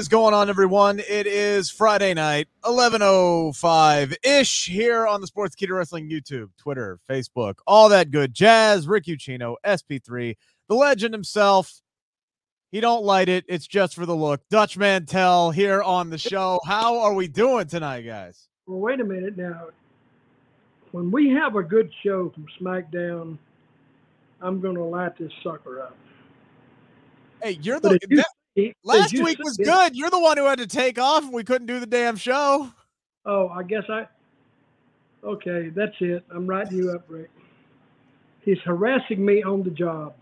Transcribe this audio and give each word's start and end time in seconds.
Is 0.00 0.08
going 0.08 0.32
on, 0.32 0.48
everyone? 0.48 0.98
It 0.98 1.26
is 1.26 1.68
Friday 1.68 2.14
night, 2.14 2.48
11.05 2.64 4.14
ish, 4.24 4.66
here 4.66 5.06
on 5.06 5.20
the 5.20 5.26
Sportskeeda 5.26 5.76
Wrestling 5.76 6.08
YouTube, 6.08 6.48
Twitter, 6.56 6.98
Facebook, 7.06 7.56
all 7.66 7.90
that 7.90 8.10
good 8.10 8.32
jazz. 8.32 8.88
Rick 8.88 9.04
Ucchino, 9.04 9.56
SP3, 9.62 10.38
the 10.70 10.74
legend 10.74 11.12
himself. 11.12 11.82
He 12.72 12.80
don't 12.80 13.04
light 13.04 13.28
it. 13.28 13.44
It's 13.46 13.66
just 13.66 13.94
for 13.94 14.06
the 14.06 14.16
look. 14.16 14.40
Dutch 14.48 14.78
Mantell 14.78 15.50
here 15.50 15.82
on 15.82 16.08
the 16.08 16.16
show. 16.16 16.60
How 16.64 17.00
are 17.00 17.12
we 17.12 17.28
doing 17.28 17.66
tonight, 17.66 18.00
guys? 18.00 18.48
Well, 18.66 18.78
wait 18.78 19.00
a 19.00 19.04
minute 19.04 19.36
now. 19.36 19.66
When 20.92 21.10
we 21.10 21.28
have 21.28 21.56
a 21.56 21.62
good 21.62 21.92
show 22.02 22.30
from 22.30 22.46
SmackDown, 22.58 23.36
I'm 24.40 24.62
going 24.62 24.76
to 24.76 24.82
light 24.82 25.18
this 25.18 25.32
sucker 25.44 25.82
up. 25.82 25.94
Hey, 27.42 27.58
you're 27.60 27.80
the 27.80 27.98
that- 28.08 28.24
If 28.68 28.74
last 28.84 29.12
you 29.12 29.24
week 29.24 29.38
was 29.38 29.58
it- 29.58 29.64
good. 29.64 29.96
You're 29.96 30.10
the 30.10 30.20
one 30.20 30.36
who 30.36 30.44
had 30.46 30.58
to 30.58 30.66
take 30.66 30.98
off 30.98 31.24
and 31.24 31.32
we 31.32 31.44
couldn't 31.44 31.66
do 31.66 31.80
the 31.80 31.86
damn 31.86 32.16
show. 32.16 32.70
Oh, 33.26 33.48
I 33.48 33.62
guess 33.62 33.84
I. 33.88 34.06
Okay, 35.22 35.68
that's 35.74 35.94
it. 36.00 36.24
I'm 36.30 36.46
writing 36.46 36.78
you 36.78 36.92
up, 36.92 37.04
Rick. 37.08 37.30
He's 38.42 38.58
harassing 38.64 39.24
me 39.24 39.42
on 39.42 39.62
the 39.62 39.70
job. 39.70 40.14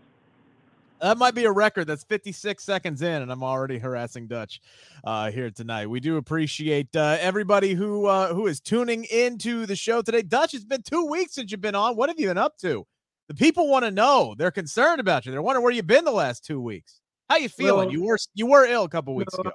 That 1.01 1.17
might 1.17 1.33
be 1.33 1.45
a 1.45 1.51
record. 1.51 1.87
That's 1.87 2.03
56 2.03 2.61
seconds 2.61 3.01
in, 3.01 3.21
and 3.21 3.31
I'm 3.31 3.41
already 3.41 3.79
harassing 3.79 4.27
Dutch 4.27 4.59
uh, 5.05 5.31
here 5.31 5.49
tonight. 5.49 5.87
We 5.87 6.01
do 6.01 6.17
appreciate 6.17 6.93
uh, 6.93 7.15
everybody 7.21 7.73
who 7.73 8.05
uh, 8.05 8.33
who 8.33 8.47
is 8.47 8.59
tuning 8.59 9.05
into 9.05 9.65
the 9.65 9.77
show 9.77 10.01
today. 10.01 10.21
Dutch, 10.23 10.53
it's 10.53 10.65
been 10.65 10.81
two 10.81 11.05
weeks 11.05 11.35
since 11.35 11.51
you've 11.51 11.61
been 11.61 11.75
on. 11.75 11.95
What 11.95 12.09
have 12.09 12.19
you 12.19 12.27
been 12.27 12.37
up 12.37 12.57
to? 12.57 12.85
The 13.29 13.33
people 13.33 13.69
want 13.69 13.85
to 13.85 13.91
know. 13.91 14.35
They're 14.37 14.51
concerned 14.51 14.99
about 14.99 15.25
you. 15.25 15.31
They're 15.31 15.41
wondering 15.41 15.63
where 15.63 15.71
you've 15.71 15.87
been 15.87 16.03
the 16.03 16.11
last 16.11 16.43
two 16.43 16.59
weeks. 16.59 16.99
How 17.29 17.37
you 17.37 17.49
feeling? 17.49 17.87
Well, 17.87 17.91
you 17.91 18.03
were 18.03 18.17
you 18.33 18.47
were 18.47 18.65
ill 18.65 18.83
a 18.83 18.89
couple 18.89 19.13
weeks 19.15 19.33
no, 19.35 19.41
ago. 19.41 19.51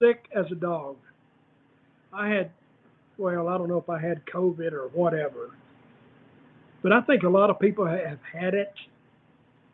Sick 0.00 0.28
as 0.34 0.46
a 0.52 0.54
dog. 0.54 0.96
I 2.12 2.28
had, 2.28 2.50
well, 3.18 3.48
I 3.48 3.58
don't 3.58 3.68
know 3.68 3.78
if 3.78 3.90
I 3.90 4.00
had 4.00 4.24
COVID 4.26 4.72
or 4.72 4.88
whatever, 4.88 5.50
but 6.82 6.92
I 6.92 7.00
think 7.02 7.24
a 7.24 7.28
lot 7.28 7.50
of 7.50 7.58
people 7.58 7.84
have 7.84 8.18
had 8.32 8.54
it 8.54 8.72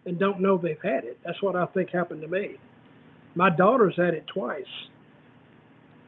and 0.07 0.19
don't 0.19 0.41
know 0.41 0.57
they've 0.57 0.81
had 0.83 1.05
it. 1.05 1.19
That's 1.25 1.41
what 1.43 1.55
I 1.55 1.67
think 1.67 1.91
happened 1.91 2.23
to 2.23 2.29
me. 2.29 2.57
My 3.35 3.51
daughter's 3.51 3.97
had 3.97 4.15
it 4.15 4.27
twice. 4.27 4.65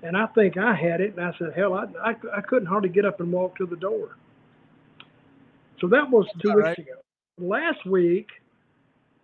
And 0.03 0.17
I 0.17 0.27
think 0.27 0.57
I 0.57 0.75
had 0.75 1.01
it, 1.01 1.17
and 1.17 1.25
I 1.25 1.33
said, 1.39 1.53
hell, 1.57 1.75
I, 1.75 1.87
I, 2.11 2.15
I 2.37 2.41
couldn't 2.43 2.67
hardly 2.67 2.91
get 2.91 3.05
up 3.05 3.21
and 3.21 3.33
walk 3.33 3.57
to 3.57 3.67
the 3.67 3.77
door. 3.77 4.17
So 5.81 5.89
that 5.89 6.09
was 6.11 6.27
two 6.41 6.51
All 6.51 6.57
weeks 6.57 6.69
right. 6.69 6.79
ago. 6.79 6.93
Last 7.39 7.85
week, 7.87 8.29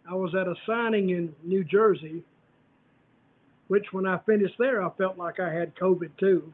I 0.08 0.14
was 0.14 0.34
at 0.34 0.47
a 0.47 0.55
signing 0.67 1.11
in 1.11 1.34
New 1.45 1.64
Jersey, 1.64 2.22
which 3.69 3.92
when 3.92 4.06
I 4.06 4.19
finished 4.19 4.55
there, 4.59 4.83
I 4.83 4.91
felt 4.91 5.17
like 5.17 5.41
I 5.41 5.53
had 5.53 5.75
COVID 5.77 6.11
too. 6.19 6.53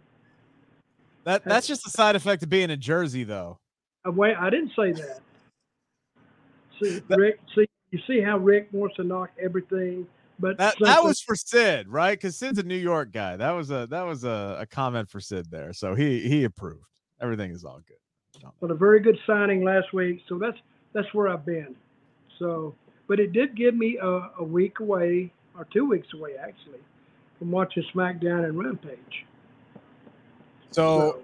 That 1.24 1.44
that's 1.44 1.66
just 1.66 1.86
a 1.86 1.90
side 1.90 2.16
effect 2.16 2.42
of 2.42 2.48
being 2.48 2.70
in 2.70 2.80
Jersey, 2.80 3.24
though. 3.24 3.58
I, 4.04 4.10
wait, 4.10 4.36
I 4.36 4.50
didn't 4.50 4.72
say 4.76 4.92
that. 4.92 5.20
See, 6.80 7.02
Rick, 7.08 7.40
see, 7.54 7.68
you 7.90 7.98
see 8.06 8.20
how 8.20 8.38
Rick 8.38 8.68
wants 8.72 8.96
to 8.96 9.04
knock 9.04 9.30
everything, 9.42 10.06
but 10.38 10.56
That 10.58 10.76
that 10.80 11.02
was 11.02 11.20
for 11.20 11.34
Sid, 11.34 11.88
right? 11.88 12.18
Because 12.18 12.36
Sid's 12.36 12.58
a 12.58 12.62
New 12.62 12.76
York 12.76 13.12
guy. 13.12 13.36
That 13.36 13.50
was 13.50 13.70
a 13.70 13.86
that 13.90 14.02
was 14.02 14.24
a, 14.24 14.58
a 14.60 14.66
comment 14.66 15.10
for 15.10 15.20
Sid 15.20 15.50
there, 15.50 15.72
so 15.72 15.94
he 15.94 16.20
he 16.28 16.44
approved. 16.44 16.84
Everything 17.20 17.50
is 17.50 17.64
all 17.64 17.80
good. 17.86 18.48
but 18.60 18.70
a 18.70 18.74
very 18.74 19.00
good 19.00 19.18
signing 19.26 19.64
last 19.64 19.92
week. 19.92 20.22
So 20.28 20.38
that's 20.38 20.58
that's 20.92 21.12
where 21.12 21.28
I've 21.28 21.44
been. 21.44 21.74
So, 22.38 22.74
but 23.08 23.18
it 23.18 23.32
did 23.32 23.56
give 23.56 23.74
me 23.74 23.98
a, 24.00 24.30
a 24.38 24.44
week 24.44 24.80
away 24.80 25.32
or 25.56 25.66
two 25.72 25.84
weeks 25.84 26.08
away 26.14 26.36
actually 26.40 26.78
from 27.38 27.50
watching 27.50 27.84
SmackDown 27.94 28.44
and 28.44 28.58
Rampage. 28.58 29.26
So 30.70 31.20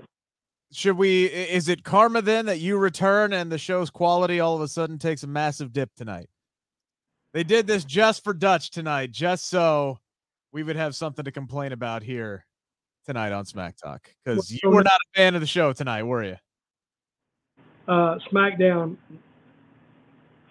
should 0.73 0.97
we? 0.97 1.27
Is 1.27 1.69
it 1.69 1.85
karma 1.85 2.23
then 2.23 2.47
that 2.47 2.59
you 2.59 2.79
return 2.79 3.33
and 3.33 3.53
the 3.53 3.59
show's 3.59 3.91
quality 3.91 4.41
all 4.41 4.57
of 4.57 4.63
a 4.63 4.69
sudden 4.69 4.99
takes 4.99 5.23
a 5.23 5.27
massive 5.27 5.73
dip 5.73 5.91
tonight? 5.95 6.29
They 7.33 7.45
did 7.45 7.67
this 7.67 7.85
just 7.85 8.25
for 8.25 8.33
Dutch 8.33 8.71
tonight, 8.71 9.11
just 9.11 9.49
so 9.49 9.99
we 10.53 10.63
would 10.63 10.77
have 10.77 10.95
something 10.95 11.25
to 11.25 11.33
complain 11.33 11.73
about 11.73 12.03
here 12.03 12.47
tonight 13.07 13.33
on 13.33 13.45
Smack 13.45 13.77
Talk. 13.77 14.09
Because 14.25 14.51
you 14.51 14.71
were 14.71 14.85
not 14.85 14.93
a 14.93 15.19
fan 15.19 15.35
of 15.35 15.41
the 15.41 15.47
show 15.47 15.73
tonight, 15.73 16.05
were 16.05 16.25
you? 16.25 16.37
uh, 17.89 18.19
SmackDown. 18.31 18.97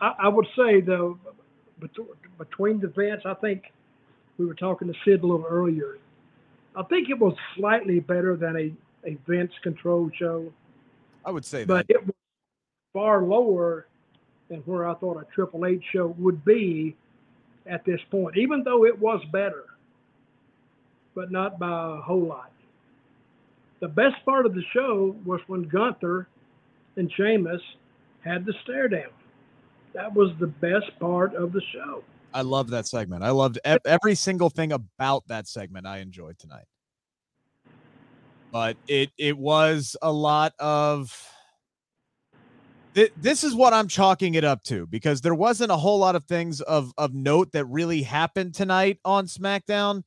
I, 0.04 0.14
I 0.24 0.28
would 0.28 0.48
say 0.56 0.82
though, 0.82 1.18
between 2.38 2.80
the 2.82 2.88
events, 2.88 3.26
I 3.26 3.34
think 3.36 3.72
we 4.38 4.46
were 4.46 4.54
talking 4.54 4.90
to 4.90 4.94
Sid 5.06 5.24
a 5.24 5.26
little 5.26 5.46
earlier. 5.50 5.98
I 6.76 6.84
think 6.84 7.10
it 7.10 7.18
was 7.18 7.36
slightly 7.56 8.00
better 8.00 8.36
than 8.36 8.58
a, 8.58 9.08
a 9.10 9.18
Vince 9.28 9.54
control 9.62 10.12
show, 10.18 10.52
I 11.26 11.32
would 11.32 11.46
say 11.46 11.64
but 11.64 11.88
that. 11.88 11.96
it 11.96 12.06
was 12.06 12.16
far 12.92 13.24
lower 13.24 13.88
than 14.50 14.60
where 14.62 14.90
I 14.90 14.94
thought 14.96 15.18
a 15.18 15.26
Triple 15.34 15.66
H 15.66 15.84
show 15.94 16.08
would 16.18 16.44
be 16.44 16.98
at 17.66 17.86
this 17.86 18.02
point, 18.12 18.36
even 18.38 18.64
though 18.64 18.86
it 18.86 19.00
was 19.00 19.24
better, 19.32 19.66
but 21.16 21.32
not 21.32 21.60
by 21.60 21.98
a 21.98 22.02
whole 22.02 22.26
lot. 22.26 22.52
The 23.80 23.88
best 23.88 24.16
part 24.26 24.46
of 24.46 24.54
the 24.54 24.64
show 24.74 25.16
was 25.26 25.40
when 25.48 25.64
Gunther 25.64 26.28
and 26.98 27.10
Sheamus 27.16 27.62
had 28.24 28.46
the 28.46 28.54
stare 28.64 28.90
down. 28.90 29.12
That 29.94 30.14
was 30.14 30.32
the 30.40 30.48
best 30.48 30.98
part 31.00 31.36
of 31.36 31.54
the 31.54 31.62
show. 31.72 32.04
I 32.34 32.42
love 32.42 32.70
that 32.72 32.88
segment. 32.88 33.24
I 33.24 33.30
loved 33.30 33.60
every 33.64 34.16
single 34.16 34.50
thing 34.50 34.72
about 34.72 35.28
that 35.28 35.48
segment. 35.48 35.86
I 35.86 36.00
enjoyed 36.00 36.40
tonight, 36.40 36.66
but 38.52 38.76
it 38.88 39.12
it 39.18 39.38
was 39.38 39.96
a 40.02 40.12
lot 40.12 40.54
of. 40.60 41.16
This 43.18 43.44
is 43.44 43.56
what 43.56 43.74
I'm 43.74 43.88
chalking 43.88 44.36
it 44.36 44.44
up 44.44 44.64
to 44.66 44.86
because 44.86 45.22
there 45.22 45.34
wasn't 45.34 45.72
a 45.72 45.78
whole 45.78 45.98
lot 45.98 46.16
of 46.16 46.26
things 46.26 46.62
of 46.62 46.92
of 46.98 47.14
note 47.14 47.52
that 47.54 47.66
really 47.66 48.04
happened 48.04 48.54
tonight 48.54 49.00
on 49.04 49.26
SmackDown. 49.26 50.04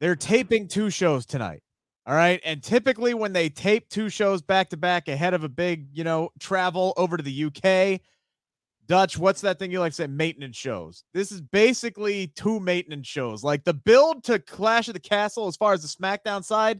They're 0.00 0.16
taping 0.16 0.68
two 0.68 0.90
shows 0.90 1.24
tonight. 1.24 1.62
All 2.06 2.14
right. 2.14 2.40
And 2.44 2.62
typically 2.62 3.14
when 3.14 3.32
they 3.32 3.48
tape 3.48 3.88
two 3.88 4.08
shows 4.08 4.42
back 4.42 4.70
to 4.70 4.76
back 4.76 5.06
ahead 5.08 5.34
of 5.34 5.44
a 5.44 5.48
big, 5.48 5.86
you 5.92 6.02
know, 6.02 6.30
travel 6.40 6.92
over 6.96 7.16
to 7.16 7.22
the 7.22 7.44
UK, 7.44 8.00
Dutch, 8.92 9.16
what's 9.16 9.40
that 9.40 9.58
thing 9.58 9.72
you 9.72 9.80
like 9.80 9.92
to 9.92 9.96
say? 9.96 10.06
Maintenance 10.06 10.54
shows. 10.54 11.04
This 11.14 11.32
is 11.32 11.40
basically 11.40 12.26
two 12.26 12.60
maintenance 12.60 13.06
shows. 13.06 13.42
Like 13.42 13.64
the 13.64 13.72
build 13.72 14.22
to 14.24 14.38
Clash 14.38 14.86
of 14.88 14.92
the 14.92 15.00
Castle, 15.00 15.46
as 15.46 15.56
far 15.56 15.72
as 15.72 15.80
the 15.80 15.88
SmackDown 15.88 16.44
side, 16.44 16.78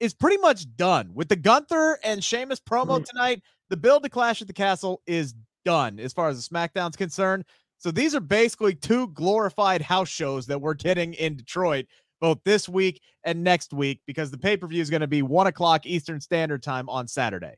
is 0.00 0.14
pretty 0.14 0.38
much 0.38 0.64
done. 0.76 1.10
With 1.12 1.28
the 1.28 1.36
Gunther 1.36 1.98
and 2.04 2.24
Sheamus 2.24 2.58
promo 2.58 3.00
Mhm. 3.00 3.04
tonight, 3.04 3.42
the 3.68 3.76
build 3.76 4.02
to 4.02 4.08
Clash 4.08 4.40
of 4.40 4.46
the 4.46 4.54
Castle 4.54 5.02
is 5.06 5.34
done 5.66 6.00
as 6.00 6.14
far 6.14 6.30
as 6.30 6.42
the 6.42 6.54
SmackDown's 6.54 6.96
concerned. 6.96 7.44
So 7.76 7.90
these 7.90 8.14
are 8.14 8.20
basically 8.20 8.74
two 8.74 9.08
glorified 9.08 9.82
house 9.82 10.08
shows 10.08 10.46
that 10.46 10.58
we're 10.58 10.72
getting 10.72 11.12
in 11.12 11.36
Detroit 11.36 11.84
both 12.22 12.38
this 12.46 12.66
week 12.66 13.02
and 13.24 13.44
next 13.44 13.74
week 13.74 14.00
because 14.06 14.30
the 14.30 14.38
pay 14.38 14.56
per 14.56 14.66
view 14.66 14.80
is 14.80 14.88
going 14.88 15.02
to 15.02 15.06
be 15.06 15.20
one 15.20 15.48
o'clock 15.48 15.84
Eastern 15.84 16.18
Standard 16.18 16.62
Time 16.62 16.88
on 16.88 17.06
Saturday. 17.06 17.56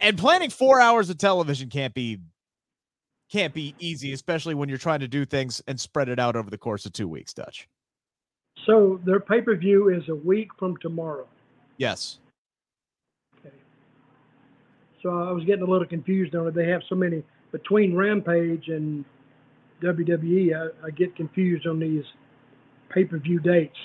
And 0.00 0.18
planning 0.18 0.50
four 0.50 0.80
hours 0.80 1.08
of 1.10 1.18
television 1.18 1.70
can't 1.70 1.94
be 1.94 2.18
can't 3.30 3.52
be 3.52 3.74
easy, 3.78 4.12
especially 4.12 4.54
when 4.54 4.68
you're 4.68 4.78
trying 4.78 5.00
to 5.00 5.08
do 5.08 5.24
things 5.24 5.62
and 5.66 5.78
spread 5.78 6.08
it 6.08 6.18
out 6.18 6.36
over 6.36 6.50
the 6.50 6.58
course 6.58 6.86
of 6.86 6.92
two 6.92 7.08
weeks, 7.08 7.32
Dutch. 7.32 7.68
So 8.64 9.00
their 9.04 9.20
pay 9.20 9.40
per 9.40 9.56
view 9.56 9.88
is 9.88 10.08
a 10.08 10.14
week 10.14 10.48
from 10.58 10.76
tomorrow. 10.78 11.26
Yes. 11.76 12.18
Okay. 13.38 13.54
So 15.02 15.10
I 15.10 15.32
was 15.32 15.44
getting 15.44 15.62
a 15.62 15.70
little 15.70 15.86
confused 15.86 16.34
on 16.34 16.48
it. 16.48 16.54
They 16.54 16.68
have 16.68 16.82
so 16.88 16.94
many 16.94 17.22
between 17.52 17.94
Rampage 17.94 18.68
and 18.68 19.04
WWE. 19.82 20.54
I, 20.54 20.86
I 20.86 20.90
get 20.90 21.14
confused 21.16 21.66
on 21.66 21.78
these 21.78 22.04
pay 22.88 23.04
per 23.04 23.18
view 23.18 23.40
dates. 23.40 23.76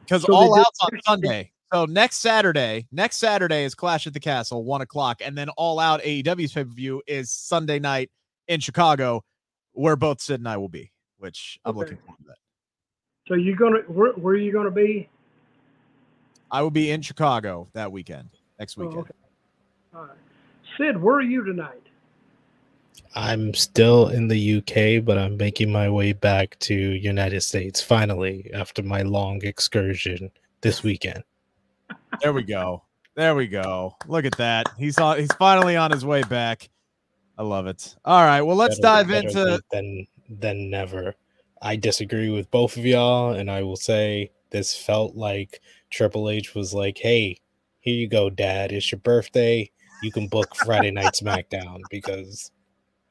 Because 0.00 0.22
So 0.22 0.34
all 0.34 0.58
out's 0.58 0.80
on 0.80 1.00
Sunday. 1.06 1.52
So 1.72 1.86
next 1.86 2.18
Saturday, 2.18 2.86
next 2.92 3.16
Saturday 3.16 3.64
is 3.64 3.74
Clash 3.74 4.06
at 4.06 4.12
the 4.12 4.20
Castle, 4.20 4.62
one 4.62 4.82
o'clock, 4.82 5.22
and 5.24 5.38
then 5.38 5.48
all 5.50 5.78
out 5.78 6.02
AEW's 6.02 6.52
pay 6.52 6.64
per 6.64 6.70
view 6.70 7.02
is 7.06 7.30
Sunday 7.30 7.78
night 7.78 8.10
in 8.48 8.60
Chicago, 8.60 9.24
where 9.72 9.96
both 9.96 10.20
Sid 10.20 10.40
and 10.40 10.48
I 10.48 10.56
will 10.56 10.68
be. 10.68 10.90
Which 11.18 11.58
I'm 11.64 11.70
Okay. 11.70 11.78
looking 11.78 11.98
forward 11.98 12.18
to 12.18 12.24
that. 12.28 12.36
So 13.28 13.34
you're 13.34 13.56
gonna 13.56 13.78
where, 13.86 14.12
where 14.14 14.34
are 14.34 14.38
you 14.38 14.52
gonna 14.52 14.70
be? 14.70 15.08
I 16.50 16.60
will 16.62 16.70
be 16.72 16.90
in 16.90 17.00
Chicago 17.00 17.68
that 17.72 17.92
weekend, 17.92 18.30
next 18.58 18.76
Oh, 18.76 18.82
weekend. 18.82 19.02
okay. 19.02 19.12
All 19.94 20.02
right. 20.02 20.10
Sid, 20.76 21.00
where 21.00 21.14
are 21.16 21.22
you 21.22 21.44
tonight? 21.44 21.80
I'm 23.14 23.54
still 23.54 24.08
in 24.08 24.26
the 24.28 24.56
UK, 24.58 25.04
but 25.04 25.16
I'm 25.18 25.36
making 25.36 25.70
my 25.70 25.88
way 25.88 26.12
back 26.12 26.58
to 26.60 26.74
United 26.74 27.42
States 27.42 27.80
finally 27.80 28.50
after 28.52 28.82
my 28.82 29.02
long 29.02 29.40
excursion 29.44 30.30
this 30.60 30.82
weekend. 30.82 31.22
There 32.20 32.32
we 32.32 32.42
go. 32.42 32.82
There 33.14 33.34
we 33.34 33.46
go. 33.46 33.96
Look 34.08 34.24
at 34.24 34.36
that. 34.38 34.66
He's 34.78 34.98
on. 34.98 35.18
He's 35.18 35.32
finally 35.34 35.76
on 35.76 35.90
his 35.90 36.04
way 36.04 36.22
back. 36.22 36.68
I 37.42 37.44
love 37.44 37.66
it. 37.66 37.96
All 38.04 38.22
right. 38.24 38.40
Well, 38.40 38.54
let's 38.56 38.78
Better- 38.78 39.04
dive 39.04 39.08
better 39.08 39.26
into. 39.50 39.62
than 39.72 40.06
than 40.28 40.70
never. 40.70 41.16
I 41.60 41.74
disagree 41.74 42.30
with 42.30 42.48
both 42.52 42.76
of 42.76 42.86
y'all, 42.86 43.34
and 43.34 43.50
I 43.50 43.62
will 43.64 43.74
say 43.76 44.30
this 44.50 44.76
felt 44.76 45.16
like 45.16 45.60
Triple 45.90 46.30
H 46.30 46.54
was 46.54 46.72
like, 46.72 46.98
"Hey, 46.98 47.38
here 47.80 47.94
you 47.96 48.06
go, 48.08 48.30
Dad. 48.30 48.70
It's 48.70 48.92
your 48.92 49.00
birthday. 49.00 49.68
You 50.04 50.12
can 50.12 50.28
book 50.28 50.54
Friday 50.54 50.90
Night 50.92 51.14
SmackDown 51.14 51.80
because 51.90 52.52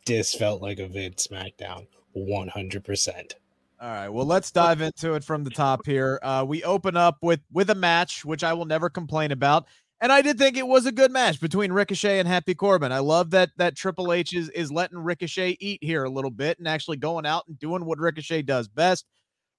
this 0.05 0.33
felt 0.33 0.61
like 0.61 0.79
a 0.79 0.87
vid 0.87 1.17
SmackDown, 1.17 1.87
one 2.13 2.47
hundred 2.47 2.85
percent." 2.85 3.35
All 3.81 3.89
right. 3.89 4.07
Well, 4.09 4.25
let's 4.25 4.49
dive 4.51 4.79
into 4.79 5.15
it 5.15 5.25
from 5.25 5.43
the 5.43 5.49
top 5.49 5.85
here. 5.85 6.19
Uh, 6.23 6.45
we 6.47 6.63
open 6.63 6.95
up 6.95 7.17
with 7.21 7.41
with 7.51 7.69
a 7.69 7.75
match, 7.75 8.23
which 8.23 8.45
I 8.45 8.53
will 8.53 8.63
never 8.65 8.89
complain 8.89 9.33
about. 9.33 9.67
And 10.01 10.11
I 10.11 10.23
did 10.23 10.39
think 10.39 10.57
it 10.57 10.67
was 10.67 10.87
a 10.87 10.91
good 10.91 11.11
match 11.11 11.39
between 11.39 11.71
Ricochet 11.71 12.17
and 12.17 12.27
Happy 12.27 12.55
Corbin. 12.55 12.91
I 12.91 12.99
love 12.99 13.29
that 13.31 13.51
that 13.57 13.77
Triple 13.77 14.11
H 14.11 14.33
is 14.33 14.49
is 14.49 14.71
letting 14.71 14.97
Ricochet 14.97 15.57
eat 15.59 15.83
here 15.83 16.03
a 16.03 16.09
little 16.09 16.31
bit 16.31 16.57
and 16.57 16.67
actually 16.67 16.97
going 16.97 17.27
out 17.27 17.43
and 17.47 17.57
doing 17.59 17.85
what 17.85 17.99
Ricochet 17.99 18.41
does 18.41 18.67
best. 18.67 19.05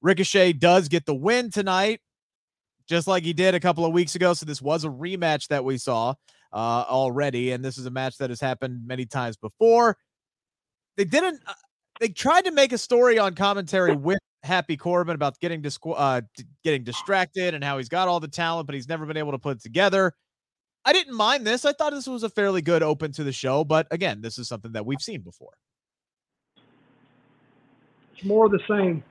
Ricochet 0.00 0.54
does 0.54 0.88
get 0.88 1.06
the 1.06 1.14
win 1.14 1.52
tonight, 1.52 2.00
just 2.88 3.06
like 3.06 3.22
he 3.22 3.32
did 3.32 3.54
a 3.54 3.60
couple 3.60 3.84
of 3.84 3.92
weeks 3.92 4.16
ago. 4.16 4.34
So 4.34 4.44
this 4.44 4.60
was 4.60 4.84
a 4.84 4.88
rematch 4.88 5.46
that 5.46 5.64
we 5.64 5.78
saw 5.78 6.14
uh, 6.52 6.84
already, 6.88 7.52
and 7.52 7.64
this 7.64 7.78
is 7.78 7.86
a 7.86 7.90
match 7.90 8.18
that 8.18 8.30
has 8.30 8.40
happened 8.40 8.84
many 8.84 9.06
times 9.06 9.36
before. 9.36 9.96
They 10.96 11.04
didn't. 11.04 11.40
Uh, 11.46 11.54
they 12.00 12.08
tried 12.08 12.46
to 12.46 12.50
make 12.50 12.72
a 12.72 12.78
story 12.78 13.16
on 13.16 13.36
commentary 13.36 13.94
with 13.94 14.18
Happy 14.42 14.76
Corbin 14.76 15.14
about 15.14 15.38
getting 15.38 15.62
disqu- 15.62 15.94
uh, 15.96 16.22
getting 16.64 16.82
distracted 16.82 17.54
and 17.54 17.62
how 17.62 17.78
he's 17.78 17.88
got 17.88 18.08
all 18.08 18.18
the 18.18 18.26
talent, 18.26 18.66
but 18.66 18.74
he's 18.74 18.88
never 18.88 19.06
been 19.06 19.16
able 19.16 19.30
to 19.30 19.38
put 19.38 19.58
it 19.58 19.62
together. 19.62 20.12
I 20.84 20.92
didn't 20.92 21.14
mind 21.14 21.46
this. 21.46 21.64
I 21.64 21.72
thought 21.72 21.92
this 21.92 22.06
was 22.06 22.22
a 22.22 22.28
fairly 22.28 22.62
good 22.62 22.82
open 22.82 23.12
to 23.12 23.24
the 23.24 23.32
show, 23.32 23.64
but 23.64 23.86
again, 23.90 24.20
this 24.20 24.38
is 24.38 24.48
something 24.48 24.72
that 24.72 24.84
we've 24.84 25.00
seen 25.00 25.20
before. 25.20 25.52
It's 28.14 28.24
more 28.24 28.46
of 28.46 28.52
the 28.52 28.60
same. 28.68 29.04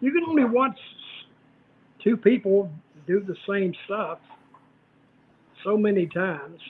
You 0.00 0.12
can 0.12 0.24
only 0.28 0.44
watch 0.44 0.78
two 2.02 2.16
people 2.16 2.70
do 3.06 3.20
the 3.20 3.36
same 3.48 3.74
stuff 3.84 4.18
so 5.62 5.76
many 5.76 6.06
times. 6.06 6.60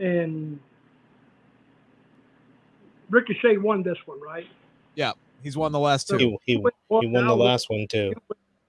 And 0.00 0.58
Ricochet 3.10 3.58
won 3.58 3.82
this 3.82 3.98
one, 4.06 4.20
right? 4.20 4.46
Yeah, 4.94 5.12
he's 5.42 5.56
won 5.56 5.72
the 5.72 5.78
last 5.78 6.08
two. 6.08 6.18
He, 6.18 6.38
he, 6.44 6.54
he 6.54 6.62
won 6.88 7.26
the 7.26 7.36
last 7.36 7.68
one 7.70 7.86
too. 7.88 8.12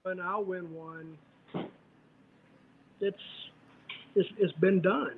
And 0.04 0.20
I'll 0.22 0.44
win 0.44 0.72
one. 0.74 1.18
It's 3.00 3.16
it's, 4.18 4.28
it's 4.38 4.52
been 4.58 4.80
done. 4.80 5.14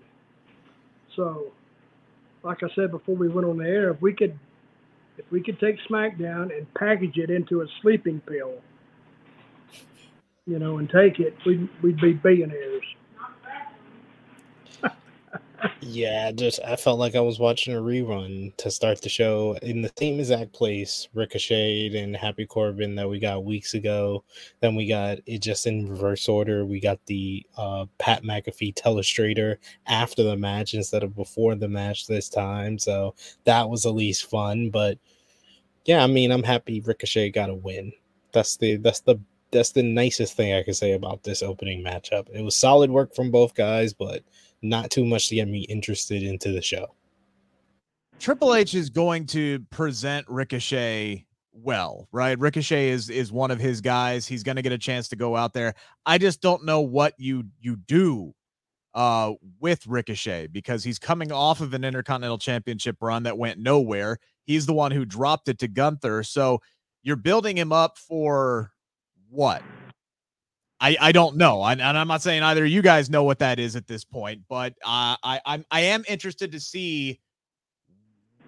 So, 1.17 1.52
like 2.43 2.62
I 2.62 2.69
said 2.75 2.91
before 2.91 3.17
we 3.17 3.29
went 3.29 3.47
on 3.47 3.58
the 3.58 3.64
air, 3.64 3.91
if 3.91 4.00
we 4.00 4.12
could 4.12 4.38
if 5.19 5.25
we 5.31 5.43
could 5.43 5.61
take 5.61 5.76
SmackDown 5.91 6.56
and 6.56 6.73
package 6.75 7.19
it 7.19 7.31
into 7.31 7.61
a 7.61 7.67
sleeping 7.82 8.20
pill, 8.20 8.55
you 10.47 10.58
know, 10.58 10.79
and 10.79 10.88
take 10.88 11.19
it, 11.19 11.37
we'd 11.44 11.69
we'd 11.82 12.00
be 12.00 12.12
billionaires 12.12 12.85
yeah, 15.81 16.31
just 16.33 16.61
I 16.65 16.77
felt 16.77 16.99
like 16.99 17.15
I 17.15 17.21
was 17.21 17.39
watching 17.39 17.75
a 17.75 17.81
rerun 17.81 18.57
to 18.59 18.71
start 18.71 19.03
the 19.03 19.09
show 19.09 19.57
in 19.62 19.83
the 19.83 19.93
same 19.99 20.19
exact 20.19 20.53
place, 20.53 21.09
Ricochet 21.15 21.97
and 21.97 22.17
Happy 22.17 22.47
Corbin 22.47 22.95
that 22.97 23.09
we 23.09 23.19
got 23.19 23.45
weeks 23.45 23.75
ago. 23.75 24.25
Then 24.61 24.75
we 24.75 24.87
got 24.87 25.19
it 25.27 25.39
just 25.39 25.67
in 25.67 25.89
reverse 25.89 26.29
order. 26.29 26.65
We 26.65 26.81
got 26.81 27.05
the 27.07 27.45
uh, 27.57 27.87
Pat 27.99 28.23
McAfee 28.23 28.75
telestrator 28.75 29.57
after 29.87 30.23
the 30.23 30.37
match 30.37 30.75
instead 30.75 31.03
of 31.03 31.17
before 31.17 31.55
the 31.55 31.69
match 31.69 32.07
this 32.07 32.29
time. 32.29 32.79
So 32.79 33.15
that 33.45 33.69
was 33.69 33.87
at 33.87 33.95
least 33.95 34.31
fun. 34.31 34.71
But 34.71 34.99
yeah, 35.85 36.05
I 36.05 36.07
mean, 36.07 36.31
I'm 36.31 36.43
happy 36.43 36.81
Ricochet 36.81 37.31
got 37.31 37.51
a 37.51 37.55
win. 37.55 37.93
That's 38.33 38.57
the 38.57 38.77
that's 38.77 39.01
the 39.01 39.17
that's 39.51 39.73
the 39.73 39.83
nicest 39.83 40.37
thing 40.37 40.55
I 40.55 40.62
can 40.62 40.75
say 40.75 40.93
about 40.93 41.23
this 41.25 41.43
opening 41.43 41.83
matchup. 41.85 42.29
It 42.33 42.43
was 42.43 42.57
solid 42.57 42.91
work 42.91 43.15
from 43.15 43.31
both 43.31 43.55
guys, 43.55 43.93
but 43.93 44.23
not 44.62 44.91
too 44.91 45.05
much 45.05 45.29
to 45.29 45.35
get 45.35 45.49
me 45.49 45.61
interested 45.62 46.23
into 46.23 46.53
the 46.53 46.62
show. 46.62 46.95
Triple 48.19 48.55
H 48.55 48.75
is 48.75 48.91
going 48.91 49.27
to 49.29 49.61
present 49.71 50.27
Ricochet 50.29 51.27
well, 51.53 52.09
right? 52.12 52.39
Ricochet 52.39 52.91
is 52.91 53.11
is 53.11 53.33
one 53.33 53.51
of 53.51 53.59
his 53.59 53.81
guys. 53.81 54.27
He's 54.27 54.43
going 54.43 54.57
to 54.57 54.62
get 54.62 54.73
a 54.73 54.79
chance 54.79 55.09
to 55.09 55.17
go 55.17 55.37
out 55.37 55.53
there. 55.53 55.75
I 56.07 56.19
just 56.19 56.41
don't 56.41 56.65
know 56.65 56.81
what 56.81 57.15
you 57.19 57.45
you 57.61 57.77
do 57.77 58.35
uh 58.93 59.33
with 59.61 59.87
Ricochet 59.87 60.49
because 60.49 60.83
he's 60.85 60.99
coming 60.99 61.33
off 61.33 61.61
of 61.61 61.75
an 61.75 61.85
Intercontinental 61.85 62.39
Championship 62.39 62.97
run 63.01 63.23
that 63.25 63.39
went 63.39 63.59
nowhere. 63.59 64.19
He's 64.45 64.67
the 64.67 64.73
one 64.73 64.93
who 64.93 65.05
dropped 65.05 65.49
it 65.49 65.59
to 65.61 65.69
Gunther. 65.69 66.25
So 66.25 66.61
you're 67.03 67.17
building 67.17 67.57
him 67.57 67.73
up 67.73 67.99
for 67.99 68.73
what? 69.31 69.62
I, 70.81 70.97
I 71.00 71.12
don't 71.12 71.37
know, 71.37 71.61
I, 71.61 71.73
and 71.73 71.82
I'm 71.82 72.09
not 72.09 72.23
saying 72.23 72.43
either 72.43 72.65
you 72.65 72.81
guys 72.81 73.11
know 73.11 73.23
what 73.23 73.38
that 73.41 73.59
is 73.59 73.77
at 73.77 73.87
this 73.87 74.05
point, 74.05 74.43
but 74.49 74.73
uh, 74.85 75.17
I 75.23 75.41
I'm 75.44 75.65
I 75.71 75.81
am 75.81 76.05
interested 76.09 76.53
to 76.53 76.61
see 76.61 77.21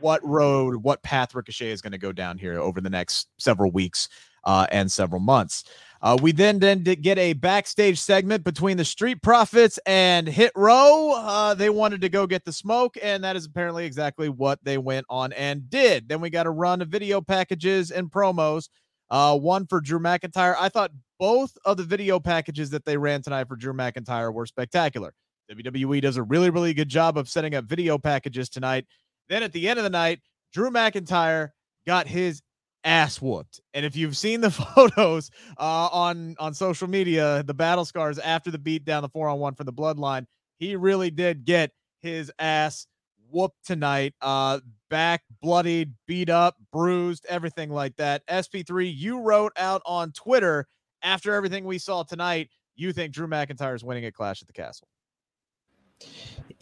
what 0.01 0.25
road, 0.27 0.77
what 0.77 1.03
path 1.03 1.35
Ricochet 1.35 1.71
is 1.71 1.81
going 1.81 1.93
to 1.93 1.99
go 1.99 2.13
down 2.13 2.39
here 2.39 2.59
over 2.59 2.81
the 2.81 2.91
next 2.91 3.29
several 3.39 3.71
weeks 3.71 4.09
uh, 4.45 4.67
and 4.73 4.91
several 4.91 5.21
months. 5.21 5.65
Uh, 6.01 6.19
we 6.21 6.33
then 6.33 6.59
then 6.59 6.83
get 6.83 7.17
a 7.17 7.33
backstage 7.33 8.01
segment 8.01 8.43
between 8.43 8.77
the 8.77 8.85
Street 8.85 9.23
Profits 9.23 9.79
and 9.87 10.27
Hit 10.27 10.51
Row. 10.57 11.13
Uh, 11.17 11.55
they 11.55 11.71
wanted 11.71 12.01
to 12.01 12.09
go 12.09 12.27
get 12.27 12.45
the 12.45 12.53
smoke, 12.53 12.97
and 13.01 13.23
that 13.23 13.37
is 13.37 13.47
apparently 13.47 13.87
exactly 13.87 14.29
what 14.29 14.59
they 14.65 14.79
went 14.79 15.07
on 15.09 15.33
and 15.35 15.71
did. 15.71 16.09
Then 16.09 16.21
we 16.21 16.29
got 16.29 16.47
a 16.47 16.51
run 16.51 16.83
of 16.83 16.89
video 16.89 17.21
packages 17.21 17.93
and 17.93 18.11
promos. 18.11 18.69
Uh, 19.11 19.39
one 19.39 19.67
for 19.67 19.81
Drew 19.81 20.01
McIntyre. 20.01 20.57
I 20.59 20.71
thought 20.71 20.91
both 21.23 21.57
of 21.65 21.77
the 21.77 21.85
video 21.85 22.19
packages 22.19 22.69
that 22.71 22.85
they 22.85 22.97
ran 22.97 23.23
tonight 23.23 23.47
for 23.47 23.55
Drew 23.55 23.73
McIntyre 23.73 24.35
were 24.35 24.45
spectacular. 24.45 25.15
WWE 25.53 26.03
does 26.03 26.17
a 26.17 26.23
really, 26.25 26.51
really 26.51 26.75
good 26.75 26.89
job 26.89 27.17
of 27.17 27.29
setting 27.29 27.55
up 27.55 27.65
video 27.65 27.97
packages 27.97 28.49
tonight. 28.49 28.87
Then 29.29 29.45
at 29.45 29.53
the 29.53 29.69
end 29.69 29.79
of 29.79 29.85
the 29.85 29.91
night, 29.91 30.19
Drew 30.53 30.69
McIntyre 30.69 31.51
got 31.87 32.09
his 32.09 32.43
ass 32.83 33.23
whooped. 33.23 33.61
And 33.73 33.87
if 33.87 33.95
you've 33.95 34.17
seen 34.17 34.41
the 34.41 34.51
photos 34.75 35.31
uh, 35.61 35.89
on 35.93 36.35
on 36.41 36.55
social 36.55 36.89
media, 36.89 37.45
the 37.45 37.55
battle 37.55 37.85
scars 37.85 38.19
after 38.19 38.51
the 38.51 38.59
beat 38.59 38.85
down 38.85 39.03
the 39.03 39.09
four 39.09 39.29
on 39.29 39.39
one 39.39 39.55
for 39.55 39.63
the 39.63 39.73
bloodline, 39.73 40.27
he 40.59 40.75
really 40.75 41.13
did 41.13 41.45
get 41.45 41.71
his 42.01 42.33
ass 42.41 42.89
whooped 43.31 43.65
tonight. 43.65 44.13
Uh, 44.21 44.59
back 44.91 45.23
bloodied, 45.41 45.95
beat 46.09 46.31
up, 46.31 46.57
bruised, 46.73 47.25
everything 47.29 47.71
like 47.71 47.95
that. 47.99 48.27
SP3, 48.27 48.93
you 48.93 49.21
wrote 49.21 49.53
out 49.57 49.83
on 49.87 50.11
Twitter 50.11 50.67
after 51.03 51.35
everything 51.35 51.65
we 51.65 51.79
saw 51.79 52.03
tonight, 52.03 52.49
you 52.75 52.93
think 52.93 53.13
Drew 53.13 53.27
McIntyre 53.27 53.75
is 53.75 53.85
winning 53.85 54.05
at 54.05 54.15
Clash 54.15 54.43
at 54.43 54.47
the 54.47 54.53
Castle? 54.53 54.89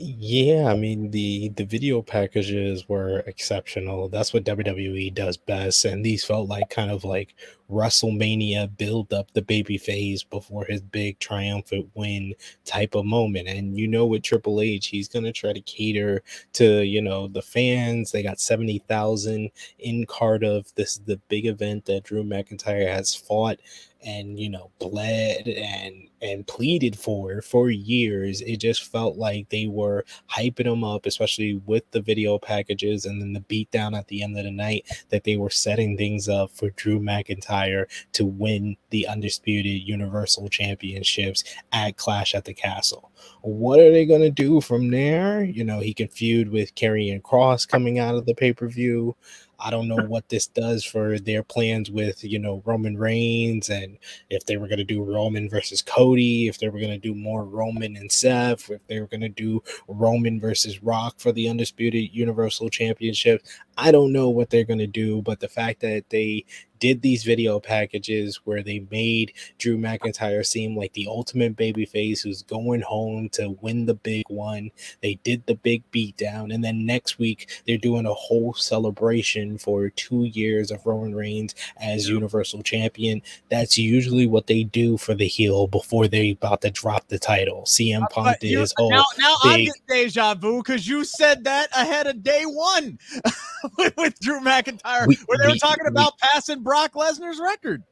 Yeah, 0.03 0.69
I 0.69 0.77
mean 0.77 1.11
the 1.11 1.51
the 1.51 1.65
video 1.65 2.01
packages 2.01 2.89
were 2.89 3.19
exceptional. 3.27 4.09
That's 4.09 4.33
what 4.33 4.45
WWE 4.45 5.13
does 5.13 5.37
best, 5.37 5.85
and 5.85 6.03
these 6.05 6.25
felt 6.25 6.49
like 6.49 6.71
kind 6.71 6.91
of 6.91 7.05
like 7.05 7.35
WrestleMania 7.71 8.77
build 8.79 9.13
up 9.13 9.31
the 9.33 9.43
baby 9.43 9.77
phase 9.77 10.23
before 10.25 10.65
his 10.65 10.81
big 10.81 11.19
triumphant 11.19 11.91
win 11.95 12.35
type 12.65 12.95
of 12.95 13.05
moment. 13.05 13.49
And 13.49 13.79
you 13.79 13.87
know, 13.87 14.07
with 14.07 14.23
Triple 14.23 14.63
H, 14.63 14.87
he's 14.87 15.09
gonna 15.09 15.33
try 15.33 15.53
to 15.53 15.61
cater 15.61 16.23
to 16.55 16.83
you 16.83 17.03
know 17.03 17.29
the 17.29 17.43
fans. 17.43 18.11
They 18.11 18.23
got 18.23 18.41
seventy 18.41 18.79
thousand 18.79 19.51
in 19.79 20.07
Cardiff. 20.07 20.75
This 20.75 20.93
is 20.93 21.01
the 21.01 21.21
big 21.29 21.45
event 21.45 21.85
that 21.87 22.05
Drew 22.05 22.25
McIntyre 22.25 22.91
has 22.91 23.15
fought 23.15 23.59
and 24.05 24.39
you 24.39 24.49
know 24.49 24.71
bled 24.79 25.47
and 25.49 26.09
and 26.23 26.47
pleaded 26.47 26.99
for 26.99 27.41
for 27.43 27.71
years. 27.71 28.41
It 28.43 28.59
just 28.59 28.85
felt 28.85 29.17
like 29.17 29.49
they 29.49 29.67
were 29.67 30.05
hyping 30.31 30.65
them 30.65 30.85
up 30.85 31.07
especially 31.07 31.55
with 31.67 31.91
the 31.91 32.01
video 32.01 32.39
packages 32.39 33.07
and 33.07 33.21
then 33.21 33.33
the 33.33 33.41
beatdown 33.41 33.97
at 33.97 34.07
the 34.09 34.23
end 34.23 34.39
of 34.39 34.45
the 34.45 34.51
night 34.51 34.87
that 35.09 35.25
they 35.25 35.37
were 35.37 35.51
setting 35.51 35.97
things 35.97 36.29
up 36.29 36.51
for 36.51 36.71
drew 36.71 37.01
mcintyre 37.01 37.87
to 38.13 38.25
win 38.25 38.77
the 38.91 39.07
undisputed 39.07 39.83
universal 39.83 40.49
championships 40.49 41.45
at 41.73 41.97
clash 41.97 42.35
at 42.35 42.45
the 42.45 42.55
castle. 42.55 43.11
What 43.43 43.81
are 43.81 43.91
they 43.91 44.05
going 44.07 44.21
to 44.21 44.31
do 44.31 44.61
from 44.61 44.91
there? 44.91 45.43
You 45.43 45.65
know 45.65 45.81
he 45.81 45.95
can 45.95 46.09
feud 46.09 46.51
with 46.51 46.75
Karrion 46.75 47.23
Kross 47.23 47.67
coming 47.67 47.99
out 47.99 48.15
of 48.15 48.27
the 48.27 48.35
pay-per-view 48.35 49.17
I 49.61 49.71
don't 49.71 49.89
know 49.89 50.05
what 50.07 50.29
this 50.29 50.47
does 50.47 50.85
for 50.85 51.19
their 51.19 51.43
plans 51.43 51.91
with, 51.91 52.25
you 52.25 52.39
know, 52.39 52.63
Roman 52.65 52.97
Reigns 52.97 53.69
and 53.69 53.99
if 54.29 54.47
they 54.47 54.57
were 54.57 54.69
going 54.69 54.79
to 54.79 54.85
do 54.85 55.03
Roman 55.03 55.49
versus 55.49 55.83
Cody, 55.83 56.49
if 56.49 56.59
they 56.59 56.69
were 56.69 56.79
going 56.79 56.91
to 56.91 56.99
do 56.99 57.15
more 57.15 57.45
Roman 57.45 57.97
and 57.97 58.11
Seth, 58.11 58.71
if 58.71 58.87
they 58.87 59.01
were 59.01 59.07
going 59.07 59.21
to 59.21 59.29
do 59.29 59.63
Roman 59.89 60.41
versus 60.41 60.83
Rock 60.83 61.19
for 61.19 61.33
the 61.33 61.49
Undisputed 61.49 62.11
Universal 62.13 62.71
Championship. 62.71 63.43
I 63.77 63.93
don't 63.93 64.13
know 64.13 64.29
what 64.29 64.51
they're 64.51 64.65
going 64.65 64.79
to 64.79 64.87
do, 64.87 65.23
but 65.23 65.41
the 65.41 65.49
fact 65.49 65.81
that 65.81 66.05
they 66.11 66.45
did 66.81 67.03
these 67.03 67.23
video 67.23 67.61
packages 67.61 68.41
where 68.45 68.63
they 68.63 68.87
made 68.91 69.33
Drew 69.59 69.79
McIntyre 69.79 70.45
seem 70.45 70.77
like 70.77 70.93
the 70.95 71.07
ultimate 71.07 71.57
babyface 71.57 72.23
who's 72.23 72.43
going 72.43 72.81
home 72.81 73.29
to 73.31 73.57
win 73.61 73.87
the 73.87 73.95
big 73.95 74.25
one. 74.29 74.71
They 75.03 75.15
did 75.23 75.47
the 75.47 75.55
big 75.55 75.89
beatdown, 75.93 76.53
and 76.53 76.65
then 76.65 76.87
next 76.87 77.19
week 77.19 77.49
they're 77.67 77.79
doing 77.79 78.07
a 78.07 78.15
whole 78.15 78.55
celebration 78.55 79.59
for 79.59 79.91
two 79.91 80.25
years 80.25 80.71
of 80.71 80.85
Roman 80.85 81.15
Reigns 81.15 81.55
as 81.77 82.09
Universal 82.09 82.63
Champion. 82.63 83.23
That's 83.51 83.79
usually 83.79 84.27
what 84.27 84.47
they 84.47 84.65
do 84.65 84.97
for 84.97 85.15
the 85.15 85.27
heel 85.27 85.67
before 85.67 86.09
they 86.09 86.31
about 86.31 86.63
to 86.63 86.71
drop 86.71 87.09
the 87.09 87.19
title. 87.19 87.63
CM 87.67 88.09
Punk 88.11 88.41
did 88.41 88.59
his 88.59 88.73
whole 88.77 88.91
now. 88.91 89.05
Now 89.19 89.37
big, 89.43 89.53
I'm 89.53 89.59
getting 89.59 90.07
deja 90.07 90.35
vu 90.35 90.63
because 90.63 90.89
you 90.89 91.05
said 91.05 91.45
that 91.45 91.69
ahead 91.77 92.07
of 92.07 92.23
day 92.23 92.45
one 92.45 92.99
with, 93.97 94.19
Drew 94.21 94.41
McIntyre, 94.41 95.07
we, 95.07 95.17
where 95.27 95.39
they 95.39 95.47
we, 95.47 95.53
were 95.53 95.59
talking 95.59 95.87
about 95.87 96.19
passing 96.19 96.63
Brock 96.71 96.93
Lesnar's 96.93 97.41
record. 97.41 97.83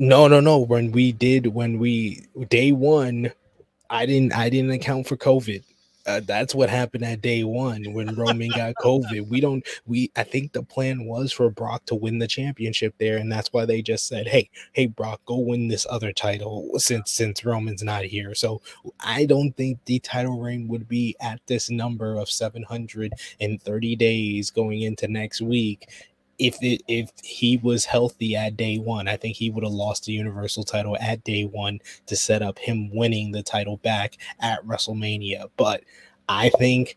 No, 0.00 0.26
no, 0.26 0.40
no. 0.40 0.58
When 0.58 0.90
we 0.90 1.12
did, 1.12 1.46
when 1.46 1.78
we 1.78 2.26
day 2.48 2.72
one, 2.72 3.30
I 3.90 4.06
didn't, 4.06 4.34
I 4.34 4.50
didn't 4.50 4.72
account 4.72 5.06
for 5.06 5.16
COVID. 5.16 5.62
Uh, 6.04 6.20
that's 6.26 6.52
what 6.52 6.68
happened 6.68 7.04
at 7.04 7.20
day 7.20 7.44
one 7.44 7.92
when 7.92 8.16
Roman 8.16 8.48
got 8.48 8.74
COVID. 8.82 9.28
We 9.28 9.40
don't, 9.40 9.64
we, 9.86 10.10
I 10.16 10.24
think 10.24 10.52
the 10.52 10.64
plan 10.64 11.04
was 11.04 11.30
for 11.30 11.48
Brock 11.48 11.84
to 11.86 11.94
win 11.94 12.18
the 12.18 12.26
championship 12.26 12.92
there, 12.98 13.18
and 13.18 13.30
that's 13.30 13.52
why 13.52 13.64
they 13.66 13.82
just 13.82 14.08
said, 14.08 14.26
"Hey, 14.26 14.50
hey, 14.72 14.86
Brock, 14.86 15.20
go 15.24 15.36
win 15.36 15.68
this 15.68 15.86
other 15.88 16.12
title 16.12 16.70
since 16.76 17.12
since 17.12 17.44
Roman's 17.44 17.84
not 17.84 18.02
here." 18.02 18.34
So 18.34 18.62
I 18.98 19.26
don't 19.26 19.52
think 19.52 19.84
the 19.84 20.00
title 20.00 20.40
reign 20.40 20.66
would 20.66 20.88
be 20.88 21.14
at 21.20 21.40
this 21.46 21.70
number 21.70 22.16
of 22.16 22.28
730 22.28 23.94
days 23.94 24.50
going 24.50 24.82
into 24.82 25.06
next 25.06 25.40
week 25.40 25.86
if 26.38 26.56
it, 26.62 26.82
if 26.86 27.10
he 27.22 27.56
was 27.56 27.84
healthy 27.84 28.36
at 28.36 28.56
day 28.56 28.78
one, 28.78 29.08
I 29.08 29.16
think 29.16 29.36
he 29.36 29.50
would 29.50 29.64
have 29.64 29.72
lost 29.72 30.04
the 30.04 30.12
Universal 30.12 30.64
title 30.64 30.96
at 31.00 31.24
day 31.24 31.44
one 31.44 31.80
to 32.06 32.16
set 32.16 32.42
up 32.42 32.58
him 32.58 32.94
winning 32.94 33.32
the 33.32 33.42
title 33.42 33.78
back 33.78 34.16
at 34.40 34.64
WrestleMania. 34.66 35.50
But 35.56 35.82
I 36.28 36.50
think 36.50 36.96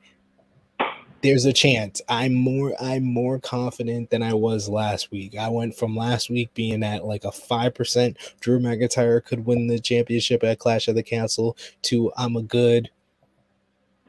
there's 1.21 1.45
a 1.45 1.53
chance. 1.53 2.01
I'm 2.09 2.33
more 2.33 2.73
I'm 2.79 3.03
more 3.03 3.39
confident 3.39 4.09
than 4.09 4.23
I 4.23 4.33
was 4.33 4.69
last 4.69 5.11
week. 5.11 5.37
I 5.37 5.49
went 5.49 5.75
from 5.75 5.95
last 5.95 6.29
week 6.29 6.53
being 6.53 6.83
at 6.83 7.05
like 7.05 7.23
a 7.23 7.31
five 7.31 7.73
percent 7.73 8.17
Drew 8.39 8.59
McIntyre 8.59 9.23
could 9.23 9.45
win 9.45 9.67
the 9.67 9.79
championship 9.79 10.43
at 10.43 10.59
Clash 10.59 10.87
of 10.87 10.95
the 10.95 11.03
Castle 11.03 11.57
to 11.83 12.11
I'm 12.17 12.35
a 12.35 12.43
good 12.43 12.89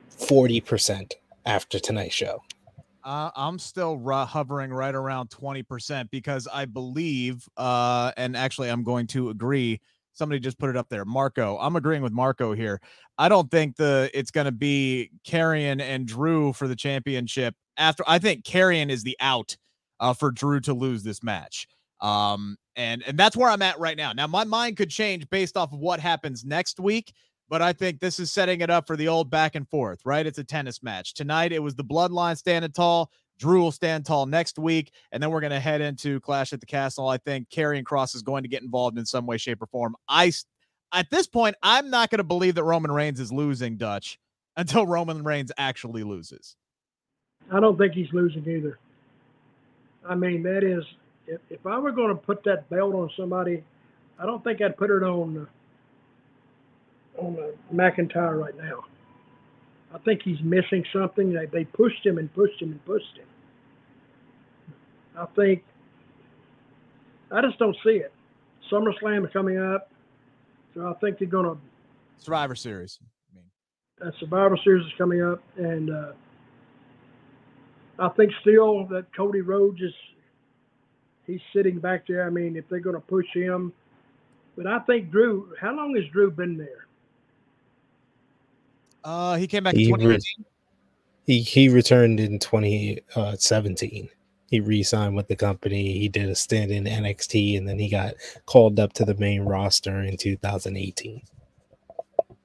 forty 0.08 0.60
percent 0.60 1.16
after 1.44 1.78
tonight's 1.78 2.14
show. 2.14 2.42
Uh, 3.04 3.30
I'm 3.34 3.58
still 3.58 4.00
r- 4.04 4.26
hovering 4.26 4.72
right 4.72 4.94
around 4.94 5.30
20% 5.30 6.10
because 6.10 6.46
I 6.52 6.64
believe, 6.66 7.48
uh, 7.56 8.12
and 8.16 8.36
actually, 8.36 8.68
I'm 8.68 8.84
going 8.84 9.06
to 9.08 9.30
agree. 9.30 9.80
Somebody 10.12 10.40
just 10.40 10.58
put 10.58 10.70
it 10.70 10.76
up 10.76 10.88
there. 10.88 11.04
Marco, 11.04 11.58
I'm 11.58 11.74
agreeing 11.76 12.02
with 12.02 12.12
Marco 12.12 12.52
here. 12.52 12.80
I 13.18 13.28
don't 13.28 13.50
think 13.50 13.76
the 13.76 14.10
it's 14.12 14.30
going 14.30 14.44
to 14.44 14.52
be 14.52 15.10
Karrion 15.26 15.80
and 15.80 16.06
Drew 16.06 16.52
for 16.52 16.68
the 16.68 16.76
championship. 16.76 17.54
After 17.76 18.04
I 18.06 18.18
think 18.18 18.44
Karrion 18.44 18.90
is 18.90 19.02
the 19.02 19.16
out 19.20 19.56
uh, 20.00 20.12
for 20.12 20.30
Drew 20.30 20.60
to 20.60 20.74
lose 20.74 21.02
this 21.02 21.22
match. 21.22 21.66
Um, 22.00 22.56
and 22.76 23.02
and 23.06 23.18
that's 23.18 23.36
where 23.36 23.48
I'm 23.48 23.62
at 23.62 23.78
right 23.78 23.96
now. 23.96 24.12
Now 24.12 24.26
my 24.26 24.44
mind 24.44 24.76
could 24.76 24.90
change 24.90 25.28
based 25.30 25.56
off 25.56 25.72
of 25.72 25.78
what 25.78 26.00
happens 26.00 26.44
next 26.44 26.78
week 26.78 27.12
but 27.52 27.60
I 27.60 27.74
think 27.74 28.00
this 28.00 28.18
is 28.18 28.32
setting 28.32 28.62
it 28.62 28.70
up 28.70 28.86
for 28.86 28.96
the 28.96 29.08
old 29.08 29.28
back 29.28 29.54
and 29.56 29.68
forth, 29.68 30.00
right? 30.06 30.26
It's 30.26 30.38
a 30.38 30.44
tennis 30.44 30.82
match. 30.82 31.12
Tonight, 31.12 31.52
it 31.52 31.62
was 31.62 31.74
the 31.74 31.84
bloodline 31.84 32.38
standing 32.38 32.72
tall. 32.72 33.10
Drew 33.38 33.60
will 33.60 33.72
stand 33.72 34.06
tall 34.06 34.24
next 34.24 34.58
week. 34.58 34.90
And 35.12 35.22
then 35.22 35.30
we're 35.30 35.42
going 35.42 35.50
to 35.52 35.60
head 35.60 35.82
into 35.82 36.18
Clash 36.20 36.54
at 36.54 36.60
the 36.60 36.66
Castle. 36.66 37.06
I 37.06 37.18
think 37.18 37.50
Karrion 37.50 37.82
Kross 37.82 38.14
is 38.16 38.22
going 38.22 38.44
to 38.44 38.48
get 38.48 38.62
involved 38.62 38.96
in 38.96 39.04
some 39.04 39.26
way, 39.26 39.36
shape, 39.36 39.60
or 39.60 39.66
form. 39.66 39.96
I, 40.08 40.32
at 40.94 41.10
this 41.10 41.26
point, 41.26 41.54
I'm 41.62 41.90
not 41.90 42.08
going 42.08 42.20
to 42.20 42.24
believe 42.24 42.54
that 42.54 42.64
Roman 42.64 42.90
Reigns 42.90 43.20
is 43.20 43.30
losing 43.30 43.76
Dutch 43.76 44.18
until 44.56 44.86
Roman 44.86 45.22
Reigns 45.22 45.52
actually 45.58 46.04
loses. 46.04 46.56
I 47.52 47.60
don't 47.60 47.76
think 47.76 47.92
he's 47.92 48.14
losing 48.14 48.48
either. 48.48 48.78
I 50.08 50.14
mean, 50.14 50.42
that 50.44 50.64
is, 50.64 50.84
if, 51.26 51.42
if 51.50 51.66
I 51.66 51.78
were 51.78 51.92
going 51.92 52.08
to 52.08 52.14
put 52.14 52.44
that 52.44 52.70
belt 52.70 52.94
on 52.94 53.10
somebody, 53.14 53.62
I 54.18 54.24
don't 54.24 54.42
think 54.42 54.62
I'd 54.62 54.78
put 54.78 54.88
it 54.88 55.02
on. 55.02 55.36
Uh, 55.36 55.44
on 57.18 57.36
uh, 57.38 57.74
McIntyre 57.74 58.40
right 58.40 58.56
now. 58.56 58.84
I 59.94 59.98
think 59.98 60.22
he's 60.22 60.40
missing 60.42 60.84
something. 60.92 61.32
They, 61.32 61.46
they 61.46 61.64
pushed 61.64 62.04
him 62.04 62.18
and 62.18 62.32
pushed 62.34 62.60
him 62.60 62.72
and 62.72 62.84
pushed 62.84 63.16
him. 63.16 63.26
I 65.16 65.26
think 65.36 65.62
I 67.30 67.42
just 67.42 67.58
don't 67.58 67.76
see 67.84 67.96
it. 67.96 68.12
SummerSlam 68.70 69.26
is 69.26 69.32
coming 69.32 69.58
up, 69.58 69.90
so 70.74 70.86
I 70.88 70.94
think 71.00 71.18
they're 71.18 71.28
going 71.28 71.44
to 71.44 71.58
Survivor 72.16 72.54
Series. 72.54 72.98
I 73.02 73.36
mean, 73.36 73.44
that 73.98 74.18
Survivor 74.20 74.56
Series 74.62 74.86
is 74.86 74.92
coming 74.96 75.22
up, 75.22 75.42
and 75.56 75.90
uh, 75.90 76.12
I 77.98 78.08
think 78.10 78.32
still 78.40 78.86
that 78.86 79.14
Cody 79.14 79.40
Rhodes 79.40 79.80
is 79.80 79.92
he's 81.26 81.40
sitting 81.54 81.78
back 81.78 82.06
there. 82.06 82.26
I 82.26 82.30
mean, 82.30 82.56
if 82.56 82.68
they're 82.68 82.80
going 82.80 82.96
to 82.96 83.00
push 83.00 83.26
him, 83.34 83.72
but 84.56 84.66
I 84.66 84.78
think 84.80 85.10
Drew. 85.10 85.52
How 85.60 85.74
long 85.74 85.94
has 85.96 86.04
Drew 86.12 86.30
been 86.30 86.56
there? 86.56 86.86
Uh, 89.04 89.36
he 89.36 89.46
came 89.46 89.64
back 89.64 89.74
he 89.74 89.84
in 89.84 89.94
2018. 89.94 90.10
Re- 90.10 90.46
he 91.24 91.40
he 91.40 91.68
returned 91.68 92.20
in 92.20 92.38
2017. 92.38 94.04
Uh, 94.04 94.14
he 94.50 94.60
re-signed 94.60 95.16
with 95.16 95.28
the 95.28 95.36
company. 95.36 95.98
He 95.98 96.08
did 96.08 96.28
a 96.28 96.34
stint 96.34 96.70
in 96.70 96.84
NXT, 96.84 97.56
and 97.56 97.66
then 97.66 97.78
he 97.78 97.88
got 97.88 98.14
called 98.44 98.78
up 98.78 98.92
to 98.94 99.04
the 99.04 99.14
main 99.14 99.42
roster 99.42 100.02
in 100.02 100.16
2018. 100.18 101.22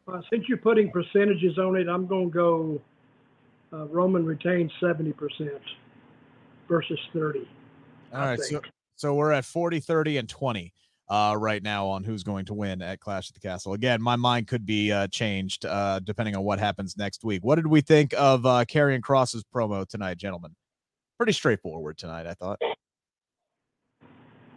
Uh, 0.07 0.21
since 0.29 0.47
you're 0.47 0.57
putting 0.57 0.89
percentages 0.89 1.57
on 1.57 1.75
it, 1.75 1.89
I'm 1.89 2.07
going 2.07 2.31
to 2.31 2.33
go. 2.33 2.81
Uh, 3.73 3.85
Roman 3.87 4.25
retains 4.25 4.71
70% 4.81 5.13
versus 6.69 6.99
30. 7.11 7.45
All 8.13 8.21
right, 8.21 8.39
so 8.39 8.61
so 8.95 9.13
we're 9.13 9.33
at 9.33 9.43
40, 9.43 9.81
30, 9.81 10.17
and 10.17 10.29
20 10.29 10.73
uh, 11.09 11.35
right 11.37 11.63
now 11.63 11.87
on 11.87 12.03
who's 12.03 12.23
going 12.23 12.45
to 12.45 12.53
win 12.53 12.81
at 12.81 12.99
Clash 12.99 13.29
at 13.29 13.33
the 13.33 13.39
Castle. 13.39 13.73
Again, 13.73 14.01
my 14.01 14.15
mind 14.15 14.47
could 14.47 14.65
be 14.65 14.91
uh, 14.91 15.07
changed 15.07 15.65
uh, 15.65 15.99
depending 15.99 16.35
on 16.35 16.43
what 16.43 16.59
happens 16.59 16.97
next 16.97 17.23
week. 17.23 17.43
What 17.43 17.55
did 17.55 17.67
we 17.67 17.81
think 17.81 18.13
of 18.17 18.45
uh, 18.45 18.65
Karrion 18.65 19.01
Kross's 19.01 19.43
promo 19.53 19.87
tonight, 19.87 20.17
gentlemen? 20.17 20.55
Pretty 21.17 21.33
straightforward 21.33 21.97
tonight, 21.97 22.27
I 22.27 22.33
thought. 22.33 22.59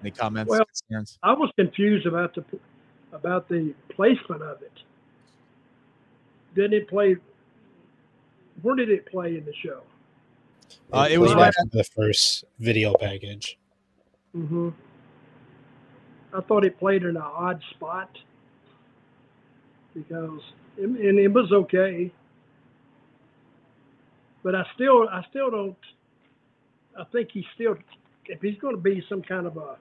Any 0.02 0.11
comments? 0.11 0.50
Well, 0.50 0.64
concerns? 0.64 1.19
I 1.23 1.33
was 1.33 1.50
confused 1.57 2.07
about 2.07 2.35
the 2.35 2.45
about 3.12 3.49
the 3.49 3.75
placement 3.90 4.42
of 4.42 4.62
it. 4.62 4.73
Didn't 6.54 6.75
it 6.75 6.88
play? 6.88 7.16
Where 8.62 8.75
did 8.75 8.90
it 8.90 9.07
play 9.07 9.37
in 9.37 9.45
the 9.45 9.54
show? 9.62 9.83
Uh, 10.92 11.09
it 11.11 11.19
was 11.19 11.35
right 11.35 11.49
after 11.49 11.76
the 11.76 11.85
first 11.85 12.45
video 12.59 12.95
package. 12.95 13.59
Mm-hmm. 14.35 14.71
I 16.32 16.40
thought 16.42 16.64
it 16.64 16.78
played 16.78 17.02
in 17.02 17.10
an 17.10 17.16
odd 17.18 17.60
spot 17.70 18.10
because 19.94 20.40
and 20.78 21.18
it 21.18 21.28
was 21.28 21.50
okay, 21.52 22.12
but 24.42 24.54
I 24.54 24.64
still 24.75 25.08
I 25.08 25.25
still 25.30 25.50
don't. 25.50 25.76
I 26.99 27.04
think 27.12 27.30
he's 27.32 27.44
still 27.54 27.76
if 28.26 28.40
he's 28.40 28.58
going 28.58 28.76
to 28.76 28.80
be 28.80 29.04
some 29.08 29.22
kind 29.22 29.46
of 29.46 29.56
a 29.56 29.76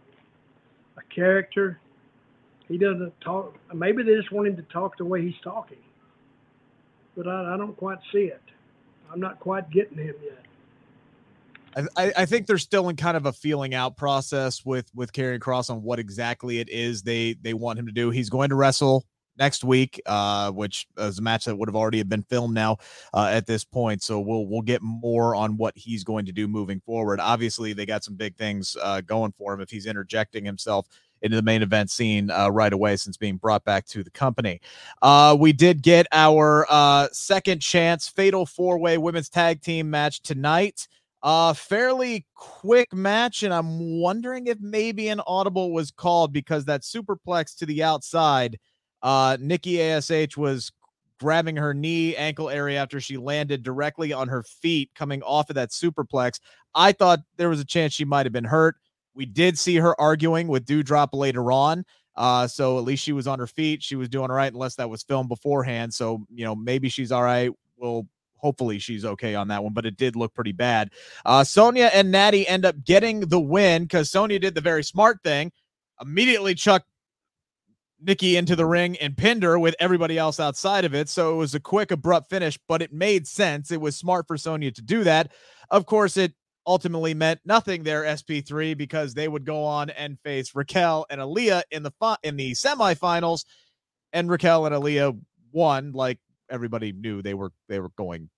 a 0.98 1.04
character, 1.14 1.80
he 2.68 2.78
doesn't 2.78 3.14
talk. 3.22 3.56
Maybe 3.74 4.04
they 4.04 4.16
just 4.16 4.32
want 4.32 4.48
him 4.48 4.56
to 4.58 4.64
talk 4.64 4.98
the 4.98 5.06
way 5.06 5.22
he's 5.22 5.40
talking, 5.44 5.78
but 7.16 7.28
I, 7.28 7.54
I 7.54 7.58
don't 7.58 7.78
quite 7.78 8.00
see 8.12 8.26
it. 8.26 8.42
I'm 9.12 9.20
not 9.20 9.40
quite 9.40 9.70
getting 9.72 9.98
him 9.98 10.16
yet. 10.24 10.46
I, 11.76 12.12
I 12.18 12.26
think 12.26 12.48
they're 12.48 12.58
still 12.58 12.90
in 12.90 12.96
kind 12.96 13.16
of 13.16 13.26
a 13.26 13.34
feeling 13.34 13.74
out 13.74 13.98
process 13.98 14.66
with 14.66 14.90
with 14.94 15.14
Karrion 15.14 15.40
Kross 15.40 15.70
on 15.70 15.84
what 15.84 16.00
exactly 16.00 16.60
it 16.60 16.70
is 16.70 17.04
they 17.04 17.34
they 17.42 17.54
want 17.54 17.80
him 17.80 17.86
to 17.86 17.92
do. 17.92 18.10
He's 18.10 18.30
going 18.30 18.50
to 18.50 18.56
wrestle 18.56 19.06
next 19.38 19.64
week, 19.64 20.02
uh, 20.06 20.52
which 20.52 20.86
is 20.98 21.18
a 21.18 21.22
match 21.22 21.46
that 21.46 21.56
would 21.56 21.70
have 21.70 21.76
already 21.76 22.04
been 22.04 22.24
filmed 22.24 22.54
now 22.54 22.78
uh, 23.14 23.30
at 23.32 23.48
this 23.48 23.64
point. 23.64 24.04
So 24.04 24.20
we'll 24.20 24.46
we'll 24.46 24.62
get 24.62 24.82
more 24.82 25.34
on 25.36 25.58
what 25.58 25.76
he's 25.78 26.04
going 26.04 26.26
to 26.26 26.32
do 26.32 26.48
moving 26.48 26.82
forward. 26.82 27.20
Obviously, 27.20 27.74
they 27.74 27.86
got 27.86 28.04
some 28.04 28.16
big 28.16 28.36
things 28.36 28.76
uh, 28.82 29.02
going 29.02 29.32
for 29.32 29.54
him 29.54 29.62
if 29.62 29.70
he's 29.70 29.86
interjecting 29.86 30.46
himself 30.46 30.88
into 31.22 31.36
the 31.36 31.44
main 31.44 31.62
event 31.62 31.90
scene 31.90 32.32
uh, 32.32 32.50
right 32.50 32.72
away 32.72 32.96
since 32.96 33.18
being 33.18 33.38
brought 33.38 33.64
back 33.66 33.86
to 33.86 34.04
the 34.04 34.12
company. 34.12 34.62
Uh, 35.02 35.36
we 35.38 35.52
did 35.52 35.82
get 35.82 36.08
our 36.12 36.66
uh, 36.70 37.08
second 37.12 37.62
chance 37.62 38.08
fatal 38.08 38.46
four 38.46 38.78
way 38.78 38.98
women's 38.98 39.30
tag 39.30 39.62
team 39.62 39.90
match 39.90 40.22
tonight. 40.22 40.88
Uh, 41.22 41.54
fairly 41.54 42.26
quick 42.34 42.94
match, 42.94 43.44
and 43.44 43.54
I'm 43.54 44.00
wondering 44.00 44.48
if 44.48 44.58
maybe 44.62 45.10
an 45.10 45.22
audible 45.28 45.74
was 45.74 45.92
called 45.92 46.32
because 46.32 46.66
that 46.66 46.82
superplex 46.82 47.58
to 47.58 47.66
the 47.66 47.84
outside. 47.84 48.58
Uh, 49.02 49.38
Nikki 49.40 49.82
Ash 49.82 50.38
was 50.38 50.72
grabbing 51.20 51.58
her 51.58 51.74
knee 51.74 52.16
ankle 52.16 52.50
area 52.50 52.82
after 52.82 53.02
she 53.02 53.18
landed 53.18 53.64
directly 53.64 54.14
on 54.14 54.30
her 54.30 54.44
feet 54.44 54.90
coming 54.96 55.22
off 55.24 55.50
of 55.50 55.56
that 55.56 55.72
superplex. 55.72 56.40
I 56.74 56.94
thought 56.94 57.20
there 57.36 57.50
was 57.50 57.60
a 57.60 57.66
chance 57.66 57.94
she 57.94 58.06
might 58.06 58.26
have 58.26 58.34
been 58.34 58.46
hurt. 58.46 58.78
We 59.14 59.26
did 59.26 59.60
see 59.60 59.76
her 59.76 60.00
arguing 60.00 60.48
with 60.48 60.66
Doudrop 60.66 61.10
later 61.12 61.52
on. 61.52 61.84
Uh, 62.16 62.48
so 62.48 62.78
at 62.78 62.84
least 62.86 63.04
she 63.04 63.12
was 63.12 63.28
on 63.28 63.40
her 63.40 63.48
feet. 63.48 63.84
She 63.84 63.96
was 63.96 64.08
doing 64.10 64.30
all 64.30 64.36
right, 64.36 64.52
unless 64.52 64.76
that 64.76 64.90
was 64.90 65.04
filmed 65.04 65.30
beforehand. 65.30 65.94
So, 65.94 66.26
you 66.34 66.46
know, 66.46 66.56
maybe 66.56 66.88
she's 66.90 67.12
all 67.12 67.24
right. 67.24 67.52
We'll 67.78 68.08
hopefully 68.40 68.80
she's 68.80 69.06
okay 69.06 69.36
on 69.36 69.48
that 69.50 69.64
one, 69.64 69.74
but 69.74 69.86
it 69.86 69.98
did 69.98 70.16
look 70.16 70.34
pretty 70.34 70.52
bad. 70.52 70.92
Uh, 71.26 71.44
Sonya 71.44 71.90
and 71.94 72.12
Natty 72.12 72.48
end 72.48 72.66
up 72.66 72.84
getting 72.84 73.22
the 73.22 73.40
win 73.40 73.84
because 73.84 74.10
Sonya 74.10 74.40
did 74.40 74.56
the 74.56 74.62
very 74.62 74.84
smart 74.84 75.20
thing, 75.24 75.52
immediately 76.02 76.56
chucked 76.56 76.88
Nikki 78.02 78.38
into 78.38 78.56
the 78.56 78.66
ring 78.66 78.98
and 78.98 79.18
pinned 79.18 79.44
her 79.44 79.60
with 79.60 79.76
everybody 79.80 80.18
else 80.18 80.40
outside 80.40 80.86
of 80.86 80.96
it. 80.96 81.10
So 81.10 81.34
it 81.34 81.36
was 81.36 81.54
a 81.56 81.60
quick, 81.60 81.92
abrupt 81.92 82.30
finish, 82.30 82.58
but 82.68 82.82
it 82.82 82.94
made 82.94 83.28
sense. 83.28 83.72
It 83.72 83.82
was 83.82 83.98
smart 83.98 84.28
for 84.28 84.38
Sonya 84.38 84.72
to 84.72 84.82
do 84.82 85.04
that. 85.04 85.32
Of 85.70 85.86
course, 85.86 86.18
it 86.18 86.34
ultimately 86.66 87.14
meant 87.14 87.42
nothing 87.46 87.84
there, 87.84 88.04
SP3, 88.04 88.78
because 88.78 89.14
they 89.14 89.28
would 89.28 89.46
go 89.46 89.64
on 89.64 89.90
and 89.92 90.20
face 90.22 90.56
Raquel 90.56 91.06
and 91.10 91.20
Aliyah 91.20 91.64
in 91.72 91.84
the 91.84 91.92
in 92.24 92.38
the 92.38 92.52
semifinals, 92.52 93.46
and 94.14 94.30
Raquel 94.30 94.66
and 94.66 94.76
Aliyah 94.76 95.20
won 95.52 95.92
like 95.92 96.20
everybody 96.50 96.92
knew 96.92 97.22
they 97.22 97.34
were 97.34 97.52
they 97.68 97.80
were 97.80 97.92
going 97.98 98.30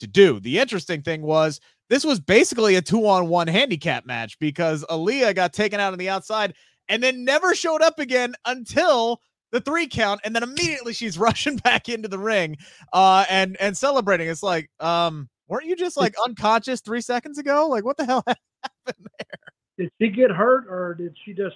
to 0.00 0.06
do. 0.06 0.40
The 0.40 0.58
interesting 0.58 1.02
thing 1.02 1.22
was 1.22 1.60
this 1.88 2.04
was 2.04 2.20
basically 2.20 2.76
a 2.76 2.82
two 2.82 3.06
on 3.06 3.28
one 3.28 3.46
handicap 3.48 4.04
match 4.06 4.38
because 4.38 4.84
Aliyah 4.90 5.34
got 5.34 5.52
taken 5.52 5.80
out 5.80 5.92
on 5.92 5.98
the 5.98 6.08
outside 6.08 6.54
and 6.88 7.02
then 7.02 7.24
never 7.24 7.54
showed 7.54 7.82
up 7.82 7.98
again 7.98 8.34
until 8.44 9.20
the 9.52 9.60
three 9.60 9.86
count 9.86 10.20
and 10.24 10.34
then 10.34 10.42
immediately 10.42 10.92
she's 10.92 11.18
rushing 11.28 11.56
back 11.58 11.88
into 11.88 12.08
the 12.08 12.18
ring 12.18 12.56
uh 12.92 13.24
and 13.30 13.56
and 13.60 13.76
celebrating 13.76 14.28
it's 14.28 14.42
like 14.42 14.68
um 14.80 15.28
weren't 15.48 15.64
you 15.66 15.76
just 15.76 15.96
like 15.96 16.14
unconscious 16.26 16.80
three 16.80 17.00
seconds 17.00 17.38
ago 17.38 17.68
like 17.68 17.84
what 17.84 17.96
the 17.96 18.04
hell 18.04 18.22
happened 18.26 19.06
there 19.18 19.38
Did 19.78 19.90
she 20.00 20.08
get 20.08 20.30
hurt, 20.30 20.66
or 20.68 20.94
did 20.94 21.16
she 21.24 21.32
just 21.32 21.54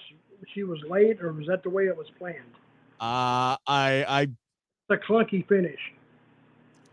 she 0.54 0.62
was 0.62 0.78
late, 0.88 1.20
or 1.22 1.32
was 1.32 1.46
that 1.48 1.62
the 1.62 1.70
way 1.70 1.84
it 1.86 1.96
was 1.96 2.06
planned? 2.18 2.36
uh 3.00 3.56
i 3.66 4.04
i 4.08 4.28
The 4.88 4.96
clunky 4.96 5.46
finish. 5.48 5.80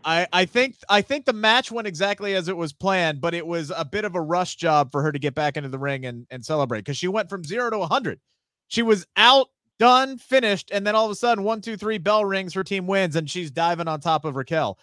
I, 0.04 0.26
I 0.32 0.44
think 0.44 0.76
I 0.88 1.02
think 1.02 1.24
the 1.26 1.32
match 1.32 1.70
went 1.70 1.88
exactly 1.88 2.34
as 2.34 2.48
it 2.48 2.56
was 2.56 2.72
planned, 2.72 3.20
but 3.20 3.34
it 3.34 3.46
was 3.46 3.72
a 3.76 3.84
bit 3.84 4.04
of 4.04 4.14
a 4.14 4.20
rush 4.20 4.56
job 4.56 4.92
for 4.92 5.02
her 5.02 5.12
to 5.12 5.18
get 5.18 5.34
back 5.34 5.56
into 5.56 5.68
the 5.68 5.78
ring 5.78 6.06
and, 6.06 6.26
and 6.30 6.44
celebrate 6.44 6.80
because 6.80 6.96
she 6.96 7.08
went 7.08 7.28
from 7.28 7.44
zero 7.44 7.70
to 7.70 7.78
100. 7.78 8.20
She 8.68 8.82
was 8.82 9.06
out, 9.16 9.48
done, 9.78 10.18
finished, 10.18 10.70
and 10.72 10.86
then 10.86 10.94
all 10.94 11.04
of 11.06 11.10
a 11.10 11.14
sudden, 11.14 11.42
one, 11.44 11.60
two, 11.60 11.76
three, 11.76 11.98
bell 11.98 12.24
rings, 12.24 12.54
her 12.54 12.64
team 12.64 12.86
wins, 12.86 13.16
and 13.16 13.28
she's 13.28 13.50
diving 13.50 13.88
on 13.88 14.00
top 14.00 14.24
of 14.24 14.36
Raquel. 14.36 14.78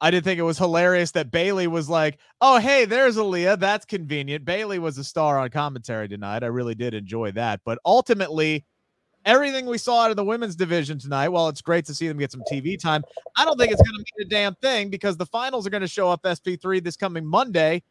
I 0.00 0.10
did 0.10 0.24
think 0.24 0.38
it 0.38 0.42
was 0.42 0.58
hilarious 0.58 1.12
that 1.12 1.30
Bayley 1.30 1.66
was 1.66 1.88
like, 1.88 2.18
"Oh, 2.40 2.58
hey, 2.58 2.84
there's 2.84 3.16
Aliyah. 3.16 3.58
That's 3.58 3.86
convenient." 3.86 4.44
Bayley 4.44 4.78
was 4.78 4.98
a 4.98 5.04
star 5.04 5.38
on 5.38 5.48
commentary 5.50 6.08
tonight. 6.08 6.42
I 6.42 6.48
really 6.48 6.74
did 6.74 6.94
enjoy 6.94 7.32
that, 7.32 7.60
but 7.64 7.78
ultimately, 7.84 8.64
everything 9.26 9.66
we 9.66 9.76
saw 9.76 10.04
out 10.04 10.10
of 10.10 10.16
the 10.16 10.24
women's 10.24 10.56
division 10.56 10.98
tonight, 10.98 11.28
while 11.28 11.48
it's 11.48 11.60
great 11.60 11.84
to 11.86 11.94
see 11.94 12.08
them 12.08 12.16
get 12.16 12.32
some 12.32 12.42
TV 12.50 12.80
time, 12.80 13.04
I 13.36 13.44
don't 13.44 13.58
think 13.58 13.72
it's 13.72 13.82
going 13.82 13.92
to 13.98 14.12
mean 14.18 14.26
a 14.26 14.30
damn 14.30 14.54
thing 14.56 14.88
because 14.88 15.16
the 15.16 15.26
finals 15.26 15.66
are 15.66 15.70
going 15.70 15.82
to 15.82 15.88
show 15.88 16.08
up 16.08 16.22
SP3 16.22 16.82
this 16.82 16.96
coming 16.96 17.26
Monday, 17.26 17.82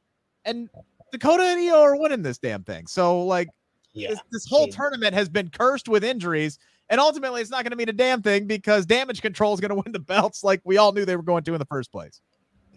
and 0.46 0.70
Dakota 1.12 1.44
and 1.44 1.60
Io 1.60 1.82
are 1.82 1.96
winning 2.00 2.24
this 2.24 2.38
damn 2.40 2.64
thing. 2.64 2.88
So, 2.88 3.24
like, 3.24 3.50
Yeah. 3.94 4.10
this, 4.10 4.20
this 4.32 4.48
whole 4.48 4.66
it- 4.66 4.72
tournament 4.74 5.14
has 5.14 5.30
been 5.30 5.50
cursed 5.50 5.88
with 5.88 6.04
injuries, 6.04 6.58
and 6.90 7.00
ultimately, 7.00 7.42
it's 7.42 7.50
not 7.52 7.64
going 7.64 7.72
to 7.72 7.78
mean 7.78 7.90
a 7.90 7.94
damn 7.94 8.22
thing 8.22 8.48
because 8.48 8.86
Damage 8.86 9.22
Control 9.22 9.54
is 9.54 9.60
going 9.60 9.70
to 9.76 9.76
win 9.76 9.92
the 9.92 10.00
belts 10.00 10.44
like 10.44 10.62
we 10.64 10.78
all 10.78 10.92
knew 10.94 11.06
they 11.06 11.16
were 11.18 11.24
going 11.24 11.44
to 11.44 11.54
in 11.54 11.60
the 11.60 11.66
first 11.66 11.92
place. 11.92 12.22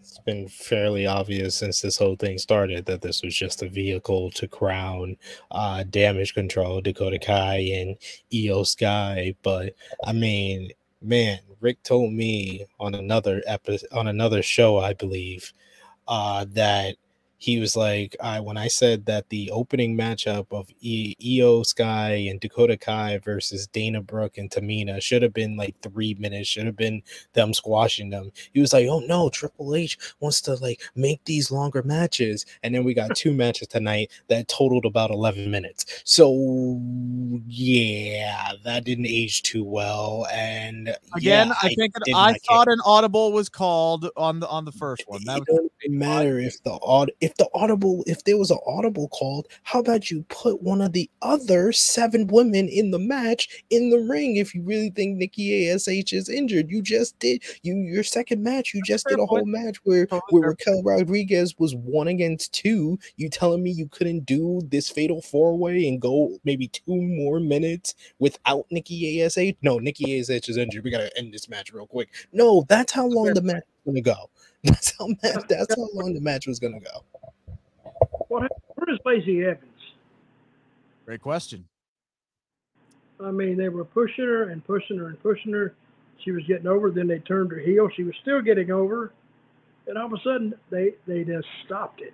It's 0.08 0.18
been 0.20 0.48
fairly 0.48 1.06
obvious 1.06 1.54
since 1.56 1.80
this 1.82 1.98
whole 1.98 2.16
thing 2.16 2.38
started 2.38 2.86
that 2.86 3.02
this 3.02 3.22
was 3.22 3.34
just 3.36 3.62
a 3.62 3.68
vehicle 3.68 4.30
to 4.32 4.48
crown 4.48 5.16
uh 5.50 5.84
damage 5.84 6.32
control 6.34 6.80
dakota 6.80 7.18
kai 7.18 7.58
and 7.58 7.96
io 8.34 8.62
sky. 8.62 9.34
But 9.42 9.74
i 10.06 10.12
mean 10.12 10.70
man 11.02 11.38
rick 11.60 11.82
told 11.82 12.12
me 12.12 12.64
on 12.80 12.94
another 12.94 13.42
episode 13.46 13.88
on 13.92 14.08
another 14.08 14.42
show 14.42 14.78
i 14.78 14.92
believe 14.94 15.52
uh 16.08 16.44
that 16.50 16.96
he 17.40 17.60
was 17.60 17.76
like 17.76 18.16
I 18.20 18.40
when 18.40 18.56
I 18.56 18.66
said 18.66 19.06
that 19.06 19.28
the 19.28 19.50
opening 19.52 19.96
matchup 19.96 20.46
of 20.50 20.68
e- 20.80 21.14
Io 21.40 21.62
Sky 21.62 22.10
and 22.28 22.40
Dakota 22.40 22.76
Kai 22.76 23.18
versus 23.18 23.68
Dana 23.68 24.02
Brooke 24.02 24.38
and 24.38 24.50
Tamina 24.50 25.00
should 25.00 25.22
have 25.22 25.32
been 25.32 25.56
like 25.56 25.76
three 25.80 26.14
minutes, 26.18 26.48
should 26.48 26.66
have 26.66 26.76
been 26.76 27.00
them 27.34 27.54
squashing 27.54 28.10
them. 28.10 28.32
He 28.52 28.60
was 28.60 28.72
like, 28.72 28.88
"Oh 28.88 28.98
no, 29.00 29.28
Triple 29.30 29.74
H 29.76 29.96
wants 30.20 30.40
to 30.42 30.54
like 30.56 30.82
make 30.96 31.24
these 31.24 31.50
longer 31.52 31.82
matches," 31.84 32.44
and 32.64 32.74
then 32.74 32.82
we 32.82 32.92
got 32.92 33.14
two 33.14 33.32
matches 33.32 33.68
tonight 33.68 34.10
that 34.26 34.48
totaled 34.48 34.84
about 34.84 35.10
eleven 35.10 35.50
minutes. 35.50 36.02
So 36.04 36.80
yeah, 37.46 38.52
that 38.64 38.84
didn't 38.84 39.06
age 39.06 39.42
too 39.42 39.64
well. 39.64 40.26
And 40.32 40.88
Again, 41.14 41.48
yeah, 41.48 41.54
I 41.62 41.74
think 41.74 41.92
I 42.08 42.10
not 42.10 42.30
care. 42.32 42.38
thought 42.48 42.68
an 42.68 42.80
audible 42.84 43.32
was 43.32 43.48
called 43.48 44.10
on 44.16 44.40
the 44.40 44.48
on 44.48 44.64
the 44.64 44.72
first 44.72 45.04
one. 45.06 45.22
That 45.24 45.38
it 45.38 45.40
was 45.48 45.70
doesn't 45.82 45.98
matter 45.98 46.38
if 46.38 46.62
the 46.62 46.72
aud 46.72 47.10
if 47.28 47.36
the 47.36 47.48
audible 47.52 48.02
if 48.06 48.24
there 48.24 48.38
was 48.38 48.50
an 48.50 48.58
audible 48.66 49.08
called 49.08 49.46
how 49.64 49.80
about 49.80 50.10
you 50.10 50.24
put 50.30 50.62
one 50.62 50.80
of 50.80 50.94
the 50.94 51.10
other 51.20 51.72
seven 51.72 52.26
women 52.28 52.68
in 52.68 52.90
the 52.90 52.98
match 52.98 53.62
in 53.68 53.90
the 53.90 53.98
ring 53.98 54.36
if 54.36 54.54
you 54.54 54.62
really 54.62 54.88
think 54.88 55.18
nikki 55.18 55.70
ash 55.70 55.86
is 55.86 56.28
injured? 56.30 56.70
You 56.70 56.80
just 56.80 57.18
did 57.18 57.42
you 57.62 57.74
your 57.74 58.02
second 58.02 58.42
match 58.42 58.72
you 58.72 58.80
just 58.82 59.06
did 59.06 59.18
a 59.18 59.26
whole 59.26 59.44
match 59.44 59.76
where 59.84 60.08
where 60.30 60.48
raquel 60.48 60.82
rodriguez 60.82 61.54
was 61.58 61.74
one 61.74 62.08
against 62.08 62.54
two. 62.54 62.98
You 63.16 63.28
telling 63.28 63.62
me 63.62 63.72
you 63.72 63.88
couldn't 63.88 64.24
do 64.24 64.62
this 64.70 64.88
fatal 64.88 65.20
four 65.20 65.58
way 65.58 65.86
and 65.86 66.00
go 66.00 66.38
maybe 66.44 66.68
two 66.68 66.96
more 66.96 67.40
minutes 67.40 67.94
without 68.18 68.64
nikki 68.70 69.22
ash 69.22 69.36
no 69.60 69.78
nikki 69.78 70.18
ash 70.18 70.30
is 70.30 70.56
injured. 70.56 70.82
We 70.82 70.90
gotta 70.90 71.16
end 71.18 71.34
this 71.34 71.50
match 71.50 71.74
real 71.74 71.86
quick. 71.86 72.08
No 72.32 72.64
that's 72.70 72.92
how 72.92 73.06
long 73.06 73.34
the 73.34 73.42
match 73.42 73.56
is 73.56 73.84
gonna 73.84 74.00
go. 74.00 74.30
That's 74.64 74.92
how 74.98 75.06
that's 75.48 75.76
how 75.76 75.88
long 75.94 76.14
the 76.14 76.20
match 76.20 76.48
was 76.48 76.58
gonna 76.58 76.80
go. 76.80 77.04
What 78.28 78.42
hap- 78.42 78.52
where 78.74 78.94
is 78.94 79.00
Lacey 79.04 79.44
Evans? 79.44 79.64
great 81.04 81.20
question. 81.22 81.64
I 83.24 83.30
mean, 83.30 83.56
they 83.56 83.68
were 83.70 83.84
pushing 83.84 84.24
her 84.26 84.50
and 84.50 84.64
pushing 84.64 84.98
her 84.98 85.08
and 85.08 85.20
pushing 85.22 85.52
her. 85.52 85.74
She 86.24 86.30
was 86.32 86.44
getting 86.46 86.66
over. 86.66 86.90
Then 86.90 87.06
they 87.08 87.18
turned 87.20 87.50
her 87.50 87.58
heel. 87.58 87.88
She 87.96 88.04
was 88.04 88.14
still 88.22 88.42
getting 88.42 88.70
over, 88.70 89.12
and 89.86 89.96
all 89.96 90.06
of 90.06 90.12
a 90.12 90.18
sudden 90.22 90.54
they 90.70 90.94
they 91.06 91.24
just 91.24 91.46
stopped 91.64 92.00
it. 92.02 92.12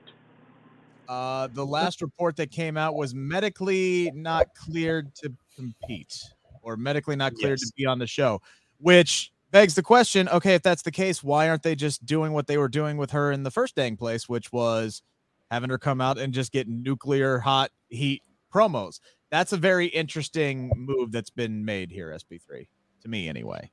Uh, 1.08 1.48
the 1.52 1.66
last 1.66 2.00
report 2.00 2.36
that 2.36 2.50
came 2.50 2.76
out 2.78 2.94
was 2.94 3.14
medically 3.14 4.10
not 4.14 4.46
cleared 4.54 5.14
to 5.16 5.30
compete 5.54 6.22
or 6.62 6.76
medically 6.78 7.16
not 7.16 7.34
cleared 7.34 7.58
Yes. 7.60 7.68
to 7.68 7.74
be 7.76 7.84
on 7.84 7.98
the 7.98 8.06
show, 8.06 8.40
which 8.78 9.30
begs 9.50 9.74
the 9.74 9.82
question 9.82 10.28
okay, 10.30 10.54
if 10.54 10.62
that's 10.62 10.82
the 10.82 10.90
case, 10.92 11.22
why 11.22 11.48
aren't 11.48 11.62
they 11.64 11.74
just 11.74 12.06
doing 12.06 12.32
what 12.32 12.46
they 12.46 12.56
were 12.56 12.68
doing 12.68 12.96
with 12.96 13.10
her 13.10 13.32
in 13.32 13.42
the 13.42 13.50
first 13.50 13.74
dang 13.74 13.96
place, 13.96 14.28
which 14.28 14.52
was 14.52 15.02
having 15.50 15.70
her 15.70 15.78
come 15.78 16.00
out 16.00 16.18
and 16.18 16.32
just 16.32 16.52
get 16.52 16.68
nuclear 16.68 17.38
hot 17.38 17.70
heat 17.88 18.22
promos? 18.52 19.00
That's 19.30 19.52
a 19.52 19.56
very 19.56 19.86
interesting 19.86 20.70
move 20.76 21.10
that's 21.12 21.30
been 21.30 21.64
made 21.64 21.90
here, 21.90 22.10
SP3, 22.10 22.66
to 23.02 23.08
me 23.08 23.28
anyway. 23.28 23.70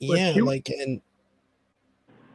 Yeah, 0.00 0.30
you- 0.30 0.44
like 0.44 0.68
and 0.70 1.00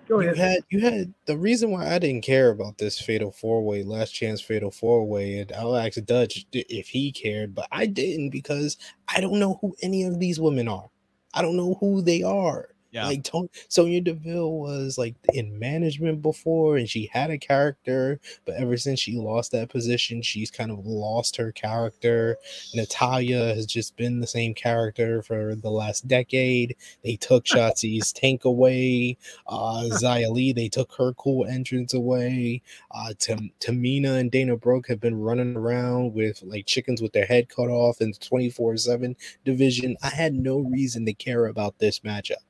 Go 0.07 0.19
you 0.19 0.29
ahead. 0.29 0.37
had 0.37 0.63
you 0.69 0.79
had 0.81 1.13
the 1.25 1.35
reason 1.35 1.71
why 1.71 1.91
I 1.91 1.97
didn't 1.97 2.21
care 2.21 2.51
about 2.51 2.77
this 2.77 3.01
fatal 3.01 3.31
four 3.31 3.63
way, 3.63 3.81
last 3.81 4.11
chance 4.11 4.39
fatal 4.39 4.69
four 4.69 5.03
way, 5.03 5.39
and 5.39 5.51
I'll 5.53 5.75
ask 5.75 5.99
Dutch 6.05 6.45
if 6.53 6.87
he 6.87 7.11
cared, 7.11 7.55
but 7.55 7.67
I 7.71 7.87
didn't 7.87 8.29
because 8.29 8.77
I 9.07 9.19
don't 9.19 9.39
know 9.39 9.57
who 9.61 9.75
any 9.81 10.03
of 10.03 10.19
these 10.19 10.39
women 10.39 10.67
are. 10.67 10.91
I 11.33 11.41
don't 11.41 11.57
know 11.57 11.73
who 11.79 12.03
they 12.03 12.21
are. 12.21 12.74
Yeah. 12.95 13.07
Like 13.07 13.23
Tony, 13.25 13.49
Sonya 13.67 13.99
Deville 13.99 14.53
was 14.53 14.97
like 14.97 15.15
in 15.33 15.59
management 15.59 16.21
before, 16.21 16.77
and 16.77 16.89
she 16.89 17.09
had 17.11 17.29
a 17.29 17.37
character, 17.37 18.21
but 18.45 18.55
ever 18.55 18.77
since 18.77 19.01
she 19.01 19.17
lost 19.17 19.51
that 19.51 19.67
position, 19.67 20.21
she's 20.21 20.49
kind 20.49 20.71
of 20.71 20.85
lost 20.85 21.35
her 21.35 21.51
character. 21.51 22.37
Natalya 22.73 23.53
has 23.53 23.65
just 23.65 23.97
been 23.97 24.21
the 24.21 24.27
same 24.27 24.53
character 24.53 25.21
for 25.21 25.55
the 25.55 25.69
last 25.69 26.07
decade. 26.07 26.77
They 27.03 27.17
took 27.17 27.43
Shotzi's 27.43 28.13
tank 28.13 28.45
away. 28.45 29.17
Uh, 29.45 29.89
Xia 29.91 30.31
Li, 30.31 30.53
they 30.53 30.69
took 30.69 30.93
her 30.93 31.11
cool 31.15 31.45
entrance 31.45 31.93
away. 31.93 32.61
Uh, 32.91 33.13
Tam- 33.19 33.51
Tamina 33.59 34.17
and 34.21 34.31
Dana 34.31 34.55
Brooke 34.55 34.87
have 34.87 35.01
been 35.01 35.19
running 35.19 35.57
around 35.57 36.13
with 36.13 36.41
like 36.43 36.65
chickens 36.65 37.01
with 37.01 37.11
their 37.11 37.25
head 37.25 37.49
cut 37.49 37.67
off 37.67 37.99
in 37.99 38.11
the 38.11 38.17
24 38.17 38.77
7 38.77 39.17
division. 39.43 39.97
I 40.01 40.11
had 40.11 40.33
no 40.33 40.59
reason 40.59 41.05
to 41.07 41.13
care 41.13 41.47
about 41.47 41.77
this 41.79 41.99
matchup. 41.99 42.44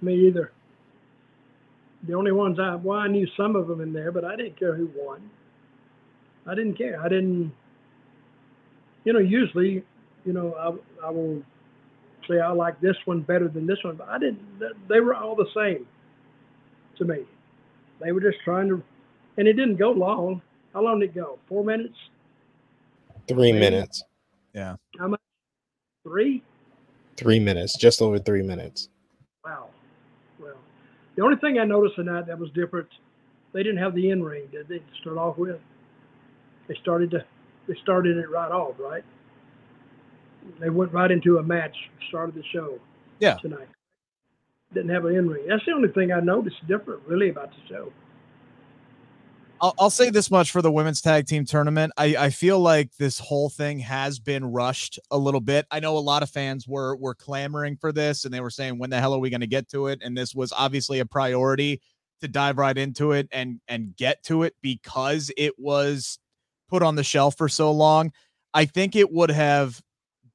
Me 0.00 0.26
either. 0.26 0.52
The 2.06 2.14
only 2.14 2.32
ones 2.32 2.58
I 2.60 2.74
well, 2.76 2.98
I 2.98 3.08
knew 3.08 3.26
some 3.36 3.56
of 3.56 3.66
them 3.68 3.80
in 3.80 3.92
there, 3.92 4.12
but 4.12 4.24
I 4.24 4.36
didn't 4.36 4.58
care 4.58 4.74
who 4.74 4.90
won. 4.94 5.30
I 6.46 6.54
didn't 6.54 6.74
care. 6.74 7.00
I 7.02 7.08
didn't. 7.08 7.52
You 9.04 9.12
know, 9.12 9.18
usually, 9.18 9.84
you 10.24 10.32
know, 10.32 10.54
I 10.54 11.06
I 11.06 11.10
will 11.10 11.42
say 12.28 12.40
I 12.40 12.50
like 12.50 12.80
this 12.80 12.96
one 13.04 13.20
better 13.20 13.48
than 13.48 13.66
this 13.66 13.78
one, 13.82 13.96
but 13.96 14.08
I 14.08 14.18
didn't. 14.18 14.40
They 14.88 15.00
were 15.00 15.14
all 15.14 15.34
the 15.34 15.48
same 15.54 15.86
to 16.98 17.04
me. 17.04 17.24
They 18.00 18.12
were 18.12 18.20
just 18.20 18.38
trying 18.44 18.68
to, 18.68 18.82
and 19.36 19.48
it 19.48 19.54
didn't 19.54 19.76
go 19.76 19.90
long. 19.90 20.42
How 20.74 20.82
long 20.82 21.00
did 21.00 21.10
it 21.10 21.14
go? 21.14 21.38
Four 21.48 21.64
minutes. 21.64 21.96
Three 23.26 23.52
minutes. 23.52 24.04
Yeah. 24.52 24.76
How 24.98 25.08
much? 25.08 25.20
Three? 26.04 26.42
Three 27.16 27.40
minutes. 27.40 27.76
Just 27.76 28.02
over 28.02 28.18
three 28.18 28.42
minutes. 28.42 28.88
The 31.16 31.22
only 31.22 31.36
thing 31.36 31.58
I 31.58 31.64
noticed 31.64 31.96
tonight 31.96 32.26
that 32.26 32.38
was 32.38 32.50
different, 32.50 32.88
they 33.52 33.62
didn't 33.62 33.78
have 33.78 33.94
the 33.94 34.10
in 34.10 34.22
ring, 34.22 34.48
did 34.52 34.68
they? 34.68 34.78
To 34.78 34.84
start 35.00 35.16
off 35.16 35.38
with, 35.38 35.58
they 36.68 36.74
started 36.82 37.10
to, 37.12 37.24
they 37.66 37.74
started 37.82 38.18
it 38.18 38.30
right 38.30 38.52
off, 38.52 38.74
right? 38.78 39.04
They 40.60 40.70
went 40.70 40.92
right 40.92 41.10
into 41.10 41.38
a 41.38 41.42
match, 41.42 41.76
started 42.08 42.34
the 42.34 42.44
show. 42.52 42.78
Yeah. 43.18 43.36
Tonight. 43.36 43.68
Didn't 44.74 44.90
have 44.90 45.06
an 45.06 45.16
in 45.16 45.28
ring. 45.28 45.46
That's 45.48 45.64
the 45.64 45.72
only 45.72 45.88
thing 45.88 46.12
I 46.12 46.20
noticed 46.20 46.56
different, 46.68 47.02
really, 47.06 47.30
about 47.30 47.50
the 47.50 47.56
show. 47.68 47.92
I'll, 49.60 49.74
I'll 49.78 49.90
say 49.90 50.10
this 50.10 50.30
much 50.30 50.50
for 50.50 50.60
the 50.60 50.70
women's 50.70 51.00
tag 51.00 51.26
team 51.26 51.44
tournament. 51.44 51.92
I, 51.96 52.16
I 52.16 52.30
feel 52.30 52.60
like 52.60 52.94
this 52.98 53.18
whole 53.18 53.48
thing 53.48 53.78
has 53.78 54.18
been 54.18 54.44
rushed 54.44 54.98
a 55.10 55.16
little 55.16 55.40
bit. 55.40 55.66
I 55.70 55.80
know 55.80 55.96
a 55.96 55.98
lot 55.98 56.22
of 56.22 56.30
fans 56.30 56.68
were 56.68 56.96
were 56.96 57.14
clamoring 57.14 57.76
for 57.78 57.90
this 57.92 58.24
and 58.24 58.34
they 58.34 58.40
were 58.40 58.50
saying, 58.50 58.78
when 58.78 58.90
the 58.90 59.00
hell 59.00 59.14
are 59.14 59.18
we 59.18 59.30
going 59.30 59.40
to 59.40 59.46
get 59.46 59.68
to 59.70 59.86
it? 59.86 60.00
And 60.02 60.16
this 60.16 60.34
was 60.34 60.52
obviously 60.52 61.00
a 61.00 61.06
priority 61.06 61.80
to 62.20 62.28
dive 62.28 62.58
right 62.58 62.76
into 62.76 63.12
it 63.12 63.28
and 63.32 63.60
and 63.68 63.96
get 63.96 64.22
to 64.24 64.42
it 64.42 64.54
because 64.60 65.30
it 65.36 65.54
was 65.58 66.18
put 66.68 66.82
on 66.82 66.96
the 66.96 67.04
shelf 67.04 67.36
for 67.36 67.48
so 67.48 67.72
long. 67.72 68.12
I 68.52 68.66
think 68.66 68.94
it 68.94 69.10
would 69.10 69.30
have 69.30 69.80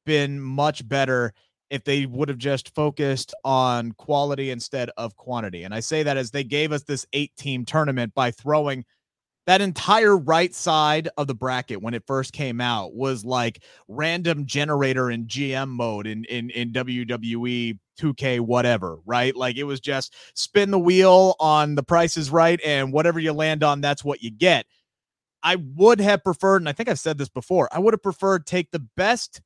been 0.06 0.40
much 0.40 0.88
better 0.88 1.34
if 1.70 1.84
they 1.84 2.06
would 2.06 2.28
have 2.28 2.38
just 2.38 2.74
focused 2.76 3.34
on 3.46 3.94
quality 3.94 4.50
instead 4.50 4.90
of 4.98 5.16
quantity. 5.16 5.64
And 5.64 5.74
I 5.74 5.80
say 5.80 6.04
that 6.04 6.18
as 6.18 6.32
they 6.32 6.44
gave 6.44 6.72
us 6.72 6.84
this 6.84 7.06
eight 7.14 7.36
team 7.38 7.66
tournament 7.66 8.14
by 8.14 8.32
throwing 8.32 8.84
that 9.52 9.60
entire 9.60 10.18
right 10.18 10.56
side 10.56 11.10
of 11.18 11.28
the 11.28 11.36
bracket 11.36 11.82
when 11.82 11.94
it 11.94 12.08
first 12.08 12.32
came 12.32 12.62
out 12.62 12.96
was 12.96 13.26
like 13.26 13.62
random 13.90 14.46
generator 14.46 15.12
in 15.12 15.28
GM 15.28 15.68
mode 15.68 16.08
in 16.08 16.24
in 16.24 16.50
in 16.52 16.72
WWE 16.72 17.78
2K 18.00 18.40
whatever, 18.40 19.00
right? 19.06 19.36
Like 19.36 19.58
it 19.58 19.66
was 19.66 19.82
just 19.82 20.16
spin 20.36 20.72
the 20.72 20.80
wheel 20.80 21.36
on 21.38 21.76
the 21.76 21.84
prices 21.84 22.32
right 22.32 22.62
and 22.66 22.94
whatever 22.94 23.20
you 23.20 23.34
land 23.34 23.62
on 23.62 23.82
that's 23.82 24.06
what 24.06 24.24
you 24.24 24.32
get. 24.32 24.68
I 25.44 25.58
would 25.76 26.00
have 26.00 26.24
preferred 26.24 26.62
and 26.62 26.70
I 26.70 26.72
think 26.72 26.88
I've 26.88 26.98
said 26.98 27.18
this 27.18 27.28
before. 27.28 27.68
I 27.74 27.80
would 27.80 27.94
have 27.94 28.02
preferred 28.02 28.46
take 28.46 28.72
the 28.72 28.88
best 28.96 29.42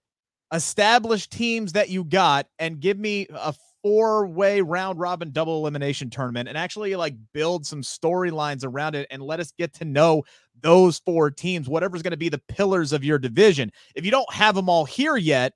established 0.53 1.31
teams 1.31 1.71
that 1.71 1.89
you 1.89 2.03
got 2.03 2.45
and 2.59 2.79
give 2.79 2.99
me 2.99 3.25
a 3.33 3.55
four 3.85 4.25
way 4.25 4.61
round 4.61 4.97
robin 4.97 5.29
double 5.29 5.57
elimination 5.57 6.09
tournament 6.09 6.49
and 6.49 6.57
actually 6.57 6.95
like 6.95 7.13
build 7.33 7.63
some 7.63 7.83
storylines 7.83 8.65
around 8.65 8.95
it 8.95 9.05
and 9.11 9.21
let 9.21 9.39
us 9.39 9.51
get 9.59 9.75
to 9.75 9.85
know 9.85 10.23
those 10.61 10.99
four 11.05 11.29
teams, 11.29 11.69
whatever's 11.69 12.01
going 12.01 12.11
to 12.11 12.17
be 12.17 12.29
the 12.29 12.41
pillars 12.47 12.93
of 12.93 13.03
your 13.03 13.19
division. 13.19 13.71
If 13.93 14.05
you 14.05 14.11
don't 14.11 14.31
have 14.33 14.55
them 14.55 14.69
all 14.69 14.85
here 14.85 15.17
yet, 15.17 15.53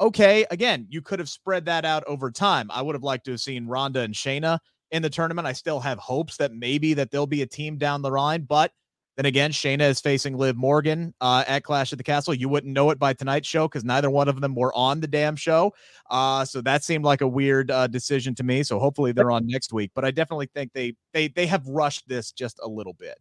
okay, 0.00 0.46
again, 0.50 0.86
you 0.88 1.02
could 1.02 1.18
have 1.18 1.28
spread 1.28 1.64
that 1.66 1.84
out 1.84 2.04
over 2.06 2.30
time. 2.30 2.70
I 2.70 2.82
would 2.82 2.94
have 2.94 3.02
liked 3.02 3.24
to 3.26 3.32
have 3.32 3.40
seen 3.40 3.66
Ronda 3.66 4.00
and 4.00 4.14
Shayna 4.14 4.58
in 4.90 5.02
the 5.02 5.10
tournament. 5.10 5.46
I 5.46 5.52
still 5.52 5.80
have 5.80 5.98
hopes 5.98 6.36
that 6.36 6.52
maybe 6.52 6.94
that 6.94 7.10
there'll 7.10 7.26
be 7.26 7.42
a 7.42 7.46
team 7.46 7.76
down 7.76 8.02
the 8.02 8.10
line, 8.10 8.42
but 8.42 8.72
then 9.20 9.26
again, 9.26 9.50
Shayna 9.50 9.82
is 9.82 10.00
facing 10.00 10.34
Liv 10.38 10.56
Morgan 10.56 11.12
uh, 11.20 11.44
at 11.46 11.62
Clash 11.62 11.92
at 11.92 11.98
the 11.98 12.02
Castle. 12.02 12.32
You 12.32 12.48
wouldn't 12.48 12.72
know 12.72 12.88
it 12.88 12.98
by 12.98 13.12
tonight's 13.12 13.46
show 13.46 13.68
because 13.68 13.84
neither 13.84 14.08
one 14.08 14.30
of 14.30 14.40
them 14.40 14.54
were 14.54 14.74
on 14.74 15.00
the 15.00 15.06
damn 15.06 15.36
show. 15.36 15.74
Uh, 16.08 16.42
so 16.46 16.62
that 16.62 16.84
seemed 16.84 17.04
like 17.04 17.20
a 17.20 17.28
weird 17.28 17.70
uh, 17.70 17.86
decision 17.86 18.34
to 18.36 18.42
me. 18.42 18.62
So 18.62 18.78
hopefully 18.78 19.12
they're 19.12 19.30
on 19.30 19.46
next 19.46 19.74
week. 19.74 19.90
But 19.94 20.06
I 20.06 20.10
definitely 20.10 20.48
think 20.54 20.72
they 20.72 20.94
they 21.12 21.28
they 21.28 21.44
have 21.44 21.66
rushed 21.66 22.08
this 22.08 22.32
just 22.32 22.60
a 22.62 22.66
little 22.66 22.94
bit. 22.94 23.18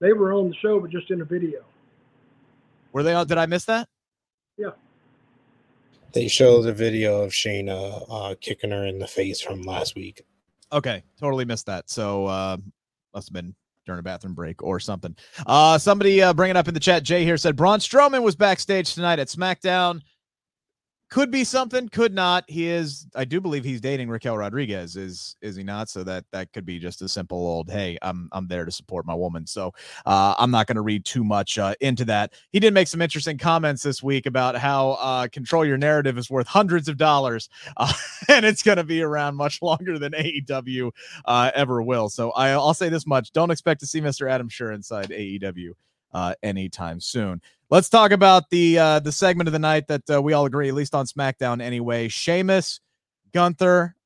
They 0.00 0.12
were 0.12 0.32
on 0.32 0.50
the 0.50 0.54
show, 0.54 0.78
but 0.78 0.90
just 0.90 1.10
in 1.10 1.20
a 1.20 1.24
video. 1.24 1.64
Were 2.92 3.02
they 3.02 3.12
on? 3.12 3.26
Did 3.26 3.38
I 3.38 3.46
miss 3.46 3.64
that? 3.64 3.88
Yeah. 4.56 4.70
They 6.12 6.28
showed 6.28 6.64
a 6.66 6.72
video 6.72 7.22
of 7.22 7.32
Shayna 7.32 8.06
uh, 8.08 8.36
kicking 8.40 8.70
her 8.70 8.86
in 8.86 9.00
the 9.00 9.08
face 9.08 9.40
from 9.40 9.62
last 9.62 9.96
week. 9.96 10.22
Okay, 10.72 11.02
totally 11.18 11.44
missed 11.44 11.66
that. 11.66 11.90
So 11.90 12.26
uh, 12.26 12.56
must 13.12 13.30
have 13.30 13.34
been 13.34 13.56
during 13.86 13.98
a 13.98 14.02
bathroom 14.02 14.34
break 14.34 14.62
or 14.62 14.80
something. 14.80 15.14
Uh, 15.46 15.78
somebody 15.78 16.22
uh, 16.22 16.32
bring 16.32 16.50
it 16.50 16.56
up 16.56 16.68
in 16.68 16.74
the 16.74 16.80
chat. 16.80 17.02
Jay 17.02 17.24
here 17.24 17.36
said 17.36 17.56
Braun 17.56 17.78
Strowman 17.78 18.22
was 18.22 18.36
backstage 18.36 18.94
tonight 18.94 19.18
at 19.18 19.28
SmackDown 19.28 20.00
could 21.14 21.30
be 21.30 21.44
something, 21.44 21.88
could 21.90 22.12
not. 22.12 22.42
He 22.48 22.66
is, 22.66 23.06
I 23.14 23.24
do 23.24 23.40
believe 23.40 23.62
he's 23.62 23.80
dating 23.80 24.08
Raquel 24.08 24.36
Rodriguez, 24.36 24.96
is 24.96 25.36
is 25.42 25.54
he 25.54 25.62
not? 25.62 25.88
So 25.88 26.02
that 26.02 26.24
that 26.32 26.52
could 26.52 26.66
be 26.66 26.80
just 26.80 27.02
a 27.02 27.08
simple 27.08 27.38
old, 27.38 27.70
hey, 27.70 27.96
I'm 28.02 28.28
I'm 28.32 28.48
there 28.48 28.64
to 28.64 28.72
support 28.72 29.06
my 29.06 29.14
woman. 29.14 29.46
So 29.46 29.72
uh, 30.06 30.34
I'm 30.36 30.50
not 30.50 30.66
going 30.66 30.74
to 30.74 30.82
read 30.82 31.04
too 31.04 31.22
much 31.22 31.56
uh, 31.56 31.76
into 31.80 32.04
that. 32.06 32.32
He 32.50 32.58
did 32.58 32.74
make 32.74 32.88
some 32.88 33.00
interesting 33.00 33.38
comments 33.38 33.84
this 33.84 34.02
week 34.02 34.26
about 34.26 34.56
how 34.56 34.98
uh, 35.00 35.28
control 35.28 35.64
your 35.64 35.78
narrative 35.78 36.18
is 36.18 36.30
worth 36.30 36.48
hundreds 36.48 36.88
of 36.88 36.96
dollars, 36.96 37.48
uh, 37.76 37.92
and 38.28 38.44
it's 38.44 38.64
going 38.64 38.78
to 38.78 38.84
be 38.84 39.00
around 39.00 39.36
much 39.36 39.62
longer 39.62 40.00
than 40.00 40.14
AEW 40.14 40.90
uh, 41.26 41.52
ever 41.54 41.80
will. 41.80 42.08
So 42.08 42.32
I, 42.32 42.50
I'll 42.50 42.74
say 42.74 42.88
this 42.88 43.06
much: 43.06 43.30
don't 43.30 43.52
expect 43.52 43.78
to 43.82 43.86
see 43.86 44.00
Mr. 44.00 44.28
Adam 44.28 44.48
Scherr 44.48 44.74
inside 44.74 45.10
AEW 45.10 45.74
uh, 46.12 46.34
anytime 46.42 46.98
soon. 46.98 47.40
Let's 47.74 47.88
talk 47.88 48.12
about 48.12 48.50
the 48.50 48.78
uh, 48.78 49.00
the 49.00 49.10
segment 49.10 49.48
of 49.48 49.52
the 49.52 49.58
night 49.58 49.88
that 49.88 50.08
uh, 50.08 50.22
we 50.22 50.32
all 50.32 50.46
agree, 50.46 50.68
at 50.68 50.76
least 50.76 50.94
on 50.94 51.06
SmackDown 51.06 51.60
anyway. 51.60 52.06
Sheamus, 52.06 52.78
Gunther. 53.32 53.96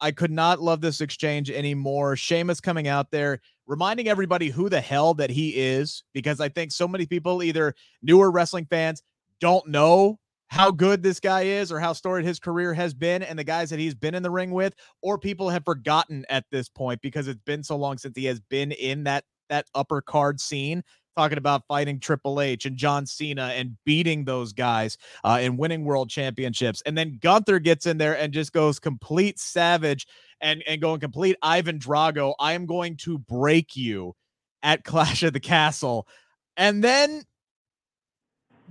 I 0.00 0.12
could 0.12 0.30
not 0.30 0.60
love 0.60 0.80
this 0.80 1.00
exchange 1.00 1.50
anymore. 1.50 2.14
Sheamus 2.14 2.60
coming 2.60 2.86
out 2.86 3.10
there, 3.10 3.40
reminding 3.66 4.06
everybody 4.06 4.48
who 4.48 4.68
the 4.68 4.80
hell 4.80 5.14
that 5.14 5.28
he 5.28 5.56
is, 5.56 6.04
because 6.14 6.40
I 6.40 6.50
think 6.50 6.70
so 6.70 6.86
many 6.86 7.04
people, 7.04 7.42
either 7.42 7.74
newer 8.00 8.30
wrestling 8.30 8.66
fans, 8.70 9.02
don't 9.40 9.66
know 9.66 10.20
how 10.46 10.70
good 10.70 11.02
this 11.02 11.18
guy 11.18 11.42
is 11.42 11.72
or 11.72 11.80
how 11.80 11.92
storied 11.92 12.24
his 12.24 12.38
career 12.38 12.72
has 12.74 12.94
been 12.94 13.24
and 13.24 13.36
the 13.36 13.42
guys 13.42 13.70
that 13.70 13.80
he's 13.80 13.96
been 13.96 14.14
in 14.14 14.22
the 14.22 14.30
ring 14.30 14.52
with, 14.52 14.72
or 15.02 15.18
people 15.18 15.50
have 15.50 15.64
forgotten 15.64 16.24
at 16.30 16.44
this 16.52 16.68
point 16.68 17.00
because 17.00 17.26
it's 17.26 17.42
been 17.44 17.64
so 17.64 17.74
long 17.74 17.98
since 17.98 18.16
he 18.16 18.26
has 18.26 18.38
been 18.38 18.70
in 18.70 19.02
that 19.02 19.24
that 19.48 19.66
upper 19.74 20.00
card 20.00 20.40
scene 20.40 20.82
talking 21.20 21.38
about 21.38 21.66
fighting 21.68 22.00
Triple 22.00 22.40
H 22.40 22.64
and 22.64 22.78
John 22.78 23.04
Cena 23.04 23.52
and 23.54 23.76
beating 23.84 24.24
those 24.24 24.54
guys 24.54 24.96
uh, 25.22 25.38
and 25.40 25.58
winning 25.58 25.84
world 25.84 26.08
championships. 26.08 26.82
And 26.86 26.96
then 26.96 27.18
Gunther 27.20 27.58
gets 27.58 27.84
in 27.84 27.98
there 27.98 28.16
and 28.16 28.32
just 28.32 28.54
goes 28.54 28.78
complete 28.78 29.38
savage 29.38 30.06
and, 30.40 30.62
and 30.66 30.80
going 30.80 30.98
complete 30.98 31.36
Ivan 31.42 31.78
Drago. 31.78 32.32
I 32.40 32.54
am 32.54 32.64
going 32.64 32.96
to 32.98 33.18
break 33.18 33.76
you 33.76 34.14
at 34.62 34.84
Clash 34.84 35.22
of 35.22 35.34
the 35.34 35.40
Castle. 35.40 36.08
And 36.56 36.82
then 36.82 37.24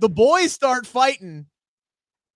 the 0.00 0.08
boys 0.08 0.52
start 0.52 0.86
fighting, 0.86 1.46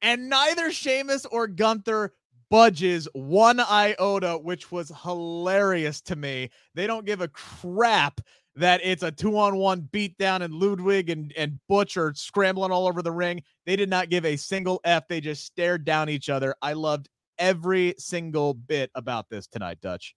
and 0.00 0.28
neither 0.28 0.70
Sheamus 0.70 1.26
or 1.26 1.48
Gunther 1.48 2.12
budges 2.50 3.08
one 3.14 3.58
iota, 3.58 4.38
which 4.40 4.70
was 4.70 4.92
hilarious 5.02 6.00
to 6.02 6.14
me. 6.14 6.50
They 6.74 6.86
don't 6.86 7.06
give 7.06 7.20
a 7.20 7.28
crap 7.28 8.20
that 8.56 8.80
it's 8.84 9.02
a 9.02 9.10
two 9.10 9.36
on 9.38 9.56
one 9.56 9.88
beatdown 9.92 10.42
and 10.42 10.54
Ludwig 10.54 11.10
and, 11.10 11.32
and 11.36 11.58
Butch 11.68 11.96
are 11.96 12.14
scrambling 12.14 12.70
all 12.70 12.86
over 12.86 13.02
the 13.02 13.12
ring. 13.12 13.42
They 13.66 13.76
did 13.76 13.90
not 13.90 14.10
give 14.10 14.24
a 14.24 14.36
single 14.36 14.80
F. 14.84 15.08
They 15.08 15.20
just 15.20 15.44
stared 15.44 15.84
down 15.84 16.08
each 16.08 16.28
other. 16.28 16.54
I 16.62 16.74
loved 16.74 17.08
every 17.38 17.94
single 17.98 18.54
bit 18.54 18.90
about 18.94 19.28
this 19.28 19.46
tonight, 19.46 19.78
Dutch. 19.80 20.14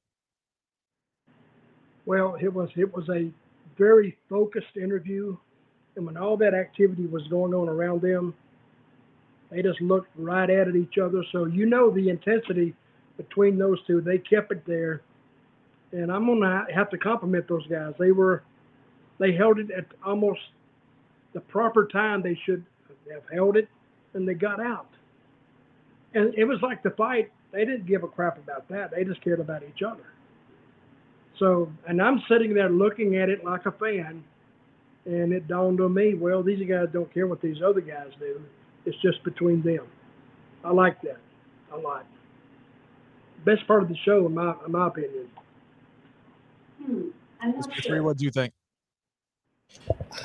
Well, 2.05 2.37
it 2.39 2.53
was 2.53 2.69
it 2.75 2.93
was 2.95 3.09
a 3.09 3.29
very 3.77 4.17
focused 4.29 4.77
interview, 4.77 5.35
and 5.95 6.05
when 6.05 6.15
all 6.15 6.37
that 6.37 6.53
activity 6.53 7.05
was 7.05 7.27
going 7.27 7.53
on 7.53 7.67
around 7.67 8.01
them, 8.01 8.33
they 9.49 9.61
just 9.61 9.81
looked 9.81 10.09
right 10.15 10.49
at 10.49 10.73
each 10.75 10.97
other. 10.97 11.23
So 11.31 11.45
you 11.45 11.65
know 11.65 11.89
the 11.89 12.09
intensity 12.09 12.73
between 13.17 13.57
those 13.57 13.79
two. 13.87 13.99
They 13.99 14.19
kept 14.19 14.51
it 14.51 14.65
there 14.65 15.01
and 15.91 16.11
I'm 16.11 16.25
gonna 16.25 16.65
have 16.73 16.89
to 16.91 16.97
compliment 16.97 17.47
those 17.47 17.65
guys. 17.67 17.93
They 17.99 18.11
were, 18.11 18.43
they 19.19 19.33
held 19.33 19.59
it 19.59 19.71
at 19.71 19.85
almost 20.05 20.39
the 21.33 21.41
proper 21.41 21.87
time 21.87 22.21
they 22.21 22.37
should 22.45 22.65
have 23.11 23.23
held 23.31 23.57
it, 23.57 23.67
and 24.13 24.27
they 24.27 24.33
got 24.33 24.59
out. 24.59 24.89
And 26.13 26.33
it 26.35 26.45
was 26.45 26.59
like 26.61 26.83
the 26.83 26.91
fight. 26.91 27.31
They 27.51 27.65
didn't 27.65 27.85
give 27.85 28.03
a 28.03 28.07
crap 28.07 28.37
about 28.37 28.67
that. 28.69 28.91
They 28.91 29.03
just 29.03 29.21
cared 29.21 29.39
about 29.39 29.63
each 29.63 29.81
other. 29.81 30.03
So, 31.39 31.71
and 31.87 32.01
I'm 32.01 32.21
sitting 32.29 32.53
there 32.53 32.69
looking 32.69 33.17
at 33.17 33.29
it 33.29 33.45
like 33.45 33.65
a 33.65 33.71
fan, 33.71 34.23
and 35.05 35.31
it 35.31 35.47
dawned 35.47 35.79
on 35.79 35.93
me, 35.93 36.15
well, 36.15 36.43
these 36.43 36.67
guys 36.67 36.87
don't 36.91 37.13
care 37.13 37.27
what 37.27 37.41
these 37.41 37.57
other 37.65 37.81
guys 37.81 38.09
do. 38.19 38.41
It's 38.85 38.97
just 39.01 39.23
between 39.23 39.61
them. 39.61 39.85
I 40.63 40.71
like 40.71 41.01
that 41.03 41.19
a 41.73 41.77
lot. 41.77 42.05
Best 43.45 43.67
part 43.67 43.83
of 43.83 43.89
the 43.89 43.97
show, 44.03 44.25
in 44.25 44.33
my 44.33 44.55
in 44.65 44.71
my 44.71 44.87
opinion. 44.87 45.29
Hmm, 46.77 47.09
three, 47.85 47.99
what 48.01 48.17
do 48.17 48.25
you 48.25 48.31
think? 48.31 48.53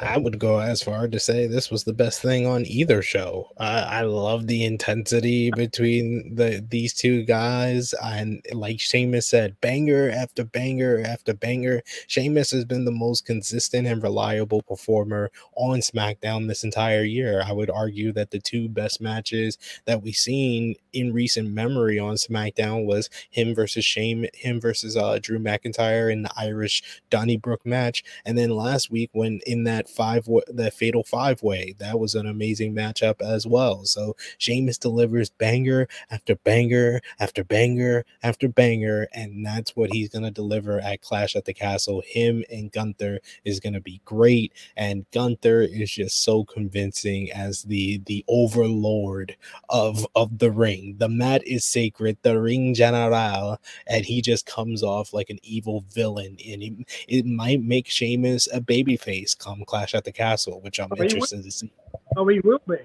I 0.00 0.16
would 0.16 0.38
go 0.38 0.58
as 0.58 0.82
far 0.82 1.06
to 1.06 1.20
say 1.20 1.46
this 1.46 1.70
was 1.70 1.84
the 1.84 1.92
best 1.92 2.22
thing 2.22 2.46
on 2.46 2.64
either 2.66 3.02
show. 3.02 3.50
I 3.58 4.02
love 4.02 4.46
the 4.46 4.64
intensity 4.64 5.50
between 5.50 6.34
the 6.34 6.64
these 6.66 6.94
two 6.94 7.24
guys, 7.24 7.94
and 8.02 8.44
like 8.52 8.80
Sheamus 8.80 9.28
said, 9.28 9.60
banger 9.60 10.10
after 10.10 10.44
banger 10.44 11.02
after 11.04 11.34
banger. 11.34 11.82
Sheamus 12.06 12.50
has 12.52 12.64
been 12.64 12.84
the 12.84 12.90
most 12.90 13.26
consistent 13.26 13.86
and 13.86 14.02
reliable 14.02 14.62
performer 14.62 15.30
on 15.56 15.80
SmackDown 15.80 16.48
this 16.48 16.64
entire 16.64 17.04
year. 17.04 17.42
I 17.44 17.52
would 17.52 17.70
argue 17.70 18.12
that 18.12 18.30
the 18.30 18.40
two 18.40 18.68
best 18.68 19.00
matches 19.00 19.58
that 19.84 20.02
we've 20.02 20.16
seen 20.16 20.74
in 20.92 21.12
recent 21.12 21.50
memory 21.50 21.98
on 21.98 22.14
SmackDown 22.14 22.86
was 22.86 23.10
him 23.30 23.54
versus 23.54 23.84
Shame, 23.84 24.26
him 24.34 24.60
versus 24.60 24.96
uh, 24.96 25.18
Drew 25.20 25.38
McIntyre 25.38 26.10
in 26.10 26.22
the 26.22 26.32
Irish 26.36 26.82
Donnybrook 27.10 27.64
match, 27.66 28.04
and 28.24 28.36
then 28.36 28.50
last 28.50 28.90
week 28.90 29.10
when 29.12 29.40
in 29.46 29.64
that 29.64 29.88
five 29.88 30.28
that 30.48 30.74
fatal 30.74 31.04
five 31.04 31.42
way. 31.42 31.74
That 31.78 31.98
was 31.98 32.14
an 32.14 32.26
amazing 32.26 32.74
matchup 32.74 33.20
as 33.20 33.46
well. 33.46 33.84
So 33.84 34.16
Sheamus 34.38 34.78
delivers 34.78 35.30
banger 35.30 35.88
after 36.10 36.36
banger 36.36 37.00
after 37.20 37.44
banger 37.44 38.04
after 38.22 38.48
banger, 38.48 39.08
and 39.12 39.44
that's 39.44 39.76
what 39.76 39.92
he's 39.92 40.08
gonna 40.08 40.30
deliver 40.30 40.80
at 40.80 41.02
Clash 41.02 41.36
at 41.36 41.44
the 41.44 41.54
Castle. 41.54 42.02
Him 42.06 42.44
and 42.50 42.70
Gunther 42.72 43.20
is 43.44 43.60
gonna 43.60 43.80
be 43.80 44.00
great, 44.04 44.52
and 44.76 45.06
Gunther 45.12 45.62
is 45.62 45.90
just 45.90 46.22
so 46.22 46.44
convincing 46.44 47.30
as 47.32 47.62
the 47.64 47.98
the 48.06 48.24
overlord 48.28 49.36
of 49.68 50.06
of 50.14 50.38
the 50.38 50.50
ring. 50.50 50.96
The 50.98 51.08
mat 51.08 51.46
is 51.46 51.64
sacred, 51.64 52.18
the 52.22 52.40
ring 52.40 52.74
general, 52.74 53.58
and 53.86 54.04
he 54.04 54.22
just 54.22 54.46
comes 54.46 54.82
off 54.82 55.12
like 55.12 55.30
an 55.30 55.38
evil 55.42 55.84
villain, 55.92 56.36
and 56.46 56.86
it, 57.08 57.26
might 57.26 57.62
make 57.62 57.88
Sheamus 57.88 58.48
a 58.52 58.60
babyface 58.60 59.21
come 59.34 59.64
Clash 59.64 59.94
at 59.94 60.04
the 60.04 60.12
Castle, 60.12 60.60
which 60.60 60.78
I'm 60.78 60.88
oh, 60.90 61.02
interested 61.02 61.42
to 61.42 61.50
see. 61.50 61.72
Oh, 62.16 62.26
he 62.28 62.40
will 62.40 62.60
be. 62.68 62.76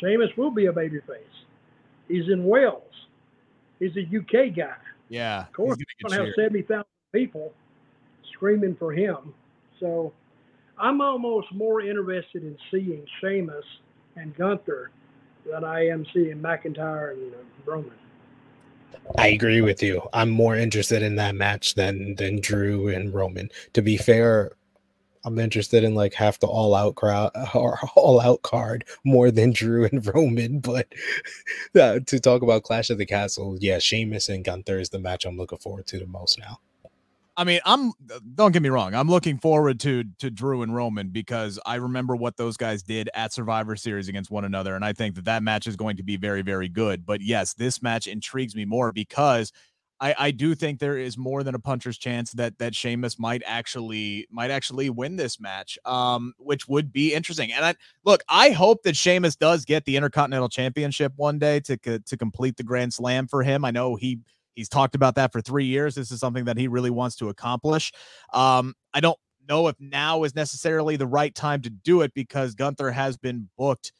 Sheamus 0.00 0.30
will 0.36 0.50
be 0.50 0.66
a 0.66 0.72
babyface. 0.72 1.20
He's 2.08 2.28
in 2.28 2.44
Wales. 2.44 2.82
He's 3.78 3.96
a 3.96 4.02
UK 4.02 4.54
guy. 4.54 4.76
Yeah. 5.08 5.42
Of 5.42 5.52
course, 5.52 5.78
he's 5.78 6.10
going 6.10 6.18
to 6.18 6.26
have 6.26 6.34
70,000 6.36 6.84
people 7.12 7.52
screaming 8.32 8.76
for 8.76 8.92
him. 8.92 9.34
So 9.80 10.12
I'm 10.78 11.00
almost 11.00 11.52
more 11.52 11.80
interested 11.80 12.42
in 12.42 12.56
seeing 12.70 13.04
Sheamus 13.20 13.64
and 14.16 14.34
Gunther 14.36 14.90
than 15.50 15.64
I 15.64 15.86
am 15.86 16.06
seeing 16.12 16.38
McIntyre 16.38 17.12
and 17.12 17.34
uh, 17.34 17.38
Roman. 17.64 17.92
I 19.18 19.28
agree 19.28 19.60
with 19.60 19.82
you. 19.82 20.02
I'm 20.12 20.30
more 20.30 20.56
interested 20.56 21.02
in 21.02 21.16
that 21.16 21.34
match 21.34 21.74
than 21.74 22.14
than 22.16 22.40
Drew 22.40 22.88
and 22.88 23.12
Roman. 23.12 23.50
To 23.74 23.82
be 23.82 23.96
fair, 23.96 24.52
I'm 25.26 25.40
interested 25.40 25.82
in 25.82 25.96
like 25.96 26.14
half 26.14 26.38
the 26.38 26.46
all 26.46 26.74
out 26.74 26.94
crowd 26.94 27.32
or 27.54 27.78
all 27.96 28.20
out 28.20 28.42
card 28.42 28.84
more 29.04 29.30
than 29.30 29.52
Drew 29.52 29.84
and 29.84 30.06
Roman. 30.14 30.60
But 30.60 30.86
uh, 31.78 31.98
to 32.06 32.20
talk 32.20 32.42
about 32.42 32.62
Clash 32.62 32.90
of 32.90 32.98
the 32.98 33.06
Castle, 33.06 33.58
yeah, 33.60 33.78
Sheamus 33.78 34.28
and 34.28 34.44
Gunther 34.44 34.78
is 34.78 34.90
the 34.90 35.00
match 35.00 35.26
I'm 35.26 35.36
looking 35.36 35.58
forward 35.58 35.86
to 35.88 35.98
the 35.98 36.06
most 36.06 36.38
now. 36.38 36.60
I 37.38 37.44
mean, 37.44 37.60
I'm 37.66 37.92
don't 38.34 38.52
get 38.52 38.62
me 38.62 38.70
wrong. 38.70 38.94
I'm 38.94 39.10
looking 39.10 39.36
forward 39.36 39.78
to 39.80 40.04
to 40.20 40.30
Drew 40.30 40.62
and 40.62 40.74
Roman 40.74 41.08
because 41.08 41.58
I 41.66 41.74
remember 41.74 42.16
what 42.16 42.38
those 42.38 42.56
guys 42.56 42.82
did 42.82 43.10
at 43.12 43.32
Survivor 43.32 43.76
Series 43.76 44.08
against 44.08 44.30
one 44.30 44.46
another, 44.46 44.74
and 44.74 44.84
I 44.84 44.94
think 44.94 45.16
that 45.16 45.26
that 45.26 45.42
match 45.42 45.66
is 45.66 45.76
going 45.76 45.98
to 45.98 46.02
be 46.02 46.16
very, 46.16 46.40
very 46.40 46.68
good. 46.68 47.04
But 47.04 47.20
yes, 47.20 47.52
this 47.52 47.82
match 47.82 48.06
intrigues 48.06 48.56
me 48.56 48.64
more 48.64 48.90
because 48.90 49.52
I, 50.00 50.14
I 50.18 50.30
do 50.30 50.54
think 50.54 50.78
there 50.78 50.98
is 50.98 51.16
more 51.16 51.42
than 51.42 51.54
a 51.54 51.58
puncher's 51.58 51.96
chance 51.96 52.32
that 52.32 52.58
that 52.58 52.74
Sheamus 52.74 53.18
might 53.18 53.42
actually 53.46 54.26
might 54.30 54.50
actually 54.50 54.90
win 54.90 55.16
this 55.16 55.40
match, 55.40 55.78
um, 55.84 56.34
which 56.38 56.68
would 56.68 56.92
be 56.92 57.14
interesting. 57.14 57.52
And 57.52 57.64
I 57.64 57.74
look, 58.04 58.22
I 58.28 58.50
hope 58.50 58.82
that 58.82 58.96
Sheamus 58.96 59.36
does 59.36 59.64
get 59.64 59.84
the 59.84 59.96
Intercontinental 59.96 60.48
Championship 60.48 61.12
one 61.16 61.38
day 61.38 61.60
to 61.60 61.76
to 61.76 62.16
complete 62.16 62.56
the 62.56 62.62
Grand 62.62 62.92
Slam 62.92 63.26
for 63.26 63.42
him. 63.42 63.64
I 63.64 63.70
know 63.70 63.96
he 63.96 64.20
he's 64.54 64.68
talked 64.68 64.94
about 64.94 65.14
that 65.14 65.32
for 65.32 65.40
three 65.40 65.66
years. 65.66 65.94
This 65.94 66.10
is 66.10 66.20
something 66.20 66.44
that 66.44 66.58
he 66.58 66.68
really 66.68 66.90
wants 66.90 67.16
to 67.16 67.28
accomplish. 67.28 67.92
Um, 68.32 68.74
I 68.92 69.00
don't 69.00 69.18
know 69.48 69.68
if 69.68 69.76
now 69.78 70.24
is 70.24 70.34
necessarily 70.34 70.96
the 70.96 71.06
right 71.06 71.34
time 71.34 71.62
to 71.62 71.70
do 71.70 72.02
it 72.02 72.12
because 72.14 72.54
Gunther 72.54 72.90
has 72.90 73.16
been 73.16 73.48
booked 73.56 73.92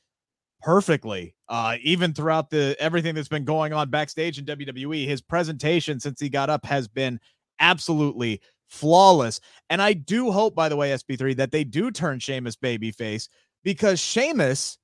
perfectly. 0.63 1.35
Uh, 1.49 1.77
even 1.83 2.13
throughout 2.13 2.51
the 2.51 2.77
everything 2.81 3.15
that's 3.15 3.29
been 3.29 3.45
going 3.45 3.73
on 3.73 3.91
backstage 3.91 4.39
in 4.39 4.45
WWE, 4.45 5.07
his 5.07 5.21
presentation 5.21 6.01
since 6.01 6.21
he 6.21 6.29
got 6.29 6.51
up 6.51 6.65
has 6.65 6.89
been 6.89 7.21
absolutely 7.61 8.41
flawless. 8.69 9.41
And 9.71 9.81
I 9.81 9.93
do 9.93 10.33
hope, 10.33 10.55
by 10.55 10.69
the 10.69 10.77
way, 10.77 10.91
SP3, 10.91 11.37
that 11.37 11.53
they 11.53 11.65
do 11.65 11.91
turn 11.91 12.19
Sheamus 12.19 12.57
babyface 12.57 13.29
because 13.63 14.01
Sheamus 14.01 14.79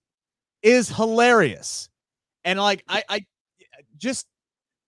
is 0.63 0.89
hilarious. 0.89 1.89
And 2.45 2.59
like 2.59 2.85
I 2.89 3.03
I 3.09 3.27
just 3.97 4.27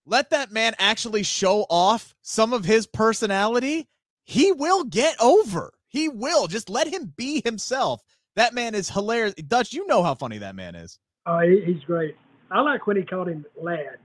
let 0.06 0.30
that 0.30 0.52
man 0.52 0.74
actually 0.78 1.22
show 1.22 1.66
off 1.70 2.14
some 2.22 2.52
of 2.52 2.64
his 2.64 2.86
personality. 2.86 3.88
He 4.24 4.52
will 4.52 4.84
get 4.84 5.16
over. 5.20 5.72
He 5.88 6.08
will. 6.08 6.46
Just 6.46 6.68
let 6.68 6.88
him 6.88 7.12
be 7.16 7.40
himself. 7.44 8.02
That 8.36 8.54
man 8.54 8.74
is 8.74 8.90
hilarious. 8.90 9.34
Dutch, 9.34 9.72
you 9.72 9.86
know 9.86 10.02
how 10.02 10.14
funny 10.14 10.38
that 10.38 10.56
man 10.56 10.74
is. 10.74 10.98
Oh, 11.26 11.40
he's 11.40 11.82
great. 11.84 12.16
I 12.50 12.60
like 12.60 12.86
when 12.86 12.96
he 12.96 13.02
called 13.04 13.28
him 13.28 13.44
lad. 13.60 13.98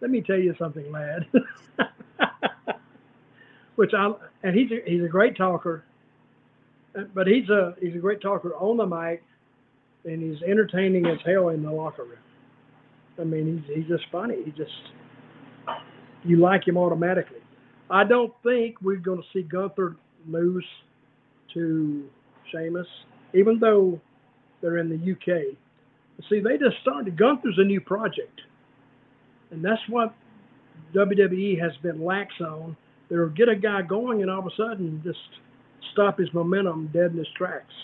Let 0.00 0.10
me 0.10 0.20
tell 0.20 0.38
you 0.38 0.54
something, 0.58 0.90
lad. 0.90 1.26
Which 3.76 3.92
I 3.96 4.12
and 4.42 4.56
he's 4.56 4.70
a, 4.70 4.78
he's 4.84 5.02
a 5.02 5.08
great 5.08 5.36
talker, 5.36 5.84
but 7.14 7.26
he's 7.26 7.48
a 7.48 7.74
he's 7.80 7.94
a 7.94 7.98
great 7.98 8.20
talker 8.20 8.54
on 8.54 8.76
the 8.76 8.86
mic, 8.86 9.22
and 10.04 10.22
he's 10.22 10.42
entertaining 10.42 11.06
as 11.06 11.18
hell 11.24 11.48
in 11.48 11.62
the 11.62 11.70
locker 11.70 12.04
room. 12.04 12.18
I 13.18 13.24
mean, 13.24 13.64
he's 13.66 13.76
he's 13.76 13.88
just 13.88 14.04
funny. 14.12 14.42
He 14.44 14.50
just 14.50 14.70
you 16.24 16.36
like 16.36 16.66
him 16.66 16.76
automatically. 16.76 17.40
I 17.90 18.04
don't 18.04 18.32
think 18.42 18.76
we're 18.82 18.96
going 18.96 19.22
to 19.22 19.28
see 19.32 19.42
Gunther 19.42 19.96
lose 20.26 20.66
to 21.54 22.08
Sheamus 22.50 22.86
even 23.34 23.58
though 23.58 24.00
they're 24.60 24.78
in 24.78 24.88
the 24.88 25.12
UK. 25.12 25.56
See, 26.28 26.40
they 26.40 26.56
just 26.56 26.80
started. 26.82 27.16
Gunther's 27.16 27.58
a 27.58 27.64
new 27.64 27.80
project, 27.80 28.40
and 29.50 29.64
that's 29.64 29.80
what 29.88 30.14
WWE 30.94 31.60
has 31.60 31.72
been 31.82 32.04
lax 32.04 32.34
on. 32.40 32.76
They'll 33.08 33.28
get 33.28 33.48
a 33.48 33.56
guy 33.56 33.82
going, 33.82 34.22
and 34.22 34.30
all 34.30 34.40
of 34.40 34.46
a 34.46 34.56
sudden, 34.56 35.00
just 35.04 35.18
stop 35.92 36.18
his 36.18 36.32
momentum 36.32 36.90
dead 36.92 37.12
in 37.12 37.18
his 37.18 37.28
tracks. 37.36 37.74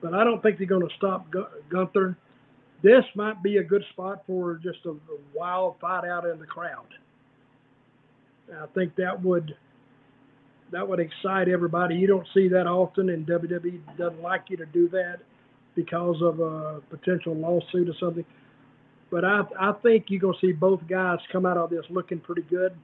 But 0.00 0.14
I 0.14 0.24
don't 0.24 0.42
think 0.42 0.58
they're 0.58 0.66
going 0.66 0.86
to 0.86 0.94
stop 0.96 1.26
Gunther. 1.70 2.16
This 2.82 3.04
might 3.14 3.42
be 3.42 3.56
a 3.56 3.64
good 3.64 3.84
spot 3.92 4.22
for 4.26 4.56
just 4.56 4.78
a, 4.84 4.90
a 4.90 5.18
wild 5.34 5.76
fight 5.80 6.06
out 6.06 6.26
in 6.26 6.38
the 6.38 6.46
crowd. 6.46 6.86
I 8.54 8.66
think 8.74 8.94
that 8.96 9.22
would 9.22 9.56
that 10.74 10.88
would 10.88 10.98
excite 10.98 11.48
everybody. 11.48 11.94
You 11.94 12.08
don't 12.08 12.26
see 12.34 12.48
that 12.48 12.66
often, 12.66 13.08
and 13.08 13.24
WWE 13.24 13.78
doesn't 13.96 14.20
like 14.20 14.42
you 14.48 14.56
to 14.56 14.66
do 14.66 14.88
that 14.88 15.18
because 15.76 16.16
of 16.20 16.40
a 16.40 16.80
potential 16.90 17.32
lawsuit 17.32 17.88
or 17.88 17.94
something. 18.00 18.24
But 19.08 19.24
I 19.24 19.42
I 19.58 19.72
think 19.84 20.06
you're 20.08 20.20
gonna 20.20 20.34
see 20.40 20.50
both 20.50 20.80
guys 20.88 21.18
come 21.30 21.46
out 21.46 21.56
of 21.56 21.70
this 21.70 21.84
looking 21.90 22.18
pretty 22.18 22.42
good 22.42 22.74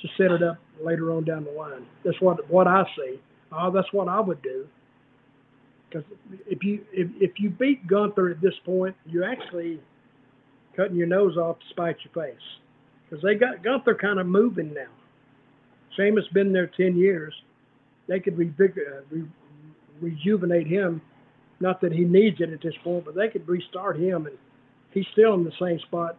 to 0.00 0.08
set 0.16 0.30
it 0.30 0.42
up 0.42 0.56
later 0.82 1.12
on 1.12 1.24
down 1.24 1.44
the 1.44 1.50
line. 1.50 1.84
That's 2.04 2.18
what 2.22 2.48
what 2.50 2.66
I 2.66 2.84
see. 2.96 3.20
Uh, 3.52 3.68
that's 3.68 3.92
what 3.92 4.08
I 4.08 4.20
would 4.20 4.40
do. 4.40 4.66
Because 5.90 6.04
if 6.46 6.64
you 6.64 6.86
if, 6.90 7.10
if 7.20 7.32
you 7.36 7.50
beat 7.50 7.86
Gunther 7.86 8.30
at 8.30 8.40
this 8.40 8.54
point, 8.64 8.96
you're 9.04 9.30
actually 9.30 9.78
cutting 10.74 10.96
your 10.96 11.06
nose 11.06 11.36
off 11.36 11.58
to 11.58 11.66
spite 11.68 11.96
your 12.02 12.24
face. 12.24 12.40
Because 13.04 13.22
they 13.22 13.34
got 13.34 13.62
Gunther 13.62 13.96
kind 13.96 14.18
of 14.18 14.26
moving 14.26 14.72
now. 14.72 14.88
Sheamus 15.96 16.24
been 16.32 16.52
there 16.52 16.66
10 16.66 16.96
years. 16.96 17.34
They 18.08 18.20
could 18.20 18.34
uh, 18.34 19.02
re- 19.10 19.28
rejuvenate 20.00 20.66
him. 20.66 21.00
Not 21.60 21.80
that 21.82 21.92
he 21.92 22.04
needs 22.04 22.40
it 22.40 22.50
at 22.50 22.60
this 22.60 22.74
point, 22.82 23.04
but 23.04 23.14
they 23.14 23.28
could 23.28 23.46
restart 23.46 23.96
him, 23.96 24.26
and 24.26 24.36
he's 24.90 25.06
still 25.12 25.34
in 25.34 25.44
the 25.44 25.52
same 25.60 25.78
spot 25.80 26.16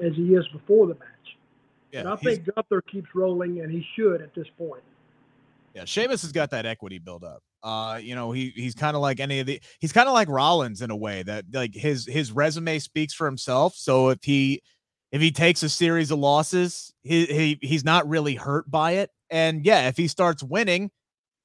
as 0.00 0.12
he 0.16 0.34
is 0.34 0.46
before 0.48 0.88
the 0.88 0.94
match. 0.94 1.08
Yeah, 1.92 2.00
and 2.00 2.08
I 2.08 2.16
think 2.16 2.44
Gunther 2.52 2.82
keeps 2.82 3.08
rolling, 3.14 3.60
and 3.60 3.70
he 3.70 3.86
should 3.94 4.20
at 4.20 4.34
this 4.34 4.48
point. 4.58 4.82
Yeah, 5.74 5.84
Sheamus 5.84 6.22
has 6.22 6.32
got 6.32 6.50
that 6.50 6.66
equity 6.66 6.98
build 6.98 7.22
up. 7.22 7.42
Uh, 7.62 8.00
you 8.02 8.14
know, 8.14 8.32
he 8.32 8.52
he's 8.54 8.74
kind 8.74 8.96
of 8.96 9.02
like 9.02 9.20
any 9.20 9.40
of 9.40 9.46
the 9.46 9.60
he's 9.80 9.92
kind 9.92 10.08
of 10.08 10.14
like 10.14 10.28
Rollins 10.28 10.82
in 10.82 10.90
a 10.90 10.96
way 10.96 11.22
that 11.22 11.44
like 11.52 11.74
his 11.74 12.06
his 12.06 12.32
resume 12.32 12.78
speaks 12.78 13.14
for 13.14 13.26
himself. 13.26 13.74
So 13.76 14.10
if 14.10 14.18
he 14.22 14.60
if 15.12 15.20
he 15.20 15.30
takes 15.30 15.62
a 15.62 15.68
series 15.68 16.10
of 16.10 16.18
losses, 16.18 16.92
he, 17.02 17.26
he 17.26 17.58
he's 17.62 17.84
not 17.84 18.08
really 18.08 18.34
hurt 18.34 18.70
by 18.70 18.92
it. 18.92 19.10
And 19.30 19.64
yeah, 19.64 19.88
if 19.88 19.96
he 19.96 20.08
starts 20.08 20.42
winning, 20.42 20.90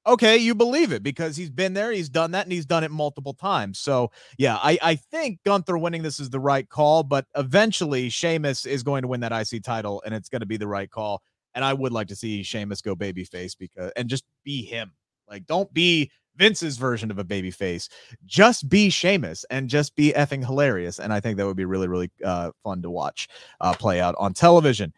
okay, 0.06 0.36
you 0.38 0.54
believe 0.54 0.92
it 0.92 1.02
because 1.02 1.36
he's 1.36 1.50
been 1.50 1.74
there, 1.74 1.92
he's 1.92 2.08
done 2.08 2.32
that, 2.32 2.46
and 2.46 2.52
he's 2.52 2.66
done 2.66 2.84
it 2.84 2.90
multiple 2.90 3.34
times. 3.34 3.78
So 3.78 4.10
yeah, 4.38 4.56
I, 4.56 4.78
I 4.82 4.94
think 4.96 5.40
Gunther 5.44 5.78
winning 5.78 6.02
this 6.02 6.20
is 6.20 6.30
the 6.30 6.40
right 6.40 6.68
call, 6.68 7.02
but 7.02 7.26
eventually 7.36 8.08
Sheamus 8.08 8.66
is 8.66 8.82
going 8.82 9.02
to 9.02 9.08
win 9.08 9.20
that 9.20 9.32
IC 9.32 9.62
title, 9.62 10.02
and 10.04 10.14
it's 10.14 10.28
going 10.28 10.40
to 10.40 10.46
be 10.46 10.56
the 10.56 10.68
right 10.68 10.90
call. 10.90 11.22
And 11.54 11.64
I 11.64 11.74
would 11.74 11.92
like 11.92 12.08
to 12.08 12.16
see 12.16 12.42
Sheamus 12.42 12.80
go 12.80 12.94
babyface 12.96 13.56
because 13.58 13.92
and 13.96 14.08
just 14.08 14.24
be 14.44 14.62
him 14.64 14.92
Like, 15.28 15.46
don't 15.46 15.72
be 15.74 16.10
Vince's 16.40 16.78
version 16.78 17.10
of 17.10 17.18
a 17.18 17.24
baby 17.24 17.50
face. 17.50 17.90
Just 18.24 18.68
be 18.68 18.88
Sheamus 18.88 19.44
and 19.50 19.68
just 19.68 19.94
be 19.94 20.12
effing 20.14 20.44
hilarious. 20.44 20.98
And 20.98 21.12
I 21.12 21.20
think 21.20 21.36
that 21.36 21.46
would 21.46 21.56
be 21.56 21.66
really, 21.66 21.86
really 21.86 22.10
uh, 22.24 22.50
fun 22.64 22.80
to 22.80 22.90
watch 22.90 23.28
uh, 23.60 23.74
play 23.74 24.00
out 24.00 24.14
on 24.18 24.32
television. 24.32 24.94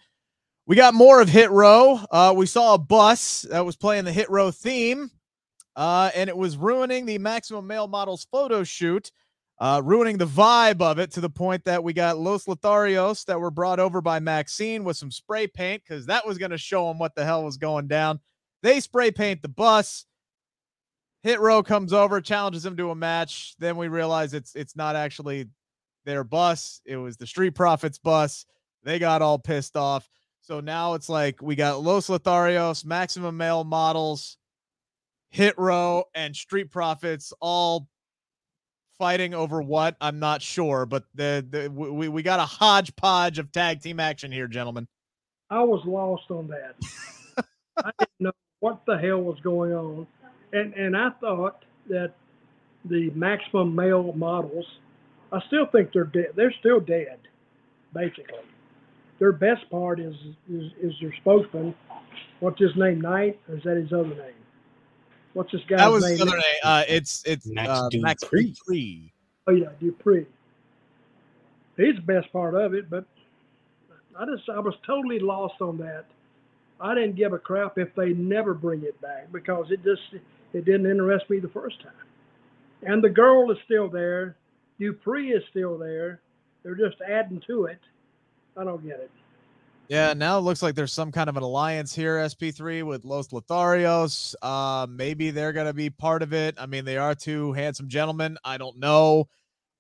We 0.67 0.77
got 0.77 0.95
more 0.95 1.21
of 1.21 1.29
Hit 1.29 1.51
Row. 1.51 1.99
Uh, 2.13 2.33
we 2.37 2.47
saw 2.47 2.75
a 2.75 2.79
bus 2.79 3.45
that 3.51 3.67
was 3.67 3.77
playing 3.77 4.05
the 4.05 4.13
Hit 4.13 4.31
Row 4.31 4.53
theme, 4.53 5.11
uh, 5.75 6.13
and 6.15 6.31
it 6.31 6.37
was 6.37 6.57
ruining 6.57 7.05
the 7.05 7.19
Maximum 7.19 7.67
Male 7.67 7.89
Models 7.89 8.29
photo 8.31 8.63
shoot, 8.63 9.11
uh, 9.59 9.83
ruining 9.85 10.19
the 10.19 10.27
vibe 10.27 10.81
of 10.81 11.01
it 11.01 11.11
to 11.11 11.21
the 11.21 11.29
point 11.29 11.65
that 11.65 11.83
we 11.83 11.93
got 11.93 12.19
Los 12.19 12.45
Lotharios 12.45 13.25
that 13.25 13.41
were 13.41 13.51
brought 13.51 13.81
over 13.81 14.01
by 14.01 14.21
Maxxine 14.21 14.85
with 14.85 14.97
some 14.97 15.11
spray 15.11 15.49
paint 15.49 15.83
because 15.83 16.07
that 16.07 16.25
was 16.25 16.39
going 16.39 16.53
to 16.53 16.59
show 16.59 16.87
them 16.87 17.01
what 17.01 17.17
the 17.17 17.25
hell 17.25 17.45
was 17.45 17.57
going 17.57 17.89
down. 17.89 18.21
They 18.63 18.79
spray 18.79 19.11
paint 19.11 19.43
the 19.43 19.49
bus. 19.49 20.07
Hit 21.23 21.41
Row 21.41 21.63
comes 21.63 21.93
over, 21.93 22.21
challenges 22.21 22.67
him 22.67 22.77
to 22.77 22.91
a 22.91 22.95
match. 22.95 23.55
Then 23.59 23.77
we 23.77 23.89
realize 23.89 24.35
it's 24.35 24.55
it's 24.55 24.77
not 24.77 24.97
actually 24.97 25.49
their 26.05 26.25
bus. 26.25 26.81
It 26.85 26.97
was 26.97 27.17
the 27.17 27.27
Street 27.27 27.55
Profits 27.55 27.99
bus. 27.99 28.45
They 28.83 28.99
got 28.99 29.23
all 29.23 29.39
pissed 29.39 29.77
off. 29.77 30.09
So 30.41 30.59
now 30.59 30.95
it's 30.95 31.09
like 31.09 31.41
we 31.41 31.55
got 31.55 31.81
Los 31.81 32.09
Lotharios, 32.09 32.85
Maximum 32.85 33.37
Male 33.37 33.63
Models, 33.63 34.37
Hit 35.31 35.57
Row, 35.57 36.05
and 36.15 36.35
Street 36.35 36.71
Profits 36.73 37.33
all 37.41 37.87
fighting 38.99 39.35
over 39.35 39.63
what 39.63 39.97
I'm 40.01 40.19
not 40.19 40.43
sure, 40.43 40.87
but 40.87 41.05
the, 41.15 41.47
the 41.49 41.71
we 41.71 42.09
we 42.09 42.23
got 42.23 42.41
a 42.41 42.45
hodgepodge 42.45 43.39
of 43.39 43.53
tag 43.53 43.81
team 43.81 44.01
action 44.01 44.33
here, 44.33 44.49
gentlemen. 44.49 44.89
I 45.51 45.63
was 45.63 45.85
lost 45.85 46.31
on 46.31 46.49
that. 46.49 47.45
I 47.77 47.91
didn't 47.99 48.21
know 48.21 48.33
what 48.61 48.85
the 48.87 48.97
hell 48.99 49.21
was 49.21 49.39
going 49.41 49.73
on, 49.73 50.07
and 50.53 50.75
and 50.75 50.97
I 50.97 51.11
thought 51.21 51.65
that 51.89 52.13
the 52.85 53.11
maximum 53.11 53.75
male 53.75 54.13
models, 54.15 54.67
I 55.33 55.41
still 55.47 55.67
think 55.67 55.93
they're 55.93 56.05
dead. 56.05 56.33
They're 56.35 56.55
still 56.61 56.81
dead, 56.81 57.19
basically. 57.95 58.39
Their 59.19 59.33
best 59.33 59.69
part 59.71 60.01
is 60.01 60.15
is, 60.51 60.73
is 60.81 60.93
their 61.01 61.15
spokesman. 61.21 61.75
What's 62.41 62.61
his 62.61 62.75
name? 62.77 63.01
Knight, 63.01 63.39
or 63.49 63.57
is 63.57 63.63
that 63.65 63.77
his 63.77 63.93
other 63.93 64.09
name? 64.09 64.35
What's 65.35 65.53
this 65.53 65.63
guy's 65.69 65.79
That 65.79 65.93
was 65.93 66.05
name? 66.05 66.17
the 66.17 66.23
other 66.25 66.37
name. 66.37 66.61
Uh, 66.63 66.85
it's 66.89 67.23
it's 67.25 67.47
Max 67.47 67.69
uh, 67.71 67.89
Max 67.95 68.23
Dupree. 68.23 68.53
Dupree. 68.53 69.13
Oh 69.47 69.53
yeah, 69.53 69.69
Dupree. 69.81 70.27
He's 71.77 71.97
the 71.97 72.03
best 72.03 72.33
part 72.33 72.55
of 72.55 72.75
it, 72.75 72.91
but 72.91 73.05
I 74.19 74.27
just 74.27 74.49
I 74.49 74.59
was 74.59 74.75
totally 74.87 75.19
lost 75.21 75.61
on 75.61 75.79
that. 75.79 76.05
I 76.81 76.95
didn't 76.95 77.15
give 77.15 77.33
a 77.33 77.39
crap 77.39 77.79
if 77.79 77.95
they 77.95 78.11
never 78.11 78.55
bring 78.55 78.83
it 78.83 79.01
back 79.01 79.31
because 79.33 79.67
it 79.71 79.83
just 79.85 80.03
it 80.55 80.65
didn't 80.65 80.91
interest 80.91 81.29
me 81.31 81.39
the 81.39 81.49
first 81.49 81.81
time. 81.83 81.93
And 82.83 83.03
the 83.03 83.11
girl 83.11 83.51
is 83.51 83.59
still 83.65 83.89
there. 83.89 84.37
Dupree 84.79 85.33
is 85.33 85.43
still 85.51 85.79
there. 85.79 86.21
They're 86.63 86.75
just 86.75 86.97
adding 87.09 87.43
to 87.47 87.67
it. 87.67 87.79
I 88.57 88.65
don't 88.65 88.85
get 88.85 89.01
it. 89.01 89.11
Yeah, 89.89 90.15
now 90.15 90.39
it 90.39 90.43
looks 90.43 90.63
like 90.63 90.75
there's 90.75 90.93
some 90.93 91.13
kind 91.13 91.29
of 91.29 91.37
an 91.37 91.43
alliance 91.43 91.95
here, 91.95 92.17
SP3 92.17 92.83
with 92.83 93.05
Los 93.05 93.29
Lotharios. 93.29 94.35
Uh, 94.41 94.87
maybe 94.89 95.31
they're 95.31 95.53
gonna 95.53 95.75
be 95.75 95.91
part 95.91 96.23
of 96.23 96.33
it. 96.33 96.55
I 96.59 96.67
mean, 96.67 96.85
they 96.85 96.97
are 96.97 97.15
two 97.15 97.53
handsome 97.53 97.89
gentlemen. 97.89 98.39
I 98.45 98.59
don't 98.59 98.79
know. 98.79 99.29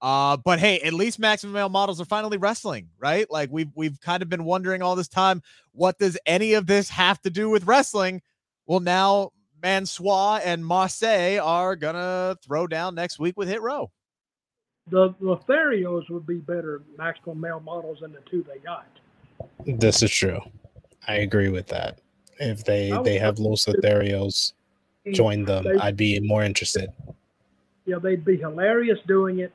Uh, 0.02 0.36
but 0.36 0.58
hey, 0.58 0.80
at 0.80 0.92
least 0.92 1.20
maximum 1.20 1.54
male 1.54 1.68
models 1.68 2.00
are 2.00 2.04
finally 2.04 2.36
wrestling, 2.36 2.90
right? 2.98 3.30
Like 3.30 3.50
we've 3.52 3.70
we've 3.74 4.00
kind 4.00 4.22
of 4.22 4.28
been 4.28 4.44
wondering 4.44 4.82
all 4.82 4.96
this 4.96 5.08
time, 5.08 5.42
what 5.70 5.96
does 5.98 6.18
any 6.26 6.54
of 6.54 6.66
this 6.66 6.90
have 6.90 7.20
to 7.22 7.30
do 7.30 7.48
with 7.48 7.64
wrestling? 7.66 8.20
Well, 8.66 8.80
now 8.80 9.30
Mansois 9.62 10.40
and 10.44 10.64
Marseille 10.64 11.38
are 11.42 11.76
gonna 11.76 12.36
throw 12.44 12.66
down 12.66 12.94
next 12.94 13.18
week 13.18 13.36
with 13.36 13.48
Hit 13.48 13.62
Row. 13.62 13.90
The 14.88 15.10
Lotharios 15.22 16.10
would 16.10 16.26
be 16.26 16.38
better 16.38 16.82
maximum 16.98 17.40
male 17.40 17.60
models 17.60 18.00
than 18.00 18.12
the 18.12 18.20
two 18.28 18.42
they 18.42 18.58
got. 18.58 18.86
This 19.64 20.02
is 20.02 20.10
true. 20.10 20.40
I 21.06 21.16
agree 21.16 21.48
with 21.48 21.68
that. 21.68 22.00
If 22.40 22.64
they 22.64 22.90
they 23.04 23.18
have 23.18 23.38
Los 23.38 23.66
Lotharios 23.66 24.52
join 25.12 25.44
them, 25.44 25.64
They- 25.64 25.78
I'd 25.78 25.96
be 25.96 26.18
more 26.20 26.42
interested. 26.42 26.90
Yeah, 27.84 27.98
they'd 27.98 28.24
be 28.24 28.36
hilarious 28.36 28.98
doing 29.06 29.40
it, 29.40 29.52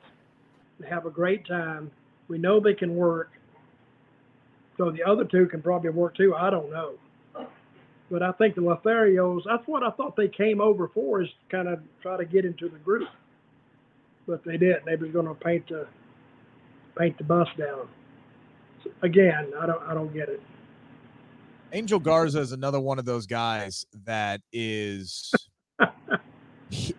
They 0.80 0.86
have 0.88 1.06
a 1.06 1.10
great 1.10 1.44
time. 1.46 1.90
We 2.28 2.38
know 2.38 2.60
they 2.60 2.74
can 2.74 2.94
work. 2.94 3.30
So 4.76 4.90
the 4.92 5.02
other 5.02 5.24
two 5.24 5.46
can 5.46 5.60
probably 5.60 5.90
work 5.90 6.14
too. 6.14 6.36
I 6.36 6.50
don't 6.50 6.70
know. 6.70 6.92
But 8.10 8.22
I 8.22 8.32
think 8.32 8.54
the 8.54 8.62
Lotharios, 8.62 9.42
that's 9.44 9.66
what 9.66 9.82
I 9.82 9.90
thought 9.90 10.16
they 10.16 10.28
came 10.28 10.60
over 10.60 10.88
for, 10.88 11.22
is 11.22 11.28
kind 11.50 11.68
of 11.68 11.80
try 12.00 12.16
to 12.16 12.24
get 12.24 12.44
into 12.44 12.68
the 12.68 12.78
group. 12.78 13.08
But 14.26 14.44
they 14.44 14.56
didn't. 14.56 14.84
They 14.86 14.96
was 14.96 15.10
going 15.10 15.26
to 15.26 15.34
paint 15.34 15.68
the 15.68 15.86
paint 16.98 17.16
the 17.18 17.24
bus 17.24 17.48
down. 17.58 17.88
Again, 19.02 19.52
I 19.58 19.66
don't 19.66 19.82
I 19.82 19.94
don't 19.94 20.12
get 20.12 20.28
it. 20.28 20.40
Angel 21.72 21.98
Garza 21.98 22.40
is 22.40 22.52
another 22.52 22.80
one 22.80 22.98
of 22.98 23.04
those 23.04 23.26
guys 23.26 23.84
that 24.04 24.40
is. 24.52 25.32
he, 26.70 26.94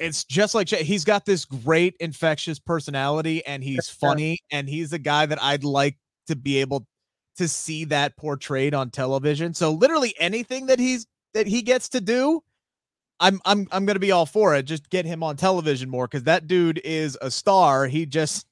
it's 0.00 0.24
just 0.24 0.54
like 0.54 0.68
he's 0.68 1.04
got 1.04 1.24
this 1.24 1.44
great 1.44 1.96
infectious 1.98 2.58
personality 2.58 3.44
and 3.46 3.62
he's 3.64 3.88
funny 3.88 4.38
and 4.50 4.68
he's 4.68 4.92
a 4.92 4.98
guy 4.98 5.26
that 5.26 5.42
I'd 5.42 5.64
like 5.64 5.96
to 6.28 6.36
be 6.36 6.58
able 6.58 6.86
to 7.36 7.48
see 7.48 7.84
that 7.86 8.16
portrayed 8.16 8.74
on 8.74 8.90
television. 8.90 9.54
So 9.54 9.72
literally 9.72 10.14
anything 10.18 10.66
that 10.66 10.78
he's 10.78 11.06
that 11.34 11.46
he 11.46 11.62
gets 11.62 11.88
to 11.90 12.00
do, 12.00 12.42
I'm 13.20 13.40
I'm 13.44 13.66
I'm 13.72 13.86
gonna 13.86 13.98
be 13.98 14.12
all 14.12 14.26
for 14.26 14.54
it. 14.54 14.64
Just 14.64 14.90
get 14.90 15.06
him 15.06 15.22
on 15.22 15.36
television 15.36 15.88
more 15.88 16.06
because 16.06 16.24
that 16.24 16.46
dude 16.46 16.80
is 16.84 17.16
a 17.22 17.30
star. 17.30 17.86
He 17.86 18.06
just 18.06 18.46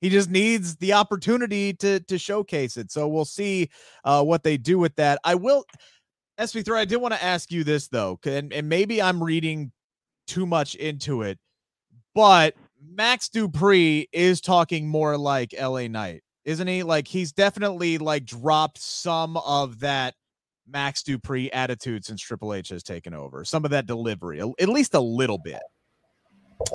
he 0.00 0.08
just 0.08 0.30
needs 0.30 0.76
the 0.76 0.92
opportunity 0.92 1.72
to 1.74 2.00
to 2.00 2.18
showcase 2.18 2.76
it. 2.76 2.90
So 2.90 3.08
we'll 3.08 3.24
see 3.24 3.70
uh, 4.04 4.22
what 4.22 4.42
they 4.42 4.56
do 4.56 4.78
with 4.78 4.94
that. 4.96 5.18
I 5.24 5.34
will, 5.34 5.64
SP3, 6.38 6.76
I 6.76 6.84
did 6.84 6.96
want 6.96 7.14
to 7.14 7.22
ask 7.22 7.50
you 7.50 7.64
this 7.64 7.88
though, 7.88 8.18
and, 8.24 8.52
and 8.52 8.68
maybe 8.68 9.02
I'm 9.02 9.22
reading 9.22 9.72
too 10.26 10.46
much 10.46 10.74
into 10.76 11.22
it, 11.22 11.38
but 12.14 12.54
Max 12.82 13.28
Dupree 13.28 14.08
is 14.12 14.40
talking 14.40 14.88
more 14.88 15.18
like 15.18 15.54
LA 15.58 15.86
Knight, 15.86 16.22
isn't 16.44 16.66
he? 16.66 16.82
Like 16.82 17.06
he's 17.06 17.32
definitely 17.32 17.98
like 17.98 18.24
dropped 18.24 18.78
some 18.78 19.36
of 19.38 19.80
that 19.80 20.14
Max 20.66 21.02
Dupree 21.02 21.50
attitude 21.50 22.04
since 22.04 22.20
Triple 22.20 22.54
H 22.54 22.68
has 22.68 22.82
taken 22.82 23.14
over, 23.14 23.44
some 23.44 23.64
of 23.64 23.70
that 23.72 23.86
delivery, 23.86 24.40
at 24.40 24.68
least 24.68 24.94
a 24.94 25.00
little 25.00 25.38
bit. 25.38 25.62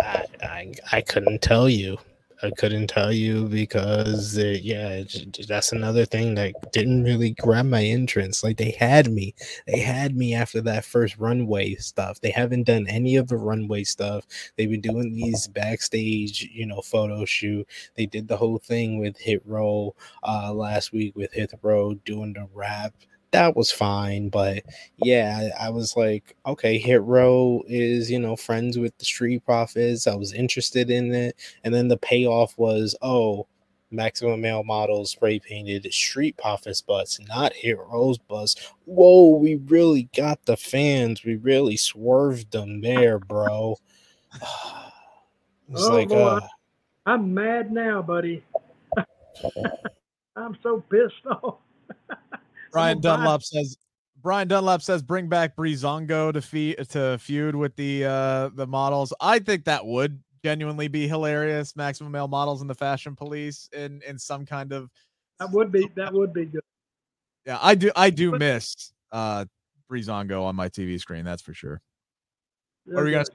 I, 0.02 0.26
I 0.42 0.74
I 0.92 1.02
couldn't 1.02 1.42
tell 1.42 1.70
you. 1.70 1.98
I 2.44 2.52
couldn't 2.52 2.88
tell 2.88 3.12
you 3.12 3.46
because 3.46 4.38
uh, 4.38 4.58
yeah, 4.62 5.04
that's 5.48 5.72
another 5.72 6.06
thing 6.06 6.36
that 6.36 6.54
didn't 6.72 7.04
really 7.04 7.32
grab 7.32 7.66
my 7.66 7.84
entrance. 7.84 8.44
Like 8.44 8.58
they 8.58 8.72
had 8.72 9.10
me, 9.12 9.34
they 9.68 9.80
had 9.80 10.16
me 10.16 10.34
after 10.34 10.62
that 10.62 10.86
first 10.86 11.18
runway 11.18 11.76
stuff. 11.76 12.20
They 12.20 12.32
haven't 12.32 12.64
done 12.64 12.88
any 12.88 13.16
of 13.16 13.28
the 13.28 13.38
runway 13.38 13.84
stuff. 13.84 14.26
They've 14.58 14.70
been 14.70 14.82
doing 14.82 15.14
these 15.14 15.48
backstage, 15.48 16.50
you 16.52 16.66
know, 16.66 16.82
photo 16.82 17.26
shoot. 17.26 17.68
They 17.96 18.06
did 18.06 18.28
the 18.28 18.38
whole 18.38 18.60
thing 18.60 19.00
with 19.00 19.18
Hit 19.18 19.42
Row 19.46 19.96
uh, 20.24 20.54
last 20.54 20.92
week 20.92 21.16
with 21.16 21.34
Hit 21.34 21.54
Row 21.62 21.94
doing 21.94 22.34
the 22.34 22.48
rap. 22.54 22.94
That 23.36 23.54
was 23.58 23.70
fine, 23.70 24.30
but 24.30 24.64
yeah, 24.96 25.50
I 25.60 25.70
was 25.70 25.98
like, 25.98 26.38
okay, 26.46 26.78
Hit 26.78 27.02
Row 27.02 27.62
is, 27.68 28.10
you 28.10 28.18
know, 28.18 28.38
friends 28.38 28.78
with 28.80 28.98
the 28.98 29.04
Street 29.04 29.44
Profits. 29.44 30.08
I 30.08 30.16
was 30.16 30.32
interested 30.32 30.90
in 30.90 31.14
it. 31.14 31.36
And 31.66 31.74
then 31.74 31.90
the 31.90 31.98
payoff 31.98 32.58
was, 32.58 32.96
oh, 33.02 33.46
Maximum 33.92 34.40
Male 34.40 34.64
Models 34.64 35.12
spray 35.12 35.38
painted 35.40 35.86
Street 35.92 36.38
Profits 36.38 36.80
bus, 36.80 37.20
not 37.28 37.52
Hit 37.52 37.78
Row's 37.78 38.18
bus. 38.18 38.56
Whoa, 38.86 39.36
we 39.38 39.56
really 39.56 40.08
got 40.16 40.40
the 40.46 40.56
fans. 40.56 41.26
We 41.26 41.36
really 41.36 41.76
swerved 41.76 42.52
them 42.52 42.80
there, 42.80 43.20
bro. 43.20 43.76
It's 45.72 45.84
Oh, 45.84 45.90
like, 45.94 46.08
boy. 46.08 46.16
uh, 46.18 46.48
I'm 47.06 47.34
mad 47.34 47.70
now, 47.70 48.02
buddy. 48.02 48.46
I'm 50.38 50.58
so 50.64 50.82
pissed 50.90 51.26
off. 51.30 51.58
Brian 52.76 53.02
Someone 53.02 53.20
buy- 53.20 53.24
Dunlop 53.24 53.44
says 53.44 53.78
Brian 54.22 54.48
Dunlop 54.50 54.82
says 54.82 55.02
bring 55.02 55.30
back 55.30 55.56
Breezango 55.56 56.34
to 56.34 56.42
fe- 56.42 56.76
to 56.90 57.18
feud 57.20 57.56
with 57.56 57.74
the 57.78 58.04
uh 58.06 58.50
the 58.54 58.68
models. 58.68 59.14
I 59.22 59.40
think 59.40 59.64
that 59.66 59.86
would 59.86 60.22
genuinely 60.44 60.90
be 60.90 61.08
hilarious. 61.08 61.74
Maximum 61.78 62.12
male 62.12 62.28
models 62.28 62.60
and 62.60 62.70
the 62.70 62.76
fashion 62.76 63.16
police 63.16 63.70
in 63.72 64.02
in 64.06 64.20
some 64.20 64.46
kind 64.46 64.74
of 64.74 64.90
That 65.40 65.52
would 65.52 65.72
be 65.72 65.90
that 65.96 66.12
would 66.14 66.34
be 66.34 66.46
good. 66.46 66.64
yeah. 67.46 67.60
I 67.62 67.76
do 67.76 67.92
I 67.96 68.10
do 68.10 68.32
miss 68.38 68.92
uh 69.12 69.46
Breezango 69.90 70.44
on 70.44 70.56
my 70.56 70.68
TV 70.68 71.00
screen. 71.00 71.24
That's 71.24 71.42
for 71.42 71.54
sure. 71.54 71.80
What 72.88 73.02
are 73.02 73.06
we 73.06 73.12
gonna? 73.12 73.26
say? 73.26 73.32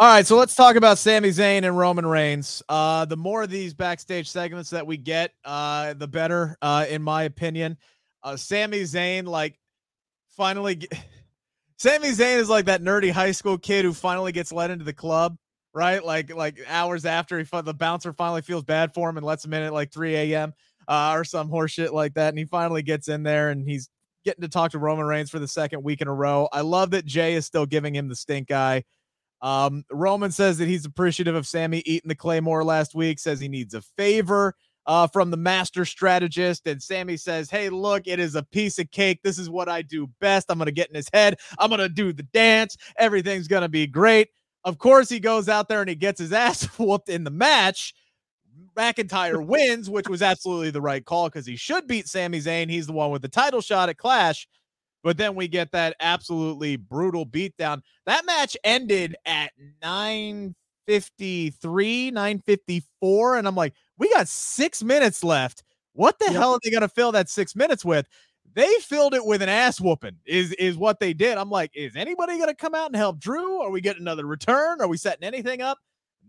All 0.00 0.06
right, 0.06 0.26
so 0.26 0.38
let's 0.38 0.54
talk 0.54 0.76
about 0.76 0.96
Sami 0.96 1.28
Zayn 1.28 1.62
and 1.62 1.76
Roman 1.76 2.06
Reigns. 2.06 2.62
Uh, 2.70 3.04
the 3.04 3.18
more 3.18 3.42
of 3.42 3.50
these 3.50 3.74
backstage 3.74 4.30
segments 4.30 4.70
that 4.70 4.86
we 4.86 4.96
get, 4.96 5.32
uh, 5.44 5.92
the 5.92 6.08
better, 6.08 6.56
uh, 6.62 6.86
in 6.88 7.02
my 7.02 7.24
opinion. 7.24 7.76
Uh, 8.22 8.34
Sami 8.34 8.80
Zayn, 8.80 9.26
like, 9.26 9.60
finally, 10.30 10.76
ge- 10.76 10.88
Sami 11.76 12.12
Zayn 12.12 12.38
is 12.38 12.48
like 12.48 12.64
that 12.64 12.80
nerdy 12.80 13.10
high 13.10 13.32
school 13.32 13.58
kid 13.58 13.84
who 13.84 13.92
finally 13.92 14.32
gets 14.32 14.52
let 14.52 14.70
into 14.70 14.86
the 14.86 14.94
club, 14.94 15.36
right? 15.74 16.02
Like 16.02 16.34
like 16.34 16.58
hours 16.66 17.04
after 17.04 17.38
he 17.38 17.44
the 17.44 17.74
bouncer 17.74 18.14
finally 18.14 18.40
feels 18.40 18.64
bad 18.64 18.94
for 18.94 19.10
him 19.10 19.18
and 19.18 19.26
lets 19.26 19.44
him 19.44 19.52
in 19.52 19.64
at 19.64 19.74
like 19.74 19.92
3 19.92 20.16
a.m. 20.16 20.54
Uh, 20.88 21.12
or 21.14 21.24
some 21.24 21.50
horseshit 21.50 21.92
like 21.92 22.14
that, 22.14 22.30
and 22.30 22.38
he 22.38 22.46
finally 22.46 22.82
gets 22.82 23.08
in 23.08 23.22
there 23.22 23.50
and 23.50 23.68
he's 23.68 23.90
getting 24.24 24.40
to 24.40 24.48
talk 24.48 24.70
to 24.70 24.78
Roman 24.78 25.04
Reigns 25.04 25.28
for 25.28 25.38
the 25.38 25.48
second 25.48 25.82
week 25.82 26.00
in 26.00 26.08
a 26.08 26.14
row. 26.14 26.48
I 26.54 26.62
love 26.62 26.90
that 26.92 27.04
Jay 27.04 27.34
is 27.34 27.44
still 27.44 27.66
giving 27.66 27.94
him 27.94 28.08
the 28.08 28.16
stink 28.16 28.50
eye. 28.50 28.84
Um, 29.42 29.84
Roman 29.90 30.30
says 30.30 30.58
that 30.58 30.68
he's 30.68 30.84
appreciative 30.84 31.34
of 31.34 31.46
Sammy 31.46 31.82
eating 31.86 32.08
the 32.08 32.14
Claymore 32.14 32.64
last 32.64 32.94
week, 32.94 33.18
says 33.18 33.40
he 33.40 33.48
needs 33.48 33.74
a 33.74 33.80
favor 33.80 34.54
uh, 34.86 35.06
from 35.06 35.30
the 35.30 35.36
master 35.36 35.84
strategist. 35.84 36.66
And 36.66 36.82
Sammy 36.82 37.16
says, 37.16 37.50
Hey, 37.50 37.68
look, 37.68 38.06
it 38.06 38.18
is 38.18 38.34
a 38.34 38.42
piece 38.42 38.78
of 38.78 38.90
cake. 38.90 39.20
This 39.22 39.38
is 39.38 39.48
what 39.48 39.68
I 39.68 39.82
do 39.82 40.08
best. 40.20 40.50
I'm 40.50 40.58
going 40.58 40.66
to 40.66 40.72
get 40.72 40.88
in 40.88 40.94
his 40.94 41.08
head. 41.12 41.36
I'm 41.58 41.70
going 41.70 41.80
to 41.80 41.88
do 41.88 42.12
the 42.12 42.24
dance. 42.24 42.76
Everything's 42.98 43.48
going 43.48 43.62
to 43.62 43.68
be 43.68 43.86
great. 43.86 44.28
Of 44.64 44.78
course, 44.78 45.08
he 45.08 45.20
goes 45.20 45.48
out 45.48 45.68
there 45.68 45.80
and 45.80 45.88
he 45.88 45.96
gets 45.96 46.20
his 46.20 46.32
ass 46.34 46.64
whooped 46.78 47.08
in 47.08 47.24
the 47.24 47.30
match. 47.30 47.94
McIntyre 48.76 49.44
wins, 49.44 49.90
which 49.90 50.08
was 50.08 50.22
absolutely 50.22 50.70
the 50.70 50.80
right 50.80 51.04
call 51.04 51.28
because 51.28 51.46
he 51.46 51.56
should 51.56 51.86
beat 51.86 52.08
Sami 52.08 52.40
Zayn. 52.40 52.70
He's 52.70 52.86
the 52.86 52.92
one 52.92 53.10
with 53.10 53.22
the 53.22 53.28
title 53.28 53.60
shot 53.60 53.88
at 53.88 53.98
Clash. 53.98 54.46
But 55.02 55.16
then 55.16 55.34
we 55.34 55.48
get 55.48 55.72
that 55.72 55.96
absolutely 56.00 56.76
brutal 56.76 57.26
beatdown. 57.26 57.82
That 58.06 58.26
match 58.26 58.56
ended 58.64 59.16
at 59.24 59.52
953, 59.82 62.10
954. 62.10 63.36
And 63.36 63.48
I'm 63.48 63.54
like, 63.54 63.74
we 63.98 64.10
got 64.10 64.28
six 64.28 64.82
minutes 64.82 65.24
left. 65.24 65.62
What 65.92 66.18
the 66.18 66.26
yep. 66.26 66.34
hell 66.34 66.52
are 66.52 66.60
they 66.62 66.70
going 66.70 66.82
to 66.82 66.88
fill 66.88 67.12
that 67.12 67.28
six 67.28 67.56
minutes 67.56 67.84
with? 67.84 68.06
They 68.52 68.72
filled 68.80 69.14
it 69.14 69.24
with 69.24 69.42
an 69.42 69.48
ass 69.48 69.80
whooping, 69.80 70.16
is 70.26 70.52
is 70.54 70.76
what 70.76 70.98
they 70.98 71.12
did. 71.12 71.38
I'm 71.38 71.50
like, 71.50 71.70
is 71.74 71.94
anybody 71.94 72.36
going 72.36 72.48
to 72.48 72.54
come 72.54 72.74
out 72.74 72.88
and 72.88 72.96
help 72.96 73.20
Drew? 73.20 73.60
Are 73.60 73.70
we 73.70 73.80
getting 73.80 74.02
another 74.02 74.26
return? 74.26 74.80
Are 74.80 74.88
we 74.88 74.96
setting 74.96 75.22
anything 75.22 75.62
up? 75.62 75.78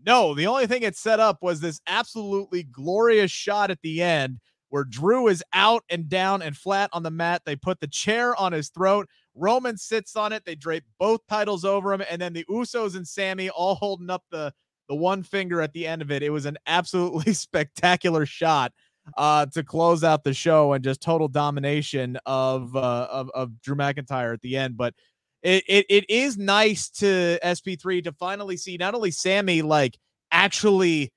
No, 0.04 0.34
the 0.34 0.46
only 0.46 0.66
thing 0.66 0.82
it 0.82 0.96
set 0.96 1.20
up 1.20 1.38
was 1.42 1.60
this 1.60 1.80
absolutely 1.86 2.64
glorious 2.64 3.30
shot 3.30 3.70
at 3.70 3.80
the 3.82 4.02
end 4.02 4.40
where 4.72 4.84
Drew 4.84 5.28
is 5.28 5.44
out 5.52 5.84
and 5.90 6.08
down 6.08 6.40
and 6.40 6.56
flat 6.56 6.88
on 6.94 7.02
the 7.02 7.10
mat. 7.10 7.42
They 7.44 7.56
put 7.56 7.78
the 7.78 7.86
chair 7.86 8.34
on 8.40 8.52
his 8.52 8.70
throat. 8.70 9.06
Roman 9.34 9.76
sits 9.76 10.16
on 10.16 10.32
it. 10.32 10.46
They 10.46 10.54
drape 10.54 10.84
both 10.98 11.20
titles 11.28 11.62
over 11.66 11.92
him, 11.92 12.02
and 12.08 12.18
then 12.18 12.32
the 12.32 12.46
Usos 12.48 12.96
and 12.96 13.06
Sammy 13.06 13.50
all 13.50 13.74
holding 13.74 14.08
up 14.08 14.24
the 14.30 14.50
the 14.88 14.94
one 14.94 15.22
finger 15.24 15.60
at 15.60 15.74
the 15.74 15.86
end 15.86 16.00
of 16.00 16.10
it. 16.10 16.22
It 16.22 16.30
was 16.30 16.46
an 16.46 16.56
absolutely 16.66 17.32
spectacular 17.34 18.24
shot 18.24 18.72
uh, 19.18 19.44
to 19.52 19.62
close 19.62 20.02
out 20.04 20.24
the 20.24 20.32
show 20.32 20.72
and 20.72 20.82
just 20.82 21.02
total 21.02 21.28
domination 21.28 22.16
of 22.24 22.74
uh, 22.74 23.08
of, 23.10 23.28
of 23.34 23.60
Drew 23.60 23.76
McIntyre 23.76 24.32
at 24.32 24.40
the 24.40 24.56
end. 24.56 24.78
But 24.78 24.94
it, 25.42 25.64
it 25.68 25.84
it 25.90 26.08
is 26.08 26.38
nice 26.38 26.88
to 26.92 27.38
SP3 27.44 28.04
to 28.04 28.12
finally 28.12 28.56
see 28.56 28.78
not 28.78 28.94
only 28.94 29.10
Sammy 29.10 29.60
like 29.60 29.98
actually, 30.30 31.12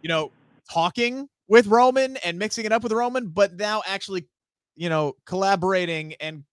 you 0.00 0.08
know, 0.08 0.32
talking 0.72 1.28
with 1.48 1.66
Roman 1.66 2.16
and 2.18 2.38
mixing 2.38 2.64
it 2.64 2.72
up 2.72 2.82
with 2.82 2.92
Roman, 2.92 3.28
but 3.28 3.54
now 3.54 3.82
actually, 3.86 4.26
you 4.74 4.88
know, 4.88 5.14
collaborating 5.24 6.14
and 6.20 6.44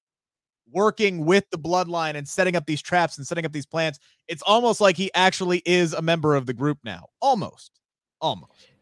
working 0.71 1.25
with 1.25 1.49
the 1.51 1.57
bloodline 1.57 2.15
and 2.15 2.27
setting 2.27 2.55
up 2.55 2.65
these 2.65 2.81
traps 2.81 3.17
and 3.17 3.27
setting 3.27 3.45
up 3.45 3.51
these 3.51 3.65
plans. 3.65 3.99
It's 4.27 4.41
almost 4.41 4.81
like 4.81 4.97
he 4.97 5.11
actually 5.13 5.61
is 5.65 5.93
a 5.93 6.01
member 6.01 6.35
of 6.35 6.45
the 6.45 6.53
group 6.53 6.79
now. 6.83 7.07
Almost. 7.21 7.79
Almost. 8.21 8.72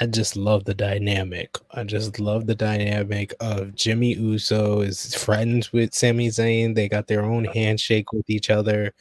I 0.00 0.06
just 0.06 0.36
love 0.36 0.64
the 0.64 0.74
dynamic. 0.74 1.56
I 1.70 1.84
just 1.84 2.18
love 2.18 2.46
the 2.46 2.54
dynamic 2.54 3.34
of 3.40 3.74
Jimmy 3.74 4.14
Uso 4.14 4.80
is 4.80 5.14
friends 5.14 5.72
with 5.72 5.94
Sami 5.94 6.28
Zayn. 6.28 6.74
They 6.74 6.88
got 6.88 7.06
their 7.06 7.22
own 7.24 7.44
handshake 7.44 8.12
with 8.12 8.28
each 8.28 8.50
other. 8.50 8.92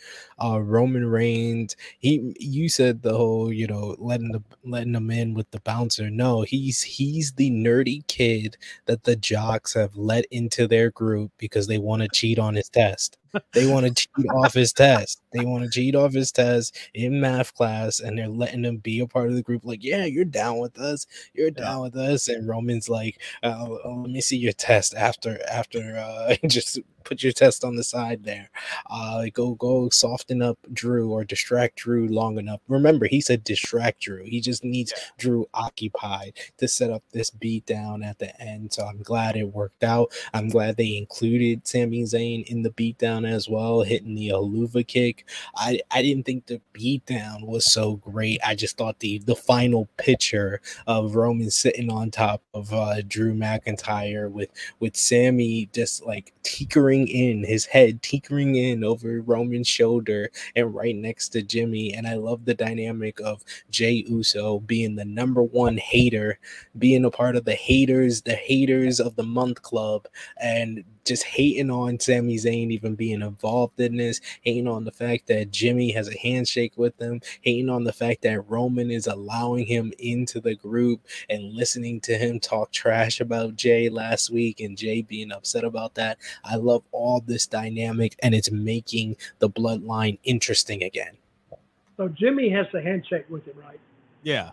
Uh, 0.44 0.60
Roman 0.62 1.06
Reigns, 1.06 1.76
he 2.00 2.36
you 2.40 2.70
said 2.70 3.02
the 3.02 3.16
whole, 3.18 3.52
you 3.52 3.66
know, 3.68 3.96
letting 3.98 4.32
the 4.32 4.44
letting 4.64 4.94
them 4.94 5.10
in 5.10 5.34
with 5.34 5.50
the 5.52 5.60
bouncer. 5.62 6.10
No, 6.10 6.42
he's 6.44 6.84
he's 6.84 7.34
the 7.34 7.50
nerdy 7.50 8.06
kid 8.08 8.58
that 8.86 9.04
the 9.04 9.16
jocks 9.16 9.74
have 9.74 9.96
let 9.96 10.26
into 10.32 10.68
their 10.68 10.92
group 10.92 11.32
because 11.38 11.68
they 11.68 11.80
want 11.80 12.04
to 12.04 12.10
cheat 12.10 12.40
on 12.40 12.56
his 12.56 12.70
test. 12.70 13.18
They 13.54 13.68
want 13.68 13.86
to 13.86 13.94
cheat 13.94 14.26
off 14.36 14.54
his 14.54 14.74
test. 14.74 15.22
They 15.34 15.46
want 15.46 15.64
to 15.64 15.70
cheat 15.70 15.96
off 15.96 16.14
his 16.14 16.32
test 16.32 16.76
in 16.94 17.20
math 17.22 17.54
class, 17.54 18.00
and 18.00 18.18
they're 18.18 18.28
letting 18.28 18.64
him 18.64 18.78
be 18.78 19.00
a 19.00 19.08
part 19.08 19.30
of 19.30 19.36
the 19.36 19.44
group. 19.44 19.66
Like, 19.66 19.84
yeah, 19.84 20.06
you're 20.06 20.26
down 20.26 20.60
with 20.60 20.78
us. 20.80 21.06
You're 21.34 21.52
down 21.52 21.82
with 21.84 21.96
us. 21.96 22.28
And 22.28 22.48
Roman's 22.48 22.90
like, 22.90 23.20
uh, 23.44 23.68
let 23.84 24.10
me 24.10 24.22
see 24.22 24.38
your 24.38 24.54
test 24.54 24.94
after 24.96 25.40
after 25.50 25.98
uh, 25.98 26.36
just 26.48 26.80
put 27.08 27.24
your 27.24 27.32
test 27.32 27.64
on 27.64 27.76
the 27.76 27.84
side 27.84 28.24
there. 28.24 28.50
Uh, 28.90 29.26
go 29.34 29.54
go 29.56 29.90
soften 29.90 30.42
up 30.42 30.58
Drew 30.74 31.12
or 31.12 31.24
distract 31.24 31.78
Drew 31.78 32.08
long 32.08 32.38
enough. 32.38 32.60
Remember, 32.68 33.08
he 33.08 33.22
said 33.22 33.44
distract 33.44 34.02
Drew. 34.02 34.24
He 34.24 34.42
just 34.42 34.64
needs 34.64 34.94
yeah. 34.96 35.04
Drew 35.18 35.48
occupied 35.54 36.34
to 36.58 36.68
set 36.68 36.92
up 36.92 37.04
this 37.12 37.30
beat 37.30 37.66
down 37.66 38.04
at 38.04 38.20
the 38.20 38.40
end. 38.42 38.74
So 38.74 38.86
I'm 38.86 39.02
glad 39.02 39.36
it 39.36 39.54
worked 39.54 39.84
out. 39.84 40.12
I'm 40.34 40.50
glad 40.50 40.78
they 40.78 40.98
included 40.98 41.68
Sami 41.68 42.04
Zayn 42.04 42.46
in 42.46 42.64
the 42.64 42.70
beatdown 42.72 43.30
as 43.30 43.48
well, 43.48 43.82
hitting 43.82 44.16
the 44.16 44.30
Helluva 44.30 44.86
kick. 44.86 45.26
I, 45.56 45.80
I 45.92 46.02
didn't 46.02 46.26
think 46.26 46.46
the 46.46 46.62
beatdown 46.74 47.46
was 47.46 47.72
so 47.72 47.96
great. 47.96 48.40
I 48.46 48.56
just 48.56 48.78
thought 48.78 49.00
the 49.00 49.20
the 49.20 49.36
final 49.36 49.88
picture 49.98 50.62
of 50.86 51.16
Roman 51.16 51.52
sitting 51.52 51.92
on 51.92 52.12
top 52.12 52.42
of 52.54 52.74
uh, 52.74 53.02
Drew 53.08 53.34
McIntyre 53.34 54.30
with 54.30 54.50
with 54.80 54.96
Sami 54.96 55.70
just 55.74 56.06
like 56.06 56.34
tinkering 56.44 56.97
in, 57.06 57.44
his 57.44 57.66
head 57.66 58.02
tinkering 58.02 58.56
in 58.56 58.86
over 58.86 59.20
Roman's 59.20 59.68
shoulder 59.68 60.30
and 60.56 60.74
right 60.74 60.96
next 60.96 61.30
to 61.30 61.42
Jimmy. 61.42 61.94
And 61.94 62.08
I 62.08 62.16
love 62.16 62.46
the 62.46 62.54
dynamic 62.54 63.20
of 63.20 63.44
Jay 63.70 64.06
Uso 64.08 64.60
being 64.62 64.96
the 64.96 65.04
number 65.04 65.44
one 65.44 65.76
hater, 65.78 66.40
being 66.78 67.04
a 67.04 67.12
part 67.12 67.36
of 67.36 67.44
the 67.44 67.56
haters, 67.56 68.22
the 68.22 68.36
haters 68.36 69.02
of 69.02 69.18
the 69.18 69.24
month 69.24 69.62
club, 69.62 70.08
and 70.42 70.86
just 71.06 71.24
hating 71.24 71.72
on 71.72 72.00
Sami 72.00 72.36
Zayn 72.36 72.70
even 72.72 72.96
being 72.96 73.22
involved 73.22 73.80
in 73.80 73.98
this, 73.98 74.20
hating 74.42 74.68
on 74.68 74.84
the 74.84 74.92
fact 74.92 75.28
that 75.28 75.52
Jimmy 75.52 75.92
has 75.92 76.08
a 76.10 76.18
handshake 76.18 76.74
with 76.76 77.00
him, 77.02 77.22
hating 77.42 77.70
on 77.70 77.86
the 77.86 77.94
fact 77.94 78.22
that 78.24 78.50
Roman 78.50 78.92
is 78.92 79.08
allowing 79.08 79.66
him 79.66 79.94
into 80.00 80.42
the 80.42 80.56
group 80.56 81.02
and 81.30 81.54
listening 81.54 82.02
to 82.02 82.18
him 82.18 82.40
talk 82.40 82.72
trash 82.72 83.22
about 83.22 83.56
Jay 83.56 83.90
last 83.90 84.30
week 84.30 84.60
and 84.60 84.78
Jay 84.78 85.02
being 85.02 85.32
upset 85.32 85.64
about 85.64 85.96
that. 85.96 86.18
I 86.44 86.58
love 86.58 86.77
all 86.92 87.22
this 87.22 87.48
dynamic 87.48 88.16
and 88.24 88.34
it's 88.36 88.52
making 88.52 89.18
the 89.40 89.50
bloodline 89.50 90.18
interesting 90.24 90.84
again. 90.84 91.18
So 91.98 92.08
Jimmy 92.10 92.50
has 92.50 92.68
the 92.72 92.82
handshake 92.82 93.26
with 93.30 93.46
him, 93.46 93.56
right? 93.58 93.80
Yeah. 94.24 94.52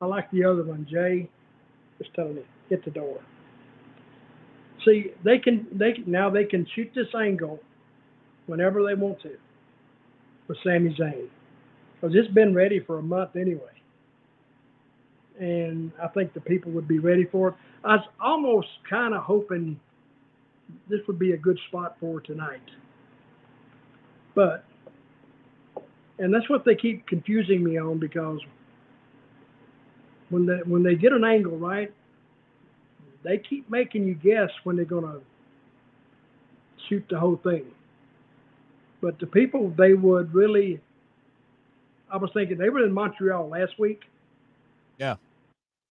I 0.00 0.06
like 0.06 0.30
the 0.30 0.44
other 0.44 0.64
one. 0.64 0.86
Jay 0.90 1.28
just 1.98 2.12
telling 2.14 2.36
me, 2.36 2.42
get 2.68 2.84
the 2.84 2.90
door 2.90 3.20
see 4.86 5.12
they 5.24 5.38
can 5.38 5.66
they 5.72 5.92
can, 5.92 6.04
now 6.06 6.30
they 6.30 6.44
can 6.44 6.66
shoot 6.74 6.90
this 6.94 7.08
angle 7.14 7.60
whenever 8.46 8.82
they 8.84 8.94
want 8.94 9.20
to 9.22 9.36
with 10.48 10.58
Sami 10.64 10.94
Zayn 10.94 11.28
because 11.94 12.14
it's 12.14 12.32
been 12.32 12.54
ready 12.54 12.80
for 12.80 12.98
a 12.98 13.02
month 13.02 13.36
anyway, 13.36 13.72
and 15.38 15.92
I 16.02 16.08
think 16.08 16.32
the 16.32 16.40
people 16.40 16.72
would 16.72 16.88
be 16.88 16.98
ready 16.98 17.24
for 17.24 17.48
it. 17.48 17.54
I 17.84 17.96
was 17.96 18.06
almost 18.20 18.68
kind 18.88 19.14
of 19.14 19.22
hoping 19.22 19.78
this 20.88 21.00
would 21.06 21.18
be 21.18 21.32
a 21.32 21.36
good 21.36 21.58
spot 21.68 21.96
for 22.00 22.20
tonight, 22.20 22.62
but 24.34 24.64
and 26.18 26.32
that's 26.32 26.48
what 26.48 26.64
they 26.64 26.74
keep 26.74 27.06
confusing 27.06 27.62
me 27.62 27.78
on 27.78 27.98
because 27.98 28.40
when 30.30 30.46
they 30.46 30.58
when 30.64 30.82
they 30.82 30.94
get 30.94 31.12
an 31.12 31.24
angle 31.24 31.56
right 31.56 31.92
they 33.26 33.38
keep 33.38 33.68
making 33.68 34.06
you 34.06 34.14
guess 34.14 34.50
when 34.62 34.76
they're 34.76 34.84
going 34.84 35.04
to 35.04 35.20
shoot 36.88 37.04
the 37.10 37.18
whole 37.18 37.40
thing. 37.42 37.64
But 39.00 39.18
the 39.18 39.26
people, 39.26 39.72
they 39.76 39.94
would 39.94 40.32
really. 40.32 40.80
I 42.10 42.18
was 42.18 42.30
thinking 42.32 42.56
they 42.56 42.70
were 42.70 42.84
in 42.84 42.92
Montreal 42.92 43.48
last 43.48 43.78
week. 43.80 44.02
Yeah. 44.98 45.16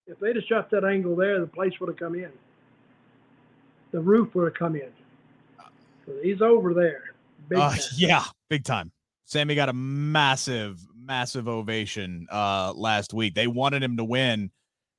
If 0.08 0.18
they'd 0.20 0.38
have 0.38 0.46
shot 0.46 0.72
that 0.72 0.86
angle 0.86 1.16
there, 1.18 1.42
the 1.42 1.48
place 1.48 1.74
would 1.82 1.90
have 1.90 1.98
come 1.98 2.16
in. 2.16 2.32
The 3.92 4.00
roof 4.00 4.36
would 4.36 4.46
have 4.46 4.54
come 4.54 4.76
in. 4.76 4.90
So 6.06 6.14
he's 6.22 6.42
over 6.42 6.74
there. 6.74 7.04
Big 7.50 7.60
uh, 7.60 7.76
yeah, 7.96 8.24
big 8.50 8.64
time. 8.64 8.92
Sammy 9.26 9.56
got 9.56 9.70
a 9.70 9.74
massive, 9.74 10.80
massive 10.96 11.48
ovation 11.48 12.28
uh, 12.32 12.74
last 12.76 13.14
week. 13.14 13.34
They 13.34 13.48
wanted 13.48 13.82
him 13.82 13.98
to 13.98 14.04
win 14.04 14.52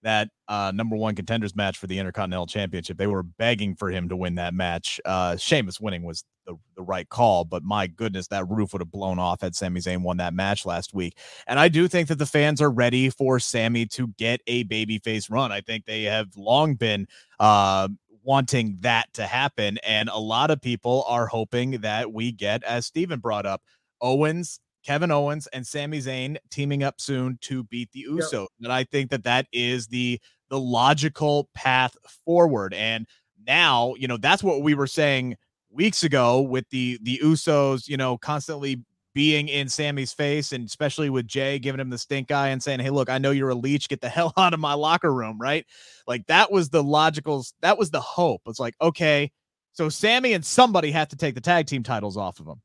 that 0.03 0.29
uh, 0.47 0.73
number 0.75 0.95
one 0.97 1.15
contenders 1.15 1.57
match 1.57 1.79
for 1.79 1.87
the 1.87 1.99
Intercontinental 1.99 2.47
Championship. 2.47 2.97
They 2.97 3.07
were 3.07 3.23
begging 3.23 3.75
for 3.75 3.91
him 3.91 4.09
to 4.09 4.17
win 4.17 4.37
that 4.37 4.55
match. 4.55 5.01
Uh, 5.05 5.37
Sheamus 5.37 5.81
winning 5.81 6.05
was 6.05 6.25
the, 6.47 6.55
the 6.77 6.83
right 6.83 7.09
call, 7.09 7.45
but 7.45 7.65
my 7.65 7.89
goodness, 7.89 8.29
that 8.29 8.49
roof 8.49 8.73
would 8.73 8.81
have 8.81 8.91
blown 8.91 9.19
off 9.19 9.41
had 9.41 9.57
Sami 9.57 9.81
Zayn 9.81 10.03
won 10.03 10.19
that 10.19 10.33
match 10.33 10.65
last 10.65 10.95
week. 10.95 11.19
And 11.49 11.59
I 11.59 11.69
do 11.69 11.89
think 11.89 12.07
that 12.09 12.19
the 12.19 12.27
fans 12.27 12.63
are 12.63 12.71
ready 12.71 13.11
for 13.11 13.41
Sammy 13.41 13.87
to 13.87 14.09
get 14.17 14.41
a 14.47 14.65
babyface 14.65 15.31
run. 15.31 15.51
I 15.51 15.61
think 15.61 15.87
they 15.87 16.05
have 16.05 16.37
long 16.37 16.75
been 16.75 17.09
uh, 17.41 17.89
wanting 18.27 18.77
that 18.81 19.13
to 19.15 19.25
happen. 19.25 19.79
And 19.87 20.09
a 20.09 20.19
lot 20.19 20.51
of 20.51 20.61
people 20.61 21.05
are 21.07 21.27
hoping 21.27 21.81
that 21.83 22.13
we 22.13 22.33
get, 22.33 22.63
as 22.65 22.85
Steven 22.85 23.21
brought 23.21 23.47
up, 23.47 23.63
Owens, 24.03 24.59
Kevin 24.85 25.13
Owens, 25.13 25.47
and 25.49 25.67
Sami 25.67 26.01
Zayn 26.01 26.37
teaming 26.51 26.83
up 26.83 27.01
soon 27.01 27.39
to 27.43 27.65
beat 27.65 27.91
the 27.93 28.05
Usos. 28.11 28.33
Yep. 28.33 28.49
And 28.65 28.73
I 28.73 28.85
think 28.85 29.11
that 29.11 29.25
that 29.25 29.47
is 29.53 29.87
the 29.87 30.21
the 30.49 30.61
logical 30.61 31.49
path 31.55 31.97
forward. 32.25 32.75
And 32.75 33.07
now, 33.47 33.95
you 33.97 34.07
know, 34.07 34.17
that's 34.17 34.43
what 34.43 34.63
we 34.63 34.75
were 34.75 34.87
saying 34.87 35.37
weeks 35.71 36.03
ago 36.03 36.41
with 36.41 36.69
the 36.71 36.99
the 37.03 37.21
Usos, 37.23 37.89
you 37.89 37.97
know, 37.97 38.19
constantly 38.19 38.83
being 39.17 39.49
in 39.49 39.67
Sammy's 39.67 40.13
face, 40.13 40.53
and 40.53 40.67
especially 40.67 41.09
with 41.09 41.27
Jay 41.27 41.59
giving 41.59 41.81
him 41.81 41.89
the 41.89 41.97
stink 41.97 42.31
eye 42.31 42.49
and 42.49 42.63
saying, 42.63 42.81
Hey, 42.81 42.91
look, 42.91 43.09
I 43.09 43.17
know 43.17 43.31
you're 43.31 43.49
a 43.49 43.55
leech. 43.55 43.89
Get 43.89 44.03
the 44.03 44.09
hell 44.11 44.35
out 44.37 44.53
of 44.53 44.61
my 44.61 44.75
locker 44.75 45.11
room, 45.11 45.39
right? 45.41 45.65
Like 46.07 46.27
that 46.27 46.53
was 46.53 46.69
the 46.69 46.83
logical, 46.83 47.43
that 47.63 47.79
was 47.79 47.91
the 47.91 48.01
hope. 48.01 48.43
It's 48.47 48.61
like, 48.61 48.75
okay, 48.79 49.33
so 49.73 49.89
Sammy 49.89 50.35
and 50.35 50.45
somebody 50.45 50.91
have 50.91 51.09
to 51.09 51.17
take 51.17 51.35
the 51.35 51.41
tag 51.41 51.67
team 51.67 51.83
titles 51.83 52.19
off 52.19 52.41
of 52.41 52.47
him. 52.47 52.61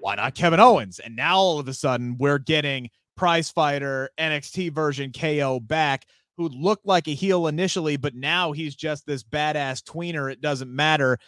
Why 0.00 0.14
not 0.14 0.34
Kevin 0.34 0.58
Owens? 0.58 1.00
And 1.00 1.14
now 1.14 1.36
all 1.36 1.58
of 1.58 1.68
a 1.68 1.74
sudden 1.74 2.16
we're 2.18 2.38
getting 2.38 2.88
prize 3.14 3.50
fighter 3.50 4.08
NXT 4.18 4.72
version 4.72 5.12
KO 5.12 5.60
back 5.60 6.06
who 6.38 6.48
looked 6.48 6.86
like 6.86 7.08
a 7.08 7.14
heel 7.14 7.46
initially, 7.48 7.98
but 7.98 8.14
now 8.14 8.52
he's 8.52 8.74
just 8.74 9.04
this 9.04 9.22
badass 9.22 9.82
tweener. 9.82 10.32
It 10.32 10.40
doesn't 10.40 10.74
matter 10.74 11.18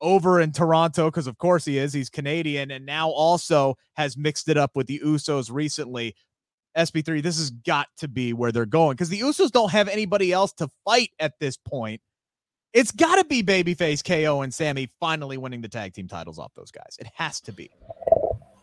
over 0.00 0.40
in 0.40 0.52
Toronto 0.52 1.06
because, 1.08 1.26
of 1.26 1.38
course, 1.38 1.64
he 1.64 1.78
is. 1.78 1.92
He's 1.92 2.10
Canadian 2.10 2.70
and 2.70 2.86
now 2.86 3.10
also 3.10 3.76
has 3.94 4.16
mixed 4.16 4.48
it 4.48 4.56
up 4.56 4.76
with 4.76 4.86
the 4.86 5.00
Usos 5.04 5.50
recently. 5.50 6.14
SP3, 6.76 7.22
this 7.22 7.38
has 7.38 7.50
got 7.50 7.88
to 7.98 8.08
be 8.08 8.32
where 8.32 8.52
they're 8.52 8.66
going 8.66 8.92
because 8.92 9.08
the 9.08 9.20
Usos 9.20 9.50
don't 9.50 9.72
have 9.72 9.88
anybody 9.88 10.32
else 10.32 10.52
to 10.54 10.68
fight 10.84 11.10
at 11.18 11.38
this 11.40 11.56
point. 11.56 12.00
It's 12.72 12.92
got 12.92 13.16
to 13.16 13.24
be 13.24 13.42
babyface 13.42 14.04
KO 14.04 14.42
and 14.42 14.54
Sammy 14.54 14.88
finally 15.00 15.36
winning 15.36 15.60
the 15.60 15.68
tag 15.68 15.92
team 15.94 16.06
titles 16.06 16.38
off 16.38 16.54
those 16.54 16.70
guys. 16.70 16.96
It 17.00 17.08
has 17.14 17.40
to 17.42 17.52
be 17.52 17.70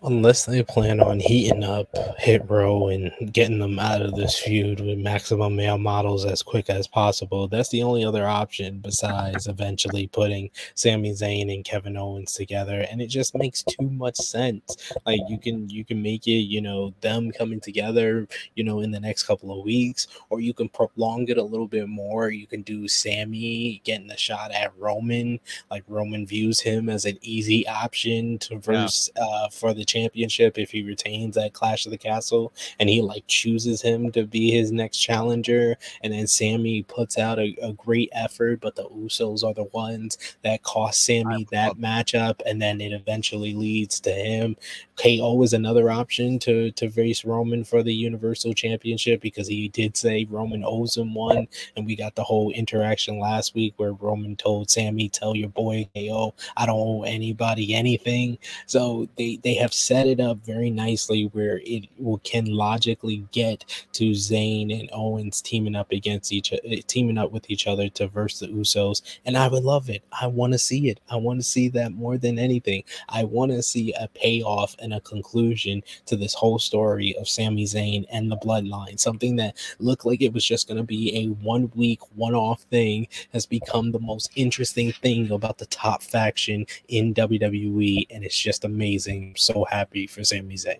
unless 0.08 0.46
they 0.46 0.64
plan 0.64 1.02
on 1.02 1.20
heating 1.20 1.64
up 1.64 1.90
Hit 2.18 2.50
Row 2.50 2.88
and 2.88 3.12
getting 3.34 3.60
them 3.60 3.78
out 3.78 4.02
of 4.02 4.16
this 4.16 4.40
feud 4.40 4.80
with 4.80 4.98
maximum 4.98 5.56
male 5.56 5.78
models 5.78 6.26
as 6.26 6.42
quick 6.42 6.70
as 6.70 6.88
possible, 6.88 7.48
that's 7.48 7.70
the 7.70 7.84
only 7.84 8.06
other 8.06 8.26
option 8.26 8.80
besides 8.80 9.48
eventually 9.48 10.08
putting 10.08 10.50
Sami 10.76 11.12
Zayn 11.12 11.54
and 11.54 11.66
Kevin 11.66 11.98
Owens 11.98 12.34
together. 12.34 12.86
And 12.90 13.02
it 13.02 13.08
just 13.08 13.36
makes 13.36 13.64
too 13.64 13.90
much 13.90 14.16
sense. 14.16 14.94
Like 15.06 15.20
you 15.28 15.38
can 15.38 15.70
you 15.70 15.84
can 15.84 16.02
make 16.02 16.26
it, 16.26 16.32
you 16.44 16.62
know, 16.62 16.94
them 17.02 17.32
coming 17.32 17.60
together, 17.60 18.28
you 18.56 18.64
know, 18.64 18.80
in 18.80 18.92
the 18.92 19.00
next 19.00 19.24
couple 19.24 19.58
of 19.58 19.66
weeks, 19.66 20.08
or 20.30 20.40
you 20.40 20.54
can 20.54 20.70
prolong 20.70 21.28
it 21.28 21.38
a 21.38 21.44
little 21.44 21.68
bit 21.68 21.90
more. 21.90 22.30
You 22.30 22.48
can 22.48 22.62
do 22.62 22.88
Sammy 22.88 23.82
getting 23.84 24.10
a 24.12 24.18
shot 24.18 24.52
at 24.52 24.72
Roman, 24.78 25.40
like 25.70 25.84
Roman 25.88 26.26
views 26.26 26.62
him 26.62 26.88
as 26.88 27.04
an 27.04 27.18
easy 27.22 27.68
option 27.68 28.38
to 28.40 28.58
verse 28.58 29.10
yeah. 29.16 29.24
uh, 29.24 29.50
for 29.50 29.74
the 29.74 29.84
championship 29.84 29.97
if 30.06 30.72
he 30.72 30.84
retains 30.84 31.36
that 31.36 31.54
Clash 31.54 31.86
of 31.86 31.92
the 31.92 31.98
Castle 31.98 32.54
and 32.80 32.90
he 32.90 33.02
like 33.02 33.26
chooses 33.28 33.82
him 33.82 34.12
to 34.12 34.26
be 34.26 34.52
his 34.52 34.72
next 34.72 34.98
challenger. 34.98 35.76
And 36.02 36.14
then 36.14 36.28
Sammy 36.28 36.84
puts 36.84 37.18
out 37.18 37.40
a, 37.40 37.56
a 37.62 37.74
great 37.74 38.10
effort, 38.12 38.62
but 38.62 38.76
the 38.76 38.86
Usos 38.86 39.44
are 39.44 39.54
the 39.54 39.66
ones 39.66 40.18
that 40.44 40.64
cost 40.64 41.06
Sami 41.06 41.48
that 41.52 41.78
matchup, 41.78 42.42
and 42.46 42.62
then 42.62 42.82
it 42.82 42.92
eventually 42.92 43.54
leads 43.54 44.00
to 44.02 44.12
him. 44.12 44.56
KO 44.96 45.44
is 45.44 45.54
another 45.54 45.92
option 45.92 46.40
to 46.40 46.72
to 46.72 46.90
face 46.90 47.24
Roman 47.24 47.64
for 47.64 47.84
the 47.84 47.94
Universal 47.94 48.54
Championship 48.54 49.22
because 49.22 49.48
he 49.48 49.70
did 49.70 49.96
say 49.96 50.26
Roman 50.30 50.64
owes 50.66 50.98
him 50.98 51.14
one, 51.14 51.48
and 51.76 51.86
we 51.86 51.96
got 51.96 52.16
the 52.16 52.24
whole 52.24 52.52
interaction 52.52 53.20
last 53.20 53.54
week 53.54 53.74
where 53.78 53.94
Roman 53.94 54.36
told 54.36 54.70
Sammy, 54.72 55.10
"Tell 55.10 55.36
your 55.36 55.50
boy 55.50 55.88
KO, 55.96 56.34
I 56.56 56.66
don't 56.66 56.80
owe 56.80 57.04
anybody 57.04 57.76
anything." 57.76 58.40
So 58.66 59.08
they 59.18 59.38
they 59.44 59.54
have 59.56 59.74
set 59.78 60.08
it 60.08 60.20
up 60.20 60.38
very 60.46 60.70
nicely 60.70 61.26
where 61.34 61.62
it 61.64 61.88
will, 61.98 62.18
can 62.20 62.46
logically 62.46 63.26
get 63.32 63.64
to 63.94 64.12
Zayn 64.12 64.78
and 64.78 64.90
Owens 64.92 65.42
teaming 65.42 65.76
up 65.76 65.92
against 65.92 66.34
each 66.34 66.52
eh, 66.52 66.82
teaming 66.88 67.18
up 67.18 67.32
with 67.32 67.50
each 67.50 67.68
other 67.68 67.88
to 67.90 68.08
verse 68.08 68.40
the 68.40 68.48
Usos, 68.48 69.02
and 69.26 69.38
I 69.38 69.48
would 69.48 69.64
love 69.64 69.90
it. 69.90 70.04
I 70.12 70.28
want 70.28 70.54
to 70.54 70.60
see 70.60 70.90
it. 70.90 71.00
I 71.10 71.16
want 71.16 71.40
to 71.40 71.44
see 71.44 71.70
that 71.70 71.92
more 71.92 72.18
than 72.18 72.40
anything. 72.40 72.84
I 73.10 73.24
want 73.24 73.52
to 73.52 73.62
see 73.62 73.94
a 73.94 74.08
payoff 74.10 74.76
and 74.80 74.94
a 74.94 75.02
conclusion 75.02 75.84
to 76.08 76.16
this 76.16 76.34
whole 76.34 76.60
story 76.60 77.16
of 77.18 77.30
Sami 77.30 77.66
Zayn 77.66 78.06
and 78.12 78.32
the 78.32 78.38
Bloodline. 78.38 79.00
Something 79.00 79.36
that 79.38 79.58
looked 79.80 80.06
like 80.06 80.22
it 80.22 80.34
was 80.34 80.46
just 80.46 80.68
going 80.68 80.78
to 80.78 80.84
be 80.84 81.16
a 81.18 81.28
one 81.28 81.72
week, 81.76 82.00
one 82.16 82.36
off 82.36 82.62
thing 82.64 83.08
has 83.34 83.46
become 83.46 83.92
the 83.92 84.00
most 84.00 84.32
interesting 84.36 84.92
thing 84.92 85.32
about 85.32 85.58
the 85.58 85.66
top 85.68 86.02
faction 86.02 86.66
in 86.88 87.14
WWE, 87.14 88.08
and 88.10 88.24
it's 88.24 88.38
just 88.38 88.66
amazing. 88.66 89.30
I'm 89.30 89.36
so 89.36 89.67
happy 89.70 90.08
for 90.08 90.24
Sami 90.24 90.56
Zayn. 90.56 90.80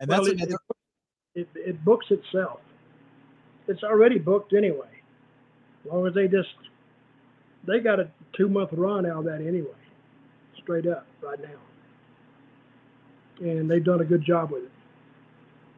And 0.00 0.10
that's 0.10 0.22
well, 0.22 0.30
it, 0.30 0.40
another- 0.40 0.58
it, 1.34 1.48
it 1.54 1.84
books 1.84 2.06
itself. 2.10 2.60
It's 3.66 3.82
already 3.82 4.18
booked 4.18 4.52
anyway. 4.52 4.88
As 5.84 5.92
long 5.92 6.06
as 6.06 6.14
they 6.14 6.28
just 6.28 6.54
they 7.66 7.80
got 7.80 8.00
a 8.00 8.08
two 8.36 8.48
month 8.48 8.70
run 8.72 9.06
out 9.06 9.18
of 9.18 9.24
that 9.24 9.40
anyway, 9.40 9.68
straight 10.62 10.86
up 10.86 11.06
right 11.22 11.38
now, 11.40 11.58
and 13.40 13.70
they've 13.70 13.84
done 13.84 14.00
a 14.00 14.04
good 14.04 14.24
job 14.24 14.50
with 14.50 14.64
it. 14.64 14.70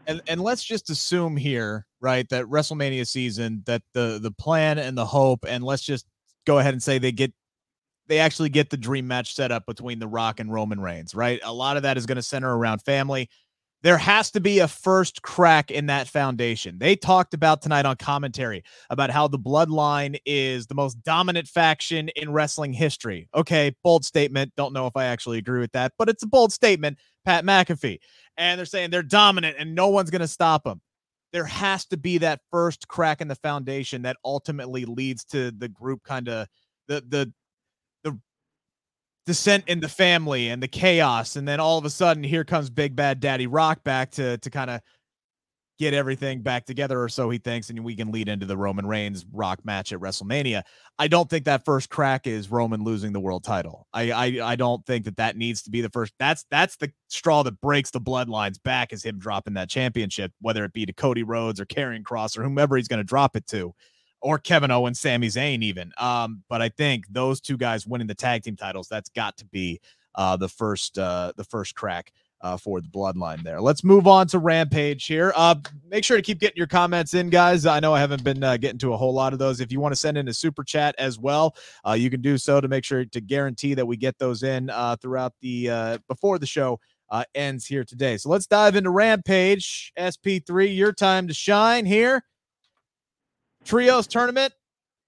And 0.06 0.22
and 0.28 0.40
let's 0.40 0.62
just 0.64 0.90
assume 0.90 1.36
here, 1.36 1.86
right, 2.00 2.28
that 2.28 2.44
WrestleMania 2.46 3.06
season, 3.06 3.62
that 3.66 3.82
the 3.92 4.18
the 4.20 4.30
plan 4.30 4.78
and 4.78 4.96
the 4.96 5.06
hope, 5.06 5.44
and 5.48 5.64
let's 5.64 5.82
just 5.82 6.06
go 6.44 6.58
ahead 6.58 6.74
and 6.74 6.82
say 6.82 6.98
they 6.98 7.12
get 7.12 7.32
they 8.08 8.18
actually 8.18 8.48
get 8.48 8.70
the 8.70 8.76
dream 8.76 9.06
match 9.06 9.34
set 9.34 9.52
up 9.52 9.66
between 9.66 9.98
The 9.98 10.08
Rock 10.08 10.40
and 10.40 10.52
Roman 10.52 10.80
Reigns, 10.80 11.14
right? 11.14 11.40
A 11.42 11.52
lot 11.52 11.76
of 11.76 11.82
that 11.82 11.96
is 11.96 12.06
going 12.06 12.16
to 12.16 12.22
center 12.22 12.56
around 12.56 12.82
family. 12.82 13.28
There 13.82 13.98
has 13.98 14.30
to 14.32 14.40
be 14.40 14.58
a 14.58 14.68
first 14.68 15.22
crack 15.22 15.70
in 15.70 15.86
that 15.86 16.08
foundation. 16.08 16.78
They 16.78 16.96
talked 16.96 17.34
about 17.34 17.62
tonight 17.62 17.86
on 17.86 17.96
commentary 17.96 18.64
about 18.90 19.10
how 19.10 19.28
the 19.28 19.38
bloodline 19.38 20.18
is 20.24 20.66
the 20.66 20.74
most 20.74 21.00
dominant 21.02 21.46
faction 21.46 22.08
in 22.16 22.32
wrestling 22.32 22.72
history. 22.72 23.28
Okay, 23.34 23.76
bold 23.84 24.04
statement. 24.04 24.52
Don't 24.56 24.72
know 24.72 24.86
if 24.86 24.96
I 24.96 25.04
actually 25.04 25.38
agree 25.38 25.60
with 25.60 25.72
that, 25.72 25.92
but 25.98 26.08
it's 26.08 26.22
a 26.22 26.26
bold 26.26 26.52
statement. 26.52 26.98
Pat 27.24 27.44
McAfee. 27.44 27.98
And 28.36 28.58
they're 28.58 28.66
saying 28.66 28.90
they're 28.90 29.02
dominant 29.02 29.56
and 29.58 29.74
no 29.74 29.88
one's 29.88 30.10
going 30.10 30.20
to 30.20 30.28
stop 30.28 30.64
them. 30.64 30.80
There 31.32 31.44
has 31.44 31.84
to 31.86 31.96
be 31.96 32.18
that 32.18 32.40
first 32.50 32.88
crack 32.88 33.20
in 33.20 33.28
the 33.28 33.34
foundation 33.34 34.02
that 34.02 34.16
ultimately 34.24 34.84
leads 34.84 35.24
to 35.26 35.50
the 35.50 35.68
group 35.68 36.02
kind 36.02 36.28
of 36.28 36.46
the 36.88 37.04
the 37.06 37.32
descent 39.26 39.64
in 39.66 39.80
the 39.80 39.88
family 39.88 40.48
and 40.48 40.62
the 40.62 40.68
chaos 40.68 41.36
and 41.36 41.46
then 41.46 41.60
all 41.60 41.78
of 41.78 41.84
a 41.84 41.90
sudden 41.90 42.22
here 42.22 42.44
comes 42.44 42.70
big 42.70 42.94
bad 42.94 43.20
daddy 43.20 43.46
rock 43.46 43.82
back 43.82 44.10
to 44.12 44.38
to 44.38 44.50
kind 44.50 44.70
of 44.70 44.80
get 45.78 45.92
everything 45.92 46.40
back 46.40 46.64
together 46.64 47.02
or 47.02 47.08
so 47.08 47.28
he 47.28 47.38
thinks 47.38 47.68
and 47.68 47.84
we 47.84 47.94
can 47.94 48.10
lead 48.10 48.28
into 48.28 48.46
the 48.46 48.56
roman 48.56 48.86
reigns 48.86 49.26
rock 49.32 49.62
match 49.64 49.92
at 49.92 50.00
wrestlemania. 50.00 50.62
I 50.98 51.08
don't 51.08 51.28
think 51.28 51.44
that 51.44 51.64
first 51.64 51.90
crack 51.90 52.26
is 52.26 52.50
roman 52.50 52.82
losing 52.82 53.12
the 53.12 53.20
world 53.20 53.44
title. 53.44 53.86
I 53.92 54.10
i, 54.10 54.52
I 54.52 54.56
don't 54.56 54.84
think 54.86 55.04
that 55.04 55.16
that 55.16 55.36
needs 55.36 55.62
to 55.62 55.70
be 55.70 55.80
the 55.80 55.90
first 55.90 56.14
that's 56.18 56.46
that's 56.50 56.76
the 56.76 56.90
straw 57.08 57.42
that 57.42 57.60
breaks 57.60 57.90
the 57.90 58.00
bloodlines 58.00 58.62
back 58.62 58.92
is 58.92 59.02
him 59.02 59.18
dropping 59.18 59.54
that 59.54 59.68
championship 59.68 60.32
whether 60.40 60.64
it 60.64 60.72
be 60.72 60.86
to 60.86 60.92
cody 60.92 61.22
rhodes 61.22 61.60
or 61.60 61.66
Karrion 61.66 62.02
Kross 62.02 62.38
or 62.38 62.42
whomever 62.42 62.76
he's 62.76 62.88
going 62.88 63.00
to 63.00 63.04
drop 63.04 63.36
it 63.36 63.46
to 63.48 63.74
or 64.20 64.38
Kevin 64.38 64.70
Owens, 64.70 65.00
Sami 65.00 65.28
Zayn, 65.28 65.62
even. 65.62 65.92
Um, 65.98 66.42
but 66.48 66.62
I 66.62 66.68
think 66.68 67.06
those 67.08 67.40
two 67.40 67.56
guys 67.56 67.86
winning 67.86 68.06
the 68.06 68.14
tag 68.14 68.42
team 68.42 68.56
titles, 68.56 68.88
that's 68.88 69.10
got 69.10 69.36
to 69.38 69.44
be 69.44 69.80
uh, 70.14 70.36
the 70.36 70.48
first 70.48 70.98
uh, 70.98 71.32
the 71.36 71.44
first 71.44 71.74
crack 71.74 72.12
uh, 72.40 72.56
for 72.56 72.80
the 72.80 72.88
bloodline 72.88 73.42
there. 73.42 73.60
Let's 73.60 73.82
move 73.82 74.06
on 74.06 74.26
to 74.28 74.38
Rampage 74.38 75.06
here. 75.06 75.32
Uh, 75.34 75.56
make 75.88 76.04
sure 76.04 76.16
to 76.16 76.22
keep 76.22 76.38
getting 76.38 76.56
your 76.56 76.66
comments 76.66 77.14
in, 77.14 77.30
guys. 77.30 77.66
I 77.66 77.80
know 77.80 77.94
I 77.94 78.00
haven't 78.00 78.24
been 78.24 78.42
uh, 78.42 78.56
getting 78.56 78.78
to 78.78 78.92
a 78.92 78.96
whole 78.96 79.12
lot 79.12 79.32
of 79.32 79.38
those. 79.38 79.60
If 79.60 79.72
you 79.72 79.80
want 79.80 79.92
to 79.92 79.96
send 79.96 80.18
in 80.18 80.28
a 80.28 80.34
super 80.34 80.62
chat 80.62 80.94
as 80.98 81.18
well, 81.18 81.56
uh, 81.86 81.92
you 81.92 82.10
can 82.10 82.20
do 82.20 82.38
so 82.38 82.60
to 82.60 82.68
make 82.68 82.84
sure 82.84 83.04
to 83.04 83.20
guarantee 83.20 83.74
that 83.74 83.86
we 83.86 83.96
get 83.96 84.18
those 84.18 84.42
in 84.42 84.70
uh, 84.70 84.96
throughout 84.96 85.32
the 85.40 85.70
uh, 85.70 85.98
before 86.08 86.38
the 86.38 86.46
show 86.46 86.78
uh, 87.10 87.24
ends 87.34 87.66
here 87.66 87.84
today. 87.84 88.16
So 88.16 88.28
let's 88.28 88.46
dive 88.46 88.76
into 88.76 88.90
Rampage 88.90 89.92
SP3. 89.98 90.76
Your 90.76 90.92
time 90.92 91.28
to 91.28 91.34
shine 91.34 91.86
here. 91.86 92.22
Trios 93.66 94.06
tournament, 94.06 94.54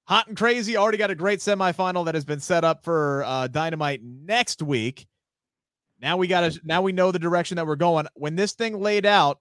hot 0.05 0.27
and 0.27 0.37
crazy. 0.37 0.77
Already 0.77 0.99
got 0.99 1.11
a 1.11 1.15
great 1.15 1.39
semifinal 1.39 2.05
that 2.07 2.15
has 2.15 2.25
been 2.25 2.41
set 2.41 2.65
up 2.65 2.85
for 2.85 3.23
uh, 3.25 3.47
Dynamite 3.47 4.03
next 4.03 4.63
week. 4.63 5.07
Now 6.01 6.17
we 6.17 6.27
got 6.27 6.53
to. 6.53 6.61
Now 6.65 6.83
we 6.83 6.93
know 6.93 7.13
the 7.13 7.19
direction 7.19 7.57
that 7.57 7.67
we're 7.67 7.77
going. 7.77 8.07
When 8.15 8.37
this 8.37 8.53
thing 8.53 8.81
laid 8.81 9.07
out, 9.07 9.41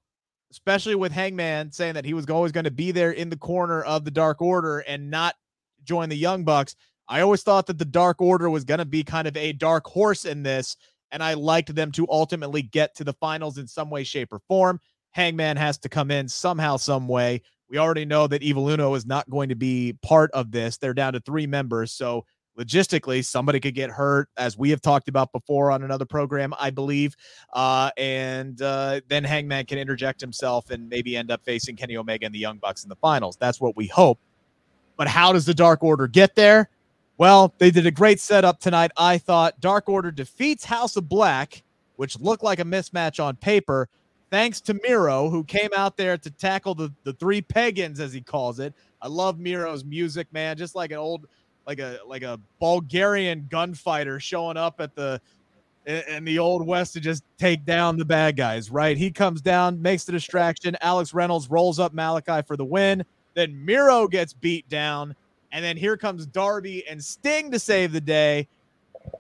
especially 0.51 0.95
with 0.95 1.11
Hangman 1.11 1.72
saying 1.72 1.95
that 1.95 2.05
he 2.05 2.13
was 2.13 2.28
always 2.28 2.51
going 2.51 2.65
to 2.65 2.72
be 2.72 2.91
there 2.91 3.11
in 3.11 3.30
the 3.30 3.38
corner 3.38 3.82
of 3.84 4.05
the 4.05 4.11
Dark 4.11 4.41
Order 4.41 4.80
and 4.80 5.09
not 5.09 5.36
join 5.84 6.09
the 6.09 6.15
Young 6.15 6.43
Bucks, 6.43 6.76
I 7.07 7.22
always 7.22 7.41
thought 7.41 7.65
that 7.68 7.80
the 7.80 7.86
Dark 7.86 8.22
Order 8.22 8.49
was 8.49 8.63
going 8.63 8.80
to 8.80 8.86
be 8.86 9.03
kind 9.03 9.28
of 9.28 9.36
a 9.36 9.51
dark 9.53 9.88
horse 9.88 10.26
in 10.26 10.43
this, 10.43 10.78
and 11.11 11.24
I 11.24 11.34
liked 11.34 11.74
them 11.74 11.91
to 11.93 12.05
ultimately 12.09 12.61
get 12.61 12.95
to 12.97 13.03
the 13.03 13.13
finals 13.13 13.57
in 13.57 13.68
some 13.68 13.89
way, 13.89 14.03
shape, 14.03 14.32
or 14.32 14.41
form. 14.47 14.80
Hangman 15.11 15.57
has 15.57 15.80
to 15.80 15.89
come 15.89 16.11
in 16.11 16.28
somehow, 16.28 16.78
some 16.78 17.07
way 17.07 17.41
We 17.70 17.78
already 17.78 18.05
know 18.05 18.28
that 18.28 18.41
Evil 18.43 18.70
Uno 18.70 18.93
is 18.95 19.05
not 19.05 19.30
going 19.30 19.49
to 19.49 19.55
be 19.55 19.97
part 20.01 20.32
of 20.32 20.51
this. 20.51 20.78
They're 20.78 20.93
down 20.93 21.13
to 21.13 21.20
three 21.20 21.47
members. 21.47 21.91
So 21.91 22.26
logistically, 22.57 23.24
somebody 23.24 23.59
could 23.59 23.76
get 23.76 23.89
hurt, 23.89 24.30
as 24.38 24.57
we 24.57 24.70
have 24.70 24.82
talked 24.82 25.09
about 25.09 25.32
before 25.32 25.72
on 25.72 25.84
another 25.84 26.05
program, 26.05 26.53
I 26.59 26.70
believe. 26.70 27.15
Uh, 27.53 27.91
and 27.97 28.61
uh, 28.61 29.01
then 29.07 29.24
Hangman 29.24 29.65
can 29.65 29.78
interject 29.78 30.22
himself 30.22 30.70
and 30.70 30.89
maybe 30.89 31.15
end 31.15 31.30
up 31.30 31.43
facing 31.43 31.76
Kenny 31.76 31.97
Omega 31.97 32.26
and 32.26 32.34
the 32.34 32.39
Young 32.39 32.57
Bucks 32.57 32.84
in 32.84 32.89
the 32.89 32.95
finals. 32.95 33.38
That's 33.38 33.61
what 33.61 33.76
we 33.76 33.88
hope. 33.88 34.20
But 34.95 35.07
how 35.07 35.34
does 35.34 35.45
the 35.45 35.53
Dark 35.53 35.84
Order 35.84 36.07
get 36.07 36.36
there? 36.36 36.70
Well, 37.18 37.53
they 37.57 37.72
did 37.72 37.86
a 37.86 37.91
great 37.91 38.20
setup 38.20 38.59
tonight. 38.59 38.91
I 38.97 39.18
thought 39.18 39.59
Dark 39.59 39.89
Order 39.89 40.11
defeats 40.11 40.63
House 40.65 40.95
of 40.97 41.09
Black, 41.09 41.63
which 41.95 42.20
looked 42.20 42.43
like 42.43 42.59
a 42.59 42.63
mismatch 42.63 43.24
on 43.24 43.36
paper, 43.36 43.89
thanks 44.30 44.61
to 44.61 44.73
Miro, 44.73 45.30
who 45.30 45.43
came 45.43 45.69
out 45.75 45.97
there 45.97 46.17
to 46.17 46.30
tackle 46.30 46.75
the, 46.75 46.91
the 47.03 47.13
three 47.13 47.41
pagans, 47.41 47.99
as 47.99 48.13
he 48.13 48.21
calls 48.21 48.59
it. 48.59 48.73
I 49.01 49.07
love 49.07 49.39
Miro's 49.39 49.84
music, 49.86 50.28
man. 50.32 50.57
Just 50.57 50.75
like 50.75 50.91
an 50.91 50.97
old, 50.97 51.28
like 51.65 51.80
a 51.80 51.99
like 52.07 52.23
a 52.23 52.39
Bulgarian 52.59 53.47
gunfighter 53.49 54.19
showing 54.19 54.57
up 54.57 54.80
at 54.80 54.95
the 54.95 55.21
in 55.86 56.25
the 56.25 56.38
old 56.38 56.65
west 56.65 56.91
to 56.93 56.99
just 56.99 57.23
take 57.38 57.63
down 57.63 57.97
the 57.97 58.05
bad 58.05 58.36
guys. 58.36 58.69
Right? 58.69 58.97
He 58.97 59.11
comes 59.11 59.41
down, 59.41 59.82
makes 59.82 60.03
the 60.03 60.11
distraction. 60.11 60.75
Alex 60.82 61.13
Reynolds 61.13 61.49
rolls 61.49 61.80
up 61.80 61.93
Malakai 61.93 62.45
for 62.45 62.57
the 62.57 62.65
win. 62.65 63.03
Then 63.36 63.63
Miro 63.63 64.07
gets 64.07 64.34
beat 64.34 64.67
down, 64.67 65.15
and 65.51 65.63
then 65.63 65.78
here 65.78 65.95
comes 65.95 66.25
Darby 66.25 66.88
and 66.88 67.03
Sting 67.03 67.51
to 67.51 67.59
save 67.59 67.91
the 67.91 68.01
day 68.01 68.47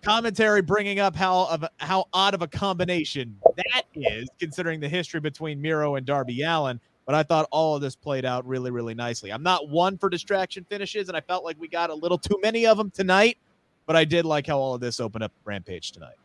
commentary 0.01 0.61
bringing 0.61 0.99
up 0.99 1.15
how 1.15 1.47
of 1.47 1.65
how 1.77 2.05
odd 2.13 2.33
of 2.33 2.41
a 2.41 2.47
combination 2.47 3.37
that 3.57 3.83
is, 3.95 4.29
considering 4.39 4.79
the 4.79 4.89
history 4.89 5.19
between 5.19 5.61
Miro 5.61 5.95
and 5.95 6.05
Darby 6.05 6.41
Allin. 6.43 6.79
But 7.05 7.15
I 7.15 7.23
thought 7.23 7.47
all 7.51 7.75
of 7.75 7.81
this 7.81 7.95
played 7.95 8.25
out 8.25 8.45
really, 8.45 8.69
really 8.69 8.93
nicely. 8.93 9.31
I'm 9.31 9.43
not 9.43 9.69
one 9.69 9.97
for 9.97 10.09
distraction 10.09 10.65
finishes, 10.69 11.07
and 11.07 11.17
I 11.17 11.21
felt 11.21 11.45
like 11.45 11.57
we 11.59 11.67
got 11.67 11.89
a 11.89 11.93
little 11.93 12.17
too 12.17 12.37
many 12.43 12.65
of 12.67 12.77
them 12.77 12.91
tonight. 12.91 13.37
But 13.85 13.95
I 13.95 14.03
did 14.03 14.25
like 14.25 14.47
how 14.47 14.59
all 14.59 14.73
of 14.73 14.81
this 14.81 14.99
opened 14.99 15.23
up 15.23 15.31
Rampage 15.45 15.93
tonight. 15.93 16.15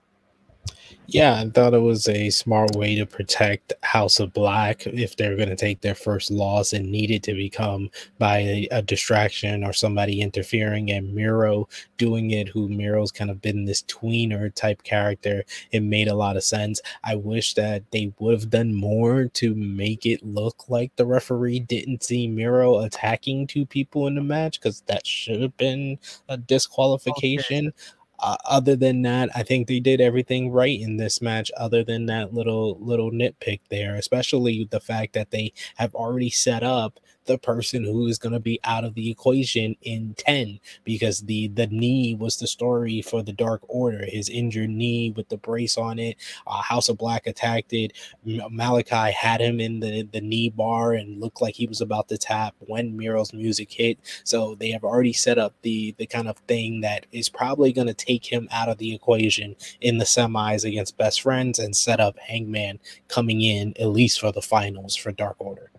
Yeah, 1.09 1.41
I 1.41 1.51
thought 1.51 1.75
it 1.75 1.81
was 1.81 2.09
a 2.09 2.31
smart 2.31 2.77
way 2.77 2.95
to 2.95 3.05
protect 3.05 3.73
House 3.83 4.21
of 4.21 4.33
Black 4.33 4.87
if 4.87 5.17
they're 5.17 5.37
going 5.37 5.49
to 5.49 5.57
take 5.57 5.81
their 5.81 5.97
first 5.97 6.31
loss 6.31 6.73
and 6.73 6.91
need 6.91 7.11
it 7.11 7.25
to 7.25 7.35
become 7.35 7.91
by 8.19 8.39
a, 8.39 8.69
a, 8.71 8.83
distraction 8.83 9.65
or 9.65 9.73
somebody 9.73 10.21
interfering, 10.21 10.91
and 10.91 11.13
Miro 11.13 11.69
doing 11.99 12.31
it, 12.31 12.49
who 12.49 12.69
Miro's 12.69 13.11
kind 13.11 13.31
of 13.31 13.43
been 13.43 13.65
this 13.65 13.83
tweener 13.83 14.55
type 14.55 14.85
character. 14.85 15.45
It 15.73 15.81
made 15.81 16.09
a 16.09 16.15
lot 16.15 16.37
of 16.37 16.45
sense. 16.45 16.81
I 17.05 17.17
wish 17.17 17.55
that 17.55 17.83
they 17.91 18.13
would 18.19 18.33
have 18.33 18.51
done 18.51 18.73
more 18.73 19.27
to 19.27 19.55
make 19.55 20.07
it 20.07 20.25
look 20.25 20.69
like 20.69 20.95
the 20.97 21.07
referee 21.07 21.61
didn't 21.61 22.05
see 22.05 22.29
Miro 22.29 22.79
attacking 22.79 23.49
two 23.49 23.67
people 23.67 24.07
in 24.07 24.15
the 24.15 24.23
match 24.23 24.61
because 24.61 24.83
that 24.87 25.07
should 25.07 25.43
have 25.43 25.57
been 25.57 25.99
a 26.29 26.37
disqualification. 26.37 27.69
Okay 27.69 27.77
uh, 28.23 28.37
other 28.45 28.77
than 28.77 29.03
that, 29.03 29.31
I 29.35 29.43
think 29.43 29.67
they 29.67 29.81
did 29.81 30.01
everything 30.01 30.51
right 30.51 30.81
in 30.81 30.97
this 30.97 31.21
match. 31.21 31.51
Other 31.57 31.85
than 31.85 32.07
that 32.07 32.33
little 32.33 32.79
little 32.81 33.11
nitpick 33.11 33.61
there, 33.71 33.97
especially 33.97 34.67
the 34.71 34.81
fact 34.81 35.13
that 35.15 35.31
they 35.31 35.53
have 35.77 35.95
already 35.95 36.31
set 36.31 36.63
up 36.63 37.01
the 37.27 37.39
person 37.39 37.85
who 37.85 38.07
is 38.07 38.19
going 38.19 38.33
to 38.33 38.41
be 38.41 38.61
out 38.65 38.85
of 38.85 38.95
the 38.95 39.11
equation 39.11 39.77
in 39.83 40.15
10 40.19 40.59
because 40.85 41.21
the 41.21 41.49
the 41.49 41.67
knee 41.69 42.15
was 42.15 42.37
the 42.37 42.47
story 42.47 43.03
for 43.03 43.23
the 43.23 43.33
dark 43.33 43.63
order. 43.69 44.05
His 44.07 44.29
injured 44.29 44.71
knee 44.71 45.13
with 45.17 45.29
the 45.29 45.37
brace 45.37 45.77
on 45.77 45.99
it 45.99 46.17
uh, 46.47 46.63
house 46.63 46.89
of 46.89 46.99
black 46.99 47.27
attacked 47.27 47.73
it. 47.73 47.93
Malakai 48.27 49.13
had 49.13 49.41
him 49.41 49.61
in 49.61 49.81
the 49.81 50.09
the 50.13 50.21
knee 50.21 50.51
bar 50.51 50.93
and 50.93 51.21
looked 51.21 51.41
like 51.41 51.55
he 51.55 51.67
was 51.67 51.81
about 51.81 52.09
to 52.09 52.19
tap 52.19 52.55
when 52.61 52.97
miro's 52.97 53.33
music 53.33 53.71
hit. 53.73 53.99
So 54.25 54.55
they 54.55 54.71
have 54.71 54.85
already 54.85 55.13
set 55.13 55.39
up 55.39 55.55
the 55.63 55.95
the 55.99 56.07
kind 56.07 56.29
of 56.29 56.39
thing 56.49 56.81
that 56.83 57.07
is 57.13 57.29
probably 57.29 57.73
going 57.73 57.87
to 57.87 57.95
take 57.95 58.25
him 58.25 58.49
out 58.51 58.69
of 58.69 58.79
the 58.79 58.95
equation 58.95 59.57
in 59.81 59.99
the 59.99 60.05
semis 60.05 60.65
against 60.65 60.97
best 60.97 61.21
friends 61.23 61.59
and 61.59 61.75
set 61.75 62.01
up 62.01 62.19
hangman 62.19 62.79
coming 63.09 63.41
in 63.41 63.75
at 63.79 63.89
least 63.89 64.21
for 64.21 64.33
the 64.33 64.43
finals 64.43 64.97
for 64.97 65.13
dark 65.13 65.37
order 65.39 65.71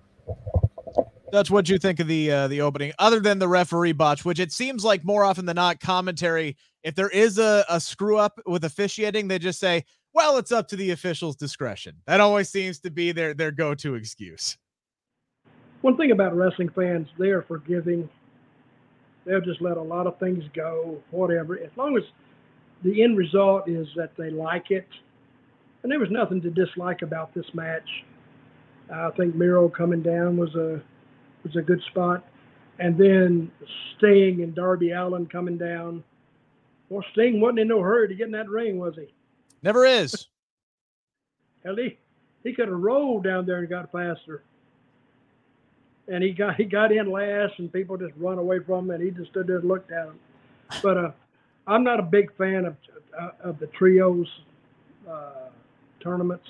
that's 1.33 1.49
what 1.49 1.67
you 1.67 1.79
think 1.79 1.99
of 1.99 2.07
the 2.07 2.31
uh, 2.31 2.47
the 2.47 2.61
opening, 2.61 2.93
other 2.99 3.19
than 3.19 3.39
the 3.39 3.47
referee 3.47 3.91
botch, 3.91 4.23
which 4.23 4.39
it 4.39 4.51
seems 4.51 4.85
like 4.85 5.03
more 5.03 5.23
often 5.23 5.45
than 5.45 5.55
not, 5.55 5.79
commentary. 5.79 6.55
If 6.83 6.93
there 6.93 7.09
is 7.09 7.39
a, 7.39 7.65
a 7.69 7.79
screw 7.79 8.17
up 8.17 8.39
with 8.45 8.63
officiating, 8.63 9.27
they 9.27 9.39
just 9.39 9.59
say, 9.59 9.83
"Well, 10.13 10.37
it's 10.37 10.51
up 10.51 10.67
to 10.67 10.75
the 10.75 10.91
official's 10.91 11.35
discretion." 11.35 11.95
That 12.05 12.21
always 12.21 12.49
seems 12.49 12.79
to 12.81 12.91
be 12.91 13.11
their 13.11 13.33
their 13.33 13.51
go 13.51 13.73
to 13.73 13.95
excuse. 13.95 14.57
One 15.81 15.97
thing 15.97 16.11
about 16.11 16.37
wrestling 16.37 16.69
fans, 16.69 17.07
they 17.17 17.29
are 17.29 17.41
forgiving. 17.41 18.07
They'll 19.25 19.41
just 19.41 19.61
let 19.61 19.77
a 19.77 19.81
lot 19.81 20.05
of 20.05 20.19
things 20.19 20.43
go, 20.53 21.01
whatever, 21.09 21.57
as 21.57 21.71
long 21.75 21.97
as 21.97 22.03
the 22.83 23.01
end 23.01 23.17
result 23.17 23.67
is 23.67 23.87
that 23.95 24.11
they 24.17 24.29
like 24.29 24.69
it. 24.69 24.87
And 25.81 25.91
there 25.91 25.99
was 25.99 26.11
nothing 26.11 26.41
to 26.41 26.51
dislike 26.51 27.01
about 27.01 27.33
this 27.33 27.45
match. 27.53 27.89
I 28.93 29.09
think 29.17 29.33
Miro 29.33 29.67
coming 29.67 30.03
down 30.03 30.37
was 30.37 30.53
a 30.55 30.81
was 31.43 31.55
a 31.55 31.61
good 31.61 31.81
spot. 31.89 32.25
And 32.79 32.97
then 32.97 33.51
Sting 33.95 34.41
and 34.41 34.55
Darby 34.55 34.91
Allin 34.91 35.27
coming 35.27 35.57
down. 35.57 36.03
Well, 36.89 37.03
Sting 37.11 37.39
wasn't 37.39 37.59
in 37.59 37.67
no 37.67 37.81
hurry 37.81 38.07
to 38.07 38.15
get 38.15 38.27
in 38.27 38.31
that 38.31 38.49
ring, 38.49 38.77
was 38.77 38.95
he? 38.95 39.13
Never 39.61 39.85
is. 39.85 40.27
Hell, 41.63 41.75
he, 41.75 41.97
he 42.43 42.53
could 42.53 42.67
have 42.67 42.77
rolled 42.77 43.23
down 43.23 43.45
there 43.45 43.59
and 43.59 43.69
got 43.69 43.91
faster. 43.91 44.43
And 46.09 46.21
he 46.21 46.33
got 46.33 46.55
he 46.55 46.65
got 46.65 46.91
in 46.91 47.09
last, 47.09 47.53
and 47.59 47.71
people 47.71 47.95
just 47.95 48.11
run 48.17 48.37
away 48.37 48.59
from 48.59 48.85
him, 48.85 48.91
and 48.91 49.03
he 49.03 49.11
just 49.11 49.31
stood 49.31 49.47
there 49.47 49.59
and 49.59 49.67
looked 49.67 49.89
at 49.89 50.07
him. 50.07 50.19
But 50.81 50.97
uh, 50.97 51.11
I'm 51.65 51.85
not 51.85 51.99
a 52.01 52.03
big 52.03 52.35
fan 52.35 52.65
of 52.65 52.75
uh, 53.17 53.29
of 53.41 53.59
the 53.59 53.67
trios 53.67 54.27
uh, 55.09 55.49
tournaments 56.01 56.47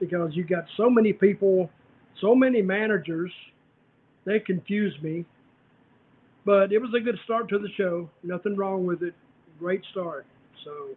because 0.00 0.34
you 0.34 0.44
got 0.44 0.64
so 0.78 0.88
many 0.88 1.12
people, 1.12 1.70
so 2.20 2.34
many 2.34 2.62
managers 2.62 3.30
they 4.24 4.40
confused 4.40 5.02
me. 5.02 5.24
But 6.44 6.72
it 6.72 6.78
was 6.78 6.92
a 6.94 7.00
good 7.00 7.18
start 7.24 7.48
to 7.50 7.58
the 7.58 7.70
show. 7.70 8.10
Nothing 8.22 8.54
wrong 8.56 8.84
with 8.84 9.02
it. 9.02 9.14
Great 9.58 9.82
start. 9.90 10.26
So, 10.62 10.88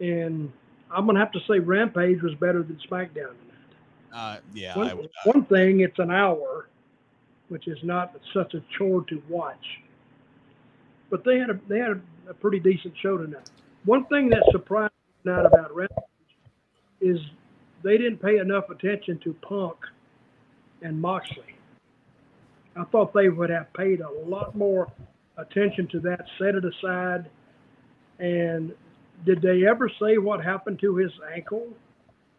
and 0.00 0.52
I'm 0.90 1.06
gonna 1.06 1.20
have 1.20 1.32
to 1.32 1.40
say 1.48 1.58
Rampage 1.58 2.22
was 2.22 2.34
better 2.34 2.62
than 2.62 2.78
SmackDown 2.88 3.14
tonight. 3.14 4.12
Uh, 4.12 4.36
yeah. 4.54 4.76
One, 4.76 4.96
would, 4.96 5.06
uh... 5.06 5.32
one 5.32 5.44
thing, 5.44 5.80
it's 5.80 5.98
an 5.98 6.10
hour, 6.10 6.68
which 7.48 7.68
is 7.68 7.78
not 7.82 8.14
such 8.32 8.54
a 8.54 8.62
chore 8.76 9.04
to 9.04 9.22
watch. 9.28 9.80
But 11.10 11.24
they 11.24 11.38
had 11.38 11.50
a 11.50 11.60
they 11.68 11.78
had 11.78 11.90
a, 11.90 12.30
a 12.30 12.34
pretty 12.34 12.58
decent 12.58 12.94
show 13.00 13.18
tonight. 13.18 13.50
One 13.84 14.04
thing 14.06 14.28
that 14.30 14.42
surprised 14.50 14.92
me 14.92 15.32
tonight 15.32 15.46
about 15.46 15.74
Rampage 15.74 16.04
is 17.00 17.20
they 17.82 17.96
didn't 17.96 18.18
pay 18.18 18.38
enough 18.38 18.70
attention 18.70 19.18
to 19.20 19.32
Punk 19.34 19.76
and 20.82 21.00
Moxley. 21.00 21.54
I 22.78 22.84
thought 22.84 23.12
they 23.12 23.28
would 23.28 23.50
have 23.50 23.72
paid 23.74 24.00
a 24.00 24.10
lot 24.26 24.54
more 24.54 24.90
attention 25.36 25.88
to 25.88 26.00
that, 26.00 26.24
set 26.38 26.54
it 26.54 26.64
aside. 26.64 27.28
And 28.18 28.72
did 29.24 29.42
they 29.42 29.66
ever 29.66 29.90
say 30.00 30.18
what 30.18 30.44
happened 30.44 30.78
to 30.80 30.96
his 30.96 31.12
ankle? 31.34 31.68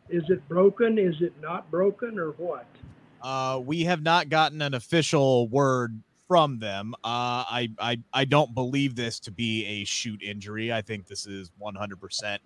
Is 0.10 0.24
it 0.30 0.48
broken? 0.48 0.98
Is 0.98 1.16
it 1.22 1.34
not 1.42 1.70
broken, 1.70 2.18
or 2.18 2.32
what? 2.32 2.66
Uh, 3.22 3.62
we 3.64 3.84
have 3.84 4.02
not 4.02 4.30
gotten 4.30 4.62
an 4.62 4.74
official 4.74 5.48
word 5.50 6.02
from 6.28 6.60
them. 6.60 6.94
Uh, 7.04 7.44
I, 7.48 7.70
I 7.80 8.00
I 8.14 8.26
don't 8.26 8.54
believe 8.54 8.96
this 8.96 9.20
to 9.22 9.32
be 9.32 9.66
a 9.66 9.84
shoot 9.84 10.22
injury. 10.24 10.72
I 10.72 10.82
think 10.82 11.08
this 11.08 11.28
is 11.28 11.52
100% 11.62 12.38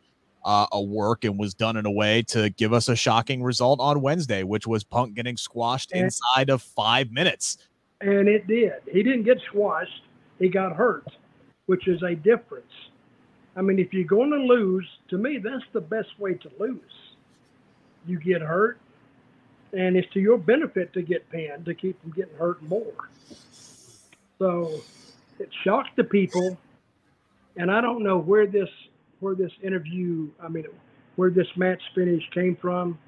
uh, 0.44 0.66
a 0.72 0.82
work 0.82 1.24
and 1.24 1.38
was 1.40 1.54
done 1.54 1.78
in 1.78 1.86
a 1.86 1.92
way 1.92 2.22
to 2.24 2.50
give 2.50 2.74
us 2.74 2.90
a 2.90 2.96
shocking 2.96 3.44
result 3.44 3.80
on 3.80 4.02
Wednesday, 4.02 4.44
which 4.44 4.68
was 4.68 4.84
Punk 4.84 5.14
getting 5.14 5.38
squashed 5.38 5.92
inside 5.94 6.50
of 6.50 6.62
five 6.62 7.12
minutes 7.12 7.58
and 8.04 8.28
it 8.28 8.48
did. 8.48 8.74
He 8.92 9.02
didn't 9.02 9.24
get 9.24 9.38
squashed, 9.48 10.04
he 10.38 10.50
got 10.50 10.76
hurt, 10.76 11.08
which 11.68 11.88
is 11.88 12.02
a 12.04 12.16
difference. 12.16 12.72
I 13.56 13.62
mean, 13.62 13.80
if 13.80 13.94
you're 13.94 14.04
going 14.04 14.32
to 14.32 14.38
lose, 14.38 14.88
to 15.10 15.18
me, 15.18 15.40
that's 15.42 15.64
the 15.72 15.82
best 15.82 16.10
way 16.20 16.34
to 16.34 16.52
lose. 16.60 16.82
You 18.06 18.20
get 18.20 18.42
hurt, 18.42 18.78
and 19.72 19.96
it's 19.96 20.12
to 20.14 20.20
your 20.20 20.38
benefit 20.38 20.92
to 20.94 21.02
get 21.02 21.30
pinned 21.30 21.66
to 21.66 21.74
keep 21.74 22.02
from 22.02 22.12
getting 22.12 22.36
hurt 22.36 22.62
more. 22.64 23.10
So 24.40 24.82
it 25.40 25.50
shocked 25.64 25.96
the 25.96 26.04
people, 26.04 26.58
and 27.56 27.72
I 27.72 27.80
don't 27.80 28.04
know 28.04 28.18
where 28.18 28.48
this 28.48 28.70
where 29.22 29.36
this 29.36 29.52
interview, 29.62 30.28
I 30.42 30.50
mean, 30.50 30.66
where 31.16 31.30
this 31.30 31.48
match 31.56 31.82
finish 31.96 32.24
came 32.34 32.58
from, 32.58 33.00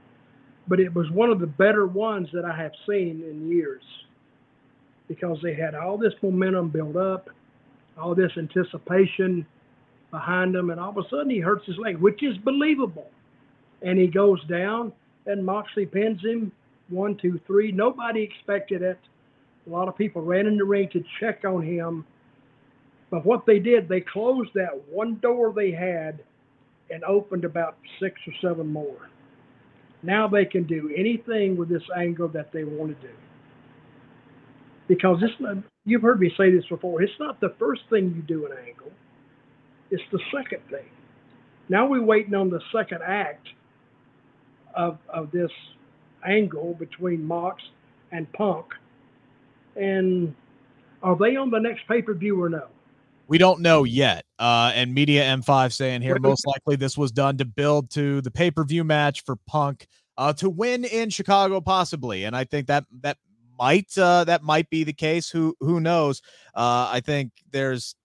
but 0.66 0.80
it 0.80 0.94
was 0.96 1.12
one 1.12 1.30
of 1.30 1.40
the 1.40 1.48
better 1.48 1.88
ones 1.88 2.30
that 2.32 2.46
I 2.46 2.56
have 2.56 2.72
seen 2.88 3.22
in 3.30 3.50
years 3.50 3.84
because 5.08 5.38
they 5.42 5.54
had 5.54 5.76
all 5.76 5.98
this 5.98 6.14
momentum 6.22 6.70
built 6.70 6.96
up, 6.96 7.30
all 7.98 8.16
this 8.16 8.32
anticipation 8.38 9.46
behind 10.12 10.56
him, 10.56 10.70
and 10.70 10.80
all 10.80 10.90
of 10.90 10.98
a 10.98 11.10
sudden 11.10 11.30
he 11.30 11.40
hurts 11.40 11.66
his 11.66 11.78
leg, 11.78 11.98
which 11.98 12.24
is 12.24 12.38
believable. 12.38 13.10
And 13.82 14.00
he 14.00 14.08
goes 14.08 14.44
down, 14.46 14.92
and 15.26 15.46
Moxley 15.46 15.86
pins 15.86 16.22
him, 16.22 16.52
one, 16.90 17.18
two, 17.18 17.40
three. 17.46 17.72
Nobody 17.72 18.22
expected 18.22 18.82
it. 18.82 19.00
A 19.68 19.70
lot 19.70 19.88
of 19.88 19.98
people 19.98 20.22
ran 20.22 20.46
in 20.46 20.58
the 20.58 20.64
ring 20.64 20.90
to 20.94 21.04
check 21.20 21.44
on 21.46 21.64
him. 21.64 22.06
But 23.10 23.26
what 23.26 23.46
they 23.46 23.60
did, 23.60 23.88
they 23.88 24.02
closed 24.02 24.52
that 24.56 24.72
one 24.90 25.16
door 25.16 25.54
they 25.54 25.72
had 25.72 26.20
and 26.90 27.04
opened 27.04 27.46
about 27.46 27.78
six 28.00 28.20
or 28.28 28.34
seven 28.42 28.72
more. 28.72 29.10
Now 30.04 30.28
they 30.28 30.46
can 30.46 30.64
do 30.64 30.94
anything 30.96 31.58
with 31.58 31.70
this 31.70 31.84
angle 31.96 32.28
that 32.30 32.52
they 32.52 32.64
want 32.64 33.00
to 33.00 33.08
do. 33.08 33.14
Because 34.88 35.18
it's 35.22 35.40
not, 35.40 35.58
you've 35.86 36.02
heard 36.02 36.20
me 36.20 36.32
say 36.38 36.52
this 36.52 36.66
before, 36.68 37.02
it's 37.02 37.20
not 37.20 37.40
the 37.40 37.56
first 37.58 37.82
thing 37.90 38.14
you 38.16 38.22
do 38.22 38.46
in 38.46 38.52
angle, 38.52 38.92
it's 39.90 40.04
the 40.12 40.20
second 40.36 40.62
thing. 40.70 40.86
Now 41.70 41.88
we're 41.88 42.04
waiting 42.04 42.36
on 42.36 42.50
the 42.50 42.62
second 42.72 43.02
act 43.04 43.48
of, 44.76 45.00
of 45.10 45.32
this 45.32 45.52
angle 46.26 46.76
between 46.76 47.24
Mox 47.24 47.64
and 48.12 48.32
Punk. 48.34 48.66
And 49.76 50.36
are 51.02 51.16
they 51.16 51.36
on 51.36 51.50
the 51.50 51.60
next 51.60 51.88
pay 51.88 52.02
per 52.02 52.14
view 52.14 52.42
or 52.42 52.50
no? 52.50 52.68
We 53.28 53.38
don't 53.40 53.62
know 53.62 53.84
yet. 53.84 54.26
Uh, 54.38 54.72
and 54.76 54.94
Media 54.94 55.24
M5 55.24 55.74
saying 55.74 56.02
here, 56.02 56.20
most 56.20 56.46
likely 56.46 56.76
this 56.76 56.98
was 56.98 57.12
done 57.12 57.38
to 57.38 57.46
build 57.46 57.90
to 57.92 58.22
the 58.22 58.30
pay 58.30 58.52
per 58.52 58.64
view 58.64 58.84
match 58.84 59.24
for 59.24 59.36
Punk 59.48 59.88
uh, 60.18 60.34
to 60.34 60.50
win 60.50 60.86
in 60.86 61.10
Chicago, 61.10 61.60
possibly. 61.60 62.24
And 62.26 62.36
I 62.36 62.44
think 62.44 62.68
that 62.68 62.86
that 63.02 63.18
might 63.58 63.98
uh, 63.98 64.24
that 64.26 64.44
might 64.44 64.70
be 64.70 64.84
the 64.84 64.94
case. 64.94 65.30
Who 65.30 65.56
who 65.60 65.80
knows? 65.80 66.22
Uh, 66.54 66.90
I 66.92 67.02
think 67.02 67.32
there's 67.52 67.96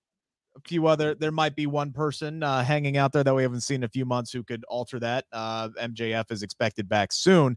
a 0.57 0.69
few 0.69 0.87
other. 0.87 1.15
There 1.15 1.33
might 1.33 1.57
be 1.57 1.67
one 1.67 1.93
person 1.93 2.43
uh, 2.43 2.65
hanging 2.65 2.97
out 2.97 3.13
there 3.13 3.25
that 3.25 3.35
we 3.35 3.43
haven't 3.43 3.63
seen 3.63 3.77
in 3.77 3.85
a 3.85 3.89
few 3.89 4.05
months 4.05 4.33
who 4.33 4.43
could 4.43 4.65
alter 4.65 4.99
that. 5.01 5.25
Uh, 5.33 5.69
MJF 5.81 6.31
is 6.31 6.43
expected 6.43 6.89
back 6.89 7.13
soon. 7.13 7.57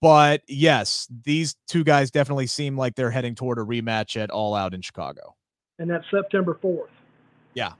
But 0.00 0.42
yes, 0.46 1.08
these 1.24 1.56
two 1.66 1.82
guys 1.82 2.10
definitely 2.10 2.46
seem 2.46 2.76
like 2.76 2.94
they're 2.94 3.10
heading 3.10 3.34
toward 3.34 3.58
a 3.58 3.62
rematch 3.62 4.20
at 4.20 4.30
All 4.30 4.54
Out 4.54 4.74
in 4.74 4.82
Chicago. 4.82 5.34
And 5.78 5.90
that's 5.90 6.04
September 6.10 6.58
4th. 6.62 6.88
Yeah. 7.54 7.72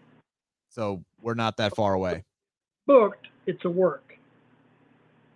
So 0.71 1.05
we're 1.21 1.35
not 1.35 1.57
that 1.59 1.75
far 1.75 1.95
away. 1.95 2.25
Booked, 2.87 3.29
it's 3.47 3.65
a 3.65 3.71
work. 3.71 4.15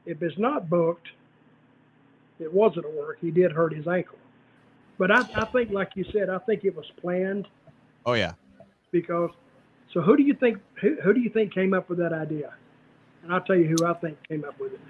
If 0.06 0.22
it's 0.22 0.38
not 0.38 0.70
booked, 0.70 1.08
it 2.40 2.52
wasn't 2.52 2.86
a 2.86 2.90
work. 2.90 3.18
He 3.20 3.30
did 3.30 3.52
hurt 3.52 3.74
his 3.74 3.86
ankle. 3.86 4.18
But 4.98 5.10
I, 5.10 5.20
I 5.34 5.44
think, 5.46 5.70
like 5.70 5.90
you 5.94 6.04
said, 6.12 6.28
I 6.28 6.38
think 6.38 6.64
it 6.64 6.74
was 6.76 6.86
planned. 7.00 7.48
Oh 8.04 8.14
yeah. 8.14 8.32
Because, 8.90 9.30
so 9.92 10.00
who 10.00 10.16
do 10.16 10.22
you 10.22 10.34
think? 10.34 10.58
Who, 10.80 10.96
who 11.02 11.14
do 11.14 11.20
you 11.20 11.30
think 11.30 11.54
came 11.54 11.74
up 11.74 11.88
with 11.88 11.98
that 11.98 12.12
idea? 12.12 12.52
And 13.22 13.32
I'll 13.32 13.40
tell 13.40 13.56
you 13.56 13.74
who 13.76 13.86
I 13.86 13.94
think 13.94 14.18
came 14.28 14.44
up 14.44 14.58
with 14.58 14.74
it. 14.74 14.80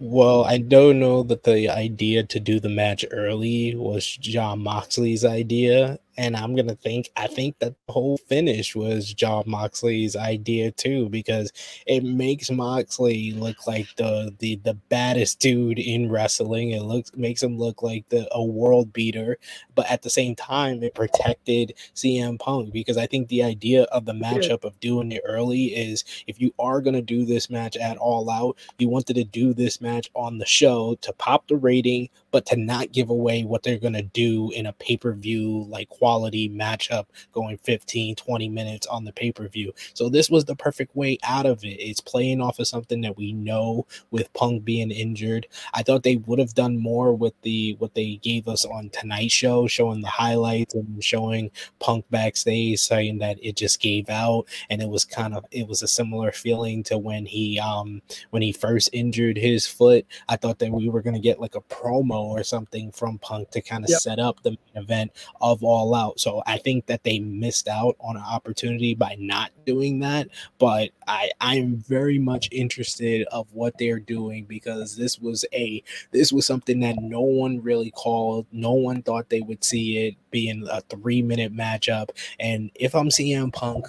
Well, 0.00 0.44
I 0.44 0.58
don't 0.58 1.00
know 1.00 1.24
that 1.24 1.42
the 1.42 1.68
idea 1.68 2.22
to 2.22 2.38
do 2.38 2.60
the 2.60 2.68
match 2.68 3.04
early 3.10 3.74
was 3.74 4.06
Jon 4.06 4.60
Moxley's 4.62 5.24
idea 5.24 5.98
and 6.18 6.36
I'm 6.36 6.56
gonna 6.56 6.74
think 6.74 7.10
I 7.16 7.28
think 7.28 7.60
that 7.60 7.74
the 7.86 7.92
whole 7.92 8.18
finish 8.18 8.74
was 8.74 9.14
Jon 9.14 9.44
Moxley's 9.46 10.16
idea 10.16 10.72
too, 10.72 11.08
because 11.08 11.52
it 11.86 12.02
makes 12.02 12.50
Moxley 12.50 13.32
look 13.32 13.66
like 13.66 13.86
the 13.96 14.34
the 14.40 14.56
the 14.64 14.74
baddest 14.74 15.38
dude 15.38 15.78
in 15.78 16.10
wrestling. 16.10 16.72
It 16.72 16.82
looks 16.82 17.12
makes 17.14 17.42
him 17.42 17.56
look 17.56 17.82
like 17.82 18.08
the 18.08 18.28
a 18.32 18.42
world 18.42 18.92
beater, 18.92 19.38
but 19.76 19.88
at 19.90 20.02
the 20.02 20.10
same 20.10 20.34
time 20.34 20.82
it 20.82 20.94
protected 20.94 21.74
CM 21.94 22.38
Punk 22.38 22.72
because 22.72 22.96
I 22.96 23.06
think 23.06 23.28
the 23.28 23.44
idea 23.44 23.84
of 23.84 24.04
the 24.04 24.12
matchup 24.12 24.64
of 24.64 24.78
doing 24.80 25.12
it 25.12 25.22
early 25.24 25.66
is 25.66 26.04
if 26.26 26.40
you 26.40 26.52
are 26.58 26.80
gonna 26.80 27.00
do 27.00 27.24
this 27.24 27.48
match 27.48 27.76
at 27.76 27.96
all 27.96 28.28
out, 28.28 28.58
you 28.78 28.88
wanted 28.88 29.14
to 29.14 29.24
do 29.24 29.54
this 29.54 29.80
match 29.80 30.10
on 30.16 30.38
the 30.38 30.46
show 30.46 30.96
to 31.02 31.12
pop 31.12 31.46
the 31.46 31.56
rating, 31.56 32.08
but 32.30 32.46
to 32.46 32.56
not 32.56 32.92
give 32.92 33.10
away 33.10 33.44
what 33.44 33.62
they're 33.62 33.78
gonna 33.78 34.02
do 34.02 34.50
in 34.52 34.66
a 34.66 34.72
pay-per-view 34.74 35.66
like 35.68 35.88
quality 35.88 36.48
matchup 36.48 37.06
going 37.32 37.58
15, 37.58 38.14
20 38.16 38.48
minutes 38.48 38.86
on 38.86 39.04
the 39.04 39.12
pay 39.12 39.32
per 39.32 39.48
view. 39.48 39.72
So 39.94 40.08
this 40.08 40.30
was 40.30 40.44
the 40.44 40.56
perfect 40.56 40.94
way 40.96 41.18
out 41.24 41.46
of 41.46 41.64
it. 41.64 41.80
It's 41.80 42.00
playing 42.00 42.40
off 42.40 42.58
of 42.58 42.66
something 42.68 43.00
that 43.02 43.16
we 43.16 43.32
know 43.32 43.86
with 44.10 44.32
Punk 44.34 44.64
being 44.64 44.90
injured. 44.90 45.46
I 45.74 45.82
thought 45.82 46.02
they 46.02 46.16
would 46.16 46.38
have 46.38 46.54
done 46.54 46.78
more 46.78 47.14
with 47.14 47.34
the 47.42 47.76
what 47.78 47.94
they 47.94 48.16
gave 48.22 48.48
us 48.48 48.64
on 48.64 48.90
tonight's 48.90 49.28
Show, 49.38 49.66
showing 49.66 50.00
the 50.00 50.08
highlights 50.08 50.74
and 50.74 51.02
showing 51.04 51.50
Punk 51.80 52.04
backstage 52.10 52.80
saying 52.80 53.18
that 53.18 53.38
it 53.42 53.56
just 53.56 53.80
gave 53.80 54.08
out, 54.08 54.46
and 54.70 54.82
it 54.82 54.88
was 54.88 55.04
kind 55.04 55.34
of 55.34 55.44
it 55.50 55.68
was 55.68 55.82
a 55.82 55.88
similar 55.88 56.32
feeling 56.32 56.82
to 56.84 56.98
when 56.98 57.26
he 57.26 57.58
um 57.60 58.02
when 58.30 58.42
he 58.42 58.52
first 58.52 58.90
injured 58.92 59.36
his 59.36 59.66
foot. 59.66 60.06
I 60.28 60.36
thought 60.36 60.58
that 60.58 60.72
we 60.72 60.88
were 60.88 61.02
gonna 61.02 61.20
get 61.20 61.40
like 61.40 61.54
a 61.54 61.60
promo 61.62 62.17
or 62.22 62.42
something 62.42 62.92
from 62.92 63.18
Punk 63.18 63.50
to 63.50 63.60
kind 63.60 63.84
of 63.84 63.90
yep. 63.90 64.00
set 64.00 64.18
up 64.18 64.42
the 64.42 64.50
main 64.50 64.58
event 64.74 65.12
of 65.40 65.62
All 65.62 65.94
out. 65.94 66.20
So 66.20 66.42
I 66.46 66.58
think 66.58 66.86
that 66.86 67.04
they 67.04 67.18
missed 67.18 67.68
out 67.68 67.96
on 68.00 68.16
an 68.16 68.22
opportunity 68.22 68.94
by 68.94 69.16
not 69.18 69.50
doing 69.66 70.00
that. 70.00 70.28
But 70.58 70.90
I 71.06 71.30
I'm 71.40 71.76
very 71.76 72.18
much 72.18 72.48
interested 72.52 73.26
of 73.32 73.46
what 73.52 73.78
they're 73.78 74.00
doing 74.00 74.44
because 74.44 74.96
this 74.96 75.18
was 75.18 75.44
a 75.52 75.82
this 76.12 76.32
was 76.32 76.46
something 76.46 76.80
that 76.80 76.96
no 77.00 77.20
one 77.20 77.62
really 77.62 77.90
called. 77.90 78.46
No 78.52 78.72
one 78.72 79.02
thought 79.02 79.28
they 79.28 79.40
would 79.40 79.64
see 79.64 80.06
it 80.06 80.16
being 80.30 80.66
a 80.70 80.80
three 80.82 81.22
minute 81.22 81.54
matchup. 81.54 82.10
And 82.38 82.70
if 82.74 82.94
I'm 82.94 83.08
CM 83.08 83.52
Punk, 83.52 83.86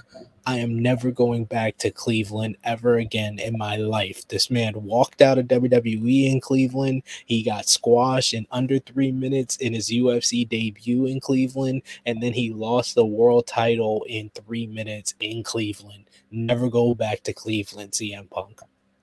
I 0.49 0.55
am 0.55 0.81
never 0.81 1.11
going 1.11 1.45
back 1.45 1.77
to 1.77 1.91
Cleveland 1.91 2.57
ever 2.63 2.95
again 2.95 3.37
in 3.37 3.55
my 3.55 3.75
life. 3.75 4.27
This 4.29 4.49
man 4.49 4.73
walked 4.83 5.21
out 5.21 5.37
of 5.37 5.45
WWE 5.45 6.31
in 6.31 6.41
Cleveland. 6.41 7.03
He 7.27 7.43
got 7.43 7.69
squashed 7.69 8.33
in 8.33 8.47
under 8.49 8.79
three 8.79 9.11
minutes 9.11 9.57
in 9.57 9.73
his 9.73 9.91
UFC 9.91 10.49
debut 10.49 11.05
in 11.05 11.19
Cleveland. 11.19 11.83
And 12.07 12.23
then 12.23 12.33
he 12.33 12.51
lost 12.51 12.95
the 12.95 13.05
world 13.05 13.45
title 13.45 14.03
in 14.09 14.31
three 14.31 14.65
minutes 14.65 15.13
in 15.19 15.43
Cleveland. 15.43 16.05
Never 16.31 16.67
go 16.67 16.95
back 16.95 17.21
to 17.25 17.33
Cleveland, 17.33 17.91
CM 17.91 18.27
Punk. 18.31 18.59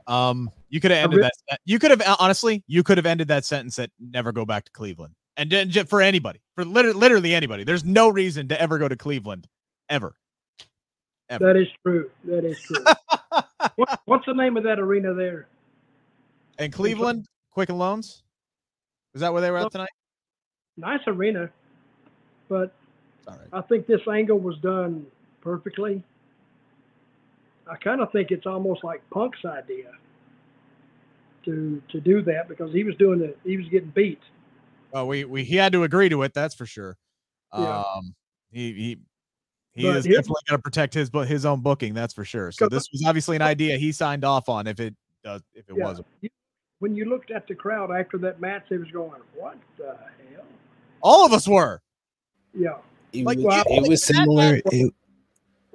Um, 0.08 0.50
you 0.68 0.80
could 0.80 0.90
have 0.90 1.04
ended 1.04 1.22
that. 1.22 1.60
You 1.64 1.78
could 1.78 1.92
have 1.92 2.02
honestly, 2.18 2.64
you 2.66 2.82
could 2.82 2.98
have 2.98 3.06
ended 3.06 3.28
that 3.28 3.44
sentence 3.44 3.78
at 3.78 3.92
never 4.00 4.32
go 4.32 4.44
back 4.44 4.64
to 4.64 4.72
Cleveland. 4.72 5.14
And 5.36 5.48
then 5.48 5.70
for 5.86 6.02
anybody, 6.02 6.40
for 6.56 6.64
literally, 6.64 6.98
literally 6.98 7.34
anybody, 7.36 7.62
there's 7.62 7.84
no 7.84 8.08
reason 8.08 8.48
to 8.48 8.60
ever 8.60 8.78
go 8.78 8.88
to 8.88 8.96
Cleveland, 8.96 9.46
ever. 9.88 10.16
Ever. 11.28 11.44
That 11.44 11.56
is 11.56 11.68
true. 11.84 12.10
That 12.24 12.44
is 12.44 12.60
true. 12.60 12.84
what, 13.76 14.00
what's 14.04 14.26
the 14.26 14.34
name 14.34 14.56
of 14.56 14.62
that 14.64 14.78
arena 14.78 15.12
there? 15.12 15.48
In 16.58 16.70
Cleveland, 16.70 17.26
Quicken 17.50 17.78
Loans. 17.78 18.22
Is 19.14 19.20
that 19.20 19.32
where 19.32 19.42
they 19.42 19.50
were 19.50 19.58
at 19.58 19.72
tonight? 19.72 19.88
Nice 20.76 21.00
arena, 21.06 21.50
but 22.48 22.74
I 23.52 23.62
think 23.62 23.86
this 23.86 24.02
angle 24.10 24.38
was 24.38 24.58
done 24.58 25.06
perfectly. 25.40 26.02
I 27.68 27.76
kind 27.76 28.00
of 28.00 28.12
think 28.12 28.30
it's 28.30 28.46
almost 28.46 28.84
like 28.84 29.02
Punk's 29.10 29.44
idea 29.44 29.90
to 31.46 31.82
to 31.90 32.00
do 32.00 32.22
that 32.22 32.48
because 32.48 32.72
he 32.72 32.84
was 32.84 32.94
doing 32.96 33.22
it. 33.22 33.38
He 33.42 33.56
was 33.56 33.66
getting 33.68 33.90
beat. 33.90 34.20
Well, 34.92 35.06
we 35.06 35.24
we 35.24 35.44
he 35.44 35.56
had 35.56 35.72
to 35.72 35.82
agree 35.82 36.08
to 36.10 36.22
it. 36.22 36.34
That's 36.34 36.54
for 36.54 36.66
sure. 36.66 36.96
Yeah. 37.56 37.80
Um, 37.80 38.14
he 38.50 38.72
he 38.72 38.98
he 39.76 39.82
but 39.82 39.96
is 39.96 40.04
definitely 40.04 40.40
going 40.48 40.58
to 40.58 40.62
protect 40.62 40.94
his 40.94 41.10
his 41.26 41.44
own 41.44 41.60
booking. 41.60 41.92
That's 41.92 42.14
for 42.14 42.24
sure. 42.24 42.50
So 42.50 42.68
this 42.68 42.90
was 42.90 43.04
obviously 43.06 43.36
an 43.36 43.42
idea 43.42 43.76
he 43.76 43.92
signed 43.92 44.24
off 44.24 44.48
on. 44.48 44.66
If 44.66 44.80
it 44.80 44.94
does, 45.22 45.42
if 45.54 45.68
it 45.68 45.76
yeah. 45.76 45.84
wasn't. 45.84 46.06
When 46.78 46.94
you 46.94 47.04
looked 47.04 47.30
at 47.30 47.46
the 47.46 47.54
crowd 47.54 47.90
after 47.90 48.18
that 48.18 48.40
match, 48.40 48.64
they 48.70 48.78
was 48.78 48.90
going, 48.90 49.20
"What 49.34 49.58
the 49.76 49.96
hell?" 50.34 50.44
All 51.02 51.26
of 51.26 51.32
us 51.32 51.46
were. 51.46 51.82
Yeah. 52.54 52.78
It, 53.12 53.24
like, 53.24 53.38
was, 53.38 53.64
it 53.66 53.88
was 53.88 54.02
similar. 54.02 54.60
It, 54.66 54.92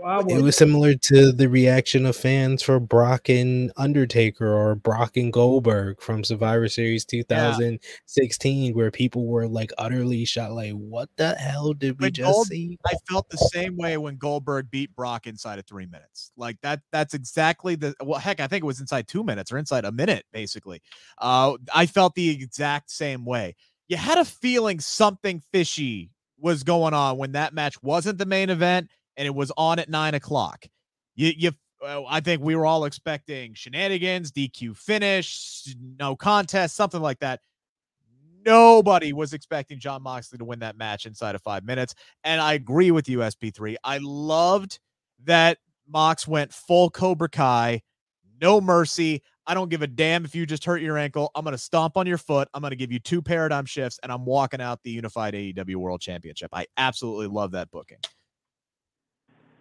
it 0.04 0.42
was 0.42 0.56
similar 0.56 0.96
to 0.96 1.32
the 1.32 1.48
reaction 1.48 2.06
of 2.06 2.16
fans 2.16 2.62
for 2.62 2.80
Brock 2.80 3.30
and 3.30 3.72
Undertaker 3.78 4.48
or 4.48 4.76
Brock 4.76 5.18
and 5.18 5.32
Goldberg 5.32 6.02
from 6.02 6.24
Survivor 6.24 6.68
Series 6.68 7.06
2016, 7.06 8.64
yeah. 8.64 8.72
where 8.72 8.92
people 8.92 9.28
were 9.28 9.48
like 9.48 9.72
utterly 9.78 10.26
shocked, 10.26 10.54
like, 10.54 10.74
what 10.74 11.10
the 11.18 11.36
hell 11.36 11.74
did 11.74 12.00
we 12.00 12.06
when 12.06 12.14
just 12.14 12.32
Gold, 12.32 12.48
see? 12.48 12.78
I 12.86 12.94
felt 13.10 13.30
the 13.30 13.38
same 13.38 13.78
way 13.78 13.98
when 13.98 14.16
Goldberg 14.18 14.72
beat 14.72 14.96
Brock 14.96 15.28
inside 15.28 15.60
of 15.60 15.66
three 15.66 15.86
minutes. 15.86 16.32
Like 16.36 16.60
that, 16.62 16.82
that's 16.92 17.14
exactly 17.14 17.76
the 17.76 17.96
well, 18.02 18.20
heck, 18.20 18.40
I 18.40 18.48
think 18.48 18.64
it 18.64 18.68
was 18.68 18.82
inside 18.82 19.08
two 19.08 19.24
minutes 19.24 19.52
or 19.52 19.58
inside 19.58 19.86
a 19.86 19.92
minute, 19.92 20.26
basically. 20.32 20.82
Uh, 21.18 21.58
I 21.74 21.86
felt 21.86 22.16
the 22.16 22.30
exact 22.30 22.92
same 22.92 23.26
way. 23.26 23.56
You 23.88 23.98
had 23.98 24.18
a 24.18 24.26
feeling 24.26 24.80
something 24.80 25.42
fishy 25.52 26.12
was 26.42 26.64
going 26.64 26.94
on 26.94 27.18
when 27.18 27.34
that 27.34 27.54
match 27.54 27.82
wasn't 27.84 28.18
the 28.18 28.26
main 28.26 28.50
event 28.50 28.90
and 29.22 29.28
it 29.28 29.36
was 29.36 29.52
on 29.56 29.78
at 29.78 29.88
nine 29.88 30.16
o'clock. 30.16 30.66
You, 31.14 31.32
you, 31.38 31.52
oh, 31.84 32.08
I 32.10 32.22
think 32.22 32.42
we 32.42 32.56
were 32.56 32.66
all 32.66 32.86
expecting 32.86 33.54
shenanigans, 33.54 34.32
DQ 34.32 34.76
finish, 34.76 35.76
no 36.00 36.16
contest, 36.16 36.76
something 36.76 37.02
like 37.02 37.20
that. 37.20 37.40
Nobody 38.44 39.14
was 39.14 39.34
expecting 39.34 39.78
Jon 39.78 40.02
Moxley 40.02 40.40
to 40.40 40.44
win 40.44 40.58
that 40.62 40.76
match 40.76 41.06
inside 41.06 41.36
of 41.36 41.44
five 41.44 41.64
minutes. 41.64 41.94
And 42.24 42.42
I 42.42 42.54
agree 42.54 42.90
with 42.90 43.08
you, 43.08 43.20
SP3. 43.20 43.76
I 43.84 44.00
loved 44.02 44.80
that 45.26 45.60
Mox 45.88 46.28
went 46.28 46.52
full 46.52 46.90
Cobra 46.90 47.30
Kai, 47.30 47.84
no 48.42 48.60
mercy. 48.60 49.22
I 49.46 49.54
don't 49.54 49.70
give 49.70 49.84
a 49.84 49.88
damn 49.88 50.26
if 50.26 50.34
you 50.34 50.48
just 50.48 50.66
hurt 50.66 50.82
your 50.82 50.98
ankle. 50.98 51.30
I'm 51.36 51.44
going 51.44 51.52
to 51.52 51.62
stomp 51.62 51.96
on 51.96 52.08
your 52.08 52.18
foot. 52.18 52.48
I'm 52.56 52.62
going 52.62 52.72
to 52.72 52.76
give 52.76 52.92
you 52.92 52.98
two 52.98 53.22
paradigm 53.22 53.68
shifts, 53.68 54.00
and 54.02 54.12
I'm 54.12 54.26
walking 54.26 54.62
out 54.62 54.82
the 54.82 54.90
unified 54.90 55.36
AEW 55.36 55.76
World 55.76 56.02
Championship. 56.02 56.50
I 56.54 56.66
absolutely 56.76 57.28
love 57.28 57.52
that 57.52 57.70
booking. 57.70 58.00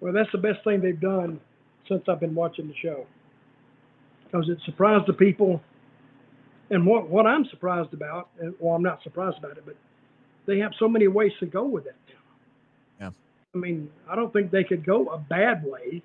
Well, 0.01 0.13
that's 0.13 0.31
the 0.33 0.39
best 0.39 0.65
thing 0.65 0.81
they've 0.81 1.01
done 1.01 1.41
since 1.89 2.03
I've 2.09 2.21
been 2.21 2.35
watching 2.35 2.69
the 2.69 2.75
show 2.83 3.07
because 4.25 4.49
it 4.49 4.59
surprised 4.65 5.07
the 5.07 5.13
people. 5.13 5.61
And 6.71 6.87
what, 6.87 7.09
what 7.09 7.27
I'm 7.27 7.45
surprised 7.51 7.93
about, 7.93 8.29
and 8.41 8.55
well, 8.61 8.75
I'm 8.75 8.83
not 8.83 9.03
surprised 9.03 9.39
about 9.39 9.57
it, 9.57 9.65
but 9.67 9.77
they 10.47 10.59
have 10.59 10.73
so 10.79 10.89
many 10.89 11.09
ways 11.09 11.33
to 11.41 11.47
go 11.47 11.65
with 11.65 11.87
it 11.87 11.97
Yeah. 13.01 13.11
I 13.55 13.59
mean, 13.59 13.91
I 14.09 14.15
don't 14.15 14.33
think 14.33 14.51
they 14.51 14.65
could 14.65 14.87
go 14.87 15.07
a 15.09 15.19
bad 15.19 15.65
way. 15.65 16.03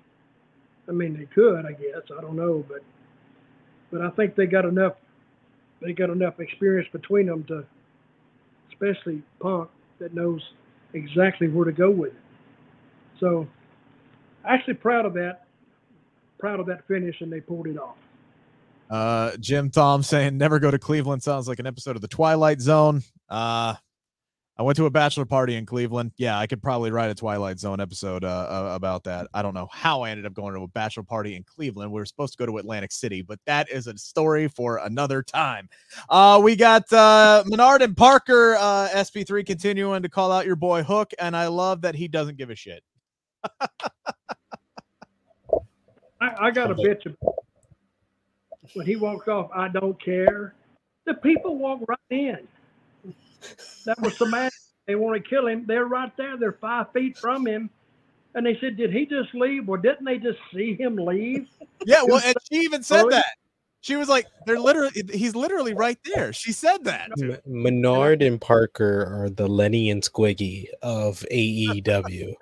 I 0.88 0.92
mean, 0.92 1.16
they 1.16 1.26
could, 1.26 1.64
I 1.66 1.72
guess. 1.72 2.02
I 2.16 2.20
don't 2.20 2.36
know, 2.36 2.64
but 2.68 2.80
but 3.90 4.00
I 4.00 4.10
think 4.10 4.34
they 4.34 4.46
got 4.46 4.64
enough. 4.64 4.94
They 5.80 5.92
got 5.92 6.10
enough 6.10 6.40
experience 6.40 6.88
between 6.92 7.26
them 7.26 7.44
to, 7.44 7.64
especially 8.72 9.22
Punk, 9.40 9.68
that 10.00 10.14
knows 10.14 10.40
exactly 10.94 11.48
where 11.48 11.64
to 11.64 11.72
go 11.72 11.90
with 11.90 12.12
it. 12.12 12.20
So, 13.20 13.46
actually 14.46 14.74
proud 14.74 15.06
of 15.06 15.14
that. 15.14 15.44
Proud 16.38 16.60
of 16.60 16.66
that 16.66 16.86
finish, 16.86 17.20
and 17.20 17.32
they 17.32 17.40
pulled 17.40 17.66
it 17.66 17.78
off. 17.78 17.96
Uh, 18.90 19.36
Jim 19.38 19.70
Thom 19.70 20.02
saying 20.02 20.38
never 20.38 20.58
go 20.58 20.70
to 20.70 20.78
Cleveland 20.78 21.22
sounds 21.22 21.48
like 21.48 21.58
an 21.58 21.66
episode 21.66 21.96
of 21.96 22.02
the 22.02 22.08
Twilight 22.08 22.60
Zone. 22.60 23.02
Uh, 23.28 23.74
I 24.58 24.62
went 24.62 24.76
to 24.76 24.86
a 24.86 24.90
bachelor 24.90 25.26
party 25.26 25.54
in 25.56 25.66
Cleveland. 25.66 26.12
Yeah, 26.16 26.38
I 26.38 26.46
could 26.46 26.62
probably 26.62 26.90
write 26.90 27.10
a 27.10 27.14
Twilight 27.14 27.58
Zone 27.58 27.78
episode 27.78 28.24
uh, 28.24 28.28
uh, 28.28 28.72
about 28.74 29.04
that. 29.04 29.26
I 29.34 29.42
don't 29.42 29.52
know 29.52 29.68
how 29.70 30.00
I 30.00 30.10
ended 30.10 30.24
up 30.24 30.32
going 30.32 30.54
to 30.54 30.62
a 30.62 30.68
bachelor 30.68 31.02
party 31.02 31.36
in 31.36 31.42
Cleveland. 31.42 31.92
We 31.92 32.00
were 32.00 32.06
supposed 32.06 32.32
to 32.32 32.38
go 32.38 32.46
to 32.46 32.56
Atlantic 32.56 32.90
City, 32.90 33.20
but 33.20 33.38
that 33.44 33.70
is 33.70 33.86
a 33.86 33.98
story 33.98 34.48
for 34.48 34.78
another 34.78 35.22
time. 35.22 35.68
Uh, 36.08 36.40
we 36.42 36.56
got 36.56 36.90
uh, 36.90 37.44
Menard 37.46 37.82
and 37.82 37.94
Parker, 37.94 38.56
uh, 38.58 38.88
SP3 38.94 39.44
continuing 39.44 40.02
to 40.02 40.08
call 40.08 40.32
out 40.32 40.46
your 40.46 40.56
boy 40.56 40.82
Hook, 40.82 41.12
and 41.18 41.36
I 41.36 41.48
love 41.48 41.82
that 41.82 41.94
he 41.94 42.08
doesn't 42.08 42.38
give 42.38 42.48
a 42.48 42.54
shit. 42.54 42.82
I, 46.26 46.46
I 46.46 46.50
got 46.50 46.70
a 46.70 46.74
bitch 46.74 47.06
about 47.06 47.34
when 48.74 48.86
he 48.86 48.96
walks 48.96 49.28
off. 49.28 49.50
I 49.54 49.68
don't 49.68 50.02
care. 50.02 50.54
The 51.04 51.14
people 51.14 51.56
walk 51.56 51.80
right 51.88 51.98
in. 52.10 52.38
That 53.84 54.00
was 54.02 54.12
the 54.18 54.26
man. 54.26 54.50
They 54.86 54.94
want 54.94 55.22
to 55.22 55.28
kill 55.28 55.46
him. 55.46 55.64
They're 55.66 55.86
right 55.86 56.12
there. 56.16 56.36
They're 56.36 56.58
five 56.60 56.86
feet 56.92 57.16
from 57.20 57.46
him. 57.46 57.70
And 58.34 58.44
they 58.44 58.58
said, 58.60 58.76
Did 58.76 58.92
he 58.92 59.06
just 59.06 59.34
leave? 59.34 59.66
Well, 59.66 59.80
didn't 59.80 60.04
they 60.04 60.18
just 60.18 60.38
see 60.54 60.74
him 60.74 60.96
leave? 60.96 61.46
Yeah, 61.84 62.02
well, 62.04 62.20
and 62.24 62.36
she 62.50 62.60
even 62.60 62.82
said 62.82 63.08
that. 63.10 63.26
She 63.80 63.94
was 63.94 64.08
like, 64.08 64.26
"They're 64.44 64.58
literally, 64.58 64.90
he's 65.12 65.36
literally 65.36 65.72
right 65.72 65.98
there." 66.04 66.32
She 66.32 66.50
said 66.50 66.82
that. 66.84 67.08
M- 67.16 67.38
Menard 67.46 68.20
and 68.20 68.40
Parker 68.40 69.06
are 69.08 69.30
the 69.30 69.46
Lenny 69.46 69.90
and 69.90 70.02
Squiggy 70.02 70.66
of 70.82 71.24
AEW. 71.30 72.34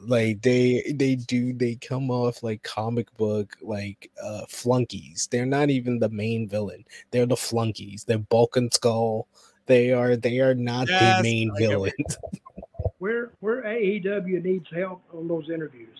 Like 0.00 0.42
they 0.42 0.92
they 0.94 1.14
do 1.14 1.52
they 1.52 1.76
come 1.76 2.10
off 2.10 2.42
like 2.42 2.62
comic 2.62 3.14
book 3.16 3.56
like 3.60 4.10
uh 4.22 4.42
flunkies. 4.48 5.28
They're 5.30 5.46
not 5.46 5.70
even 5.70 5.98
the 5.98 6.08
main 6.08 6.48
villain. 6.48 6.84
They're 7.10 7.26
the 7.26 7.36
flunkies. 7.36 8.04
They're 8.04 8.18
Bulk 8.18 8.56
and 8.56 8.72
Skull. 8.72 9.28
They 9.66 9.92
are 9.92 10.16
they 10.16 10.40
are 10.40 10.54
not 10.54 10.88
Yes, 10.88 11.18
the 11.18 11.22
main 11.22 11.50
I 11.56 11.60
get. 11.60 11.78
Where 12.98 13.30
where 13.40 13.62
AEW 13.62 14.44
needs 14.44 14.66
help 14.72 15.02
on 15.12 15.26
those 15.26 15.50
interviews. 15.50 15.98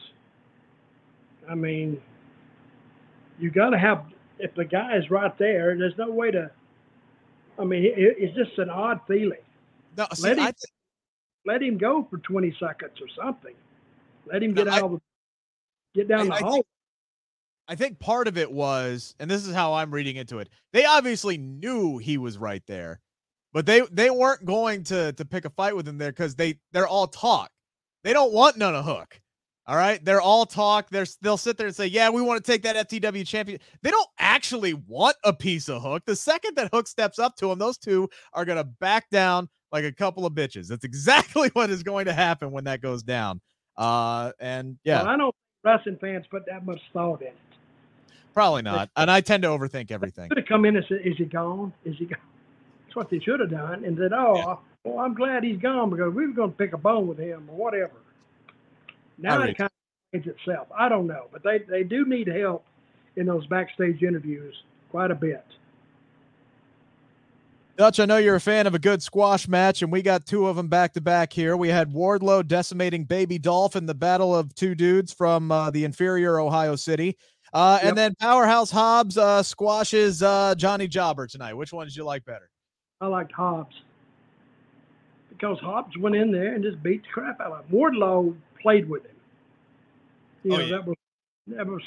I 1.49 1.57
mean, 1.57 2.01
you 3.40 3.51
got 3.51 3.70
to 3.70 3.78
have 3.78 4.05
if 4.38 4.55
the 4.55 4.64
guy 4.64 4.97
is 4.97 5.11
right 5.11 5.36
there. 5.38 5.76
There's 5.76 5.97
no 5.99 6.11
way 6.11 6.30
to. 6.30 6.51
I 7.59 7.64
mean, 7.64 7.84
it, 7.84 7.95
it's 7.97 8.36
just 8.36 8.57
an 8.59 8.70
odd 8.70 9.01
feeling. 9.09 9.38
No, 9.97 10.07
see, 10.14 10.22
Let 10.28 10.38
him- 10.38 10.45
I, 10.45 10.53
Let 11.45 11.62
him 11.62 11.76
go 11.76 12.07
for 12.09 12.18
20 12.18 12.57
seconds 12.61 13.01
or 13.01 13.09
something. 13.20 13.55
Let 14.26 14.42
him 14.42 14.54
get 14.54 14.68
I- 14.68 14.78
out 14.78 14.84
of 14.84 14.90
the, 14.92 15.00
get 15.94 16.08
down 16.08 16.20
I- 16.20 16.24
the 16.24 16.32
I 16.34 16.48
hall. 16.48 16.62
I 17.68 17.74
think 17.76 18.00
part 18.00 18.26
of 18.28 18.36
it 18.36 18.50
was, 18.50 19.14
and 19.20 19.30
this 19.30 19.46
is 19.46 19.54
how 19.54 19.72
I'm 19.74 19.92
reading 19.92 20.16
into 20.16 20.40
it. 20.40 20.48
They 20.72 20.84
obviously 20.84 21.38
knew 21.38 21.96
he 21.98 22.18
was 22.18 22.36
right 22.36 22.62
there, 22.66 23.00
but 23.52 23.66
they 23.66 23.82
they 23.92 24.10
weren't 24.10 24.44
going 24.44 24.82
to 24.84 25.12
to 25.12 25.24
pick 25.24 25.44
a 25.44 25.50
fight 25.50 25.74
with 25.76 25.86
him 25.86 25.96
there 25.96 26.10
because 26.10 26.34
they 26.34 26.58
they're 26.72 26.88
all 26.88 27.06
talk. 27.06 27.50
They 28.04 28.12
don't 28.12 28.32
want 28.32 28.56
none 28.58 28.74
of 28.74 28.84
Hook. 28.84 29.18
All 29.68 29.76
right, 29.76 30.04
they're 30.04 30.20
all 30.20 30.44
talk. 30.44 30.90
They're 30.90 31.06
they'll 31.22 31.36
sit 31.36 31.56
there 31.56 31.68
and 31.68 31.74
say, 31.76 31.86
"Yeah, 31.86 32.10
we 32.10 32.20
want 32.20 32.44
to 32.44 32.52
take 32.52 32.62
that 32.64 32.88
FTW 32.88 33.24
champion." 33.24 33.60
They 33.82 33.90
don't 33.92 34.08
actually 34.18 34.74
want 34.74 35.16
a 35.24 35.32
piece 35.32 35.68
of 35.68 35.82
Hook. 35.82 36.02
The 36.04 36.16
second 36.16 36.56
that 36.56 36.74
Hook 36.74 36.88
steps 36.88 37.20
up 37.20 37.36
to 37.36 37.52
him, 37.52 37.60
those 37.60 37.78
two 37.78 38.08
are 38.32 38.44
gonna 38.44 38.64
back 38.64 39.08
down 39.10 39.48
like 39.70 39.84
a 39.84 39.92
couple 39.92 40.26
of 40.26 40.32
bitches. 40.34 40.66
That's 40.66 40.84
exactly 40.84 41.48
what 41.52 41.70
is 41.70 41.84
going 41.84 42.06
to 42.06 42.12
happen 42.12 42.50
when 42.50 42.64
that 42.64 42.82
goes 42.82 43.04
down. 43.04 43.40
Uh, 43.76 44.32
and 44.40 44.78
yeah, 44.84 45.02
Well, 45.02 45.08
I 45.12 45.16
don't 45.16 45.34
think 45.34 45.34
wrestling 45.64 45.98
fans 46.00 46.26
put 46.30 46.46
that 46.46 46.64
much 46.66 46.80
thought 46.92 47.20
in 47.22 47.28
it. 47.28 47.36
probably 48.34 48.62
not. 48.62 48.90
And 48.96 49.10
I 49.10 49.20
tend 49.20 49.42
to 49.44 49.48
overthink 49.48 49.90
everything. 49.90 50.28
Should 50.28 50.38
have 50.38 50.46
come 50.46 50.64
in 50.64 50.76
and 50.76 50.84
said, 50.88 51.00
"Is 51.04 51.16
he 51.16 51.24
gone? 51.24 51.72
Is 51.84 51.96
he 51.98 52.06
gone?" 52.06 52.18
That's 52.86 52.96
what 52.96 53.10
they 53.10 53.18
should 53.20 53.40
have 53.40 53.50
done, 53.50 53.84
and 53.84 53.96
said, 53.98 54.12
"Oh, 54.12 54.36
Yeah. 54.36 54.56
well, 54.84 54.98
I'm 55.04 55.14
glad 55.14 55.44
he's 55.44 55.58
gone 55.58 55.90
because 55.90 56.12
we 56.14 56.26
were 56.26 56.32
going 56.32 56.50
to 56.50 56.56
pick 56.56 56.72
a 56.72 56.78
bone 56.78 57.06
with 57.06 57.18
him 57.18 57.48
or 57.50 57.56
whatever." 57.56 57.94
Now 59.18 59.40
it 59.42 59.56
kind 59.56 59.70
of 60.12 60.18
explains 60.20 60.38
itself. 60.38 60.68
I 60.76 60.88
don't 60.88 61.06
know, 61.06 61.26
but 61.32 61.42
they 61.42 61.58
they 61.58 61.84
do 61.84 62.04
need 62.04 62.26
help 62.28 62.64
in 63.16 63.26
those 63.26 63.46
backstage 63.46 64.02
interviews 64.02 64.54
quite 64.90 65.10
a 65.10 65.14
bit. 65.14 65.44
Dutch, 67.76 67.98
I 68.00 68.04
know 68.04 68.18
you're 68.18 68.34
a 68.36 68.40
fan 68.40 68.66
of 68.66 68.74
a 68.74 68.78
good 68.78 69.02
squash 69.02 69.48
match, 69.48 69.82
and 69.82 69.90
we 69.90 70.02
got 70.02 70.26
two 70.26 70.46
of 70.46 70.56
them 70.56 70.68
back 70.68 70.92
to 70.92 71.00
back 71.00 71.32
here. 71.32 71.56
We 71.56 71.68
had 71.68 71.90
Wardlow 71.90 72.46
decimating 72.46 73.04
Baby 73.04 73.38
Dolph 73.38 73.76
in 73.76 73.86
the 73.86 73.94
battle 73.94 74.36
of 74.36 74.54
two 74.54 74.74
dudes 74.74 75.12
from 75.12 75.50
uh, 75.50 75.70
the 75.70 75.84
inferior 75.84 76.38
Ohio 76.38 76.76
City. 76.76 77.16
Uh, 77.54 77.78
Yep. 77.82 77.88
And 77.88 77.98
then 77.98 78.14
Powerhouse 78.20 78.70
Hobbs 78.70 79.16
uh, 79.18 79.42
squashes 79.42 80.22
uh, 80.22 80.54
Johnny 80.54 80.86
Jobber 80.86 81.26
tonight. 81.26 81.54
Which 81.54 81.72
one 81.72 81.86
did 81.86 81.96
you 81.96 82.04
like 82.04 82.24
better? 82.24 82.48
I 83.00 83.06
liked 83.06 83.32
Hobbs 83.32 83.74
because 85.30 85.58
Hobbs 85.60 85.96
went 85.98 86.14
in 86.14 86.30
there 86.30 86.54
and 86.54 86.62
just 86.62 86.82
beat 86.82 87.02
the 87.02 87.08
crap 87.08 87.40
out 87.40 87.52
of 87.52 87.64
him. 87.66 87.72
Wardlow 87.76 88.36
played 88.60 88.88
with 88.88 89.04
him. 89.04 89.16
You 90.44 90.52
Oh, 90.54 90.56
know, 90.56 90.64
yeah. 90.64 90.76
that 90.76 90.86
was 90.86 90.96
that 91.48 91.66
was. 91.66 91.82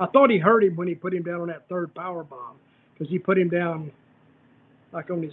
I 0.00 0.06
thought 0.06 0.30
he 0.30 0.38
hurt 0.38 0.64
him 0.64 0.76
when 0.76 0.86
he 0.88 0.94
put 0.94 1.14
him 1.14 1.22
down 1.22 1.40
on 1.40 1.48
that 1.48 1.68
third 1.68 1.94
power 1.94 2.22
bomb 2.24 2.56
because 2.94 3.10
he 3.10 3.18
put 3.18 3.38
him 3.38 3.48
down 3.48 3.90
like 4.92 5.10
on 5.10 5.22
his 5.22 5.32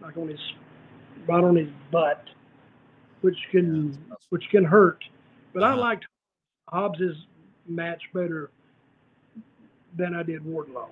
like 0.00 0.16
on 0.16 0.28
his 0.28 0.40
right 1.26 1.42
on 1.44 1.56
his 1.56 1.68
butt, 1.90 2.24
which 3.20 3.36
can 3.50 3.96
which 4.30 4.44
can 4.50 4.64
hurt. 4.64 5.02
But 5.52 5.62
I 5.62 5.72
Uh-huh. 5.72 5.80
liked 5.80 6.06
Hobbs's 6.68 7.16
match 7.66 8.02
better 8.14 8.50
than 9.96 10.14
I 10.14 10.22
did 10.22 10.42
Wardlow. 10.42 10.88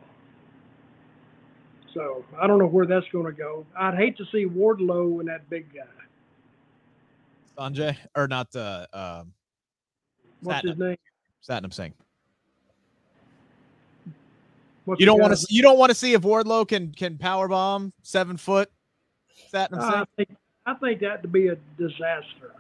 So 1.95 2.25
I 2.39 2.47
don't 2.47 2.59
know 2.59 2.67
where 2.67 2.87
that's 2.87 3.07
going 3.13 3.27
to 3.27 3.33
go. 3.33 3.67
I'd 3.77 3.95
hate 3.95 4.17
to 4.19 4.25
see 4.27 4.45
Wardlow 4.47 5.21
and 5.21 5.29
that 5.29 5.49
big 5.49 5.73
guy. 5.75 5.83
Sonjay 7.57 7.97
or 8.15 8.29
not? 8.29 8.55
Uh, 8.55 8.87
um, 8.93 9.33
What's 10.43 10.63
his 10.69 10.79
name? 10.79 10.97
Satnam 11.43 11.73
Singh. 11.73 11.95
What's 14.89 15.01
You 15.01 15.07
don't 15.07 15.21
want 15.21 15.37
to. 15.37 15.47
You 15.51 15.61
don't 15.61 15.79
want 15.79 15.91
to 15.91 15.95
see 15.95 16.15
if 16.15 16.23
Wardlow 16.23 16.67
can 16.67 16.93
can 16.93 17.19
power 17.19 17.47
bomb 17.47 17.93
seven 18.03 18.39
foot. 18.39 18.71
Satnam 19.53 19.81
I 19.81 20.05
think 20.17 20.31
I 20.65 20.75
think 20.75 21.01
that 21.01 21.21
to 21.21 21.29
be 21.29 21.49
a 21.49 21.57
disaster. 21.77 22.55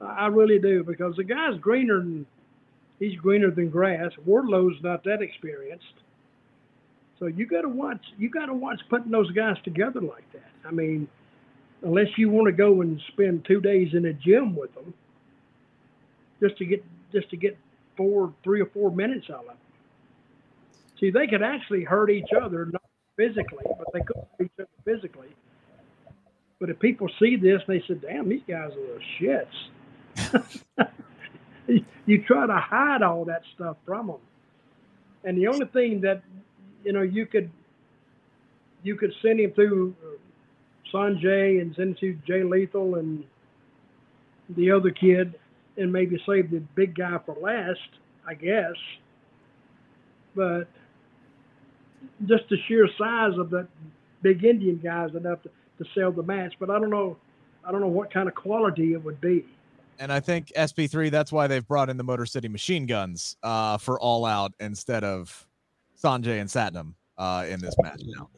I 0.00 0.04
I 0.04 0.26
really 0.26 0.58
do 0.58 0.82
because 0.82 1.14
the 1.14 1.22
guy's 1.22 1.56
greener 1.60 2.00
than 2.00 2.26
he's 2.98 3.16
greener 3.20 3.52
than 3.52 3.70
grass. 3.70 4.10
Wardlow's 4.26 4.82
not 4.82 5.04
that 5.04 5.22
experienced, 5.22 5.94
so 7.20 7.26
you 7.26 7.46
got 7.46 7.62
to 7.62 7.68
watch. 7.68 8.04
You 8.18 8.30
got 8.30 8.46
to 8.46 8.54
watch 8.54 8.80
putting 8.90 9.12
those 9.12 9.30
guys 9.30 9.58
together 9.62 10.00
like 10.00 10.24
that. 10.32 10.50
I 10.66 10.72
mean, 10.72 11.06
unless 11.82 12.08
you 12.16 12.30
want 12.30 12.46
to 12.46 12.52
go 12.52 12.80
and 12.80 13.00
spend 13.12 13.44
two 13.44 13.60
days 13.60 13.94
in 13.94 14.06
a 14.06 14.12
gym 14.12 14.56
with 14.56 14.74
them, 14.74 14.92
just 16.40 16.56
to 16.58 16.64
get 16.64 16.84
just 17.12 17.30
to 17.30 17.36
get 17.36 17.56
four, 17.96 18.32
three 18.44 18.60
or 18.60 18.66
four 18.66 18.90
minutes 18.90 19.26
of 19.28 19.46
them. 19.46 19.56
See, 21.00 21.10
they 21.10 21.26
could 21.26 21.42
actually 21.42 21.84
hurt 21.84 22.10
each 22.10 22.32
other, 22.32 22.66
not 22.66 22.82
physically, 23.16 23.64
but 23.66 23.86
they 23.92 24.00
could 24.00 24.16
hurt 24.16 24.44
each 24.44 24.52
other 24.58 24.68
physically. 24.84 25.28
But 26.60 26.70
if 26.70 26.78
people 26.78 27.08
see 27.18 27.36
this, 27.36 27.60
they 27.66 27.82
said, 27.88 28.02
"Damn, 28.02 28.28
these 28.28 28.42
guys 28.46 28.70
are 28.72 28.98
the 28.98 29.00
shits." 29.18 30.88
you- 32.06 32.22
try 32.24 32.46
to 32.46 32.56
hide 32.56 33.02
all 33.02 33.24
that 33.24 33.42
stuff 33.54 33.76
from 33.84 34.06
them, 34.06 34.20
and 35.24 35.36
the 35.36 35.48
only 35.48 35.66
thing 35.66 36.00
that 36.02 36.22
you 36.84 36.92
know 36.92 37.02
you 37.02 37.26
could 37.26 37.50
you 38.84 38.96
could 38.96 39.12
send 39.22 39.40
him 39.40 39.52
through 39.52 39.94
Sonjay 40.92 41.60
and 41.60 41.74
send 41.74 41.90
him 41.90 41.96
to 42.00 42.14
Jay 42.26 42.42
Lethal 42.44 42.96
and 42.96 43.24
the 44.50 44.70
other 44.70 44.90
kid, 44.90 45.34
and 45.76 45.92
maybe 45.92 46.20
save 46.26 46.50
the 46.50 46.60
big 46.74 46.94
guy 46.94 47.18
for 47.24 47.34
last, 47.40 47.80
I 48.26 48.34
guess. 48.34 48.74
but 50.34 50.64
just 52.26 52.48
the 52.48 52.56
sheer 52.66 52.88
size 52.98 53.38
of 53.38 53.50
that 53.50 53.68
big 54.22 54.44
Indian 54.44 54.80
guy 54.82 55.06
is 55.06 55.14
enough 55.14 55.42
to, 55.42 55.50
to 55.78 55.90
sell 55.94 56.12
the 56.12 56.22
match. 56.22 56.54
But 56.58 56.70
I 56.70 56.78
don't 56.78 56.90
know, 56.90 57.16
I 57.64 57.72
don't 57.72 57.80
know 57.80 57.88
what 57.88 58.12
kind 58.12 58.28
of 58.28 58.34
quality 58.34 58.92
it 58.92 59.02
would 59.04 59.20
be. 59.20 59.44
And 59.98 60.12
I 60.12 60.20
think 60.20 60.52
SP3, 60.56 61.10
that's 61.10 61.30
why 61.30 61.46
they've 61.46 61.66
brought 61.66 61.88
in 61.90 61.96
the 61.96 62.04
Motor 62.04 62.26
City 62.26 62.48
machine 62.48 62.86
guns 62.86 63.36
uh, 63.42 63.78
for 63.78 64.00
All 64.00 64.24
Out 64.24 64.52
instead 64.58 65.04
of 65.04 65.46
Sonjay 66.02 66.40
and 66.40 66.48
Satnam 66.50 66.94
uh, 67.18 67.46
in 67.48 67.60
this 67.60 67.74
match 67.80 68.00
now. 68.04 68.28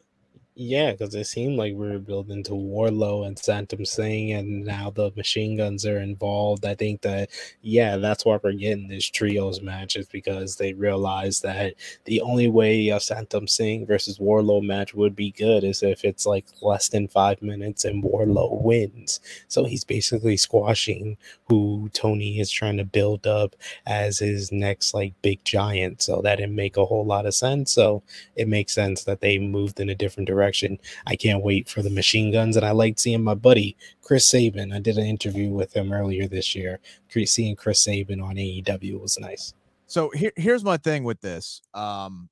Yeah, 0.57 0.93
because 0.93 1.13
it 1.15 1.25
seemed 1.25 1.57
like 1.57 1.73
we 1.73 1.89
were 1.89 1.99
building 1.99 2.41
to 2.43 2.51
Wardlow 2.53 3.27
and 3.27 3.35
Satnam 3.35 3.85
Singh, 3.85 4.31
and 4.31 4.63
now 4.63 4.89
the 4.89 5.11
machine 5.17 5.57
guns 5.57 5.85
are 5.85 5.99
involved. 5.99 6.65
I 6.65 6.75
think 6.75 7.01
that, 7.01 7.29
yeah, 7.61 7.97
that's 7.97 8.23
why 8.23 8.39
we're 8.41 8.53
getting 8.53 8.87
this 8.87 9.05
trios 9.05 9.61
match 9.61 9.97
is 9.97 10.07
because 10.07 10.55
they 10.55 10.71
realize 10.71 11.41
that 11.41 11.73
the 12.05 12.21
only 12.21 12.47
way 12.47 12.87
a 12.87 12.99
Satnam 12.99 13.49
Singh 13.49 13.85
versus 13.85 14.17
Wardlow 14.17 14.63
match 14.65 14.93
would 14.93 15.13
be 15.13 15.31
good 15.31 15.65
is 15.65 15.83
if 15.83 16.05
it's 16.05 16.25
like 16.25 16.45
less 16.61 16.87
than 16.87 17.09
five 17.09 17.41
minutes 17.41 17.83
and 17.83 18.01
Wardlow 18.01 18.61
wins. 18.61 19.19
So 19.49 19.65
he's 19.65 19.83
basically 19.83 20.37
squashing 20.37 21.17
who 21.49 21.89
Tony 21.91 22.39
is 22.39 22.49
trying 22.49 22.77
to 22.77 22.85
build 22.85 23.27
up 23.27 23.57
as 23.85 24.19
his 24.19 24.53
next 24.53 24.93
like 24.93 25.13
big 25.21 25.43
giant. 25.43 26.01
So 26.01 26.21
that 26.21 26.37
didn't 26.37 26.55
make 26.55 26.77
a 26.77 26.85
whole 26.85 27.05
lot 27.05 27.25
of 27.25 27.33
sense. 27.35 27.73
So 27.73 28.03
it 28.37 28.47
makes 28.47 28.73
sense 28.73 29.03
that 29.03 29.19
they 29.19 29.37
moved 29.37 29.81
in 29.81 29.89
a 29.89 29.95
different 29.95 30.27
direction 30.27 30.44
direction. 30.45 30.77
I 31.07 31.15
can't 31.15 31.43
wait 31.43 31.69
for 31.69 31.81
the 31.81 31.89
machine 31.89 32.31
guns. 32.31 32.55
And 32.55 32.65
I 32.65 32.71
liked 32.71 32.99
seeing 32.99 33.23
my 33.23 33.33
buddy 33.33 33.75
Chris 34.01 34.29
Sabin. 34.29 34.71
I 34.71 34.79
did 34.79 34.97
an 34.97 35.05
interview 35.05 35.49
with 35.49 35.75
him 35.75 35.91
earlier 35.91 36.27
this 36.27 36.55
year. 36.55 36.79
Seeing 37.25 37.55
Chris 37.55 37.83
Sabin 37.83 38.21
on 38.21 38.35
AEW 38.35 38.99
was 38.99 39.17
nice. 39.19 39.53
So 39.87 40.09
here, 40.13 40.33
here's 40.35 40.63
my 40.63 40.77
thing 40.77 41.03
with 41.03 41.21
this. 41.21 41.61
Um, 41.73 42.29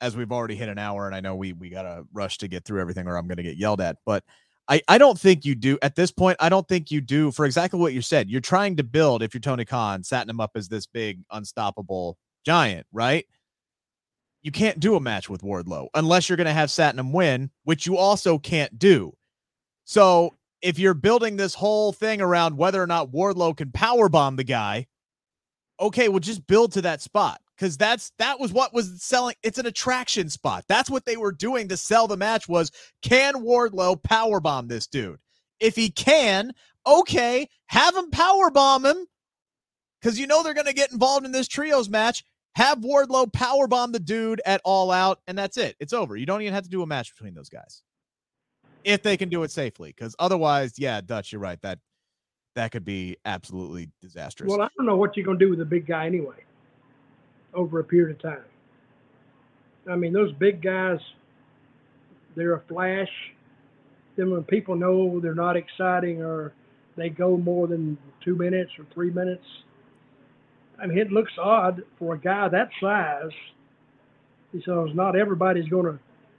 as 0.00 0.16
we've 0.16 0.32
already 0.32 0.54
hit 0.54 0.68
an 0.68 0.78
hour, 0.78 1.06
and 1.06 1.14
I 1.14 1.20
know 1.20 1.34
we 1.34 1.52
we 1.52 1.68
gotta 1.68 2.04
rush 2.12 2.38
to 2.38 2.48
get 2.48 2.64
through 2.64 2.80
everything, 2.80 3.06
or 3.06 3.16
I'm 3.16 3.26
gonna 3.26 3.42
get 3.42 3.56
yelled 3.56 3.80
at. 3.80 3.96
But 4.06 4.24
I 4.68 4.80
I 4.88 4.98
don't 4.98 5.18
think 5.18 5.44
you 5.44 5.54
do 5.54 5.78
at 5.82 5.96
this 5.96 6.10
point. 6.10 6.36
I 6.40 6.48
don't 6.48 6.66
think 6.68 6.90
you 6.90 7.00
do 7.00 7.32
for 7.32 7.44
exactly 7.44 7.78
what 7.78 7.92
you 7.92 8.00
said. 8.00 8.30
You're 8.30 8.40
trying 8.40 8.76
to 8.76 8.84
build, 8.84 9.22
if 9.22 9.34
you're 9.34 9.40
Tony 9.40 9.64
Khan, 9.64 10.02
setting 10.04 10.30
him 10.30 10.40
up 10.40 10.52
as 10.54 10.68
this 10.68 10.86
big 10.86 11.20
unstoppable 11.32 12.16
giant, 12.46 12.86
right? 12.92 13.26
You 14.42 14.50
can't 14.50 14.80
do 14.80 14.94
a 14.96 15.00
match 15.00 15.28
with 15.28 15.42
Wardlow 15.42 15.88
unless 15.94 16.28
you're 16.28 16.36
going 16.36 16.46
to 16.46 16.52
have 16.52 16.70
Satnam 16.70 17.12
win, 17.12 17.50
which 17.64 17.86
you 17.86 17.96
also 17.96 18.38
can't 18.38 18.78
do. 18.78 19.12
So 19.84 20.36
if 20.62 20.78
you're 20.78 20.94
building 20.94 21.36
this 21.36 21.54
whole 21.54 21.92
thing 21.92 22.20
around 22.20 22.56
whether 22.56 22.82
or 22.82 22.86
not 22.86 23.10
Wardlow 23.10 23.56
can 23.56 23.70
power 23.72 24.08
bomb 24.08 24.36
the 24.36 24.44
guy, 24.44 24.86
okay, 25.78 26.08
well 26.08 26.20
just 26.20 26.46
build 26.46 26.72
to 26.72 26.82
that 26.82 27.02
spot 27.02 27.40
because 27.56 27.76
that's 27.76 28.12
that 28.18 28.40
was 28.40 28.52
what 28.52 28.72
was 28.72 29.02
selling. 29.02 29.34
It's 29.42 29.58
an 29.58 29.66
attraction 29.66 30.30
spot. 30.30 30.64
That's 30.68 30.90
what 30.90 31.04
they 31.04 31.16
were 31.16 31.32
doing 31.32 31.68
to 31.68 31.76
sell 31.76 32.06
the 32.06 32.16
match 32.16 32.48
was 32.48 32.70
can 33.02 33.34
Wardlow 33.34 34.02
power 34.02 34.40
bomb 34.40 34.68
this 34.68 34.86
dude? 34.86 35.18
If 35.58 35.76
he 35.76 35.90
can, 35.90 36.52
okay, 36.86 37.48
have 37.66 37.94
him 37.94 38.10
power 38.10 38.50
bomb 38.50 38.86
him 38.86 39.06
because 40.00 40.18
you 40.18 40.26
know 40.26 40.42
they're 40.42 40.54
going 40.54 40.66
to 40.66 40.72
get 40.72 40.92
involved 40.92 41.26
in 41.26 41.32
this 41.32 41.48
trios 41.48 41.90
match 41.90 42.24
have 42.54 42.78
Wardlow 42.78 43.30
powerbomb 43.32 43.92
the 43.92 44.00
dude 44.00 44.42
at 44.44 44.60
all 44.64 44.90
out, 44.90 45.20
and 45.26 45.38
that's 45.38 45.56
it. 45.56 45.76
It's 45.80 45.92
over. 45.92 46.16
You 46.16 46.26
don't 46.26 46.42
even 46.42 46.54
have 46.54 46.64
to 46.64 46.70
do 46.70 46.82
a 46.82 46.86
match 46.86 47.14
between 47.14 47.34
those 47.34 47.48
guys. 47.48 47.82
If 48.84 49.02
they 49.02 49.16
can 49.16 49.28
do 49.28 49.42
it 49.42 49.50
safely. 49.50 49.90
Because 49.90 50.16
otherwise, 50.18 50.78
yeah, 50.78 51.00
Dutch, 51.00 51.32
you're 51.32 51.40
right. 51.40 51.60
That 51.62 51.78
that 52.56 52.72
could 52.72 52.84
be 52.84 53.16
absolutely 53.24 53.90
disastrous. 54.00 54.48
Well, 54.50 54.62
I 54.62 54.68
don't 54.76 54.86
know 54.86 54.96
what 54.96 55.16
you're 55.16 55.26
gonna 55.26 55.38
do 55.38 55.50
with 55.50 55.60
a 55.60 55.66
big 55.66 55.86
guy 55.86 56.06
anyway, 56.06 56.36
over 57.54 57.78
a 57.78 57.84
period 57.84 58.16
of 58.16 58.22
time. 58.22 58.44
I 59.90 59.96
mean, 59.96 60.12
those 60.12 60.32
big 60.32 60.62
guys, 60.62 60.98
they're 62.36 62.54
a 62.54 62.62
flash. 62.68 63.08
Then 64.16 64.30
when 64.30 64.44
people 64.44 64.74
know 64.74 65.20
they're 65.20 65.34
not 65.34 65.56
exciting 65.56 66.22
or 66.22 66.52
they 66.96 67.08
go 67.08 67.36
more 67.36 67.66
than 67.66 67.96
two 68.22 68.34
minutes 68.34 68.72
or 68.78 68.84
three 68.92 69.10
minutes, 69.10 69.44
I 70.80 70.86
mean, 70.86 70.98
it 70.98 71.12
looks 71.12 71.32
odd 71.38 71.82
for 71.98 72.14
a 72.14 72.18
guy 72.18 72.48
that 72.48 72.70
size. 72.80 73.30
So 74.64 74.86
not 74.86 75.16
everybody's 75.16 75.68
going 75.68 75.84
to 75.84 75.98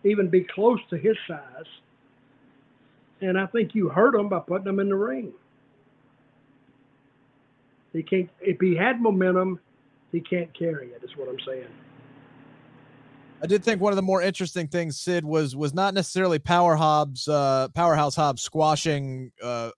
even 0.10 0.30
be 0.30 0.42
close 0.42 0.80
to 0.90 0.98
his 0.98 1.16
size. 1.28 1.66
And 3.22 3.38
I 3.40 3.46
think 3.46 3.76
you 3.76 3.90
hurt 3.90 4.16
him 4.16 4.30
by 4.30 4.40
putting 4.40 4.68
him 4.68 4.80
in 4.80 4.90
the 4.90 4.96
ring. 4.96 5.32
He 7.94 8.02
can't. 8.02 8.30
If 8.40 8.60
he 8.60 8.76
had 8.76 9.02
momentum, 9.02 9.60
he 10.12 10.22
can't 10.22 10.52
carry 10.58 10.88
it. 10.88 11.04
Is 11.04 11.16
what 11.16 11.30
I'm 11.30 11.40
saying. 11.46 11.68
I 13.44 13.48
did 13.48 13.64
think 13.64 13.82
one 13.82 13.92
of 13.92 13.96
the 13.96 14.04
more 14.04 14.22
interesting 14.22 14.68
things, 14.68 15.00
Sid, 15.00 15.26
was 15.26 15.56
was 15.56 15.74
not 15.74 15.94
necessarily 15.94 16.40
Power 16.40 16.76
Hobbs, 16.76 17.28
uh, 17.28 17.68
Powerhouse 17.76 18.16
Hobbs 18.16 18.42
squashing 18.42 19.32
uh, 19.44 19.72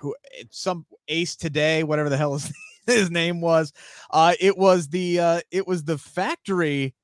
who 0.00 0.14
some 0.50 0.86
Ace 1.08 1.36
today, 1.36 1.82
whatever 1.84 2.08
the 2.08 2.16
hell 2.16 2.34
is 2.34 2.52
his 2.90 3.10
name 3.10 3.40
was. 3.40 3.72
Uh, 4.10 4.34
it 4.40 4.56
was 4.56 4.88
the 4.88 5.20
uh, 5.20 5.40
it 5.50 5.66
was 5.66 5.84
the 5.84 5.98
factory 5.98 6.94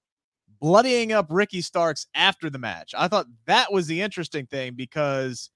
bloodying 0.61 1.13
up 1.13 1.27
Ricky 1.31 1.61
Starks 1.61 2.07
after 2.15 2.51
the 2.51 2.59
match. 2.59 2.95
I 2.97 3.09
thought 3.09 3.27
that 3.47 3.73
was 3.73 3.87
the 3.87 4.01
interesting 4.01 4.47
thing 4.47 4.75
because, 4.75 5.51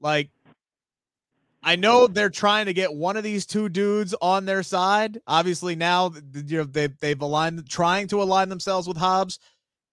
like, 0.00 0.30
I 1.62 1.76
know 1.76 2.06
they're 2.06 2.30
trying 2.30 2.66
to 2.66 2.74
get 2.74 2.92
one 2.92 3.16
of 3.16 3.24
these 3.24 3.46
two 3.46 3.68
dudes 3.68 4.14
on 4.20 4.44
their 4.44 4.62
side. 4.62 5.20
Obviously, 5.26 5.74
now 5.74 6.12
you 6.34 6.58
know 6.58 6.64
they 6.64 6.88
they've 6.88 7.20
aligned, 7.20 7.68
trying 7.68 8.06
to 8.08 8.22
align 8.22 8.50
themselves 8.50 8.86
with 8.86 8.98
Hobbs. 8.98 9.38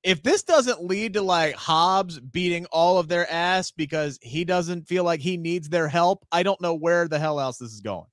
If 0.04 0.24
this 0.24 0.44
doesn't 0.44 0.84
lead 0.84 1.14
to 1.14 1.22
like 1.22 1.56
Hobbs 1.56 2.20
beating 2.20 2.66
all 2.72 2.98
of 2.98 3.08
their 3.08 3.30
ass 3.32 3.72
because 3.72 4.20
he 4.22 4.44
doesn't 4.44 4.88
feel 4.88 5.04
like 5.04 5.22
he 5.22 5.38
needs 5.38 5.70
their 5.70 5.88
help, 5.88 6.26
I 6.32 6.44
don't 6.44 6.60
know 6.60 6.74
where 6.74 7.08
the 7.08 7.20
hell 7.20 7.40
else 7.40 7.60
this 7.60 7.72
is 7.72 7.82
going 7.82 8.11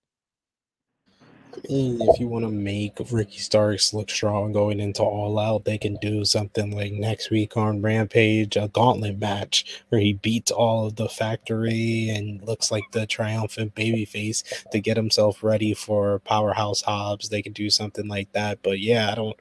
mean, 1.69 2.01
if 2.03 2.21
you 2.21 2.29
want 2.29 2.45
to 2.45 2.51
make 2.51 2.99
Ricky 3.11 3.39
Starks 3.39 3.93
look 3.93 4.11
strong 4.11 4.53
going 4.53 4.81
into 4.81 5.03
All 5.03 5.39
Out, 5.39 5.65
they 5.65 5.79
can 5.79 5.97
do 5.97 6.25
something 6.25 6.71
like 6.71 6.93
next 6.93 7.31
week 7.31 7.57
on 7.57 7.83
Rampage, 7.83 8.57
a 8.57 8.69
gauntlet 8.69 9.19
match 9.19 9.83
where 9.89 10.01
he 10.01 10.15
beats 10.15 10.51
all 10.51 10.87
of 10.87 10.97
the 10.97 11.09
factory 11.09 12.11
and 12.11 12.43
looks 12.43 12.71
like 12.71 12.85
the 12.93 13.07
triumphant 13.07 13.75
babyface 13.75 14.69
to 14.71 14.81
get 14.81 14.97
himself 14.97 15.43
ready 15.43 15.75
for 15.75 16.19
Powerhouse 16.21 16.83
Hobbs. 16.83 17.29
They 17.29 17.43
can 17.43 17.53
do 17.53 17.71
something 17.71 18.09
like 18.09 18.33
that. 18.33 18.63
But 18.63 18.81
yeah, 18.81 19.11
I 19.13 19.15
don't. 19.15 19.37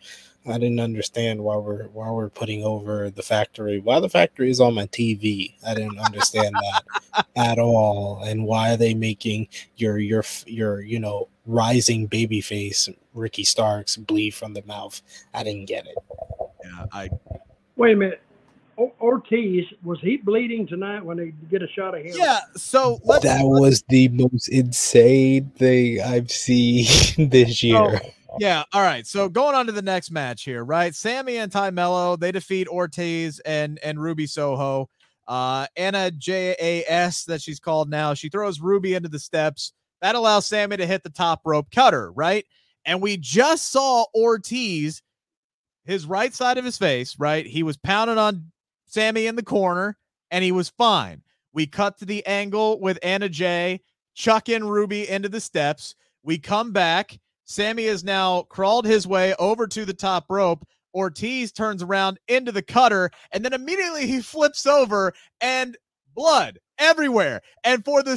I 0.50 0.58
didn't 0.58 0.80
understand 0.80 1.44
why 1.44 1.58
we're 1.58 1.88
why 1.88 2.10
we're 2.10 2.30
putting 2.30 2.64
over 2.64 3.10
the 3.10 3.22
factory. 3.22 3.80
Why 3.80 4.00
the 4.00 4.10
factory 4.10 4.50
is 4.50 4.62
on 4.62 4.76
my 4.76 4.86
TV. 4.88 5.56
I 5.66 5.74
didn't 5.74 6.00
understand 6.00 6.56
that 6.56 7.26
at 7.36 7.60
all. 7.60 8.24
And 8.24 8.46
why 8.46 8.72
are 8.74 8.78
they 8.78 8.94
making 8.94 9.50
your 9.76 9.98
your 9.98 10.24
your 10.46 10.82
you 10.82 11.00
know 11.00 11.28
rising 11.48 12.06
baby 12.06 12.42
face 12.42 12.88
Ricky 13.14 13.44
Starks 13.44 13.98
bleed 13.98 14.32
from 14.32 14.54
the 14.54 14.64
mouth? 14.66 15.02
I 15.34 15.44
didn't 15.44 15.66
get 15.66 15.88
it. 15.88 15.98
Yeah, 16.64 16.86
I. 16.92 17.10
Wait 17.76 17.94
a 17.94 17.96
minute. 17.96 18.22
Ortiz 19.02 19.66
was 19.84 20.00
he 20.02 20.18
bleeding 20.18 20.68
tonight 20.68 21.04
when 21.04 21.18
they 21.18 21.34
get 21.50 21.64
a 21.64 21.68
shot 21.68 21.98
of 21.98 22.06
him? 22.06 22.14
Yeah, 22.16 22.42
so 22.56 23.00
that 23.08 23.42
was 23.42 23.84
the 23.90 24.08
most 24.10 24.50
insane 24.50 25.52
thing 25.58 26.00
I've 26.02 26.30
seen 26.30 26.86
this 27.30 27.64
year. 27.64 28.00
So, 28.04 28.12
yeah. 28.40 28.64
All 28.74 28.84
right. 28.84 29.08
So 29.08 29.30
going 29.30 29.56
on 29.56 29.66
to 29.66 29.72
the 29.72 29.82
next 29.82 30.12
match 30.12 30.44
here, 30.44 30.64
right? 30.64 30.94
Sammy 30.94 31.38
and 31.38 31.52
Tay 31.52 31.72
Melo, 31.72 32.18
they 32.18 32.32
defeat 32.32 32.68
Ortiz 32.68 33.40
and 33.40 33.80
and 33.84 34.00
Ruby 34.00 34.28
Soho. 34.28 34.90
Uh, 35.28 35.68
Anna 35.76 36.12
JAS 36.12 37.26
that 37.26 37.42
she's 37.42 37.60
called 37.60 37.90
now. 37.90 38.14
She 38.14 38.30
throws 38.30 38.62
Ruby 38.62 38.94
into 38.94 39.10
the 39.10 39.20
steps. 39.20 39.74
That 40.02 40.16
allows 40.16 40.46
Sammy 40.46 40.78
to 40.78 40.86
hit 40.86 41.04
the 41.04 41.10
top 41.10 41.42
rope 41.46 41.68
cutter, 41.72 42.12
right? 42.12 42.46
And 42.86 43.02
we 43.02 43.18
just 43.18 43.72
saw 43.72 44.06
Ortiz, 44.16 45.02
his 45.86 46.06
right 46.06 46.34
side 46.34 46.58
of 46.58 46.66
his 46.66 46.78
face, 46.78 47.18
right? 47.20 47.46
He 47.46 47.64
was 47.64 47.78
pounding 47.78 48.18
on 48.18 48.52
Sammy 48.86 49.28
in 49.28 49.36
the 49.36 49.44
corner 49.44 49.98
and 50.32 50.44
he 50.44 50.52
was 50.52 50.70
fine. 50.70 51.22
We 51.54 51.68
cut 51.68 51.98
to 52.00 52.06
the 52.06 52.26
angle 52.26 52.80
with 52.80 53.00
Anna 53.02 53.30
Jay, 53.30 53.82
chuck 54.14 54.50
in 54.50 54.68
Ruby 54.68 55.10
into 55.10 55.30
the 55.30 55.42
steps. 55.42 55.96
We 56.24 56.38
come 56.38 56.72
back 56.72 57.18
Sammy 57.48 57.86
has 57.86 58.04
now 58.04 58.44
crawled 58.44 58.86
his 58.86 59.08
way 59.08 59.34
over 59.40 59.68
to 59.68 59.86
the 59.86 59.94
top 59.94 60.26
rope. 60.30 60.68
Ortiz 60.94 61.54
turns 61.54 61.82
around 61.82 62.20
into 62.28 62.52
the 62.52 62.62
cutter, 62.62 63.10
and 63.32 63.44
then 63.44 63.54
immediately 63.54 64.06
he 64.06 64.22
flips 64.22 64.66
over 64.66 65.14
and 65.40 65.78
blood 66.18 66.60
everywhere. 66.80 67.42
And 67.64 67.86
for 67.86 68.04
the, 68.04 68.14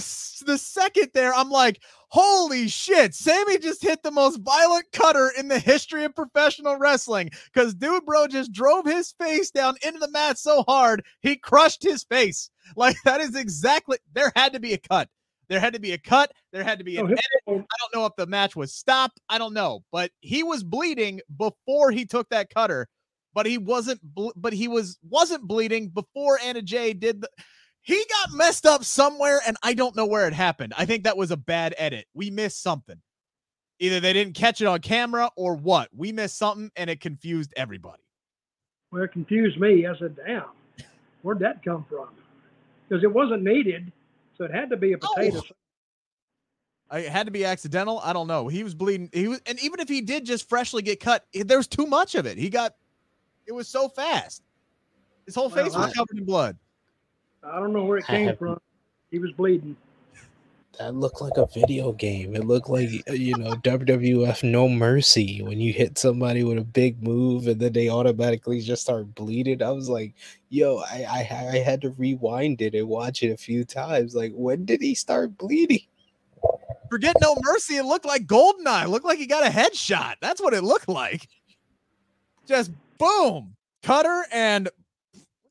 the 0.46 0.58
second 0.58 1.10
there, 1.14 1.32
I'm 1.32 1.50
like, 1.50 1.80
holy 2.08 2.66
shit, 2.66 3.14
Sammy 3.14 3.58
just 3.58 3.82
hit 3.82 4.02
the 4.02 4.10
most 4.10 4.38
violent 4.38 4.86
cutter 4.92 5.30
in 5.38 5.46
the 5.46 5.58
history 5.60 6.04
of 6.04 6.16
professional 6.16 6.76
wrestling 6.78 7.30
because 7.52 7.74
dude, 7.74 8.04
bro, 8.04 8.26
just 8.26 8.52
drove 8.52 8.86
his 8.86 9.12
face 9.12 9.52
down 9.52 9.76
into 9.86 10.00
the 10.00 10.10
mat 10.10 10.38
so 10.38 10.64
hard, 10.66 11.04
he 11.20 11.36
crushed 11.36 11.82
his 11.82 12.02
face. 12.04 12.50
Like, 12.76 12.96
that 13.04 13.20
is 13.20 13.34
exactly, 13.34 13.98
there 14.12 14.30
had 14.36 14.52
to 14.52 14.60
be 14.60 14.74
a 14.74 14.78
cut. 14.78 15.08
There 15.48 15.58
had 15.58 15.72
to 15.72 15.80
be 15.80 15.90
a 15.90 15.98
cut. 15.98 16.30
There 16.52 16.62
had 16.62 16.78
to 16.78 16.84
be 16.84 16.98
oh, 16.98 17.04
an 17.04 17.10
edit. 17.10 17.22
I 17.48 17.52
don't 17.52 17.94
know 17.94 18.06
if 18.06 18.14
the 18.16 18.28
match 18.28 18.54
was 18.54 18.72
stopped. 18.72 19.18
I 19.28 19.38
don't 19.38 19.54
know, 19.54 19.82
but 19.90 20.12
he 20.20 20.44
was 20.44 20.62
bleeding 20.62 21.20
before 21.36 21.90
he 21.90 22.04
took 22.06 22.28
that 22.28 22.48
cutter. 22.54 22.86
but 23.34 23.46
he 23.46 23.58
wasn't. 23.58 24.00
Ble- 24.02 24.32
but 24.36 24.52
he 24.52 24.68
was 24.68 24.98
wasn't 25.02 25.46
bleeding 25.48 25.88
before 25.88 26.38
Anna 26.42 26.62
Jay 26.62 26.92
did 26.92 27.22
the. 27.22 27.28
He 27.82 28.04
got 28.08 28.36
messed 28.36 28.66
up 28.66 28.84
somewhere, 28.84 29.40
and 29.46 29.56
I 29.62 29.74
don't 29.74 29.96
know 29.96 30.06
where 30.06 30.26
it 30.26 30.34
happened. 30.34 30.74
I 30.76 30.84
think 30.84 31.04
that 31.04 31.16
was 31.16 31.30
a 31.30 31.36
bad 31.36 31.74
edit. 31.78 32.06
We 32.14 32.30
missed 32.30 32.62
something. 32.62 33.00
Either 33.78 34.00
they 34.00 34.12
didn't 34.12 34.34
catch 34.34 34.60
it 34.60 34.66
on 34.66 34.80
camera 34.80 35.30
or 35.36 35.54
what. 35.54 35.88
We 35.96 36.12
missed 36.12 36.36
something, 36.36 36.70
and 36.76 36.90
it 36.90 37.00
confused 37.00 37.54
everybody. 37.56 38.02
Well, 38.92 39.02
it 39.02 39.12
confused 39.12 39.58
me. 39.58 39.86
I 39.86 39.96
said, 39.98 40.16
"Damn, 40.16 40.44
where'd 41.22 41.38
that 41.38 41.64
come 41.64 41.86
from?" 41.88 42.08
Because 42.88 43.02
it 43.02 43.12
wasn't 43.12 43.42
needed, 43.42 43.90
so 44.36 44.44
it 44.44 44.50
had 44.50 44.68
to 44.70 44.76
be 44.76 44.92
a 44.92 44.96
oh. 45.00 45.14
potato. 45.14 45.42
Oh. 45.48 45.54
It 46.92 47.08
had 47.08 47.26
to 47.26 47.30
be 47.30 47.44
accidental. 47.44 48.00
I 48.00 48.12
don't 48.12 48.26
know. 48.26 48.48
He 48.48 48.64
was 48.64 48.74
bleeding. 48.74 49.10
He 49.12 49.28
was, 49.28 49.40
and 49.46 49.62
even 49.62 49.78
if 49.78 49.88
he 49.88 50.00
did 50.00 50.26
just 50.26 50.48
freshly 50.48 50.82
get 50.82 50.98
cut, 50.98 51.24
there 51.32 51.56
was 51.56 51.68
too 51.68 51.86
much 51.86 52.16
of 52.16 52.26
it. 52.26 52.36
He 52.36 52.50
got, 52.50 52.74
it 53.46 53.52
was 53.52 53.68
so 53.68 53.88
fast. 53.88 54.42
His 55.24 55.36
whole 55.36 55.48
face 55.48 55.70
Well, 55.72 55.82
was 55.82 55.92
I- 55.92 55.94
covered 55.94 56.18
in 56.18 56.24
blood. 56.24 56.58
I 57.42 57.58
don't 57.58 57.72
know 57.72 57.84
where 57.84 57.98
it 57.98 58.06
came 58.06 58.28
have- 58.28 58.38
from. 58.38 58.60
He 59.10 59.18
was 59.18 59.32
bleeding. 59.32 59.76
That 60.78 60.94
looked 60.94 61.20
like 61.20 61.36
a 61.36 61.46
video 61.46 61.92
game. 61.92 62.34
It 62.34 62.46
looked 62.46 62.70
like 62.70 62.88
uh, 63.08 63.12
you 63.12 63.36
know 63.36 63.50
WWF 63.56 64.42
No 64.44 64.68
Mercy 64.68 65.42
when 65.42 65.60
you 65.60 65.72
hit 65.74 65.98
somebody 65.98 66.42
with 66.42 66.56
a 66.58 66.64
big 66.64 67.02
move 67.02 67.48
and 67.48 67.60
then 67.60 67.72
they 67.72 67.90
automatically 67.90 68.60
just 68.60 68.82
start 68.82 69.14
bleeding. 69.14 69.62
I 69.62 69.72
was 69.72 69.88
like, 69.90 70.14
yo, 70.48 70.78
I 70.78 71.04
I, 71.06 71.48
I 71.52 71.58
had 71.58 71.82
to 71.82 71.90
rewind 71.90 72.62
it 72.62 72.74
and 72.74 72.88
watch 72.88 73.22
it 73.22 73.30
a 73.30 73.36
few 73.36 73.64
times. 73.64 74.14
Like, 74.14 74.32
when 74.34 74.64
did 74.64 74.80
he 74.80 74.94
start 74.94 75.36
bleeding? 75.36 75.82
Forget 76.88 77.16
no 77.20 77.36
mercy. 77.42 77.76
It 77.76 77.84
looked 77.84 78.06
like 78.06 78.26
Goldeneye. 78.26 78.84
It 78.84 78.88
looked 78.88 79.04
like 79.04 79.18
he 79.18 79.26
got 79.26 79.46
a 79.46 79.50
headshot. 79.50 80.14
That's 80.22 80.40
what 80.40 80.54
it 80.54 80.64
looked 80.64 80.88
like. 80.88 81.28
Just 82.46 82.70
boom, 82.96 83.54
cutter, 83.82 84.24
and 84.32 84.64
looked 84.64 84.79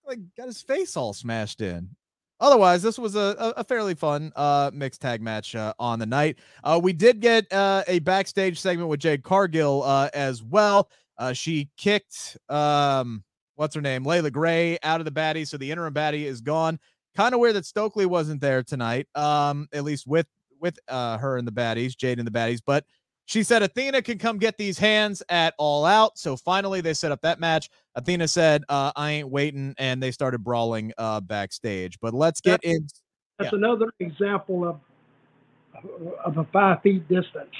like 0.09 0.19
got 0.35 0.47
his 0.47 0.61
face 0.61 0.97
all 0.97 1.13
smashed 1.13 1.61
in. 1.61 1.89
Otherwise, 2.41 2.81
this 2.81 2.97
was 2.97 3.15
a, 3.15 3.53
a, 3.57 3.63
fairly 3.65 3.93
fun 3.93 4.31
uh, 4.37 4.71
mixed 4.73 5.01
tag 5.01 5.21
match 5.21 5.55
uh, 5.55 5.73
on 5.77 5.99
the 5.99 6.05
night. 6.05 6.39
Uh, 6.63 6.79
we 6.81 6.93
did 6.93 7.19
get 7.19 7.51
uh, 7.51 7.83
a 7.87 7.99
backstage 7.99 8.57
segment 8.57 8.87
with 8.87 9.01
Jade 9.01 9.23
Cargill 9.23 9.83
uh, 9.83 10.09
as 10.13 10.41
well. 10.41 10.89
Uh, 11.17 11.33
she 11.33 11.69
kicked 11.75 12.37
um, 12.47 13.23
what's 13.55 13.75
her 13.75 13.81
name, 13.81 14.05
Leila 14.05 14.31
Grey, 14.31 14.79
out 14.83 15.01
of 15.01 15.05
the 15.05 15.11
baddie, 15.11 15.45
so 15.45 15.57
the 15.57 15.69
interim 15.69 15.93
baddie 15.93 16.23
is 16.23 16.39
gone. 16.39 16.79
Kind 17.13 17.33
of 17.33 17.41
weird 17.41 17.55
that 17.55 17.65
Stokely 17.65 18.05
wasn't 18.05 18.39
there 18.39 18.63
tonight, 18.63 19.07
um, 19.15 19.67
at 19.73 19.83
least 19.83 20.07
with 20.07 20.27
with 20.61 20.79
uh, 20.87 21.17
her 21.17 21.37
and 21.37 21.45
the 21.45 21.51
baddies, 21.51 21.97
Jade 21.97 22.19
and 22.19 22.27
the 22.27 22.31
baddies. 22.31 22.61
But 22.65 22.85
she 23.29 23.43
said 23.43 23.61
Athena 23.61 24.01
can 24.01 24.17
come 24.17 24.39
get 24.39 24.57
these 24.57 24.79
hands 24.79 25.21
at 25.29 25.53
All 25.59 25.85
Out. 25.85 26.17
So 26.17 26.35
finally, 26.35 26.81
they 26.81 26.95
set 26.95 27.11
up 27.11 27.21
that 27.21 27.39
match. 27.39 27.69
Athena 27.93 28.27
said, 28.27 28.63
uh, 28.69 28.91
"I 28.95 29.11
ain't 29.11 29.29
waiting," 29.29 29.75
and 29.77 30.01
they 30.01 30.09
started 30.09 30.43
brawling 30.43 30.93
uh, 30.97 31.21
backstage. 31.21 31.99
But 31.99 32.15
let's 32.15 32.41
get 32.41 32.59
in. 32.63 32.87
That's 33.37 33.53
another 33.53 33.93
example 33.99 34.67
of 34.67 34.79
of 36.25 36.39
a 36.39 36.43
five 36.45 36.81
feet 36.81 37.07
distance 37.07 37.53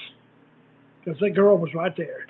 because 0.99 1.19
that 1.19 1.35
girl 1.35 1.55
was 1.59 1.71
right 1.75 1.95
there. 1.95 2.25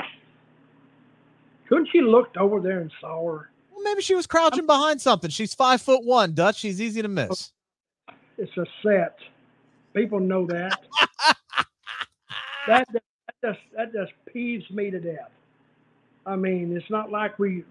Couldn't 1.69 1.87
she 1.93 2.01
looked 2.01 2.35
over 2.35 2.59
there 2.59 2.81
and 2.81 2.91
saw 2.99 3.25
her? 3.25 3.51
Well, 3.71 3.83
maybe 3.83 4.01
she 4.01 4.15
was 4.15 4.27
crouching 4.27 4.65
behind 4.65 4.99
something. 4.99 5.29
She's 5.29 5.53
five 5.53 5.81
foot 5.81 6.03
one, 6.03 6.33
Dutch. 6.33 6.57
She's 6.57 6.81
easy 6.81 7.01
to 7.01 7.07
miss. 7.07 7.53
It's 8.37 8.57
a 8.57 8.65
set. 8.83 9.15
People 9.93 10.19
know 10.19 10.45
that. 10.47 10.77
that, 12.67 12.85
that 12.91 13.03
just 13.43 13.59
that 13.75 13.93
just 13.93 14.11
peeves 14.33 14.69
me 14.71 14.89
to 14.91 14.99
death. 14.99 15.31
I 16.25 16.35
mean, 16.35 16.75
it's 16.75 16.89
not 16.89 17.11
like 17.11 17.39
we 17.39 17.63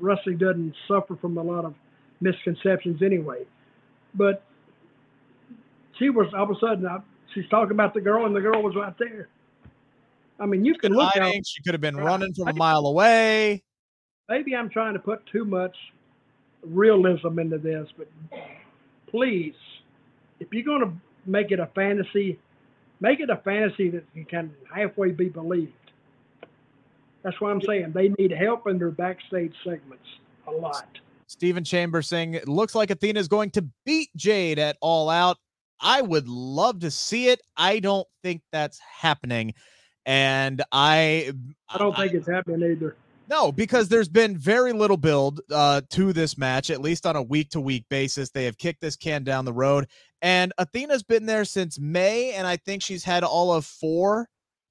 wrestling 0.00 0.38
doesn't 0.38 0.74
suffer 0.86 1.16
from 1.16 1.36
a 1.38 1.42
lot 1.42 1.64
of 1.64 1.74
misconceptions 2.20 3.02
anyway, 3.02 3.44
but 4.14 4.42
she 5.98 6.10
was 6.10 6.26
all 6.34 6.44
of 6.44 6.50
a 6.50 6.54
sudden 6.60 6.86
I, 6.86 6.98
she's 7.34 7.48
talking 7.50 7.72
about 7.72 7.94
the 7.94 8.00
girl 8.00 8.26
and 8.26 8.34
the 8.34 8.40
girl 8.40 8.62
was 8.62 8.74
right 8.76 8.94
there. 8.98 9.28
I 10.40 10.46
mean, 10.46 10.64
you 10.64 10.74
can 10.74 10.92
look. 10.92 11.10
Hiding. 11.14 11.42
She 11.44 11.62
could 11.62 11.74
have 11.74 11.80
been 11.80 11.96
Right. 11.96 12.04
running 12.06 12.32
from 12.34 12.48
a 12.48 12.54
mile 12.54 12.86
away. 12.86 13.62
maybe 14.28 14.54
I'm 14.54 14.68
trying 14.70 14.92
to 14.92 15.00
put 15.00 15.24
too 15.26 15.44
much 15.44 15.74
realism 16.62 17.38
into 17.38 17.58
this, 17.58 17.88
but 17.96 18.08
please, 19.10 19.54
if 20.38 20.48
you're 20.52 20.64
going 20.64 20.80
to 20.82 20.92
make 21.26 21.50
it 21.50 21.58
a 21.58 21.66
fantasy, 21.74 22.38
make 23.00 23.20
it 23.20 23.30
a 23.30 23.36
fantasy 23.36 23.90
that 23.90 24.04
can 24.28 24.54
halfway 24.74 25.10
be 25.10 25.28
believed. 25.28 25.72
That's 27.22 27.40
why 27.40 27.50
I'm 27.50 27.60
saying 27.62 27.92
they 27.92 28.08
need 28.18 28.30
help 28.30 28.66
in 28.66 28.78
their 28.78 28.90
backstage 28.90 29.54
segments 29.64 30.06
a 30.46 30.50
lot. 30.52 30.86
Stephen 31.26 31.64
Chambers 31.64 32.08
saying 32.08 32.34
it 32.34 32.48
looks 32.48 32.74
like 32.74 32.90
Athena 32.90 33.20
is 33.20 33.28
going 33.28 33.50
to 33.50 33.66
beat 33.84 34.08
Jade 34.16 34.58
at 34.58 34.76
All 34.80 35.10
Out. 35.10 35.36
I 35.80 36.00
would 36.00 36.28
love 36.28 36.80
to 36.80 36.90
see 36.90 37.28
it. 37.28 37.40
I 37.56 37.80
don't 37.80 38.06
think 38.22 38.42
that's 38.50 38.78
happening. 38.78 39.54
And 40.06 40.62
I 40.72 41.32
I 41.68 41.78
don't 41.78 41.94
think 41.94 42.14
it's 42.14 42.28
happening 42.28 42.70
either. 42.72 42.96
No, 43.28 43.52
because 43.52 43.88
there's 43.88 44.08
been 44.08 44.38
very 44.38 44.72
little 44.72 44.96
build 44.96 45.42
uh, 45.52 45.82
to 45.90 46.14
this 46.14 46.38
match, 46.38 46.70
at 46.70 46.80
least 46.80 47.04
on 47.04 47.14
a 47.14 47.22
week 47.22 47.50
to 47.50 47.60
week 47.60 47.84
basis. 47.90 48.30
They 48.30 48.44
have 48.44 48.56
kicked 48.56 48.80
this 48.80 48.96
can 48.96 49.22
down 49.22 49.44
the 49.44 49.52
road. 49.52 49.86
And 50.22 50.52
Athena's 50.58 51.02
been 51.02 51.26
there 51.26 51.44
since 51.44 51.78
May, 51.78 52.32
and 52.32 52.46
I 52.46 52.56
think 52.56 52.82
she's 52.82 53.04
had 53.04 53.24
all 53.24 53.52
of 53.52 53.66
four 53.66 54.28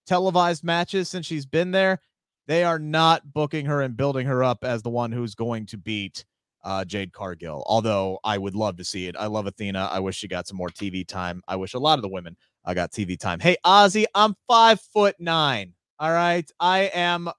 televised 0.08 0.64
matches 0.64 1.08
since 1.08 1.28
she's 1.28 1.46
been 1.46 1.70
there. 1.70 2.00
They 2.48 2.64
are 2.64 2.80
not 2.80 3.32
booking 3.32 3.68
her 3.68 3.82
and 3.82 3.96
building 3.96 4.26
her 4.26 4.44
up 4.44 4.64
as 4.64 4.82
the 4.82 4.90
one 4.90 5.12
who's 5.12 5.36
going 5.36 5.68
to 5.68 5.78
beat 5.78 6.26
uh, 6.64 6.84
Jade 6.84 7.14
Cargill. 7.14 7.64
Although 7.68 8.20
I 8.24 8.40
would 8.40 8.56
love 8.56 8.78
to 8.78 8.84
see 8.84 9.06
it. 9.06 9.16
I 9.20 9.28
love 9.28 9.46
Athena. 9.46 9.90
I 9.92 10.00
wish 10.00 10.18
she 10.18 10.28
got 10.28 10.48
some 10.48 10.58
more 10.58 10.70
TV 10.70 11.08
time. 11.08 11.44
I 11.48 11.58
wish 11.58 11.76
a 11.76 11.80
lot 11.80 12.00
of 12.00 12.02
the 12.02 12.10
women 12.10 12.36
I 12.66 12.74
got 12.74 12.92
TV 12.92 13.20
time. 13.20 13.40
Hey, 13.40 13.58
Ozzy, 13.64 14.06
I'm 14.16 14.36
five 14.48 14.82
foot 14.82 15.16
nine. 15.20 15.74
All 16.00 16.12
right. 16.12 16.50
I 16.60 16.92
am 16.94 17.30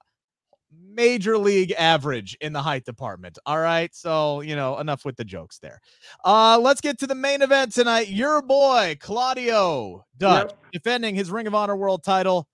major 0.71 1.37
league 1.37 1.73
average 1.77 2.37
in 2.41 2.53
the 2.53 2.61
height 2.61 2.85
department. 2.85 3.39
All 3.45 3.59
right. 3.59 3.93
So, 3.95 4.41
you 4.41 4.55
know, 4.55 4.77
enough 4.79 5.05
with 5.05 5.15
the 5.15 5.23
jokes 5.25 5.57
there. 5.59 5.79
Uh, 6.23 6.59
let's 6.61 6.81
get 6.81 6.99
to 6.99 7.07
the 7.07 7.15
main 7.15 7.41
event 7.41 7.73
tonight. 7.73 8.09
Your 8.09 8.41
boy, 8.41 8.97
Claudio 8.99 10.05
Dutch, 10.17 10.51
Yep. 10.51 10.71
defending 10.73 11.15
his 11.15 11.31
Ring 11.31 11.47
of 11.47 11.55
Honor 11.55 11.75
world 11.75 12.03
title 12.03 12.47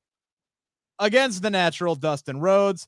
against 0.99 1.41
the 1.41 1.49
natural 1.49 1.95
Dustin 1.95 2.39
Rhodes. 2.39 2.87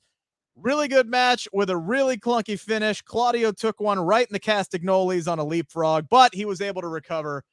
Really 0.55 0.87
good 0.87 1.07
match 1.07 1.47
with 1.53 1.69
a 1.69 1.77
really 1.77 2.17
clunky 2.17 2.59
finish. 2.59 3.01
Claudio 3.01 3.51
took 3.51 3.79
one 3.79 3.99
right 3.99 4.25
in 4.27 4.33
the 4.33 4.39
Castagnolis 4.39 5.27
on 5.31 5.39
a 5.39 5.43
leapfrog, 5.43 6.07
but 6.09 6.33
he 6.33 6.45
was 6.45 6.61
able 6.61 6.81
to 6.81 6.87
recover, 6.87 7.43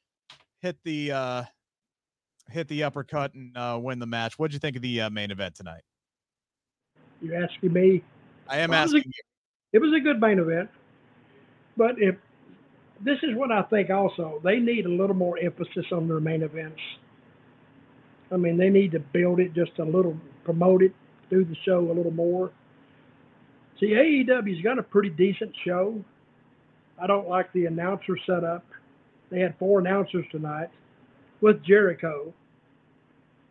hit 0.61 0.77
the 0.83 1.11
uh 1.11 1.43
hit 2.49 2.67
the 2.67 2.83
uppercut 2.83 3.33
and 3.33 3.55
uh 3.57 3.77
win 3.81 3.99
the 3.99 4.05
match. 4.07 4.39
What'd 4.39 4.53
you 4.53 4.59
think 4.59 4.75
of 4.75 4.81
the 4.81 5.01
uh, 5.01 5.09
main 5.09 5.29
event 5.31 5.55
tonight? 5.55 5.81
You're 7.21 7.43
asking 7.43 7.73
me. 7.73 8.03
I 8.47 8.59
am 8.59 8.69
Well, 8.69 8.79
it 8.79 8.93
a- 8.93 8.97
asking 8.97 9.11
you. 9.15 9.23
It 9.73 9.79
was 9.79 9.93
a 9.93 9.99
good 9.99 10.19
main 10.21 10.39
event, 10.39 10.69
but 11.75 11.95
if 12.01 12.15
this 13.01 13.17
is 13.23 13.35
what 13.35 13.51
I 13.51 13.61
think 13.63 13.89
also, 13.89 14.39
they 14.43 14.59
need 14.59 14.85
a 14.85 14.89
little 14.89 15.15
more 15.15 15.37
emphasis 15.37 15.85
on 15.91 16.07
their 16.07 16.21
main 16.21 16.43
events. 16.43 16.79
I 18.31 18.37
mean, 18.37 18.57
they 18.57 18.69
need 18.69 18.91
to 18.93 18.99
build 18.99 19.39
it 19.39 19.53
just 19.53 19.77
a 19.79 19.83
little, 19.83 20.17
promote 20.45 20.81
it, 20.81 20.93
do 21.29 21.43
the 21.43 21.55
show 21.65 21.79
a 21.79 21.91
little 21.91 22.11
more. 22.13 22.51
See, 23.79 23.87
AEW's 23.87 24.61
got 24.61 24.79
a 24.79 24.83
pretty 24.83 25.09
decent 25.09 25.53
show. 25.65 26.01
I 26.97 27.07
don't 27.07 27.27
like 27.27 27.51
the 27.51 27.65
announcer 27.65 28.17
setup. 28.25 28.65
They 29.29 29.41
had 29.41 29.57
four 29.59 29.79
announcers 29.79 30.25
tonight 30.31 30.69
with 31.41 31.61
Jericho. 31.63 32.33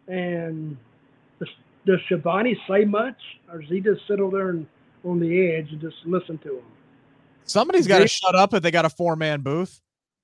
And 0.09 0.79
does, 1.87 2.01
Schiavone 2.07 2.59
say 2.69 2.85
much, 2.85 3.17
or 3.51 3.61
does 3.61 3.71
he 3.71 3.81
just 3.81 4.01
sit 4.09 4.21
over 4.21 4.37
there 4.39 4.51
and 4.51 4.67
on 5.05 5.21
the 5.21 5.53
edge 5.53 5.71
and 5.71 5.81
just 5.81 5.97
listen 6.07 6.39
to 6.39 6.59
him? 6.59 6.65
Somebody's 7.45 7.87
got 7.87 7.99
to 7.99 8.09
shut 8.09 8.35
up 8.35 8.55
if 8.55 8.63
they 8.63 8.71
got 8.71 8.85
a 8.87 8.91
four 8.91 9.17
man 9.17 9.43
booth. 9.43 9.81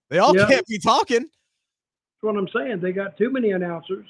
They 0.08 0.18
all 0.18 0.34
Yeah. 0.36 0.46
can't 0.46 0.66
be 0.66 0.78
talking. 0.78 1.20
That's 1.20 2.22
what 2.22 2.36
I'm 2.36 2.48
saying. 2.48 2.80
They 2.80 2.92
got 2.92 3.16
too 3.18 3.30
many 3.30 3.50
announcers. 3.50 4.06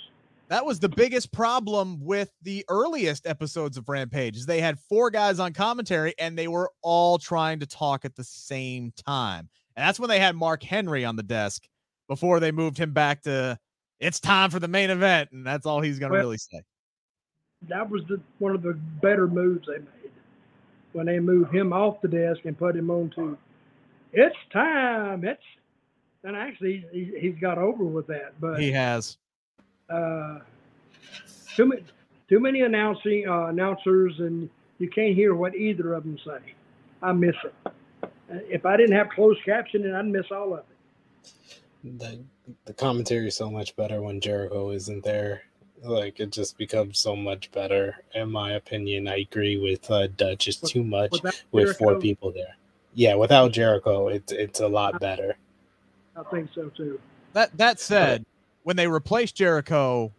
That 0.49 0.65
was 0.67 0.81
the 0.81 0.89
biggest 0.89 1.31
problem 1.33 2.01
with 2.05 2.31
the 2.43 2.65
earliest 2.69 3.27
episodes 3.27 3.77
of 3.77 3.89
Rampage. 3.89 4.37
Is 4.37 4.47
they 4.47 4.61
had 4.61 4.79
four 4.81 5.11
guys 5.11 5.39
on 5.39 5.53
commentary 5.53 6.15
and 6.19 6.37
they 6.37 6.49
were 6.49 6.71
all 6.83 7.19
trying 7.19 7.61
to 7.61 7.67
talk 7.67 8.05
at 8.05 8.17
the 8.17 8.25
same 8.25 8.93
time. 9.07 9.49
And 9.77 9.87
that's 9.87 10.01
when 10.01 10.09
they 10.09 10.19
had 10.19 10.35
Mark 10.35 10.63
Henry 10.63 11.05
on 11.05 11.15
the 11.17 11.23
desk 11.23 11.69
before 12.09 12.41
they 12.41 12.51
moved 12.51 12.79
him 12.79 12.93
back 12.93 13.23
to 13.23 13.59
it's 14.01 14.19
time 14.19 14.51
for 14.51 14.59
the 14.59 14.67
main 14.67 14.91
event 14.91 15.31
and 15.33 15.47
that's 15.47 15.67
all 15.67 15.81
he's 15.81 15.99
going 16.01 16.11
to 16.11 16.15
Well- 16.15 16.25
really 16.25 16.39
say. 16.39 16.63
That 17.69 17.89
was 17.91 18.03
the, 18.09 18.21
one 18.39 18.55
of 18.55 18.63
the 18.63 18.73
better 19.03 19.27
moves 19.29 19.67
they 19.67 19.79
made 19.79 20.11
when 20.93 21.07
they 21.07 21.21
moved 21.21 21.55
him 21.55 21.73
off 21.73 22.01
the 22.01 22.09
desk 22.09 22.41
and 22.45 22.59
put 22.59 22.75
him 22.75 22.91
on 22.91 23.11
to 23.17 23.37
it's 24.13 24.37
time. 24.53 25.25
It's 25.25 25.43
and 26.25 26.37
actually 26.37 26.85
he, 26.93 27.13
he's 27.19 27.37
got 27.41 27.59
over 27.59 27.85
with 27.85 28.07
that, 28.09 28.33
but 28.41 28.59
He 28.61 28.73
has. 28.73 29.19
uh, 29.89 30.41
too 31.55 31.67
many 31.67 31.85
too 32.29 32.41
many 32.41 32.63
announcing 32.63 33.29
uh, 33.29 33.47
announcers 33.47 34.15
and 34.19 34.49
you 34.79 34.89
can't 34.89 35.15
hear 35.15 35.35
what 35.35 35.55
either 35.55 35.95
of 35.95 36.03
them 36.05 36.19
say. 36.25 36.55
I 37.03 37.13
miss 37.13 37.37
it. 37.45 37.55
Uh, 38.03 38.09
If 38.49 38.65
I 38.67 38.77
didn't 38.77 38.97
have 38.97 39.11
closed 39.11 39.41
captioning, 39.47 39.95
I'd 39.95 40.07
miss 40.07 40.27
all 40.33 40.55
of 40.55 40.61
it. 40.61 41.31
The 41.99 42.21
the 42.65 42.73
commentary 42.75 43.29
is 43.29 43.37
so 43.37 43.51
much 43.51 43.77
better 43.77 44.03
when 44.03 44.21
Jericho 44.21 44.71
isn't 44.71 45.05
there. 45.05 45.43
Like 45.83 46.21
it 46.21 46.31
just 46.31 46.59
becomes 46.59 46.99
so 46.99 47.17
much 47.17 47.51
better, 47.53 47.97
in 48.15 48.31
my 48.31 48.53
opinion. 48.53 49.09
I 49.09 49.19
agree 49.19 49.57
with 49.57 49.91
uh, 49.91 50.09
Dutch. 50.09 50.47
It's 50.49 50.61
too 50.61 50.85
much 50.85 51.13
Without 51.13 51.43
with 51.53 51.79
four 51.79 51.99
people 51.99 52.33
there. 52.33 52.57
Yeah, 52.95 53.15
without 53.15 53.53
Jericho, 53.53 54.09
it's 54.09 54.33
it's 54.33 54.61
a 54.61 54.69
lot 54.69 55.01
better. 55.01 55.37
I 56.17 56.23
think 56.25 56.51
so 56.55 56.69
too. 56.69 57.01
That 57.33 57.57
that 57.57 57.81
said, 57.81 58.27
when 58.65 58.77
they 58.77 58.89
replaced 58.89 59.37
Jericho 59.37 60.13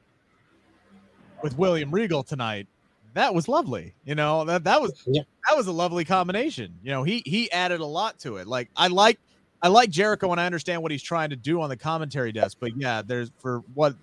with 1.43 1.57
William 1.57 1.91
Regal 1.91 2.23
tonight, 2.23 2.67
that 3.13 3.35
was 3.35 3.47
lovely. 3.47 3.93
You 4.05 4.15
know, 4.15 4.45
that 4.45 4.63
that 4.63 4.81
was 4.81 4.93
Yeah. 5.05 5.23
that 5.47 5.57
was 5.57 5.67
a 5.67 5.71
lovely 5.71 6.05
combination. 6.05 6.79
You 6.81 6.91
know, 6.91 7.03
he 7.03 7.21
he 7.25 7.51
added 7.51 7.81
a 7.81 7.85
lot 7.85 8.19
to 8.19 8.37
it. 8.37 8.47
Like 8.47 8.69
I 8.75 8.87
like 8.87 9.19
I 9.61 9.67
like 9.67 9.89
Jericho 9.89 10.31
and 10.31 10.41
I 10.41 10.45
understand 10.45 10.81
what 10.81 10.91
he's 10.91 11.03
trying 11.03 11.29
to 11.29 11.35
do 11.35 11.61
on 11.61 11.69
the 11.69 11.77
commentary 11.77 12.31
desk, 12.31 12.57
but 12.59 12.71
yeah, 12.77 13.01
there's 13.05 13.31
for 13.37 13.59
what 13.73 13.95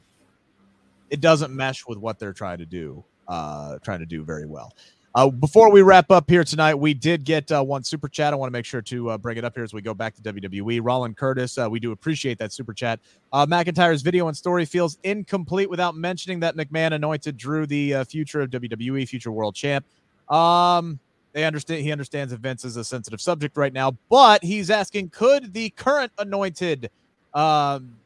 it 1.10 1.20
doesn't 1.20 1.54
mesh 1.54 1.86
with 1.86 1.98
what 1.98 2.18
they're 2.18 2.32
trying 2.32 2.58
to 2.58 2.66
do. 2.66 3.04
Uh 3.26 3.78
trying 3.80 4.00
to 4.00 4.06
do 4.06 4.24
very 4.24 4.46
well. 4.46 4.72
Uh, 5.14 5.30
before 5.30 5.70
we 5.72 5.82
wrap 5.82 6.10
up 6.10 6.28
here 6.28 6.44
tonight, 6.44 6.74
we 6.74 6.92
did 6.92 7.24
get 7.24 7.50
uh, 7.50 7.60
one 7.62 7.82
super 7.82 8.08
chat. 8.08 8.32
I 8.32 8.36
want 8.36 8.50
to 8.50 8.52
make 8.52 8.66
sure 8.66 8.82
to 8.82 9.10
uh, 9.10 9.18
bring 9.18 9.36
it 9.36 9.44
up 9.44 9.54
here 9.54 9.64
as 9.64 9.72
we 9.72 9.80
go 9.80 9.94
back 9.94 10.14
to 10.14 10.22
WWE. 10.22 10.80
Roland 10.82 11.16
Curtis, 11.16 11.56
uh, 11.58 11.68
we 11.68 11.80
do 11.80 11.92
appreciate 11.92 12.38
that 12.38 12.52
super 12.52 12.74
chat. 12.74 13.00
Uh, 13.32 13.46
McIntyre's 13.46 14.02
video 14.02 14.28
and 14.28 14.36
story 14.36 14.64
feels 14.64 14.98
incomplete 15.02 15.70
without 15.70 15.96
mentioning 15.96 16.38
that 16.40 16.56
McMahon 16.56 16.92
anointed 16.92 17.36
Drew 17.36 17.66
the 17.66 17.94
uh, 17.94 18.04
future 18.04 18.42
of 18.42 18.50
WWE, 18.50 19.08
future 19.08 19.32
world 19.32 19.54
champ. 19.54 19.84
Um, 20.28 21.00
they 21.32 21.44
understand 21.44 21.82
he 21.82 21.90
understands 21.90 22.30
that 22.32 22.40
Vince 22.40 22.64
is 22.64 22.76
a 22.76 22.84
sensitive 22.84 23.20
subject 23.20 23.56
right 23.56 23.72
now, 23.72 23.96
but 24.08 24.44
he's 24.44 24.70
asking, 24.70 25.08
could 25.10 25.52
the 25.54 25.70
current 25.70 26.12
anointed 26.18 26.90
um, 27.34 27.96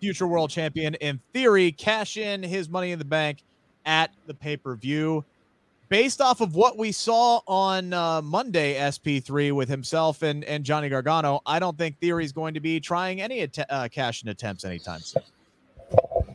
future 0.00 0.26
world 0.26 0.50
champion, 0.50 0.94
in 0.96 1.20
theory, 1.32 1.72
cash 1.72 2.16
in 2.16 2.42
his 2.42 2.68
money 2.68 2.92
in 2.92 2.98
the 2.98 3.04
bank 3.04 3.42
at 3.84 4.10
the 4.26 4.34
pay 4.34 4.56
per 4.56 4.74
view? 4.76 5.24
Based 5.88 6.20
off 6.20 6.40
of 6.40 6.56
what 6.56 6.76
we 6.76 6.90
saw 6.90 7.40
on 7.46 7.92
uh, 7.92 8.20
Monday, 8.20 8.74
SP3 8.74 9.52
with 9.52 9.68
himself 9.68 10.22
and, 10.22 10.42
and 10.44 10.64
Johnny 10.64 10.88
Gargano, 10.88 11.40
I 11.46 11.60
don't 11.60 11.78
think 11.78 12.00
Theory 12.00 12.24
is 12.24 12.32
going 12.32 12.54
to 12.54 12.60
be 12.60 12.80
trying 12.80 13.20
any 13.20 13.42
att- 13.42 13.70
uh, 13.70 13.88
cash 13.88 14.24
in 14.24 14.28
attempts 14.28 14.64
anytime 14.64 15.00
soon. 15.00 15.22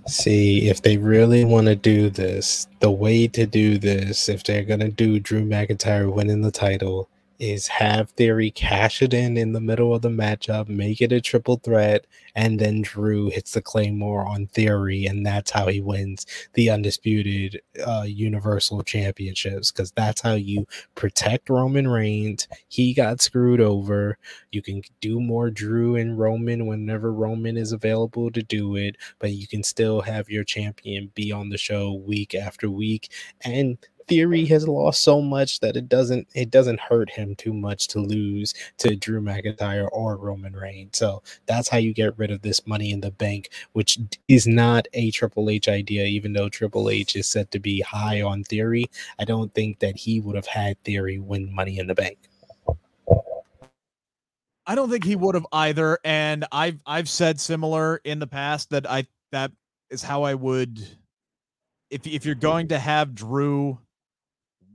See, 0.07 0.69
if 0.69 0.81
they 0.81 0.97
really 0.97 1.43
want 1.43 1.67
to 1.67 1.75
do 1.75 2.09
this, 2.09 2.67
the 2.79 2.91
way 2.91 3.27
to 3.27 3.45
do 3.45 3.77
this, 3.77 4.29
if 4.29 4.43
they're 4.43 4.63
gonna 4.63 4.89
do 4.89 5.19
Drew 5.19 5.43
McIntyre 5.43 6.11
winning 6.11 6.41
the 6.41 6.51
title, 6.51 7.09
is 7.41 7.67
have 7.67 8.11
Theory 8.11 8.51
cash 8.51 9.01
it 9.01 9.13
in 9.15 9.35
in 9.37 9.53
the 9.53 9.59
middle 9.61 9.95
of 9.95 10.03
the 10.03 10.09
matchup, 10.09 10.69
make 10.69 11.01
it 11.01 11.11
a 11.11 11.19
triple 11.21 11.57
threat, 11.57 12.05
and 12.35 12.59
then 12.59 12.83
Drew 12.83 13.29
hits 13.31 13.53
the 13.53 13.61
Claymore 13.63 14.27
on 14.27 14.47
Theory, 14.47 15.07
and 15.07 15.25
that's 15.25 15.51
how 15.51 15.67
he 15.67 15.81
wins 15.81 16.27
the 16.53 16.69
undisputed 16.69 17.61
uh, 17.85 18.03
Universal 18.07 18.83
Championships. 18.83 19.71
Because 19.71 19.91
that's 19.93 20.21
how 20.21 20.35
you 20.35 20.67
protect 20.95 21.49
Roman 21.49 21.87
Reigns. 21.87 22.47
He 22.69 22.93
got 22.93 23.21
screwed 23.21 23.59
over. 23.61 24.19
You 24.51 24.61
can 24.61 24.83
do 25.01 25.19
more 25.19 25.49
Drew 25.49 25.95
and 25.95 26.19
Roman 26.19 26.67
whenever 26.67 27.11
Roman 27.11 27.57
is 27.57 27.71
available 27.71 28.31
to 28.31 28.43
do 28.43 28.75
it, 28.75 28.97
but 29.19 29.31
you 29.31 29.47
can 29.47 29.63
still 29.63 30.01
have 30.01 30.29
your 30.29 30.43
champion 30.43 31.11
be 31.15 31.31
on 31.31 31.49
the 31.49 31.57
show 31.57 31.93
week 31.93 32.35
after 32.35 32.69
week. 32.69 33.11
And 33.43 33.79
Theory 34.11 34.45
has 34.47 34.67
lost 34.69 35.03
so 35.03 35.21
much 35.23 35.61
that 35.61 35.77
it 35.77 35.89
doesn't 35.89 36.27
it 36.35 36.51
doesn't 36.51 36.81
hurt 36.81 37.09
him 37.11 37.35
too 37.35 37.53
much 37.53 37.87
to 37.89 38.01
lose 38.01 38.53
to 38.79 38.95
Drew 38.97 39.21
McIntyre 39.21 39.89
or 39.93 40.17
Roman 40.17 40.53
Reigns. 40.55 40.99
So 40.99 41.23
that's 41.47 41.69
how 41.69 41.79
you 41.79 41.95
get 41.95 42.19
rid 42.19 42.31
of 42.31 42.43
this 42.43 42.67
money 42.67 42.91
in 42.91 43.01
the 43.01 43.11
bank, 43.11 43.49
which 43.73 43.99
is 44.29 44.47
not 44.47 44.87
a 44.93 45.11
Triple 45.11 45.49
H 45.49 45.69
idea, 45.69 46.05
even 46.05 46.33
though 46.33 46.49
Triple 46.49 46.91
H 46.91 47.15
is 47.17 47.27
said 47.27 47.51
to 47.53 47.59
be 47.59 47.81
high 47.81 48.21
on 48.21 48.45
Theory. 48.45 48.85
I 49.19 49.25
don't 49.25 49.53
think 49.55 49.79
that 49.79 49.97
he 49.97 50.21
would 50.21 50.37
have 50.37 50.47
had 50.47 50.83
Theory 50.85 51.19
win 51.19 51.53
money 51.55 51.79
in 51.79 51.87
the 51.87 51.95
bank. 51.95 52.19
I 54.67 54.75
don't 54.75 54.89
think 54.91 55.05
he 55.05 55.17
would 55.17 55.35
have 55.35 55.47
either. 55.53 55.99
And 56.05 56.45
I've 56.51 56.81
I've 56.85 57.09
said 57.09 57.39
similar 57.39 58.01
in 58.05 58.19
the 58.19 58.27
past 58.27 58.71
that 58.71 58.89
I 58.89 59.07
that 59.33 59.51
is 59.91 60.03
how 60.03 60.23
I 60.23 60.35
would 60.35 60.79
if 61.91 62.07
if 62.07 62.25
you're 62.25 62.35
going 62.35 62.69
to 62.69 62.79
have 62.79 63.15
Drew 63.15 63.79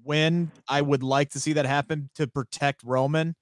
win, 0.06 0.52
I 0.68 0.80
would 0.80 1.02
like 1.02 1.30
to 1.30 1.40
see 1.40 1.54
that 1.54 1.66
happen 1.66 2.10
to 2.14 2.26
protect 2.26 2.82
Roman. 2.84 3.34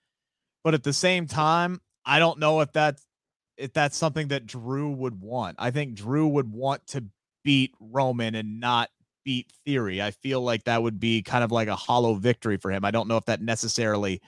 But 0.62 0.74
at 0.74 0.82
the 0.82 0.92
same 0.92 1.26
time, 1.26 1.80
I 2.04 2.18
don't 2.18 2.38
know 2.38 2.60
if 2.60 2.72
that's 2.72 3.06
if 3.56 3.72
that's 3.72 3.96
something 3.96 4.28
that 4.28 4.46
Drew 4.46 4.90
would 4.90 5.20
want. 5.20 5.56
I 5.58 5.70
think 5.70 5.94
Drew 5.94 6.26
would 6.26 6.50
want 6.50 6.86
to 6.88 7.04
beat 7.44 7.72
Roman 7.78 8.34
and 8.34 8.58
not 8.58 8.90
beat 9.24 9.52
Theory. 9.64 10.02
I 10.02 10.10
feel 10.10 10.40
like 10.40 10.64
that 10.64 10.82
would 10.82 10.98
be 10.98 11.22
kind 11.22 11.44
of 11.44 11.52
like 11.52 11.68
a 11.68 11.76
hollow 11.76 12.14
victory 12.14 12.56
for 12.56 12.70
him. 12.70 12.84
I 12.84 12.90
don't 12.90 13.08
know 13.08 13.16
if 13.16 13.26
that 13.26 13.40
necessarily 13.40 14.20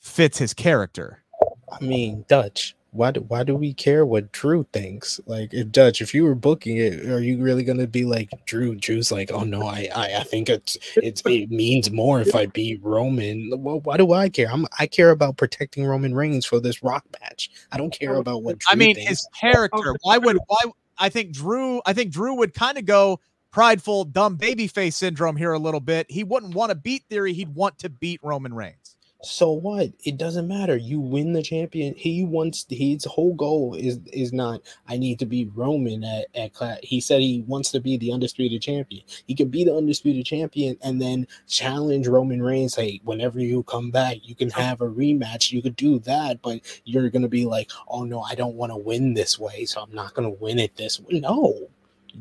fits 0.00 0.38
his 0.38 0.54
character. 0.54 1.22
I 1.70 1.84
mean, 1.84 2.24
Dutch. 2.28 2.74
Why 2.90 3.10
do, 3.10 3.20
why 3.20 3.42
do 3.42 3.54
we 3.54 3.74
care 3.74 4.06
what 4.06 4.32
Drew 4.32 4.64
thinks? 4.72 5.20
Like, 5.26 5.52
if 5.52 5.70
Dutch, 5.70 6.00
if 6.00 6.14
you 6.14 6.24
were 6.24 6.34
booking 6.34 6.78
it, 6.78 7.04
are 7.06 7.20
you 7.20 7.42
really 7.42 7.62
gonna 7.62 7.86
be 7.86 8.04
like 8.04 8.30
Drew? 8.46 8.74
Drew's 8.74 9.12
like, 9.12 9.30
oh 9.30 9.44
no, 9.44 9.62
I 9.62 9.88
I, 9.94 10.20
I 10.20 10.22
think 10.24 10.48
it's 10.48 10.78
it's 10.96 11.22
it 11.26 11.50
means 11.50 11.90
more 11.90 12.20
if 12.20 12.34
I 12.34 12.46
beat 12.46 12.82
Roman. 12.82 13.50
Well, 13.56 13.80
why 13.80 13.98
do 13.98 14.12
I 14.12 14.30
care? 14.30 14.50
I'm 14.50 14.66
I 14.78 14.86
care 14.86 15.10
about 15.10 15.36
protecting 15.36 15.84
Roman 15.84 16.14
Reigns 16.14 16.46
for 16.46 16.60
this 16.60 16.82
Rock 16.82 17.04
match. 17.20 17.50
I 17.70 17.76
don't 17.76 17.92
care 17.92 18.16
oh, 18.16 18.20
about 18.20 18.42
what 18.42 18.58
Drew 18.58 18.72
I 18.72 18.74
mean, 18.74 18.94
thinks. 18.94 19.10
his 19.10 19.28
character. 19.38 19.94
Why 20.02 20.16
would 20.16 20.38
why? 20.46 20.72
I 20.96 21.10
think 21.10 21.32
Drew. 21.32 21.82
I 21.84 21.92
think 21.92 22.10
Drew 22.10 22.34
would 22.36 22.54
kind 22.54 22.78
of 22.78 22.86
go 22.86 23.20
prideful, 23.50 24.04
dumb 24.04 24.38
babyface 24.38 24.94
syndrome 24.94 25.36
here 25.36 25.52
a 25.52 25.58
little 25.58 25.80
bit. 25.80 26.10
He 26.10 26.24
wouldn't 26.24 26.54
want 26.54 26.70
to 26.70 26.74
beat 26.74 27.04
Theory. 27.08 27.32
He'd 27.32 27.54
want 27.54 27.78
to 27.80 27.88
beat 27.88 28.20
Roman 28.22 28.54
Reigns. 28.54 28.96
So 29.22 29.50
what? 29.50 29.90
It 30.04 30.16
doesn't 30.16 30.46
matter. 30.46 30.76
You 30.76 31.00
win 31.00 31.32
the 31.32 31.42
champion. 31.42 31.92
He 31.96 32.22
wants 32.22 32.64
his 32.68 33.04
whole 33.04 33.34
goal 33.34 33.74
is 33.74 33.98
is 34.12 34.32
not 34.32 34.60
I 34.86 34.96
need 34.96 35.18
to 35.18 35.26
be 35.26 35.50
Roman 35.56 36.04
at 36.04 36.26
at 36.36 36.52
Clash. 36.52 36.78
He 36.84 37.00
said 37.00 37.20
he 37.20 37.42
wants 37.48 37.72
to 37.72 37.80
be 37.80 37.96
the 37.96 38.12
undisputed 38.12 38.62
champion. 38.62 39.02
He 39.26 39.34
can 39.34 39.48
be 39.48 39.64
the 39.64 39.74
undisputed 39.74 40.24
champion 40.24 40.78
and 40.82 41.02
then 41.02 41.26
challenge 41.48 42.06
Roman 42.06 42.40
Reigns. 42.40 42.76
Hey, 42.76 43.00
whenever 43.02 43.40
you 43.40 43.64
come 43.64 43.90
back, 43.90 44.18
you 44.22 44.36
can 44.36 44.52
oh. 44.54 44.60
have 44.60 44.80
a 44.80 44.88
rematch. 44.88 45.50
You 45.50 45.62
could 45.62 45.74
do 45.74 45.98
that, 46.00 46.40
but 46.40 46.60
you're 46.84 47.10
gonna 47.10 47.28
be 47.28 47.44
like, 47.44 47.72
oh 47.88 48.04
no, 48.04 48.20
I 48.20 48.36
don't 48.36 48.54
want 48.54 48.70
to 48.70 48.76
win 48.76 49.14
this 49.14 49.36
way, 49.36 49.64
so 49.64 49.80
I'm 49.80 49.92
not 49.92 50.14
gonna 50.14 50.30
win 50.30 50.60
it 50.60 50.76
this 50.76 51.00
way. 51.00 51.18
No. 51.18 51.68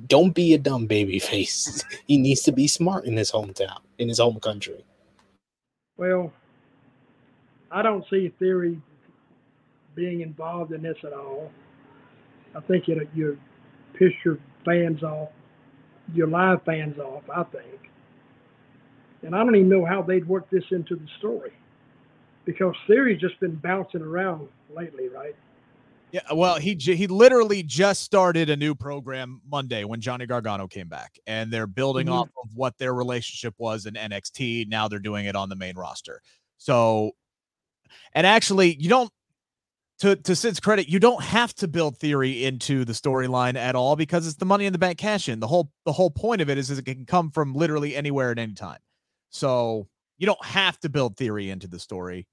Don't 0.08 0.32
be 0.32 0.54
a 0.54 0.58
dumb 0.58 0.88
baby 0.88 1.20
face. 1.20 1.84
he 2.08 2.18
needs 2.18 2.42
to 2.44 2.52
be 2.52 2.68
smart 2.68 3.06
in 3.06 3.16
his 3.16 3.32
hometown, 3.32 3.80
in 4.00 4.10
his 4.10 4.20
home 4.20 4.40
country. 4.40 4.84
Well, 5.96 6.34
I 7.72 7.82
don't 7.82 8.06
see 8.10 8.30
Theory 8.40 8.82
being 9.96 10.22
involved 10.22 10.72
in 10.72 10.82
this 10.82 10.98
at 11.04 11.14
all. 11.14 11.52
I 12.56 12.62
think 12.62 12.88
you 12.88 13.08
you 13.14 13.40
piss 13.94 14.14
your 14.24 14.38
fans 14.64 15.04
off, 15.04 15.30
your 16.14 16.28
live 16.28 16.64
fans 16.64 16.98
off. 17.00 17.24
I 17.30 17.44
think, 17.44 17.90
and 19.24 19.36
I 19.36 19.40
don't 19.40 19.56
even 19.56 19.70
know 19.70 19.86
how 19.86 20.02
they'd 20.02 20.28
work 20.28 20.50
this 20.50 20.64
into 20.72 20.96
the 20.96 21.08
story, 21.20 21.52
because 22.46 22.76
Theory's 22.88 23.20
just 23.20 23.40
been 23.40 23.56
bouncing 23.56 24.02
around 24.02 24.48
lately, 24.76 25.10
right? 25.10 25.36
Yeah, 26.14 26.22
well, 26.34 26.56
he 26.58 26.76
he 26.76 27.06
literally 27.08 27.64
just 27.64 28.02
started 28.02 28.50
a 28.50 28.56
new 28.56 28.74
program 28.74 29.42
Monday 29.46 29.84
when 29.84 30.00
Johnny 30.00 30.26
Gargano 30.26 30.66
came 30.66 30.88
back, 30.88 31.20
and 31.28 31.52
they're 31.52 31.68
building 31.68 32.08
Mhm. 32.08 32.14
off 32.14 32.30
of 32.42 32.56
what 32.56 32.78
their 32.78 32.94
relationship 32.94 33.54
was 33.58 33.86
in 33.86 33.98
NXT. 33.98 34.66
Now 34.70 34.88
they're 34.88 35.00
doing 35.00 35.26
it 35.26 35.36
on 35.36 35.50
the 35.50 35.56
main 35.58 35.76
roster. 35.76 36.22
So, 36.58 37.12
and 38.14 38.28
actually, 38.28 38.76
you 38.76 38.90
don't 38.90 39.12
to 40.00 40.16
to 40.16 40.36
Sid's 40.36 40.60
credit, 40.60 40.88
you 40.88 41.00
don't 41.00 41.24
have 41.24 41.54
to 41.56 41.68
build 41.68 41.98
theory 41.98 42.46
into 42.46 42.86
the 42.86 42.94
storyline 42.94 43.56
at 43.56 43.76
all 43.76 43.96
because 43.96 44.28
it's 44.28 44.38
the 44.38 44.46
Money 44.46 44.66
in 44.66 44.74
the 44.74 44.80
Bank 44.80 44.98
cash 44.98 45.30
in. 45.30 45.40
The 45.40 45.48
whole 45.48 45.72
the 45.86 45.92
whole 45.92 46.12
point 46.12 46.42
of 46.42 46.50
it 46.50 46.58
is, 46.58 46.70
is 46.70 46.78
it 46.78 46.86
can 46.86 47.06
come 47.06 47.32
from 47.32 47.54
literally 47.54 47.96
anywhere 47.96 48.32
at 48.32 48.40
any 48.40 48.54
time. 48.54 48.80
So 49.30 49.88
you 50.18 50.26
don't 50.26 50.44
have 50.46 50.80
to 50.80 50.90
build 50.90 51.18
theory 51.18 51.50
into 51.50 51.68
the 51.68 51.80
story. 51.80 52.28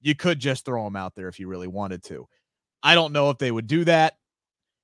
You 0.00 0.14
could 0.14 0.38
just 0.38 0.64
throw 0.64 0.84
them 0.84 0.96
out 0.96 1.14
there 1.14 1.28
if 1.28 1.38
you 1.38 1.48
really 1.48 1.68
wanted 1.68 2.02
to. 2.04 2.26
I 2.82 2.94
don't 2.94 3.12
know 3.12 3.30
if 3.30 3.38
they 3.38 3.50
would 3.50 3.66
do 3.66 3.84
that. 3.84 4.14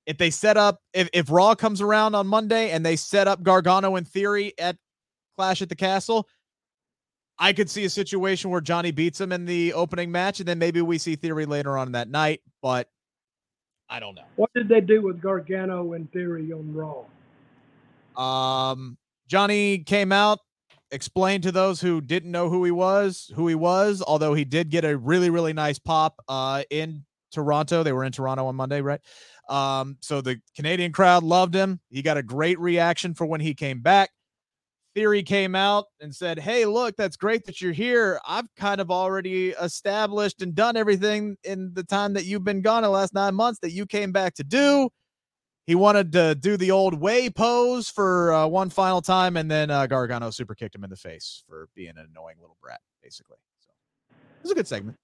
If 0.05 0.17
they 0.17 0.29
set 0.29 0.57
up, 0.57 0.79
if, 0.93 1.09
if 1.13 1.29
Raw 1.29 1.53
comes 1.53 1.81
around 1.81 2.15
on 2.15 2.25
Monday 2.25 2.71
and 2.71 2.83
they 2.83 2.95
set 2.95 3.27
up 3.27 3.43
Gargano 3.43 3.95
in 3.97 4.05
theory 4.05 4.53
at 4.57 4.77
Clash 5.37 5.61
at 5.61 5.69
the 5.69 5.75
Castle, 5.75 6.27
I 7.39 7.53
could 7.53 7.69
see 7.69 7.85
a 7.85 7.89
situation 7.89 8.49
where 8.49 8.61
Johnny 8.61 8.91
beats 8.91 9.21
him 9.21 9.31
in 9.31 9.45
the 9.45 9.73
opening 9.73 10.11
match, 10.11 10.39
and 10.39 10.47
then 10.47 10.59
maybe 10.59 10.81
we 10.81 10.97
see 10.97 11.15
Theory 11.15 11.45
later 11.45 11.77
on 11.77 11.93
that 11.93 12.09
night. 12.09 12.41
But 12.61 12.89
I 13.89 13.99
don't 13.99 14.15
know. 14.15 14.25
What 14.35 14.53
did 14.53 14.67
they 14.67 14.81
do 14.81 15.01
with 15.01 15.21
Gargano 15.21 15.93
and 15.93 16.11
Theory 16.11 16.51
on 16.51 16.73
Raw? 16.73 17.05
Um, 18.21 18.97
Johnny 19.27 19.79
came 19.79 20.11
out, 20.11 20.39
explained 20.91 21.43
to 21.43 21.51
those 21.51 21.79
who 21.79 22.01
didn't 22.01 22.31
know 22.31 22.49
who 22.49 22.65
he 22.65 22.71
was, 22.71 23.31
who 23.35 23.47
he 23.47 23.55
was, 23.55 24.03
although 24.05 24.33
he 24.33 24.43
did 24.43 24.69
get 24.69 24.83
a 24.83 24.97
really, 24.97 25.29
really 25.29 25.53
nice 25.53 25.79
pop 25.79 26.21
uh, 26.27 26.63
in 26.69 27.05
Toronto. 27.31 27.83
They 27.83 27.93
were 27.93 28.03
in 28.03 28.11
Toronto 28.11 28.47
on 28.47 28.55
Monday, 28.55 28.81
right? 28.81 28.99
Um, 29.47 29.97
so 30.01 30.21
the 30.21 30.41
Canadian 30.55 30.91
crowd 30.91 31.23
loved 31.23 31.55
him. 31.55 31.79
He 31.89 32.01
got 32.01 32.17
a 32.17 32.23
great 32.23 32.59
reaction 32.59 33.13
for 33.13 33.25
when 33.25 33.41
he 33.41 33.53
came 33.53 33.79
back. 33.79 34.09
Theory 34.99 35.23
came 35.23 35.55
out 35.55 35.85
and 36.01 36.13
said, 36.13 36.37
Hey, 36.37 36.65
look, 36.65 36.97
that's 36.97 37.15
great 37.15 37.45
that 37.45 37.61
you're 37.61 37.71
here. 37.71 38.19
I've 38.27 38.53
kind 38.57 38.81
of 38.81 38.91
already 38.91 39.51
established 39.51 40.41
and 40.41 40.53
done 40.53 40.75
everything 40.75 41.37
in 41.45 41.73
the 41.73 41.85
time 41.85 42.11
that 42.15 42.25
you've 42.25 42.43
been 42.43 42.61
gone 42.61 42.83
the 42.83 42.89
last 42.89 43.13
nine 43.13 43.33
months 43.33 43.59
that 43.61 43.71
you 43.71 43.85
came 43.85 44.11
back 44.11 44.33
to 44.35 44.43
do. 44.43 44.89
He 45.65 45.73
wanted 45.73 46.11
to 46.11 46.35
do 46.35 46.57
the 46.57 46.71
old 46.71 46.99
way 46.99 47.29
pose 47.29 47.87
for 47.87 48.33
uh, 48.33 48.47
one 48.47 48.69
final 48.69 49.01
time, 49.01 49.37
and 49.37 49.49
then 49.49 49.71
uh, 49.71 49.87
Gargano 49.87 50.31
super 50.31 50.53
kicked 50.53 50.75
him 50.75 50.83
in 50.83 50.89
the 50.89 50.97
face 50.97 51.45
for 51.47 51.69
being 51.75 51.91
an 51.91 52.05
annoying 52.11 52.35
little 52.41 52.57
brat, 52.61 52.81
basically. 53.01 53.37
So 53.61 53.69
it 54.11 54.43
was 54.43 54.51
a 54.51 54.55
good 54.55 54.67
segment. 54.67 54.97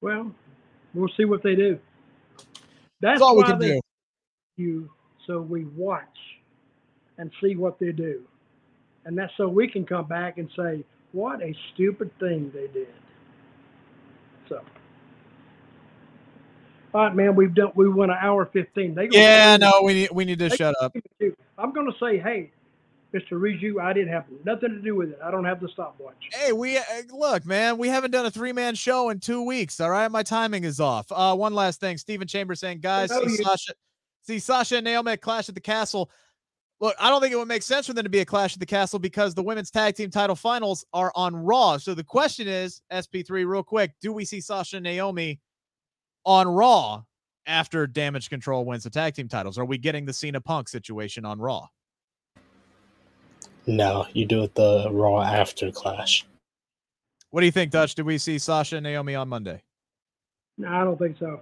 Well, 0.00 0.32
we'll 0.94 1.10
see 1.16 1.24
what 1.24 1.42
they 1.42 1.56
do. 1.56 1.76
That's, 3.00 3.18
That's 3.18 3.22
all 3.22 3.36
we 3.36 3.42
can 3.42 3.58
do. 3.58 3.80
You 4.56 4.88
so 5.26 5.40
we 5.40 5.64
watch 5.64 6.06
and 7.16 7.32
see 7.42 7.56
what 7.56 7.80
they 7.80 7.90
do, 7.90 8.22
and 9.08 9.16
that's 9.16 9.32
so 9.38 9.48
we 9.48 9.66
can 9.66 9.86
come 9.86 10.06
back 10.06 10.36
and 10.36 10.48
say 10.54 10.84
what 11.12 11.42
a 11.42 11.56
stupid 11.72 12.10
thing 12.20 12.52
they 12.54 12.66
did. 12.68 12.88
So. 14.50 14.60
All 16.92 17.04
right, 17.06 17.14
man. 17.14 17.34
We've 17.34 17.54
done. 17.54 17.72
We 17.74 17.88
went 17.88 18.12
an 18.12 18.18
hour 18.20 18.46
fifteen. 18.52 18.94
They 18.94 19.08
yeah, 19.10 19.56
no, 19.56 19.80
we 19.82 19.94
need 19.94 20.10
we 20.12 20.24
need 20.26 20.38
to 20.40 20.50
shut 20.50 20.74
up. 20.80 20.94
I'm 21.56 21.72
going 21.72 21.90
to 21.90 21.98
say, 21.98 22.18
hey, 22.18 22.50
Mr. 23.14 23.32
Riju, 23.32 23.80
I 23.80 23.94
didn't 23.94 24.12
have 24.12 24.24
nothing 24.44 24.70
to 24.70 24.80
do 24.80 24.94
with 24.94 25.10
it. 25.10 25.18
I 25.24 25.30
don't 25.30 25.44
have 25.44 25.60
the 25.60 25.68
stopwatch. 25.68 26.14
Hey, 26.32 26.52
we 26.52 26.76
uh, 26.76 26.82
look, 27.10 27.46
man. 27.46 27.78
We 27.78 27.88
haven't 27.88 28.10
done 28.10 28.26
a 28.26 28.30
three 28.30 28.52
man 28.52 28.74
show 28.74 29.08
in 29.08 29.20
two 29.20 29.42
weeks. 29.42 29.80
All 29.80 29.90
right, 29.90 30.10
my 30.10 30.22
timing 30.22 30.64
is 30.64 30.80
off. 30.80 31.06
Uh, 31.10 31.34
one 31.34 31.54
last 31.54 31.80
thing. 31.80 31.96
Stephen 31.96 32.28
Chambers 32.28 32.60
saying, 32.60 32.80
guys, 32.80 33.10
see 33.10 33.42
Sasha, 33.42 33.72
see 34.22 34.38
Sasha 34.38 34.76
and 34.76 34.84
Naomi 34.84 35.12
at 35.12 35.22
Clash 35.22 35.48
at 35.48 35.54
the 35.54 35.62
Castle. 35.62 36.10
Look, 36.80 36.94
I 37.00 37.10
don't 37.10 37.20
think 37.20 37.32
it 37.32 37.36
would 37.36 37.48
make 37.48 37.62
sense 37.62 37.86
for 37.88 37.92
them 37.92 38.04
to 38.04 38.10
be 38.10 38.20
a 38.20 38.24
Clash 38.24 38.54
at 38.54 38.60
the 38.60 38.66
Castle 38.66 39.00
because 39.00 39.34
the 39.34 39.42
women's 39.42 39.70
tag 39.70 39.96
team 39.96 40.10
title 40.10 40.36
finals 40.36 40.84
are 40.92 41.10
on 41.16 41.34
Raw. 41.34 41.76
So 41.76 41.92
the 41.92 42.04
question 42.04 42.46
is, 42.46 42.82
SP3, 42.92 43.46
real 43.46 43.64
quick, 43.64 43.94
do 44.00 44.12
we 44.12 44.24
see 44.24 44.40
Sasha 44.40 44.76
and 44.76 44.84
Naomi 44.84 45.40
on 46.24 46.46
Raw 46.46 47.02
after 47.46 47.86
Damage 47.88 48.30
Control 48.30 48.64
wins 48.64 48.84
the 48.84 48.90
tag 48.90 49.14
team 49.14 49.26
titles? 49.26 49.58
Are 49.58 49.64
we 49.64 49.76
getting 49.76 50.04
the 50.04 50.12
Cena 50.12 50.40
Punk 50.40 50.68
situation 50.68 51.24
on 51.24 51.40
Raw? 51.40 51.66
No, 53.66 54.06
you 54.12 54.24
do 54.24 54.44
it 54.44 54.54
the 54.54 54.88
Raw 54.92 55.20
after 55.20 55.72
Clash. 55.72 56.26
What 57.30 57.40
do 57.40 57.46
you 57.46 57.52
think, 57.52 57.72
Dutch? 57.72 57.96
Did 57.96 58.06
we 58.06 58.18
see 58.18 58.38
Sasha 58.38 58.76
and 58.76 58.84
Naomi 58.84 59.16
on 59.16 59.28
Monday? 59.28 59.62
No, 60.56 60.68
I 60.68 60.84
don't 60.84 60.96
think 60.96 61.18
so. 61.18 61.40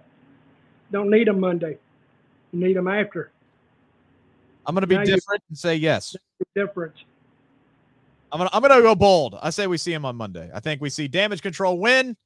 Don't 0.90 1.10
need 1.10 1.28
them 1.28 1.40
Monday. 1.40 1.76
You 2.52 2.66
need 2.66 2.76
them 2.76 2.88
after. 2.88 3.32
I'm 4.66 4.74
going 4.74 4.82
to 4.82 4.86
be 4.86 4.97
now 4.97 5.05
different 5.05 5.43
and 5.48 5.56
say 5.56 5.76
yes. 5.76 6.16
Different. 6.55 6.94
I'm 8.32 8.38
gonna 8.38 8.51
I'm 8.52 8.60
gonna 8.60 8.82
go 8.82 8.94
bold. 8.94 9.38
I 9.40 9.51
say 9.51 9.66
we 9.66 9.78
see 9.78 9.93
him 9.93 10.05
on 10.05 10.16
Monday. 10.16 10.51
I 10.52 10.60
think 10.60 10.80
we 10.80 10.90
see 10.90 11.06
Damage 11.06 11.43
Control 11.43 11.78
win. 11.78 12.16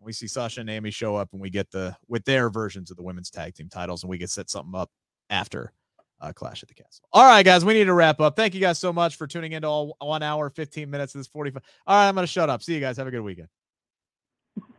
We 0.00 0.12
see 0.12 0.28
Sasha 0.28 0.60
and 0.60 0.66
Naomi 0.68 0.90
show 0.90 1.16
up 1.16 1.30
and 1.32 1.40
we 1.40 1.50
get 1.50 1.70
the 1.70 1.96
with 2.08 2.24
their 2.24 2.50
versions 2.50 2.90
of 2.90 2.96
the 2.96 3.02
women's 3.02 3.30
tag 3.30 3.54
team 3.54 3.68
titles 3.68 4.02
and 4.02 4.10
we 4.10 4.18
get 4.18 4.30
set 4.30 4.50
something 4.50 4.78
up 4.78 4.90
after 5.30 5.72
uh, 6.20 6.32
Clash 6.32 6.62
at 6.62 6.68
the 6.68 6.74
Castle. 6.74 7.04
All 7.12 7.24
right, 7.24 7.44
guys, 7.44 7.64
we 7.64 7.74
need 7.74 7.84
to 7.84 7.94
wrap 7.94 8.20
up. 8.20 8.36
Thank 8.36 8.54
you 8.54 8.60
guys 8.60 8.78
so 8.78 8.92
much 8.92 9.16
for 9.16 9.26
tuning 9.26 9.52
into 9.52 9.66
all 9.68 9.96
one 10.00 10.22
hour, 10.22 10.50
15 10.50 10.88
minutes 10.90 11.14
of 11.14 11.20
this 11.20 11.28
45. 11.28 11.62
All 11.86 11.96
right, 11.96 12.08
I'm 12.08 12.14
going 12.14 12.26
to 12.26 12.32
shut 12.32 12.50
up. 12.50 12.62
See 12.62 12.74
you 12.74 12.80
guys. 12.80 12.96
Have 12.96 13.06
a 13.06 13.10
good 13.10 13.20
weekend. 13.20 13.48